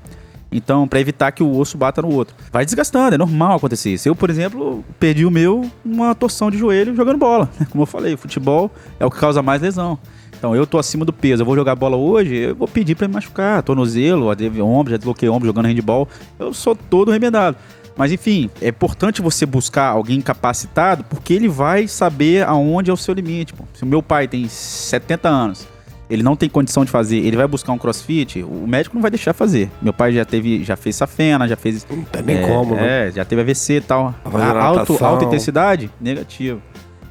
Então, 0.51 0.87
para 0.87 1.01
evitar 1.01 1.33
que 1.33 1.43
o 1.43 1.57
osso 1.57 1.77
bata 1.77 2.01
no 2.01 2.13
outro. 2.13 2.35
Vai 2.53 2.65
desgastando, 2.65 3.15
é 3.15 3.19
normal 3.19 3.57
acontecer 3.57 3.93
isso. 3.93 4.09
Eu, 4.09 4.15
por 4.15 4.31
exemplo, 4.31 4.85
perdi 4.99 5.27
o 5.27 5.31
meu 5.31 5.69
uma 5.85 6.15
torção 6.15 6.51
de 6.51 6.59
joelho 6.59 6.95
jogando 6.95 7.19
bola. 7.19 7.51
Como 7.71 7.83
eu 7.83 7.87
falei, 7.87 8.17
futebol 8.17 8.71
é 8.99 9.05
o 9.05 9.11
que 9.11 9.19
causa 9.19 9.43
mais 9.43 9.61
lesão. 9.61 9.99
Então, 10.39 10.55
eu 10.55 10.67
tô 10.67 10.79
acima 10.79 11.05
do 11.05 11.13
peso, 11.13 11.43
eu 11.43 11.47
vou 11.47 11.57
jogar 11.57 11.75
bola 11.75 11.97
hoje, 11.97 12.35
eu 12.35 12.55
vou 12.55 12.69
pedir 12.69 12.95
para 12.95 13.09
me 13.09 13.15
machucar. 13.15 13.63
Tornozelo, 13.63 14.29
ombro, 14.63 14.91
já 14.91 14.97
desloquei 14.97 15.29
ombro 15.29 15.47
jogando 15.47 15.67
handball. 15.67 16.09
Eu 16.39 16.53
sou 16.53 16.77
todo 16.77 17.11
remedado. 17.11 17.57
Mas 17.97 18.13
enfim, 18.13 18.51
é 18.61 18.69
importante 18.69 19.23
você 19.23 19.47
buscar 19.47 19.89
alguém 19.89 20.21
capacitado 20.21 21.03
porque 21.05 21.33
ele 21.33 21.49
vai 21.49 21.89
saber 21.89 22.47
aonde 22.47 22.91
é 22.91 22.93
o 22.93 22.97
seu 22.97 23.15
limite. 23.15 23.55
Se 23.73 23.83
o 23.83 23.87
meu 23.87 24.03
pai 24.03 24.29
tem 24.29 24.47
70 24.47 25.29
anos 25.29 25.76
ele 26.09 26.23
não 26.23 26.37
tem 26.37 26.49
condição 26.49 26.85
de 26.85 26.91
fazer, 26.91 27.19
ele 27.19 27.37
vai 27.37 27.47
buscar 27.47 27.73
um 27.73 27.79
crossfit, 27.79 28.43
o 28.43 28.67
médico 28.67 28.95
não 28.95 29.03
vai 29.03 29.11
deixar 29.11 29.33
fazer. 29.33 29.71
Meu 29.83 29.93
pai 29.93 30.13
já 30.13 30.25
teve, 30.25 30.63
já 30.65 30.77
fez 30.77 30.97
safena, 30.97 31.49
já 31.49 31.57
fez. 31.57 31.87
Não 31.91 32.03
tem 32.05 32.23
nem 32.23 32.37
é, 32.39 32.47
como, 32.47 32.75
né? 32.75 33.09
É, 33.09 33.11
já 33.11 33.25
teve 33.25 33.43
AVC 33.43 33.75
e 33.75 33.81
tal. 33.81 34.15
Alto, 34.25 35.05
alta 35.05 35.25
intensidade, 35.25 35.91
negativo. 36.01 36.63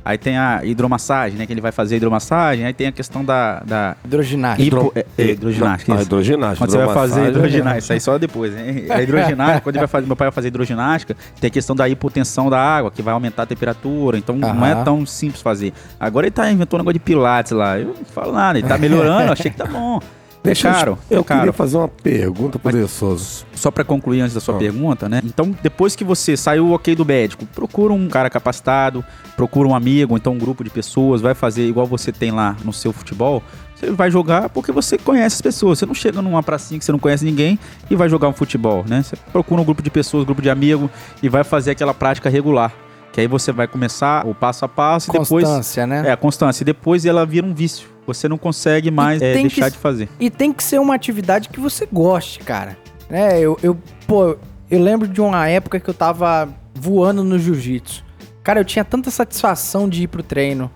Aí 0.06 0.20
tem 0.20 0.38
a 0.38 0.64
hidromassagem, 0.64 1.36
né? 1.36 1.47
Que 1.47 1.53
ele 1.53 1.62
vai 1.62 1.72
fazer 1.72 1.95
hidromassagem. 1.95 2.64
Aí 2.64 2.74
tem 2.74 2.86
a 2.86 2.91
questão 2.91 3.26
da. 3.26 3.64
da 3.66 3.97
hidroginástica. 4.06 4.64
Hipo, 4.64 4.91
é, 4.93 5.06
é, 5.18 5.32
hidroginástica. 5.32 5.95
Ah, 5.95 6.01
hidroginástica. 6.03 6.58
Quando 6.60 6.72
você 6.72 6.86
vai 6.86 6.93
fazer 6.93 7.30
hidroginástica, 7.30 7.78
isso 7.80 7.93
aí 7.93 7.99
só 7.99 8.18
depois, 8.20 8.53
né? 8.53 8.86
A 8.91 9.01
hidroginástica, 9.01 9.62
quando 9.62 9.76
ele 9.78 9.80
vai 9.80 9.88
fazer, 9.88 10.06
meu 10.06 10.16
pai 10.16 10.28
vai 10.28 10.32
fazer 10.32 10.49
hidroginástica, 10.49 11.18
tem 11.41 11.47
a 11.47 11.51
questão 11.51 11.76
da 11.76 11.89
hipotensão 11.89 12.51
da 12.51 12.60
água, 12.60 12.91
que 12.91 13.01
vai 13.01 13.16
aumentar 13.16 13.43
a 13.43 13.45
temperatura. 13.47 14.16
Então 14.16 14.38
Aham. 14.43 14.53
não 14.53 14.66
é 14.66 14.84
tão 14.84 15.03
simples 15.08 15.41
fazer. 15.41 15.74
Agora 15.99 16.28
ele 16.28 16.32
tá 16.32 16.51
inventando 16.51 16.82
um 16.82 16.84
negócio 16.84 16.93
de 16.93 16.99
pilates 16.99 17.51
lá. 17.53 17.80
Eu 17.80 17.88
não 17.88 18.06
falo 18.06 18.32
nada, 18.32 18.60
ele 18.60 18.68
tá 18.68 18.78
melhorando, 18.78 19.32
achei 19.32 19.49
que 19.49 19.58
tá 19.58 19.66
bom. 19.66 19.99
Deixa 20.46 20.72
caro. 20.72 20.98
Eu, 21.10 21.18
eu 21.18 21.24
caro. 21.24 21.41
queria 21.41 21.54
fazer 21.54 21.78
uma 21.78 21.88
pergunta 21.88 22.60
para 22.60 22.76
o 22.78 22.88
Souza. 22.88 23.46
Só 23.54 23.72
para 23.72 23.84
concluir 23.84 24.22
antes 24.22 24.34
da 24.34 24.39
sua 24.39 24.56
ah. 24.56 24.58
pergunta, 24.58 25.10
né? 25.10 25.22
Então, 25.24 25.56
depois 25.62 25.96
que 25.96 26.04
você 26.04 26.38
saiu 26.38 26.68
o 26.68 26.72
ok 26.74 26.96
do 26.96 27.06
médico, 27.06 27.46
procura 27.46 27.93
um 27.93 28.08
cara 28.08 28.30
capacitado, 28.30 29.04
procura 29.36 29.68
um 29.68 29.76
amigo, 29.76 30.16
então 30.16 30.34
um 30.34 30.38
grupo 30.38 30.64
de 30.64 30.70
pessoas, 30.70 31.22
vai 31.22 31.34
fazer 31.34 31.68
igual 31.68 31.86
você 31.86 32.12
tem 32.12 32.32
lá 32.32 32.56
no 32.64 32.72
seu 32.72 32.93
futebol. 32.93 33.43
Você 33.76 33.91
vai 33.91 34.10
jogar 34.10 34.50
porque 34.50 34.72
você 34.72 34.98
conhece 34.98 35.36
as 35.36 35.41
pessoas. 35.41 35.80
Você 35.80 35.86
não 35.86 35.93
chega 35.93 36.22
numa 36.22 36.41
pracinha 36.41 36.80
que 36.80 36.86
você 36.86 36.91
não 36.91 37.00
conhece 37.00 37.26
ninguém 37.26 37.60
e 37.89 37.96
vai 37.96 38.08
jogar 38.08 38.30
um 38.30 38.34
futebol, 38.34 38.86
né? 38.88 39.04
Você 39.04 39.16
procura 39.32 39.62
um 39.62 39.66
grupo 39.66 39.82
de 39.82 39.89
pessoas, 39.89 40.24
um 40.24 40.26
grupo 40.26 40.41
de 40.41 40.50
amigos 40.50 40.89
e 41.22 41.28
vai 41.28 41.43
fazer 41.43 41.72
aquela 41.72 41.93
prática 41.93 42.30
regular. 42.30 42.72
Que 43.16 43.22
aí 43.22 43.28
você 43.28 43.49
vai 43.53 43.66
começar 43.66 44.28
o 44.28 44.36
passo 44.36 44.66
a 44.66 44.68
passo 44.68 45.09
constância, 45.09 45.22
e 45.22 45.24
depois. 45.24 45.45
Constância, 45.45 45.88
né? 45.88 46.09
É, 46.09 46.11
a 46.11 46.18
constância. 46.18 46.63
E 46.63 46.66
depois 46.66 47.05
ela 47.05 47.26
vira 47.26 47.47
um 47.47 47.53
vício. 47.53 47.88
Você 48.05 48.28
não 48.28 48.38
consegue 48.38 48.91
mais 48.91 49.22
é, 49.22 49.32
deixar 49.32 49.68
que, 49.68 49.72
de 49.72 49.78
fazer. 49.78 50.09
E 50.20 50.30
tem 50.30 50.51
que 50.51 50.61
ser 50.61 50.82
uma 50.82 50.93
atividade 50.93 51.47
que 51.47 51.57
você 51.57 51.88
goste, 51.89 52.39
cara. 52.39 52.78
É, 53.09 53.39
eu, 53.39 53.57
eu, 53.63 53.80
pô, 54.05 54.36
eu 54.70 54.82
lembro 54.82 55.07
de 55.07 55.22
uma 55.22 55.47
época 55.47 55.80
que 55.80 55.89
eu 55.89 55.93
tava 55.93 56.49
voando 56.74 57.24
no 57.24 57.39
jiu-jitsu. 57.39 58.03
Cara, 58.43 58.59
eu 58.59 58.66
tinha 58.66 58.84
tanta 58.84 59.09
satisfação 59.09 59.88
de 59.88 60.03
ir 60.03 60.07
pro 60.07 60.22
treino. 60.22 60.70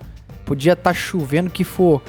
Podia 0.45 0.71
estar 0.71 0.91
tá 0.91 0.93
chovendo 0.93 1.49
que 1.49 1.65
for. 1.65 2.01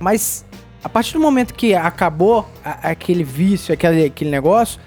Mas 0.00 0.44
a 0.82 0.88
partir 0.88 1.12
do 1.12 1.20
momento 1.20 1.54
que 1.54 1.76
acabou 1.76 2.44
a, 2.64 2.90
aquele 2.90 3.22
vício, 3.22 3.72
aquele, 3.72 4.06
aquele 4.06 4.30
negócio, 4.30 4.80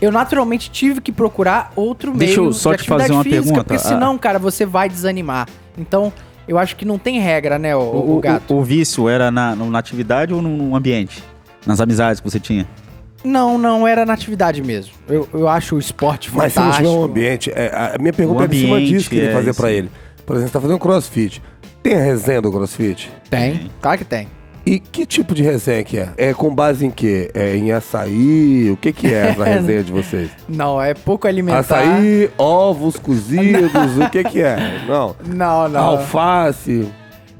eu 0.00 0.10
naturalmente 0.10 0.70
tive 0.70 1.00
que 1.00 1.12
procurar 1.12 1.72
outro 1.76 2.12
Deixa 2.12 2.40
meio 2.40 2.48
eu 2.48 2.52
só 2.52 2.72
de 2.72 2.82
te 2.82 2.88
fazer 2.88 3.12
uma 3.12 3.22
física, 3.22 3.42
pergunta. 3.42 3.64
Porque 3.64 3.78
senão, 3.78 4.16
cara, 4.16 4.38
você 4.38 4.64
vai 4.64 4.88
desanimar. 4.88 5.46
Então, 5.76 6.12
eu 6.48 6.58
acho 6.58 6.74
que 6.76 6.84
não 6.84 6.98
tem 6.98 7.20
regra, 7.20 7.58
né, 7.58 7.76
o, 7.76 7.80
o, 7.80 8.16
o 8.16 8.20
gato. 8.20 8.54
O, 8.54 8.58
o, 8.58 8.64
vício 8.64 9.08
era 9.08 9.30
na, 9.30 9.54
na 9.54 9.78
atividade 9.78 10.32
ou 10.32 10.40
no 10.40 10.74
ambiente? 10.74 11.22
Nas 11.66 11.80
amizades 11.80 12.20
que 12.20 12.28
você 12.28 12.40
tinha? 12.40 12.66
Não, 13.22 13.58
não, 13.58 13.86
era 13.86 14.06
na 14.06 14.14
atividade 14.14 14.62
mesmo. 14.62 14.94
Eu, 15.06 15.28
eu 15.34 15.46
acho 15.46 15.76
o 15.76 15.78
esporte 15.78 16.34
Mas 16.34 16.54
fantástico. 16.54 16.66
Mas 16.66 16.76
se 16.76 16.82
não 16.82 16.90
tiver 16.90 17.00
um 17.00 17.04
ambiente, 17.04 17.50
é, 17.54 17.94
a 17.94 17.98
minha 17.98 18.12
pergunta 18.12 18.44
é 18.44 18.46
em 18.46 18.60
cima 18.60 18.80
disso 18.80 19.10
que 19.10 19.16
ele 19.16 19.26
é 19.26 19.32
fazer 19.32 19.54
para 19.54 19.70
ele. 19.70 19.90
Por 20.24 20.36
exemplo, 20.36 20.48
você 20.48 20.52
tá 20.52 20.60
fazendo 20.60 20.78
crossfit. 20.78 21.42
Tem 21.82 21.94
a 21.94 22.00
resenha 22.00 22.40
do 22.40 22.50
crossfit? 22.50 23.10
Tem, 23.28 23.70
claro 23.80 23.98
que 23.98 24.04
tem. 24.04 24.28
E 24.70 24.78
que 24.78 25.04
tipo 25.04 25.34
de 25.34 25.42
resenha 25.42 25.82
que 25.82 25.98
é? 25.98 26.10
É 26.16 26.32
com 26.32 26.54
base 26.54 26.86
em 26.86 26.92
quê? 26.92 27.28
É 27.34 27.56
em 27.56 27.72
açaí? 27.72 28.70
O 28.70 28.76
que 28.76 28.92
que 28.92 29.12
é 29.12 29.30
essa 29.30 29.42
resenha 29.42 29.82
de 29.82 29.90
vocês? 29.90 30.30
Não, 30.48 30.80
é 30.80 30.94
pouco 30.94 31.26
alimentar. 31.26 31.58
Açaí, 31.58 32.30
ovos 32.38 32.96
cozidos, 32.96 33.98
o 33.98 34.08
que 34.08 34.22
que 34.22 34.40
é? 34.40 34.80
Não. 34.86 35.16
Não, 35.26 35.68
não. 35.68 35.80
Alface, 35.80 36.88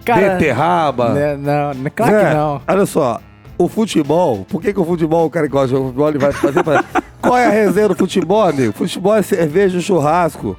Cara, 0.05 0.31
beterraba. 0.31 1.11
né, 1.11 1.37
Não, 1.37 1.73
não, 1.73 1.91
claro 1.95 2.13
Zé, 2.13 2.29
que 2.31 2.35
não. 2.35 2.63
Olha 2.67 2.87
só, 2.87 3.21
o 3.57 3.69
futebol, 3.69 4.45
por 4.51 4.61
que, 4.61 4.73
que 4.73 4.81
o 4.81 4.85
futebol, 4.85 5.27
o 5.27 5.31
cara 5.31 5.47
que 5.47 5.53
gosta 5.53 5.69
de 5.77 5.81
futebol, 5.81 6.09
ele 6.09 6.19
vai 6.19 6.33
fazer 6.33 6.65
pra... 6.65 6.83
Qual 7.23 7.39
é 7.39 7.47
a 7.47 7.51
resenha 7.51 7.87
do 7.91 7.95
futebol, 7.95 8.43
amigo? 8.43 8.73
Futebol 8.73 9.15
é 9.15 9.23
cerveja 9.23 9.79
e 9.79 9.81
churrasco, 9.83 10.57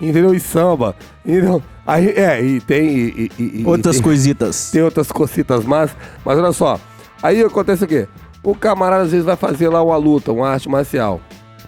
entendeu? 0.00 0.34
E 0.34 0.40
samba, 0.40 0.94
entendeu? 1.24 1.62
Aí, 1.86 2.08
é, 2.10 2.42
e 2.42 2.60
tem... 2.60 2.88
E, 2.88 3.30
e- 3.38 3.62
e- 3.62 3.64
Outras 3.66 3.96
tem, 3.96 4.02
coisitas. 4.04 4.70
Tem 4.70 4.82
outras 4.82 5.10
cositas 5.10 5.64
mas 5.64 5.90
mas 6.24 6.38
olha 6.38 6.52
só, 6.52 6.78
aí 7.22 7.42
acontece 7.42 7.84
o 7.84 7.86
quê? 7.86 8.06
O 8.42 8.54
camarada 8.54 9.04
às 9.04 9.10
vezes 9.10 9.24
vai 9.26 9.36
fazer 9.36 9.68
lá 9.68 9.82
uma 9.82 9.96
luta, 9.96 10.30
uma 10.32 10.48
arte 10.48 10.68
marcial. 10.68 11.20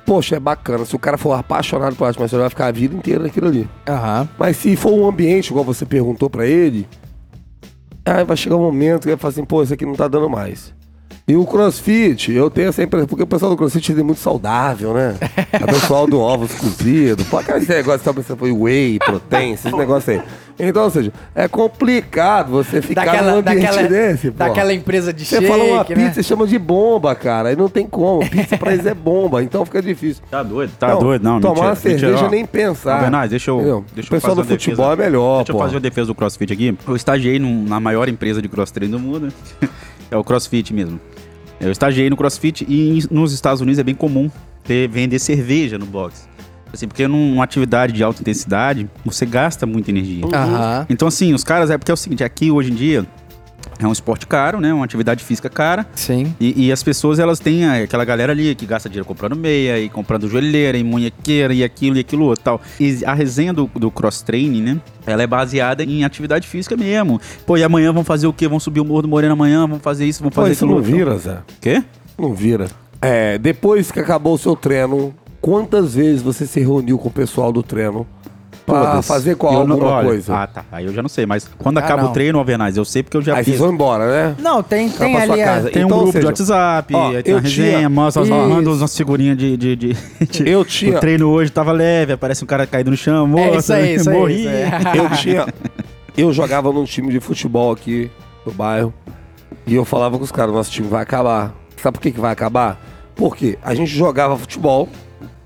Poxa, 0.06 0.36
é 0.36 0.40
bacana, 0.40 0.84
se 0.84 0.94
o 0.94 0.98
cara 0.98 1.16
for 1.18 1.32
apaixonado 1.32 1.94
por 1.96 2.04
arte 2.06 2.18
marcial, 2.18 2.38
ele 2.38 2.42
vai 2.44 2.50
ficar 2.50 2.66
a 2.66 2.72
vida 2.72 2.94
inteira 2.96 3.22
naquilo 3.22 3.46
ali. 3.48 3.68
Aham. 3.88 4.28
Mas 4.38 4.56
se 4.56 4.74
for 4.76 4.92
um 4.92 5.06
ambiente, 5.08 5.48
igual 5.50 5.64
você 5.64 5.84
perguntou 5.86 6.28
pra 6.28 6.46
ele, 6.46 6.86
aí 8.04 8.24
vai 8.24 8.36
chegar 8.36 8.56
um 8.56 8.60
momento 8.60 9.02
que 9.02 9.08
ele 9.08 9.16
vai 9.16 9.20
falar 9.20 9.30
assim, 9.32 9.44
pô, 9.44 9.62
isso 9.62 9.72
aqui 9.74 9.86
não 9.86 9.94
tá 9.94 10.08
dando 10.08 10.28
mais. 10.28 10.72
E 11.26 11.36
o 11.36 11.44
crossfit, 11.46 12.32
eu 12.32 12.50
tenho 12.50 12.68
essa 12.70 12.82
impressão, 12.82 13.06
porque 13.06 13.22
o 13.22 13.26
pessoal 13.26 13.50
do 13.50 13.56
crossfit 13.56 13.92
é 13.92 14.02
muito 14.02 14.20
saudável, 14.20 14.92
né? 14.94 15.14
O 15.62 15.66
pessoal 15.66 16.06
do 16.06 16.18
ovos 16.18 16.52
cozido, 16.54 17.24
pô, 17.26 17.38
aquele 17.38 17.66
negócio, 17.66 18.00
sabe, 18.04 18.22
você 18.22 18.34
foi 18.34 18.50
whey, 18.50 18.98
protein, 18.98 19.52
esses 19.52 19.72
negócios 19.72 20.08
aí. 20.08 20.22
Então, 20.58 20.84
ou 20.84 20.90
seja, 20.90 21.12
é 21.34 21.48
complicado 21.48 22.50
você 22.50 22.82
ficar 22.82 23.04
Daquela, 23.06 23.32
num 23.32 23.38
ambiente 23.38 23.62
daquela, 23.62 23.88
desse, 23.88 24.30
pô. 24.30 24.36
daquela 24.38 24.74
empresa 24.74 25.12
de 25.12 25.24
Você 25.24 25.36
shake, 25.36 25.48
fala 25.48 25.64
uma 25.64 25.78
né? 25.78 25.84
pizza 25.84 26.20
e 26.20 26.24
chama 26.24 26.46
de 26.46 26.58
bomba, 26.58 27.14
cara. 27.14 27.48
Aí 27.50 27.56
não 27.56 27.68
tem 27.68 27.86
como. 27.86 28.28
Pizza 28.28 28.58
pra 28.58 28.72
eles 28.74 28.84
é 28.84 28.92
bomba, 28.94 29.42
então 29.42 29.64
fica 29.64 29.80
difícil. 29.80 30.22
Tá 30.30 30.42
doido, 30.42 30.72
tá 30.78 30.94
doido, 30.94 31.22
não. 31.22 31.40
Tomar 31.40 31.54
mentira, 31.54 31.68
uma 31.70 31.76
cerveja 31.76 32.08
mentira, 32.10 32.28
nem 32.30 32.44
pensar. 32.44 32.94
Não, 32.94 33.00
Bernardo, 33.02 33.30
deixa 33.30 33.50
eu. 33.50 33.56
Entendeu? 33.56 33.84
Deixa 33.94 34.08
o 34.08 34.10
pessoal 34.10 34.32
eu 34.32 34.36
do 34.36 34.42
fazer 34.42 34.52
uma 34.54 34.58
futebol 34.58 34.90
defesa. 34.90 35.02
é 35.02 35.10
melhor, 35.10 35.36
Deixa 35.38 35.52
eu 35.52 35.56
pô. 35.56 35.62
fazer 35.62 35.76
a 35.76 35.80
defesa 35.80 36.06
do 36.08 36.14
CrossFit 36.14 36.52
aqui. 36.52 36.78
Eu 36.86 36.96
estagiei 36.96 37.38
num- 37.38 37.64
na 37.64 37.80
maior 37.80 38.08
empresa 38.08 38.42
de 38.42 38.48
cross 38.48 38.70
treino 38.70 38.98
do 38.98 39.02
mundo. 39.02 39.32
é 40.10 40.16
o 40.16 40.24
CrossFit 40.24 40.72
mesmo. 40.72 41.00
Eu 41.60 41.70
estagiei 41.70 42.08
no 42.08 42.16
CrossFit 42.16 42.64
e 42.68 43.06
nos 43.10 43.32
Estados 43.32 43.60
Unidos 43.60 43.78
é 43.78 43.82
bem 43.82 43.94
comum 43.94 44.30
ter, 44.64 44.88
vender 44.88 45.18
cerveja 45.18 45.78
no 45.78 45.86
box. 45.86 46.28
Assim, 46.72 46.86
porque 46.86 47.06
numa 47.06 47.44
atividade 47.44 47.92
de 47.92 48.02
alta 48.02 48.22
intensidade, 48.22 48.88
você 49.04 49.26
gasta 49.26 49.66
muita 49.66 49.90
energia. 49.90 50.24
Aham. 50.32 50.86
Então, 50.88 51.08
assim, 51.08 51.34
os 51.34 51.42
caras, 51.42 51.68
é 51.68 51.76
porque 51.76 51.90
é 51.90 51.94
o 51.94 51.96
seguinte, 51.96 52.22
aqui 52.22 52.50
hoje 52.50 52.70
em 52.70 52.74
dia 52.74 53.06
é 53.78 53.86
um 53.86 53.92
esporte 53.92 54.26
caro, 54.26 54.60
né? 54.60 54.72
Uma 54.72 54.84
atividade 54.84 55.24
física 55.24 55.48
cara. 55.48 55.86
Sim. 55.94 56.34
E, 56.38 56.66
e 56.66 56.72
as 56.72 56.82
pessoas, 56.82 57.18
elas 57.18 57.38
têm 57.38 57.64
ah, 57.64 57.82
aquela 57.82 58.04
galera 58.04 58.32
ali 58.32 58.54
que 58.54 58.66
gasta 58.66 58.88
dinheiro 58.88 59.06
comprando 59.06 59.36
meia, 59.36 59.78
e 59.78 59.88
comprando 59.88 60.28
joelheira, 60.28 60.76
e 60.76 60.84
munhequeira, 60.84 61.54
e 61.54 61.64
aquilo, 61.64 61.96
e 61.96 62.00
aquilo 62.00 62.26
outro 62.26 62.44
tal. 62.44 62.60
E 62.78 63.04
a 63.04 63.14
resenha 63.14 63.52
do, 63.52 63.70
do 63.74 63.90
cross-training, 63.90 64.62
né? 64.62 64.80
Ela 65.06 65.22
é 65.22 65.26
baseada 65.26 65.82
em 65.82 66.04
atividade 66.04 66.46
física 66.46 66.76
mesmo. 66.76 67.20
Pô, 67.46 67.56
e 67.56 67.64
amanhã 67.64 67.92
vamos 67.92 68.06
fazer 68.06 68.26
o 68.26 68.32
quê? 68.32 68.46
Vamos 68.46 68.62
subir 68.62 68.80
o 68.80 68.84
Morro 68.84 69.02
do 69.02 69.08
Moreno 69.08 69.32
amanhã, 69.32 69.60
vamos 69.60 69.82
fazer 69.82 70.06
isso, 70.06 70.20
vamos 70.20 70.34
Pô, 70.34 70.42
fazer 70.42 70.52
isso 70.52 70.64
aquilo 70.64 70.80
não 70.80 70.84
vira, 70.84 71.16
Zé. 71.18 71.38
Quê? 71.60 71.82
Não 72.18 72.34
vira. 72.34 72.68
É, 73.00 73.38
depois 73.38 73.90
que 73.90 73.98
acabou 73.98 74.34
o 74.34 74.38
seu 74.38 74.54
treino, 74.54 75.14
quantas 75.40 75.94
vezes 75.94 76.22
você 76.22 76.46
se 76.46 76.60
reuniu 76.60 76.98
com 76.98 77.08
o 77.08 77.12
pessoal 77.12 77.50
do 77.50 77.62
treino 77.62 78.06
pra 78.70 79.02
fazer 79.02 79.36
qual 79.36 79.52
Eu 79.54 79.66
não- 79.66 79.74
alguma 79.76 79.92
olha, 79.92 80.08
coisa? 80.08 80.36
Ah, 80.36 80.46
tá. 80.46 80.64
Aí 80.72 80.84
eu 80.86 80.92
já 80.92 81.02
não 81.02 81.08
sei, 81.08 81.26
mas 81.26 81.48
quando 81.58 81.78
Ah, 81.78 81.80
acaba 81.80 82.02
não. 82.02 82.10
o 82.10 82.12
treino, 82.12 82.38
Alvernaz, 82.38 82.76
eu 82.76 82.84
sei 82.84 83.02
porque 83.02 83.16
eu 83.16 83.22
já 83.22 83.32
Aí 83.36 83.44
fiz. 83.44 83.54
vocês 83.54 83.58
vão 83.60 83.72
embora, 83.72 84.06
né? 84.06 84.36
Não, 84.38 84.62
tem, 84.62 84.88
Vai 84.88 84.98
tem 84.98 85.16
ali. 85.16 85.42
a-. 85.42 85.60
Tem 85.62 85.82
um 85.82 85.86
Então, 85.86 85.98
ou 85.98 86.02
grupo 86.04 86.12
seja, 86.12 86.20
de 86.20 86.26
WhatsApp, 86.26 86.94
ó, 86.94 87.08
aí 87.10 87.22
tem 87.22 87.32
eu 87.32 87.38
a 87.38 87.40
resenha, 87.40 87.76
tinha- 87.78 87.88
mostra, 87.90 88.22
Isso. 88.22 88.32
manda 88.32 88.70
umas 88.70 88.96
figurinhas 88.96 89.36
de, 89.36 89.56
de, 89.56 89.76
de, 89.76 89.92
de- 90.26 90.48
Eu 90.50 90.64
tinha- 90.64 90.96
O 90.96 91.00
treino 91.00 91.28
hoje 91.28 91.50
tava 91.50 91.72
leve, 91.72 92.12
aparece 92.12 92.42
um 92.44 92.46
cara 92.46 92.66
caído 92.66 92.90
no 92.90 92.96
chão, 92.96 93.26
moça, 93.26 93.44
É 93.44 93.56
isso 93.58 93.72
aí, 93.72 93.94
isso 93.96 94.10
aí, 94.10 94.16
morri. 94.16 94.34
isso 94.40 94.48
aí. 94.48 94.98
Eu 94.98 95.10
tinha. 95.10 95.46
Eu 96.16 96.32
jogava 96.32 96.72
num 96.72 96.84
time 96.84 97.10
de 97.12 97.20
futebol 97.20 97.72
aqui 97.72 98.10
no 98.44 98.52
bairro. 98.52 98.92
E 99.66 99.74
eu 99.74 99.84
falava 99.84 100.18
com 100.18 100.24
os 100.24 100.32
caras, 100.32 100.52
nosso 100.54 100.70
time 100.70 100.88
vai 100.88 101.02
acabar. 101.02 101.54
Sabe 101.76 101.94
por 101.96 102.02
que, 102.02 102.10
que 102.10 102.20
vai 102.20 102.32
acabar? 102.32 102.78
Porque 103.14 103.58
a 103.62 103.74
gente 103.74 103.90
jogava 103.90 104.36
futebol, 104.36 104.88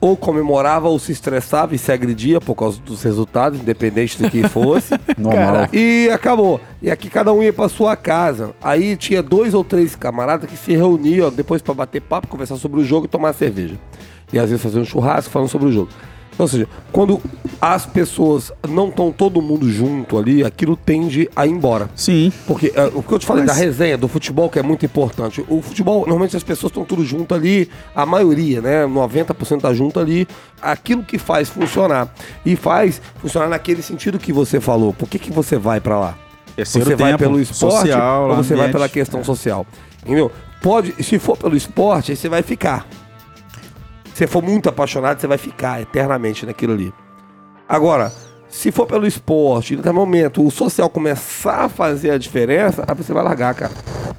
ou 0.07 0.17
comemorava, 0.17 0.87
ou 0.87 0.99
se 0.99 1.13
estressava 1.13 1.75
e 1.75 1.79
se 1.79 1.91
agredia 1.91 2.39
por 2.39 2.55
causa 2.55 2.79
dos 2.79 3.03
resultados, 3.03 3.59
independente 3.59 4.23
do 4.23 4.31
que 4.31 4.47
fosse. 4.49 4.93
Normal. 5.17 5.69
E 5.73 6.11
acabou. 6.13 6.61
E 6.83 6.91
aqui 6.91 7.09
cada 7.09 7.33
um 7.33 7.43
ia 7.43 7.55
pra 7.55 7.71
sua 7.71 7.97
casa. 7.97 8.55
Aí 8.63 8.97
tinha 8.97 9.23
dois 9.23 9.55
ou 9.55 9.65
três 9.65 9.97
camaradas 9.97 10.49
que 10.49 10.59
se 10.59 10.77
reuniam 10.77 11.31
depois 11.31 11.63
pra 11.63 11.73
bater 11.73 12.03
papo, 12.03 12.29
conversar 12.29 12.57
sobre 12.57 12.81
o 12.81 12.85
jogo 12.85 13.07
e 13.07 13.09
tomar 13.09 13.33
cerveja. 13.33 13.77
E 14.31 14.39
às 14.39 14.51
vezes 14.51 14.63
fazer 14.63 14.79
um 14.79 14.85
churrasco 14.85 15.31
falando 15.31 15.49
sobre 15.49 15.69
o 15.69 15.73
jogo. 15.73 15.89
Ou 16.37 16.49
seja, 16.49 16.67
quando 16.91 17.21
as 17.61 17.87
pessoas 17.87 18.53
não 18.69 18.89
estão 18.89 19.13
todo 19.13 19.41
mundo 19.41 19.71
junto 19.71 20.19
ali, 20.19 20.45
aquilo 20.45 20.77
tende 20.77 21.31
a 21.37 21.47
ir 21.47 21.51
embora. 21.51 21.89
Sim. 21.95 22.33
Porque 22.47 22.73
é, 22.75 22.87
o 22.93 23.03
que 23.03 23.13
eu 23.13 23.19
te 23.19 23.27
falei 23.27 23.45
Mas- 23.45 23.55
da 23.57 23.63
resenha, 23.63 23.97
do 23.97 24.09
futebol, 24.09 24.51
que 24.51 24.59
é 24.59 24.63
muito 24.63 24.85
importante. 24.85 25.45
O 25.49 25.63
futebol, 25.63 26.01
normalmente 26.01 26.37
as 26.37 26.43
pessoas 26.43 26.71
estão 26.71 26.85
tudo 26.85 27.05
junto 27.05 27.35
ali, 27.35 27.71
a 27.95 28.05
maioria, 28.05 28.61
né? 28.61 28.85
90% 28.85 29.61
tá 29.61 29.73
junto 29.73 30.01
ali. 30.01 30.27
Aquilo 30.61 31.05
que 31.05 31.19
faz 31.19 31.49
funcionar. 31.49 32.13
E 32.45 32.57
faz 32.57 33.01
funcionar 33.19 33.49
naquele 33.49 33.83
sentido 33.83 34.19
que 34.19 34.33
você 34.33 34.61
falou. 34.61 34.93
Por 34.93 35.09
que, 35.09 35.19
que 35.19 35.31
você 35.31 35.57
vai 35.57 35.81
pra 35.81 35.99
lá? 36.01 36.19
Terceiro 36.57 36.89
você 36.89 36.97
vai 36.97 37.13
tempo, 37.13 37.19
pelo 37.25 37.41
esporte 37.41 37.77
social, 37.89 38.29
ou 38.31 38.37
você 38.37 38.51
vai 38.55 38.59
ambiente. 38.67 38.73
pela 38.73 38.89
questão 38.89 39.23
social? 39.25 39.67
Entendeu? 40.05 40.31
Pode, 40.63 40.95
se 41.03 41.19
for 41.19 41.37
pelo 41.37 41.57
esporte, 41.57 42.11
aí 42.13 42.17
você 42.17 42.29
vai 42.29 42.43
ficar. 42.43 42.87
Se 44.15 44.19
você 44.19 44.27
for 44.27 44.43
muito 44.43 44.69
apaixonado, 44.69 45.21
você 45.21 45.27
vai 45.27 45.37
ficar 45.39 45.83
eternamente 45.83 46.47
naquilo 46.47 46.73
ali. 46.73 46.93
Agora, 47.69 48.11
se 48.49 48.71
for 48.71 48.87
pelo 48.87 49.07
esporte, 49.07 49.77
no 49.77 49.93
momento 49.93 50.47
o 50.47 50.51
social 50.51 50.89
começar 50.89 51.65
a 51.65 51.69
fazer 51.69 52.11
a 52.13 52.19
diferença, 52.19 52.85
aí 52.87 52.95
você 52.95 53.13
vai 53.13 53.23
largar, 53.25 53.53
cara. 53.55 53.73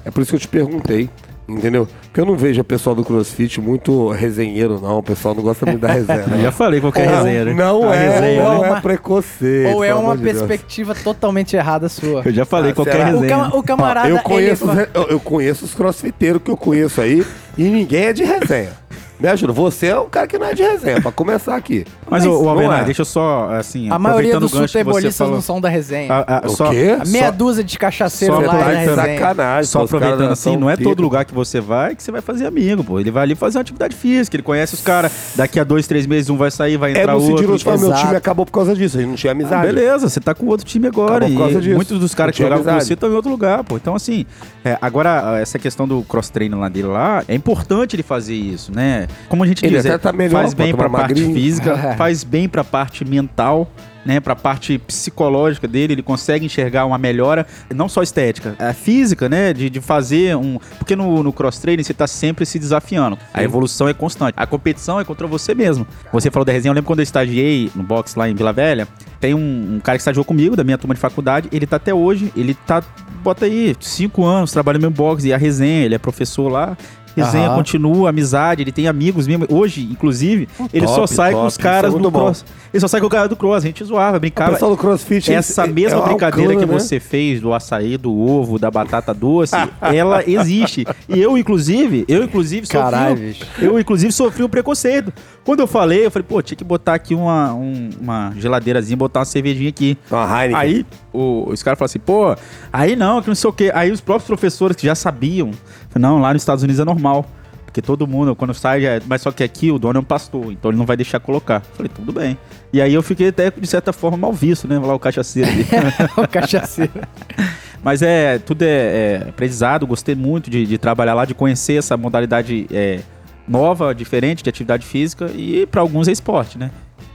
É 0.04 0.10
por 0.10 0.20
isso 0.20 0.30
que 0.30 0.36
eu 0.36 0.40
te 0.40 0.48
perguntei, 0.48 1.08
entendeu? 1.48 1.88
Porque 2.02 2.20
eu 2.20 2.26
não 2.26 2.36
vejo 2.36 2.60
o 2.60 2.64
pessoal 2.64 2.94
do 2.94 3.02
CrossFit 3.04 3.58
muito 3.60 4.10
resenheiro, 4.10 4.78
não. 4.80 4.98
O 4.98 5.02
pessoal 5.02 5.34
não 5.34 5.42
gosta 5.42 5.64
muito 5.64 5.80
da 5.80 5.88
resenha. 5.88 6.20
Eu 6.20 6.28
né? 6.36 6.42
já 6.42 6.52
falei 6.52 6.80
qualquer 6.80 7.08
Não, 7.08 7.16
resenha, 7.16 7.44
né? 7.46 7.54
Não 7.54 7.88
A 7.90 7.96
é, 7.96 8.08
resenha, 8.10 8.44
não 8.44 8.60
né? 8.62 8.68
é 8.76 8.80
preconceito. 8.82 9.74
Ou 9.74 9.82
é 9.84 9.94
uma 9.94 10.14
de 10.16 10.22
Deus. 10.24 10.36
perspectiva 10.42 10.94
totalmente 10.94 11.56
errada 11.56 11.88
sua. 11.88 12.20
Eu 12.24 12.32
já 12.32 12.44
falei 12.44 12.72
Ah, 12.72 12.74
qualquer 12.74 12.92
será? 12.92 13.04
O, 13.04 13.20
resenha. 13.20 13.28
cama- 13.28 13.56
o 13.56 13.62
camarada. 13.62 14.08
eu 14.10 14.18
conheço, 14.18 14.70
ele 14.70 14.82
os 14.82 14.88
eu, 14.94 15.02
eu 15.08 15.20
conheço 15.20 15.64
os 15.64 15.74
crossfiteiros 15.74 16.42
que 16.42 16.50
eu 16.50 16.56
conheço 16.56 17.00
aí 17.00 17.24
e 17.56 17.64
ninguém 17.64 18.04
é 18.06 18.12
de 18.12 18.24
resenha. 18.24 18.84
Me 19.18 19.28
ajuda, 19.28 19.52
você 19.52 19.86
é 19.86 19.96
o 19.98 20.04
cara 20.04 20.26
que 20.26 20.38
não 20.38 20.46
é 20.46 20.52
de 20.54 20.62
resenha, 20.62 21.00
pra 21.00 21.10
começar 21.10 21.56
aqui. 21.56 21.86
Mas, 22.08 22.24
o, 22.26 22.30
o 22.42 22.48
Alvenar, 22.50 22.82
é. 22.82 22.84
deixa 22.84 23.00
eu 23.00 23.06
só, 23.06 23.48
assim, 23.50 23.88
A 23.90 23.98
maioria 23.98 24.38
dos 24.38 24.52
o 24.52 24.58
futebolistas 24.58 25.30
não 25.30 25.40
são 25.40 25.58
da 25.60 25.68
resenha. 25.70 26.12
a- 26.12 26.38
a- 26.38 26.46
O 26.46 26.50
só, 26.50 26.68
quê? 26.70 26.96
A 27.00 27.04
meia 27.06 27.26
Só- 27.26 27.30
dúzia 27.32 27.64
de 27.64 27.78
cachaceiros 27.78 28.38
lá 28.40 28.48
tá 28.48 28.54
é 28.56 28.58
da 28.58 28.70
de 28.70 28.76
resenha. 28.86 28.96
sacanagem. 29.18 29.70
Só 29.70 29.84
aproveitando 29.84 30.30
assim, 30.30 30.56
não 30.56 30.68
é 30.68 30.76
todo 30.76 31.02
lugar 31.02 31.24
que 31.24 31.34
você 31.34 31.60
vai 31.60 31.96
que 31.96 32.02
você 32.02 32.12
vai 32.12 32.20
fazer 32.20 32.46
amigo, 32.46 32.84
pô. 32.84 33.00
Ele 33.00 33.10
vai 33.10 33.22
ali 33.22 33.34
fazer 33.34 33.56
uma 33.58 33.62
atividade 33.62 33.96
física, 33.96 34.36
ele 34.36 34.42
conhece 34.42 34.74
os 34.74 34.82
caras. 34.82 35.10
Daqui 35.34 35.58
a 35.58 35.64
dois, 35.64 35.86
três 35.86 36.06
meses 36.06 36.28
um 36.28 36.36
vai 36.36 36.50
sair, 36.50 36.76
vai 36.76 36.92
É 36.94 37.00
entrar 37.00 37.14
no 37.14 37.20
outro. 37.22 37.38
sentido 37.38 37.58
falar, 37.64 37.78
meu 37.78 37.94
time 37.94 38.16
acabou 38.16 38.44
por 38.44 38.52
causa 38.52 38.74
disso, 38.74 38.98
a 38.98 39.00
gente 39.00 39.08
não 39.08 39.16
tinha 39.16 39.30
Ah, 39.30 39.34
amizade. 39.34 39.66
beleza, 39.66 40.08
você 40.10 40.20
tá 40.20 40.34
com 40.34 40.46
outro 40.46 40.66
time 40.66 40.86
agora. 40.88 41.24
Acabou 41.26 41.30
por 41.36 41.38
causa 41.44 41.58
E 41.58 41.62
disso. 41.62 41.74
muitos 41.74 41.98
dos 41.98 42.14
caras 42.14 42.36
que 42.36 42.42
jogavam 42.42 42.64
com 42.64 42.80
você 42.80 42.92
estão 42.92 43.10
em 43.10 43.14
outro 43.14 43.30
lugar, 43.30 43.64
pô. 43.64 43.76
Então, 43.76 43.94
assim, 43.94 44.26
é, 44.64 44.76
agora, 44.80 45.38
essa 45.40 45.58
questão 45.58 45.88
do 45.88 46.02
cross-treino 46.02 46.60
lá 46.60 46.68
dele 46.68 46.88
lá, 46.88 47.24
é 47.26 47.34
importante 47.34 47.96
ele 47.96 48.02
fazer 48.02 48.34
isso, 48.34 48.70
né? 48.74 49.05
Como 49.28 49.42
a 49.42 49.46
gente 49.46 49.64
Ele 49.64 49.76
diz, 49.76 49.86
até 49.86 49.94
é, 49.94 49.98
tá 49.98 50.12
melhor, 50.12 50.42
faz 50.42 50.54
bem 50.54 50.74
pra 50.74 50.88
mais 50.88 51.06
parte 51.06 51.24
física, 51.32 51.76
faz 51.98 52.24
bem 52.24 52.48
pra 52.48 52.64
parte 52.64 53.04
mental. 53.04 53.70
Né, 54.04 54.20
pra 54.20 54.36
parte 54.36 54.78
psicológica 54.78 55.66
dele, 55.66 55.94
ele 55.94 56.02
consegue 56.02 56.46
enxergar 56.46 56.86
uma 56.86 56.96
melhora, 56.96 57.44
não 57.74 57.88
só 57.88 58.04
estética, 58.04 58.54
a 58.56 58.72
física, 58.72 59.28
né? 59.28 59.52
De, 59.52 59.68
de 59.68 59.80
fazer 59.80 60.36
um. 60.36 60.60
Porque 60.78 60.94
no, 60.94 61.24
no 61.24 61.32
cross-training 61.32 61.82
você 61.82 61.92
tá 61.92 62.06
sempre 62.06 62.46
se 62.46 62.56
desafiando. 62.56 63.18
A 63.34 63.42
evolução 63.42 63.88
é 63.88 63.92
constante. 63.92 64.34
A 64.36 64.46
competição 64.46 65.00
é 65.00 65.04
contra 65.04 65.26
você 65.26 65.56
mesmo. 65.56 65.84
Você 66.12 66.30
falou 66.30 66.44
da 66.44 66.52
resenha, 66.52 66.70
eu 66.70 66.74
lembro 66.76 66.86
quando 66.86 67.00
eu 67.00 67.02
estagiei 67.02 67.68
no 67.74 67.82
box 67.82 68.14
lá 68.14 68.28
em 68.28 68.34
Vila 68.36 68.52
Velha, 68.52 68.86
tem 69.20 69.34
um, 69.34 69.76
um 69.76 69.80
cara 69.80 69.98
que 69.98 70.02
estagiou 70.02 70.24
comigo, 70.24 70.54
da 70.56 70.64
minha 70.64 70.78
turma 70.78 70.94
de 70.94 71.00
faculdade, 71.00 71.48
ele 71.50 71.66
tá 71.66 71.76
até 71.76 71.92
hoje, 71.92 72.32
ele 72.36 72.54
tá, 72.54 72.82
bota 73.22 73.44
aí, 73.44 73.74
cinco 73.80 74.24
anos, 74.24 74.52
trabalha 74.52 74.78
no 74.78 74.82
mesmo 74.82 74.94
box, 74.94 75.24
e 75.24 75.32
a 75.32 75.36
resenha, 75.36 75.84
ele 75.84 75.94
é 75.94 75.98
professor 75.98 76.48
lá. 76.48 76.76
Resenha 77.16 77.46
Aham. 77.48 77.56
continua, 77.56 78.10
amizade, 78.10 78.62
ele 78.62 78.70
tem 78.72 78.86
amigos 78.86 79.26
mesmo. 79.26 79.46
Hoje, 79.48 79.88
inclusive, 79.90 80.48
ele 80.72 80.84
top, 80.86 80.96
só 80.96 81.06
sai 81.06 81.30
com 81.32 81.38
top. 81.38 81.48
os 81.48 81.56
caras 81.56 81.88
Isso 81.90 81.98
é 81.98 82.02
do 82.02 82.10
bom. 82.10 82.18
cross. 82.20 82.44
Ele 82.74 82.80
só 82.80 82.88
sai 82.88 83.00
com 83.00 83.06
o 83.06 83.10
cara 83.10 83.26
do 83.28 83.36
cross, 83.36 83.64
a 83.64 83.66
gente 83.66 83.82
zoava, 83.84 84.18
O 84.18 84.20
brincava. 84.20 84.52
pessoal 84.52 84.70
do 84.70 84.76
crossfit... 84.76 85.32
Essa 85.32 85.64
eles- 85.64 85.74
mesma 85.74 85.98
é 85.98 86.02
um 86.02 86.04
brincadeira 86.08 86.54
que 86.56 86.66
né? 86.66 86.78
você 86.78 87.00
fez 87.00 87.40
do 87.40 87.54
açaí, 87.54 87.96
do 87.96 88.14
ovo, 88.14 88.58
da 88.58 88.70
batata 88.70 89.14
doce, 89.14 89.54
ela 89.80 90.22
existe. 90.28 90.84
E 91.08 91.18
eu, 91.20 91.38
inclusive, 91.38 92.04
eu, 92.06 92.22
inclusive, 92.22 92.66
sofri. 92.66 92.78
Caralho, 92.82 93.16
bicho. 93.16 93.44
Eu, 93.58 93.80
inclusive, 93.80 94.12
sofri 94.12 94.42
um 94.44 94.48
preconceito. 94.48 95.12
Quando 95.44 95.60
eu 95.60 95.66
falei, 95.66 96.04
eu 96.04 96.10
falei, 96.10 96.26
pô, 96.28 96.42
tinha 96.42 96.56
que 96.56 96.64
botar 96.64 96.94
aqui 96.94 97.14
uma, 97.14 97.54
um- 97.54 97.88
uma 98.00 98.32
geladeirazinha, 98.36 98.96
botar 98.96 99.20
uma 99.20 99.24
cervejinha 99.24 99.70
aqui. 99.70 99.96
Uma 100.10 100.24
Heineken. 100.42 100.56
Aí, 100.56 100.86
o, 101.14 101.48
os 101.48 101.62
caras 101.62 101.78
falam 101.78 101.86
assim, 101.86 101.98
pô, 102.00 102.36
aí 102.72 102.94
não, 102.94 103.22
que 103.22 103.28
não 103.28 103.34
sei 103.34 103.48
o 103.48 103.52
quê. 103.52 103.70
Aí 103.74 103.90
os 103.90 104.00
próprios 104.02 104.26
professores 104.26 104.76
que 104.76 104.84
já 104.86 104.94
sabiam, 104.94 105.50
não, 105.98 106.18
lá 106.18 106.32
nos 106.32 106.42
Estados 106.42 106.62
Unidos 106.62 106.80
é 106.80 106.84
normal. 106.84 107.26
Porque 107.64 107.82
todo 107.82 108.06
mundo, 108.06 108.34
quando 108.34 108.54
sai, 108.54 108.86
é, 108.86 109.02
mas 109.06 109.20
só 109.20 109.30
que 109.30 109.44
aqui 109.44 109.70
o 109.70 109.78
dono 109.78 109.98
é 109.98 110.00
um 110.00 110.04
pastor, 110.04 110.50
então 110.50 110.70
ele 110.70 110.78
não 110.78 110.86
vai 110.86 110.96
deixar 110.96 111.20
colocar. 111.20 111.60
Falei, 111.60 111.90
tudo 111.94 112.10
bem. 112.10 112.38
E 112.72 112.80
aí 112.80 112.94
eu 112.94 113.02
fiquei 113.02 113.28
até, 113.28 113.50
de 113.50 113.66
certa 113.66 113.92
forma, 113.92 114.16
mal 114.16 114.32
visto, 114.32 114.66
né? 114.66 114.78
Lá 114.78 114.94
o 114.94 114.98
cachaceiro 114.98 115.50
ali. 115.50 115.66
o 116.16 116.26
cachaceiro. 116.26 116.92
Mas 117.84 118.00
é, 118.00 118.38
tudo 118.38 118.62
é, 118.62 118.66
é 118.66 119.16
aprendizado, 119.28 119.86
gostei 119.86 120.14
muito 120.14 120.48
de, 120.48 120.64
de, 120.66 120.78
trabalhar 120.78 121.14
lá, 121.14 121.24
de 121.24 121.34
conhecer 121.34 121.74
essa 121.74 121.96
modalidade 121.96 122.66
é, 122.72 123.00
nova, 123.46 123.94
diferente 123.94 124.42
de 124.42 124.48
atividade 124.48 124.86
física 124.86 125.30
e 125.34 125.66
para 125.66 125.82
alguns 125.82 126.08
é 126.08 126.12
esporte, 126.12 126.58
né? 126.58 126.70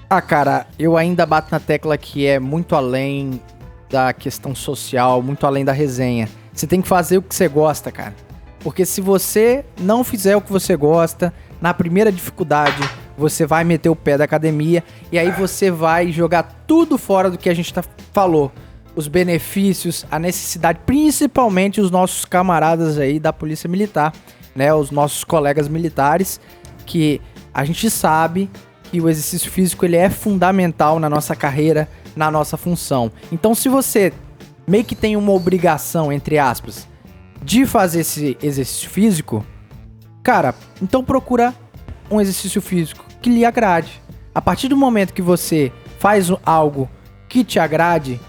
Ah, 0.09 0.21
cara, 0.21 0.67
eu 0.77 0.95
ainda 0.95 1.25
bato 1.25 1.49
na 1.51 1.59
tecla 1.59 1.97
que 1.97 2.25
é 2.25 2.39
muito 2.39 2.75
além 2.75 3.41
da 3.89 4.13
questão 4.13 4.53
social, 4.53 5.21
muito 5.21 5.45
além 5.45 5.65
da 5.65 5.71
resenha. 5.71 6.29
Você 6.53 6.67
tem 6.67 6.81
que 6.81 6.87
fazer 6.87 7.17
o 7.17 7.21
que 7.21 7.33
você 7.33 7.47
gosta, 7.47 7.91
cara. 7.91 8.13
Porque 8.63 8.85
se 8.85 9.01
você 9.01 9.65
não 9.79 10.03
fizer 10.03 10.35
o 10.35 10.41
que 10.41 10.51
você 10.51 10.75
gosta, 10.75 11.33
na 11.59 11.73
primeira 11.73 12.11
dificuldade, 12.11 12.81
você 13.17 13.45
vai 13.45 13.63
meter 13.63 13.89
o 13.89 13.95
pé 13.95 14.17
da 14.17 14.23
academia 14.23 14.83
e 15.11 15.19
aí 15.19 15.31
você 15.31 15.69
vai 15.69 16.11
jogar 16.11 16.63
tudo 16.67 16.97
fora 16.97 17.29
do 17.29 17.37
que 17.37 17.49
a 17.49 17.53
gente 17.53 17.73
tá, 17.73 17.83
falou. 18.13 18.51
Os 18.95 19.07
benefícios, 19.07 20.05
a 20.11 20.19
necessidade, 20.19 20.79
principalmente 20.85 21.79
os 21.79 21.89
nossos 21.89 22.25
camaradas 22.25 22.97
aí 22.97 23.19
da 23.19 23.31
Polícia 23.31 23.69
Militar, 23.69 24.13
né? 24.53 24.73
Os 24.73 24.91
nossos 24.91 25.23
colegas 25.23 25.69
militares, 25.69 26.41
que 26.85 27.21
a 27.53 27.63
gente 27.63 27.89
sabe 27.89 28.49
que 28.83 28.99
o 28.99 29.07
exercício 29.07 29.49
físico 29.49 29.85
ele 29.85 29.95
é 29.95 30.09
fundamental 30.09 30.99
na 30.99 31.09
nossa 31.09 31.35
carreira, 31.35 31.87
na 32.15 32.29
nossa 32.29 32.57
função. 32.57 33.09
Então, 33.31 33.55
se 33.55 33.69
você 33.69 34.11
meio 34.67 34.83
que 34.83 34.95
tem 34.95 35.15
uma 35.15 35.31
obrigação, 35.31 36.11
entre 36.11 36.37
aspas, 36.37 36.85
de 37.43 37.65
fazer 37.65 38.01
esse 38.01 38.37
exercício 38.41 38.89
físico, 38.89 39.45
cara, 40.23 40.53
então 40.81 41.03
procura 41.03 41.53
um 42.09 42.21
exercício 42.21 42.61
físico 42.61 43.05
que 43.21 43.29
lhe 43.29 43.45
agrade. 43.45 44.01
A 44.33 44.41
partir 44.41 44.67
do 44.67 44.77
momento 44.77 45.13
que 45.13 45.21
você 45.21 45.71
faz 45.99 46.29
algo 46.45 46.89
que 47.27 47.43
te 47.43 47.59
agrade, 47.59 48.19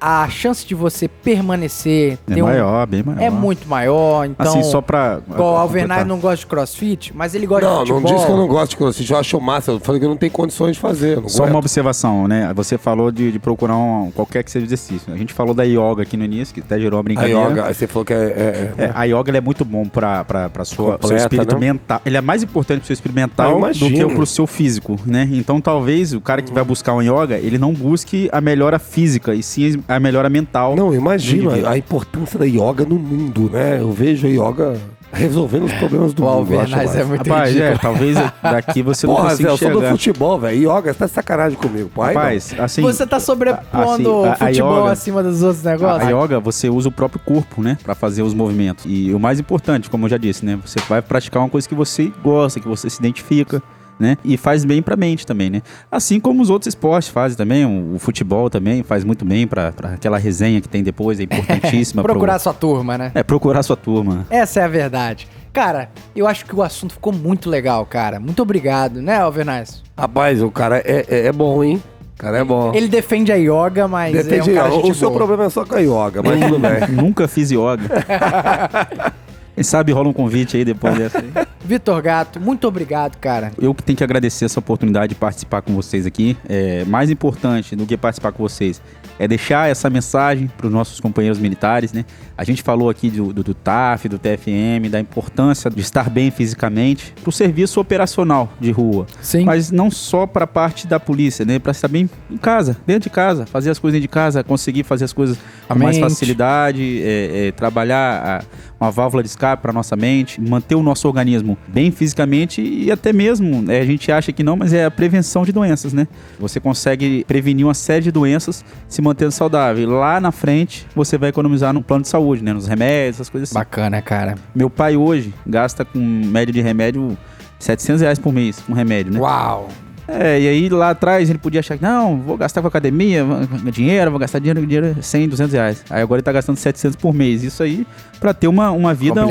a 0.00 0.28
chance 0.28 0.66
de 0.66 0.74
você 0.74 1.08
permanecer 1.08 2.18
é 2.28 2.42
maior, 2.42 2.86
um, 2.86 2.90
bem 2.90 3.02
maior. 3.02 3.22
É 3.22 3.30
muito 3.30 3.68
maior. 3.68 4.26
Então, 4.26 4.46
assim, 4.46 4.62
só 4.62 4.80
pra. 4.80 5.20
o 5.28 5.42
Alvernaz 5.42 6.06
não 6.06 6.18
gosta 6.18 6.38
de 6.38 6.46
crossfit, 6.46 7.12
mas 7.14 7.34
ele 7.34 7.46
gosta 7.46 7.66
não, 7.66 7.84
de 7.84 7.92
futebol. 7.92 8.00
Não, 8.00 8.08
não 8.08 8.16
disse 8.16 8.26
que 8.26 8.32
eu 8.32 8.36
não 8.36 8.48
gosto 8.48 8.70
de 8.70 8.76
crossfit, 8.76 9.10
eu 9.10 9.18
acho 9.18 9.40
massa. 9.40 9.72
Eu 9.72 9.80
falei 9.80 10.00
que 10.00 10.06
eu 10.06 10.10
não 10.10 10.16
tenho 10.16 10.32
condições 10.32 10.76
de 10.76 10.80
fazer. 10.80 11.16
Só 11.28 11.42
aguento. 11.42 11.54
uma 11.54 11.58
observação, 11.58 12.26
né? 12.26 12.52
Você 12.54 12.78
falou 12.78 13.10
de, 13.10 13.32
de 13.32 13.38
procurar 13.38 13.76
um, 13.76 14.10
qualquer 14.10 14.42
que 14.42 14.50
seja 14.50 14.66
exercício. 14.66 15.12
A 15.12 15.16
gente 15.16 15.32
falou 15.32 15.54
da 15.54 15.64
yoga 15.64 16.02
aqui 16.02 16.16
no 16.16 16.24
início, 16.24 16.54
que 16.54 16.60
até 16.60 16.78
gerou 16.78 16.98
uma 16.98 17.02
brincadeira. 17.02 17.38
A 17.38 17.50
yoga, 17.50 17.74
você 17.74 17.86
falou 17.86 18.04
que 18.04 18.12
é. 18.12 18.16
é, 18.16 18.74
é, 18.78 18.84
é 18.84 18.92
a 18.94 19.04
yoga 19.04 19.36
é 19.36 19.40
muito 19.40 19.64
bom 19.64 19.86
pra, 19.86 20.24
pra, 20.24 20.48
pra 20.48 20.64
sua, 20.64 20.92
Completa, 20.92 21.08
seu 21.08 21.16
espírito 21.16 21.52
não? 21.52 21.60
mental. 21.60 22.00
Ele 22.04 22.16
é 22.16 22.20
mais 22.20 22.42
importante 22.42 22.78
pro 22.78 22.86
seu 22.86 22.94
espírito 22.94 23.16
mental 23.16 23.60
do 23.60 23.90
que 23.90 24.06
pro 24.14 24.26
seu 24.26 24.46
físico, 24.46 24.98
né? 25.04 25.28
Então 25.32 25.60
talvez 25.60 26.12
o 26.12 26.20
cara 26.20 26.40
que 26.40 26.52
vai 26.52 26.64
buscar 26.64 26.94
um 26.94 27.02
yoga, 27.02 27.38
ele 27.38 27.58
não 27.58 27.72
busque 27.72 28.28
a 28.32 28.40
melhora 28.40 28.78
física, 28.78 29.34
e 29.34 29.42
sim 29.42 29.82
a 29.88 30.00
melhora 30.00 30.28
mental 30.28 30.74
não, 30.74 30.94
imagina 30.94 31.68
a 31.68 31.78
importância 31.78 32.38
da 32.38 32.44
yoga 32.44 32.84
no 32.84 32.96
mundo, 32.96 33.50
né? 33.50 33.80
Eu 33.80 33.92
vejo 33.92 34.26
a 34.26 34.30
yoga 34.30 34.80
resolvendo 35.12 35.64
os 35.64 35.72
problemas 35.72 36.12
do 36.12 36.22
mundo. 36.22 36.50
O 36.50 36.54
é 36.54 37.04
muito 37.04 37.28
Rapaz, 37.28 37.56
é, 37.56 37.76
talvez 37.78 38.16
daqui 38.42 38.82
você 38.82 39.06
Porra, 39.06 39.22
não 39.22 39.30
consiga 39.30 39.48
Zé, 39.48 39.52
eu 39.52 39.72
sou 39.72 39.80
do 39.80 39.88
futebol, 39.88 40.38
velho. 40.38 40.56
Yoga, 40.58 40.92
você 40.92 40.98
tá 40.98 41.06
de 41.06 41.12
sacanagem 41.12 41.58
comigo. 41.58 41.90
Pai, 41.94 42.14
Rapaz, 42.14 42.54
assim... 42.58 42.82
Você 42.82 43.06
tá 43.06 43.18
sobrepondo 43.18 44.24
assim, 44.24 44.28
a, 44.28 44.32
a 44.32 44.36
futebol 44.36 44.80
yoga, 44.80 44.92
acima 44.92 45.22
dos 45.22 45.42
outros 45.42 45.62
negócios? 45.62 46.02
A, 46.02 46.06
a 46.06 46.10
yoga, 46.10 46.40
você 46.40 46.68
usa 46.68 46.88
o 46.88 46.92
próprio 46.92 47.20
corpo, 47.24 47.62
né? 47.62 47.78
Pra 47.82 47.94
fazer 47.94 48.22
os 48.22 48.34
movimentos. 48.34 48.84
E 48.86 49.12
o 49.14 49.18
mais 49.18 49.40
importante, 49.40 49.88
como 49.88 50.06
eu 50.06 50.10
já 50.10 50.18
disse, 50.18 50.44
né? 50.44 50.58
Você 50.64 50.78
vai 50.88 51.00
praticar 51.00 51.42
uma 51.42 51.48
coisa 51.48 51.68
que 51.68 51.74
você 51.74 52.12
gosta, 52.22 52.60
que 52.60 52.68
você 52.68 52.90
se 52.90 52.98
identifica 52.98 53.62
né? 53.98 54.16
E 54.24 54.36
faz 54.36 54.64
bem 54.64 54.82
para 54.82 54.94
a 54.94 54.96
mente 54.96 55.26
também, 55.26 55.50
né? 55.50 55.62
Assim 55.90 56.20
como 56.20 56.42
os 56.42 56.50
outros 56.50 56.68
esportes 56.68 57.08
fazem 57.08 57.36
também, 57.36 57.64
o, 57.64 57.94
o 57.94 57.98
futebol 57.98 58.50
também 58.50 58.82
faz 58.82 59.04
muito 59.04 59.24
bem 59.24 59.46
para 59.46 59.68
aquela 59.94 60.18
resenha 60.18 60.60
que 60.60 60.68
tem 60.68 60.82
depois, 60.82 61.18
é 61.20 61.22
importantíssima. 61.24 62.02
procurar 62.02 62.34
pro... 62.34 62.42
sua 62.42 62.54
turma, 62.54 62.98
né? 62.98 63.12
É, 63.14 63.22
procurar 63.22 63.62
sua 63.62 63.76
turma. 63.76 64.26
Essa 64.30 64.60
é 64.60 64.64
a 64.64 64.68
verdade. 64.68 65.28
Cara, 65.52 65.88
eu 66.14 66.26
acho 66.26 66.44
que 66.44 66.54
o 66.54 66.62
assunto 66.62 66.92
ficou 66.92 67.12
muito 67.12 67.48
legal, 67.48 67.86
cara. 67.86 68.20
Muito 68.20 68.42
obrigado, 68.42 69.00
né, 69.00 69.16
Alvernaz? 69.16 69.82
Rapaz, 69.96 70.42
o 70.42 70.50
cara 70.50 70.78
é, 70.78 71.06
é, 71.08 71.26
é 71.28 71.32
bom, 71.32 71.64
hein? 71.64 71.82
O 72.14 72.18
cara 72.18 72.38
é 72.38 72.44
bom. 72.44 72.72
Ele 72.74 72.88
defende 72.88 73.32
a 73.32 73.36
yoga, 73.36 73.88
mas 73.88 74.12
defende 74.12 74.54
é 74.54 74.64
um 74.64 74.90
O 74.90 74.94
seu 74.94 75.10
problema 75.10 75.44
é 75.44 75.50
só 75.50 75.64
com 75.64 75.74
a 75.74 75.80
yoga, 75.80 76.22
mas 76.22 76.40
tudo 76.40 76.58
bem. 76.60 76.88
Nunca 76.90 77.26
fiz 77.26 77.50
yoga. 77.50 77.88
Quem 79.56 79.64
sabe 79.64 79.90
rola 79.90 80.10
um 80.10 80.12
convite 80.12 80.54
aí 80.54 80.66
depois 80.66 80.94
dessa 80.98 81.18
aí. 81.18 81.32
Vitor 81.64 82.02
Gato, 82.02 82.38
muito 82.38 82.68
obrigado, 82.68 83.16
cara. 83.16 83.52
Eu 83.58 83.74
que 83.74 83.82
tenho 83.82 83.96
que 83.96 84.04
agradecer 84.04 84.44
essa 84.44 84.60
oportunidade 84.60 85.14
de 85.14 85.14
participar 85.14 85.62
com 85.62 85.74
vocês 85.74 86.04
aqui. 86.04 86.36
É, 86.46 86.84
mais 86.84 87.10
importante 87.10 87.74
do 87.74 87.86
que 87.86 87.96
participar 87.96 88.32
com 88.32 88.42
vocês 88.42 88.82
é 89.18 89.26
deixar 89.26 89.70
essa 89.70 89.88
mensagem 89.88 90.50
para 90.56 90.66
os 90.66 90.72
nossos 90.72 91.00
companheiros 91.00 91.38
militares, 91.38 91.92
né? 91.92 92.04
A 92.36 92.44
gente 92.44 92.62
falou 92.62 92.90
aqui 92.90 93.10
do, 93.10 93.32
do, 93.32 93.42
do 93.42 93.54
TAF, 93.54 94.08
do 94.08 94.18
TFM, 94.18 94.90
da 94.90 95.00
importância 95.00 95.70
de 95.70 95.80
estar 95.80 96.10
bem 96.10 96.30
fisicamente 96.30 97.14
para 97.22 97.28
o 97.28 97.32
serviço 97.32 97.80
operacional 97.80 98.52
de 98.60 98.70
rua. 98.70 99.06
Sim. 99.22 99.44
Mas 99.44 99.70
não 99.70 99.90
só 99.90 100.26
para 100.26 100.44
a 100.44 100.46
parte 100.46 100.86
da 100.86 101.00
polícia, 101.00 101.44
né? 101.44 101.58
Para 101.58 101.72
estar 101.72 101.88
bem 101.88 102.08
em 102.30 102.36
casa, 102.36 102.76
dentro 102.86 103.04
de 103.04 103.10
casa, 103.10 103.46
fazer 103.46 103.70
as 103.70 103.78
coisas 103.78 103.94
dentro 103.94 104.08
de 104.08 104.12
casa, 104.12 104.44
conseguir 104.44 104.84
fazer 104.84 105.04
as 105.04 105.12
coisas 105.12 105.38
com 105.66 105.78
mais 105.78 105.98
facilidade, 105.98 107.02
é, 107.02 107.48
é, 107.48 107.52
trabalhar 107.52 108.42
a, 108.78 108.84
uma 108.84 108.90
válvula 108.90 109.22
de 109.22 109.28
escape 109.28 109.62
para 109.62 109.72
nossa 109.72 109.96
mente, 109.96 110.40
manter 110.40 110.74
o 110.74 110.82
nosso 110.82 111.08
organismo 111.08 111.56
bem 111.66 111.90
fisicamente 111.90 112.60
e 112.60 112.90
até 112.90 113.12
mesmo, 113.12 113.70
é, 113.70 113.80
a 113.80 113.84
gente 113.84 114.12
acha 114.12 114.32
que 114.32 114.42
não, 114.42 114.56
mas 114.56 114.72
é 114.72 114.84
a 114.84 114.90
prevenção 114.90 115.44
de 115.44 115.52
doenças, 115.52 115.92
né? 115.92 116.06
Você 116.38 116.60
consegue 116.60 117.24
prevenir 117.24 117.66
uma 117.66 117.74
série 117.74 118.04
de 118.04 118.10
doenças 118.10 118.64
se 118.88 119.00
mantendo 119.06 119.30
saudável. 119.30 119.88
Lá 119.88 120.20
na 120.20 120.32
frente, 120.32 120.86
você 120.94 121.16
vai 121.16 121.30
economizar 121.30 121.72
no 121.72 121.82
plano 121.82 122.02
de 122.02 122.08
saúde, 122.08 122.42
né? 122.42 122.52
Nos 122.52 122.66
remédios, 122.66 123.16
essas 123.16 123.28
coisas 123.28 123.48
assim. 123.48 123.58
Bacana, 123.58 124.02
cara. 124.02 124.34
Meu 124.54 124.68
pai 124.68 124.96
hoje 124.96 125.32
gasta 125.46 125.84
com 125.84 125.98
média 125.98 126.52
de 126.52 126.60
remédio 126.60 127.16
700 127.58 128.02
reais 128.02 128.18
por 128.18 128.32
mês 128.32 128.60
com 128.60 128.72
remédio, 128.72 129.12
né? 129.12 129.20
Uau! 129.20 129.68
É, 130.08 130.40
e 130.40 130.48
aí 130.48 130.68
lá 130.68 130.90
atrás 130.90 131.28
ele 131.28 131.38
podia 131.38 131.58
achar 131.58 131.76
que 131.76 131.82
não, 131.82 132.20
vou 132.20 132.36
gastar 132.36 132.62
com 132.62 132.68
academia, 132.68 133.24
dinheiro, 133.72 134.08
vou 134.08 134.20
gastar 134.20 134.38
dinheiro, 134.38 134.64
dinheiro 134.64 134.96
100, 135.02 135.28
200 135.28 135.52
reais. 135.52 135.84
Aí 135.90 136.00
agora 136.00 136.20
ele 136.20 136.24
tá 136.24 136.30
gastando 136.30 136.56
700 136.56 136.96
por 136.96 137.12
mês. 137.12 137.42
Isso 137.42 137.62
aí 137.62 137.84
pra 138.20 138.32
ter 138.32 138.46
uma, 138.46 138.70
uma 138.70 138.94
vida 138.94 139.26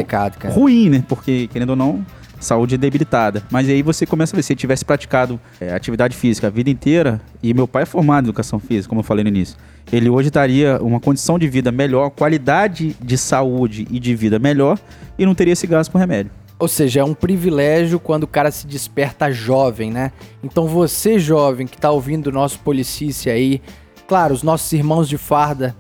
ruim, 0.54 0.90
né? 0.90 1.04
Porque, 1.08 1.48
querendo 1.48 1.70
ou 1.70 1.76
não, 1.78 2.06
saúde 2.46 2.78
debilitada. 2.78 3.44
Mas 3.52 3.68
aí 3.68 3.82
você 3.82 4.06
começa 4.06 4.36
a 4.36 4.38
ver, 4.38 4.44
se 4.44 4.54
ele 4.54 4.60
tivesse 4.60 4.86
praticado 4.86 5.40
é, 5.60 5.74
atividade 5.74 6.16
física 6.16 6.48
a 6.48 6.50
vida 6.50 6.70
inteira, 6.70 7.22
e 7.42 7.54
meu 7.54 7.68
pai 7.68 7.84
é 7.84 7.86
formado 7.86 8.26
em 8.26 8.30
educação 8.30 8.60
física, 8.60 8.90
como 8.90 9.00
eu 9.00 9.04
falei 9.04 9.24
no 9.24 9.30
início, 9.30 9.58
ele 9.92 10.10
hoje 10.10 10.30
estaria 10.30 10.80
uma 10.82 11.00
condição 11.00 11.38
de 11.38 11.48
vida 11.48 11.72
melhor, 11.72 12.10
qualidade 12.10 12.96
de 13.02 13.18
saúde 13.18 13.88
e 13.90 14.00
de 14.00 14.16
vida 14.16 14.40
melhor, 14.40 14.80
e 15.18 15.26
não 15.26 15.36
teria 15.36 15.54
esse 15.54 15.68
gasto 15.68 15.92
com 15.92 15.98
remédio. 15.98 16.32
Ou 16.58 16.68
seja, 16.68 17.02
é 17.02 17.04
um 17.04 17.14
privilégio 17.14 18.00
quando 18.00 18.24
o 18.24 18.28
cara 18.28 18.50
se 18.50 18.66
desperta 18.66 19.30
jovem, 19.30 19.92
né? 19.92 20.12
Então 20.42 20.68
você, 20.68 21.20
jovem, 21.20 21.68
que 21.68 21.78
tá 21.78 21.92
ouvindo 21.92 22.28
o 22.28 22.32
nosso 22.32 22.60
policice 22.60 23.30
aí, 23.30 23.62
claro, 24.08 24.34
os 24.34 24.42
nossos 24.42 24.72
irmãos 24.72 25.10
de 25.10 25.18
farda, 25.18 25.76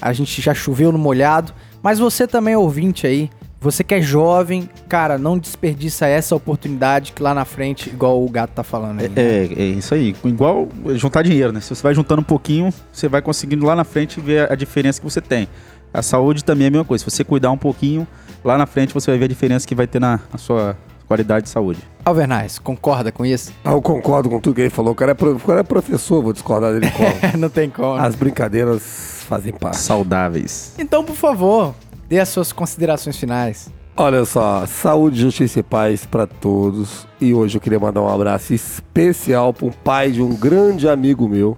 a 0.00 0.12
gente 0.12 0.42
já 0.42 0.52
choveu 0.52 0.90
no 0.90 0.98
molhado, 0.98 1.52
mas 1.82 2.00
você 2.00 2.26
também, 2.26 2.56
ouvinte 2.56 3.06
aí, 3.06 3.30
você 3.60 3.82
que 3.82 3.94
é 3.94 4.00
jovem, 4.00 4.68
cara, 4.88 5.18
não 5.18 5.38
desperdiça 5.38 6.06
essa 6.06 6.36
oportunidade 6.36 7.12
que 7.12 7.22
lá 7.22 7.34
na 7.34 7.44
frente, 7.44 7.88
igual 7.88 8.22
o 8.22 8.28
gato 8.28 8.50
tá 8.50 8.62
falando 8.62 9.00
aí. 9.00 9.08
Né? 9.08 9.14
É, 9.16 9.48
é, 9.56 9.64
isso 9.64 9.94
aí. 9.94 10.14
Igual 10.24 10.68
juntar 10.94 11.22
dinheiro, 11.22 11.52
né? 11.52 11.60
Se 11.60 11.74
você 11.74 11.82
vai 11.82 11.94
juntando 11.94 12.20
um 12.20 12.24
pouquinho, 12.24 12.72
você 12.92 13.08
vai 13.08 13.22
conseguindo 13.22 13.64
lá 13.64 13.74
na 13.74 13.84
frente 13.84 14.20
ver 14.20 14.50
a 14.50 14.54
diferença 14.54 15.00
que 15.00 15.04
você 15.04 15.20
tem. 15.20 15.48
A 15.92 16.02
saúde 16.02 16.44
também 16.44 16.66
é 16.66 16.68
a 16.68 16.70
mesma 16.70 16.84
coisa. 16.84 17.02
Se 17.02 17.10
você 17.10 17.24
cuidar 17.24 17.50
um 17.50 17.56
pouquinho, 17.56 18.06
lá 18.44 18.58
na 18.58 18.66
frente 18.66 18.92
você 18.92 19.10
vai 19.10 19.18
ver 19.18 19.24
a 19.24 19.28
diferença 19.28 19.66
que 19.66 19.74
vai 19.74 19.86
ter 19.86 19.98
na, 19.98 20.20
na 20.30 20.38
sua 20.38 20.76
qualidade 21.06 21.44
de 21.44 21.50
saúde. 21.50 21.80
Alvernais, 22.04 22.58
concorda 22.58 23.10
com 23.10 23.24
isso? 23.24 23.52
Ah, 23.64 23.72
eu 23.72 23.82
concordo 23.82 24.28
com 24.28 24.40
tudo 24.40 24.54
que 24.54 24.60
ele 24.60 24.70
falou. 24.70 24.92
O 24.92 24.94
cara 24.94 25.12
é, 25.12 25.14
pro, 25.14 25.36
o 25.36 25.40
cara 25.40 25.60
é 25.60 25.62
professor, 25.62 26.22
vou 26.22 26.32
discordar 26.32 26.72
dele 26.72 26.90
como. 26.90 27.38
Não 27.38 27.48
tem 27.48 27.70
como. 27.70 27.94
As 27.94 28.14
brincadeiras 28.14 29.24
fazem 29.26 29.52
parte. 29.52 29.78
Saudáveis. 29.78 30.74
Então, 30.78 31.04
por 31.04 31.16
favor, 31.16 31.74
dê 32.08 32.18
as 32.18 32.28
suas 32.28 32.52
considerações 32.52 33.16
finais. 33.16 33.70
Olha 33.96 34.24
só, 34.26 34.66
saúde, 34.66 35.20
justiça 35.22 35.60
e 35.60 35.62
paz 35.62 36.04
para 36.04 36.26
todos. 36.26 37.06
E 37.20 37.32
hoje 37.32 37.56
eu 37.56 37.60
queria 37.60 37.78
mandar 37.80 38.02
um 38.02 38.08
abraço 38.08 38.52
especial 38.52 39.54
para 39.54 39.66
o 39.66 39.72
pai 39.72 40.10
de 40.10 40.20
um 40.20 40.34
grande 40.36 40.86
amigo 40.86 41.26
meu, 41.28 41.56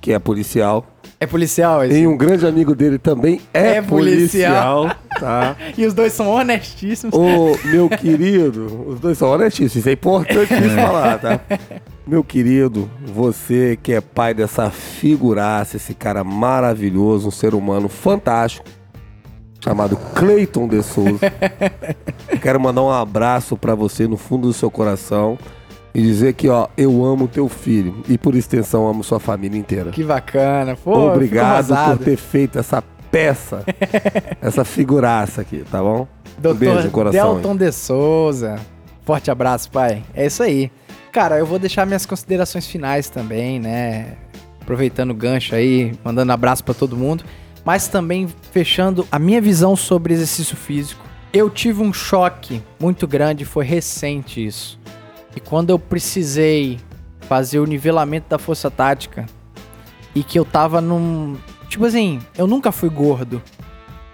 que 0.00 0.12
é 0.12 0.18
policial. 0.18 0.86
É 1.20 1.26
policial 1.26 1.84
esse. 1.84 1.98
E 2.00 2.06
um 2.06 2.16
grande 2.16 2.46
amigo 2.46 2.74
dele 2.74 2.98
também 2.98 3.40
é, 3.52 3.76
É 3.76 3.82
policial. 3.82 4.82
policial. 4.88 4.96
tá? 5.20 5.56
E 5.76 5.84
os 5.86 5.92
dois 5.94 6.12
são 6.14 6.28
honestíssimos. 6.28 7.14
Ô, 7.14 7.54
meu 7.66 7.88
querido, 7.90 8.86
os 8.88 8.98
dois 8.98 9.16
são 9.18 9.28
honestíssimos, 9.28 9.76
isso 9.76 9.88
é 9.88 9.92
importantíssimo 9.92 10.70
falar, 10.80 11.18
tá? 11.18 11.40
Meu 12.06 12.24
querido, 12.24 12.90
você 13.06 13.78
que 13.82 13.92
é 13.92 14.00
pai 14.00 14.32
dessa 14.34 14.70
figuraça, 14.70 15.76
esse 15.76 15.94
cara 15.94 16.24
maravilhoso, 16.24 17.28
um 17.28 17.30
ser 17.30 17.54
humano 17.54 17.88
fantástico, 17.88 18.66
chamado 19.64 19.96
Cleiton 20.14 20.68
de 20.68 20.82
Souza. 20.82 21.32
Quero 22.42 22.60
mandar 22.60 22.82
um 22.82 22.90
abraço 22.90 23.56
pra 23.56 23.74
você 23.74 24.06
no 24.06 24.18
fundo 24.18 24.48
do 24.48 24.52
seu 24.52 24.70
coração 24.70 25.38
e 25.94 26.02
dizer 26.02 26.34
que, 26.34 26.48
ó, 26.48 26.68
eu 26.76 27.02
amo 27.02 27.26
teu 27.26 27.48
filho 27.48 28.02
e 28.06 28.18
por 28.18 28.34
extensão 28.34 28.86
amo 28.86 29.02
sua 29.02 29.18
família 29.18 29.58
inteira. 29.58 29.90
Que 29.90 30.04
bacana. 30.04 30.76
Pô, 30.76 31.12
Obrigado 31.12 31.74
por 31.74 32.04
ter 32.04 32.16
feito 32.16 32.58
essa 32.58 32.82
peça, 33.10 33.64
essa 34.42 34.64
figuraça 34.64 35.40
aqui, 35.40 35.64
tá 35.70 35.80
bom? 35.80 36.06
um 36.38 36.42
Doutor 36.42 36.58
beijo 36.58 36.82
no 36.82 36.90
coração. 36.90 37.34
Delton 37.34 37.56
de 37.56 37.72
Souza. 37.72 38.56
Forte 39.02 39.30
abraço, 39.30 39.70
pai. 39.70 40.02
É 40.14 40.26
isso 40.26 40.42
aí. 40.42 40.70
Cara, 41.10 41.38
eu 41.38 41.46
vou 41.46 41.58
deixar 41.58 41.86
minhas 41.86 42.04
considerações 42.04 42.66
finais 42.66 43.08
também, 43.08 43.60
né? 43.60 44.16
Aproveitando 44.60 45.12
o 45.12 45.14
gancho 45.14 45.54
aí, 45.54 45.92
mandando 46.02 46.32
abraço 46.32 46.64
pra 46.64 46.74
todo 46.74 46.96
mundo, 46.96 47.24
mas 47.64 47.88
também 47.88 48.28
fechando 48.52 49.06
a 49.10 49.18
minha 49.18 49.40
visão 49.40 49.74
sobre 49.74 50.14
exercício 50.14 50.56
físico. 50.56 51.04
Eu 51.32 51.50
tive 51.50 51.82
um 51.82 51.92
choque 51.92 52.62
muito 52.78 53.06
grande, 53.06 53.44
foi 53.44 53.64
recente 53.64 54.44
isso. 54.44 54.78
E 55.34 55.40
quando 55.40 55.70
eu 55.70 55.78
precisei 55.78 56.78
fazer 57.22 57.58
o 57.58 57.66
nivelamento 57.66 58.28
da 58.28 58.38
força 58.38 58.70
tática 58.70 59.26
e 60.14 60.22
que 60.22 60.38
eu 60.38 60.44
tava 60.44 60.80
num, 60.80 61.36
tipo 61.68 61.84
assim, 61.84 62.20
eu 62.36 62.46
nunca 62.46 62.70
fui 62.70 62.88
gordo 62.88 63.42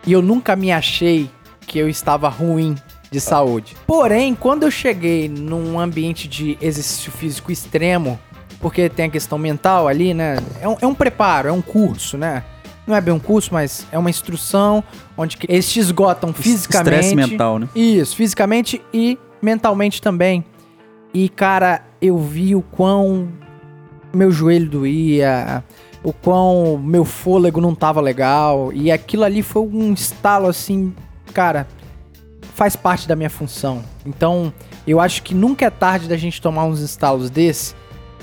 e 0.06 0.12
eu 0.12 0.22
nunca 0.22 0.56
me 0.56 0.72
achei 0.72 1.28
que 1.66 1.78
eu 1.78 1.88
estava 1.88 2.28
ruim 2.28 2.74
de 3.10 3.20
saúde. 3.20 3.76
Porém, 3.86 4.34
quando 4.34 4.62
eu 4.62 4.70
cheguei 4.70 5.28
num 5.28 5.78
ambiente 5.78 6.26
de 6.26 6.56
exercício 6.60 7.10
físico 7.12 7.52
extremo, 7.52 8.18
porque 8.60 8.88
tem 8.88 9.06
a 9.06 9.10
questão 9.10 9.36
mental 9.36 9.88
ali, 9.88 10.14
né? 10.14 10.36
É 10.60 10.68
um, 10.68 10.76
é 10.80 10.86
um 10.86 10.94
preparo, 10.94 11.48
é 11.48 11.52
um 11.52 11.62
curso, 11.62 12.16
né? 12.16 12.44
Não 12.90 12.96
é 12.96 13.00
bem 13.00 13.14
um 13.14 13.20
curso, 13.20 13.50
mas 13.54 13.86
é 13.92 13.98
uma 13.98 14.10
instrução 14.10 14.82
onde 15.16 15.38
eles 15.48 15.70
te 15.70 15.78
esgotam 15.78 16.32
fisicamente. 16.32 17.06
Estresse 17.06 17.14
mental, 17.14 17.60
né? 17.60 17.68
Isso, 17.72 18.16
fisicamente 18.16 18.82
e 18.92 19.16
mentalmente 19.40 20.02
também. 20.02 20.44
E, 21.14 21.28
cara, 21.28 21.82
eu 22.02 22.18
vi 22.18 22.56
o 22.56 22.62
quão 22.62 23.28
meu 24.12 24.32
joelho 24.32 24.68
doía, 24.68 25.62
o 26.02 26.12
quão 26.12 26.76
meu 26.78 27.04
fôlego 27.04 27.60
não 27.60 27.76
tava 27.76 28.00
legal. 28.00 28.72
E 28.72 28.90
aquilo 28.90 29.22
ali 29.22 29.40
foi 29.40 29.62
um 29.62 29.92
estalo 29.92 30.48
assim, 30.48 30.92
cara, 31.32 31.68
faz 32.56 32.74
parte 32.74 33.06
da 33.06 33.14
minha 33.14 33.30
função. 33.30 33.84
Então, 34.04 34.52
eu 34.84 34.98
acho 34.98 35.22
que 35.22 35.32
nunca 35.32 35.64
é 35.64 35.70
tarde 35.70 36.08
da 36.08 36.16
gente 36.16 36.42
tomar 36.42 36.64
uns 36.64 36.80
estalos 36.80 37.30
desse. 37.30 37.72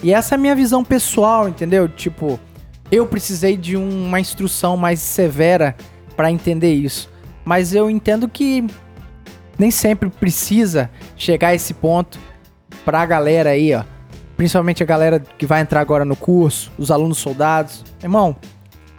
E 0.04 0.14
essa 0.14 0.36
é 0.36 0.38
a 0.38 0.40
minha 0.40 0.56
visão 0.56 0.84
pessoal, 0.84 1.48
entendeu? 1.48 1.88
Tipo, 1.88 2.38
eu 2.92 3.06
precisei 3.06 3.58
de 3.58 3.76
uma 3.76 4.20
instrução 4.20 4.78
mais 4.78 5.00
severa 5.00 5.76
pra 6.16 6.32
entender 6.32 6.74
isso. 6.74 7.10
Mas 7.44 7.74
eu 7.74 7.90
entendo 7.90 8.28
que 8.28 8.66
nem 9.58 9.72
sempre 9.72 10.10
precisa 10.10 10.90
chegar 11.16 11.50
a 11.50 11.56
esse 11.56 11.74
ponto 11.74 12.20
pra 12.86 13.06
galera 13.06 13.52
aí, 13.52 13.74
ó. 13.74 13.84
Principalmente 14.36 14.84
a 14.84 14.86
galera 14.86 15.20
que 15.20 15.46
vai 15.46 15.62
entrar 15.62 15.82
agora 15.82 16.06
no 16.06 16.16
curso, 16.16 16.72
os 16.78 16.92
alunos 16.92 17.18
soldados. 17.18 17.84
Irmão, 18.04 18.36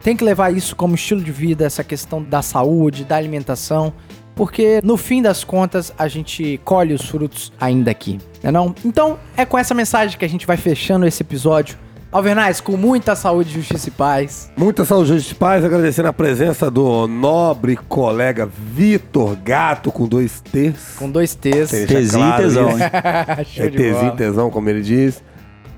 tem 0.03 0.17
que 0.17 0.25
levar 0.25 0.53
isso 0.53 0.75
como 0.75 0.95
estilo 0.95 1.23
de 1.23 1.31
vida, 1.31 1.65
essa 1.65 1.85
questão 1.85 2.23
da 2.23 2.43
saúde, 2.43 3.05
da 3.05 3.17
alimentação, 3.17 3.93
porque 4.35 4.81
no 4.83 4.97
fim 4.97 5.21
das 5.21 5.45
contas 5.45 5.93
a 5.99 6.09
gente 6.09 6.61
colhe 6.65 6.95
os 6.95 7.09
frutos 7.09 7.53
ainda 7.61 7.91
aqui, 7.91 8.19
né 8.43 8.51
não? 8.51 8.75
Então 8.85 9.19
é 9.37 9.45
com 9.45 9.59
essa 9.59 9.75
mensagem 9.75 10.19
que 10.19 10.25
a 10.25 10.29
gente 10.29 10.47
vai 10.47 10.57
fechando 10.57 11.07
esse 11.07 11.23
episódio. 11.23 11.77
Alvernais, 12.11 12.59
com 12.61 12.75
muita 12.77 13.15
saúde, 13.15 13.53
justiça 13.53 13.89
e 13.89 13.93
paz. 13.93 14.51
Muita 14.57 14.85
saúde 14.85 15.21
de 15.21 15.35
paz, 15.35 15.63
agradecendo 15.63 16.09
a 16.09 16.13
presença 16.13 16.71
do 16.71 17.07
nobre 17.07 17.77
colega 17.77 18.47
Vitor 18.47 19.37
Gato 19.37 19.93
com 19.93 20.09
dois 20.09 20.41
T's. 20.41 20.95
Com 20.99 21.11
dois 21.11 21.35
T's. 21.35 21.71
E 21.73 21.87
claro 22.11 22.43
tesão, 22.43 22.71
hein? 22.71 22.79
Show 23.45 23.65
É 23.67 23.69
de 23.69 23.77
Tzinho, 23.77 23.95
bola. 23.95 24.17
tesão, 24.17 24.51
como 24.51 24.71
ele 24.71 24.81
diz. 24.81 25.23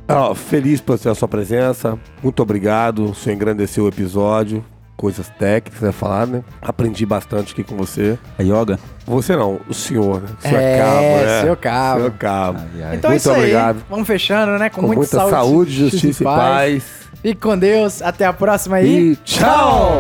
Ó, 0.09 0.35
feliz 0.35 0.81
por 0.81 0.98
ter 0.98 1.09
a 1.09 1.15
sua 1.16 1.27
presença. 1.28 1.98
Muito 2.23 2.40
obrigado. 2.43 3.11
O 3.11 3.15
senhor 3.15 3.35
engrandeceu 3.35 3.85
o 3.85 3.89
episódio. 3.89 4.65
Coisas 5.01 5.31
técnicas, 5.39 5.81
né? 5.81 5.93
Falar, 5.93 6.27
né? 6.27 6.44
Aprendi 6.60 7.06
bastante 7.06 7.55
aqui 7.55 7.64
com 7.64 7.74
você. 7.74 8.18
A 8.39 8.43
yoga? 8.43 8.78
Você 9.06 9.35
não, 9.35 9.59
o 9.66 9.72
senhor, 9.72 10.20
né? 10.20 10.28
O 10.39 10.43
senhor 10.43 10.60
É, 10.60 10.78
Cabo, 10.78 11.01
né? 11.01 11.40
senhor 11.40 11.56
Cabo. 11.56 11.98
Senhor 12.01 12.12
Cabo. 12.18 12.59
Ai, 12.59 12.82
ai. 12.82 12.97
Então 12.97 13.09
é 13.10 13.12
Muito 13.14 13.20
isso 13.22 13.31
obrigado. 13.32 13.77
aí. 13.77 13.82
Vamos 13.89 14.06
fechando, 14.06 14.59
né? 14.59 14.68
Com, 14.68 14.82
Com 14.82 14.86
muita, 14.89 15.01
muita 15.01 15.31
saúde, 15.31 15.70
justiça 15.72 16.22
e 16.22 16.24
paz. 16.24 16.85
Fique 17.22 17.40
com 17.40 17.56
Deus. 17.56 18.02
Até 18.02 18.27
a 18.27 18.32
próxima 18.35 18.77
aí. 18.77 19.12
E 19.12 19.16
tchau! 19.16 19.97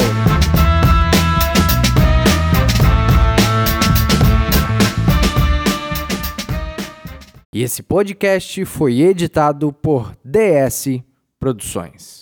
E 7.52 7.62
esse 7.62 7.82
podcast 7.82 8.64
foi 8.64 9.00
editado 9.00 9.72
por 9.72 10.14
DS 10.24 11.00
Produções. 11.38 12.19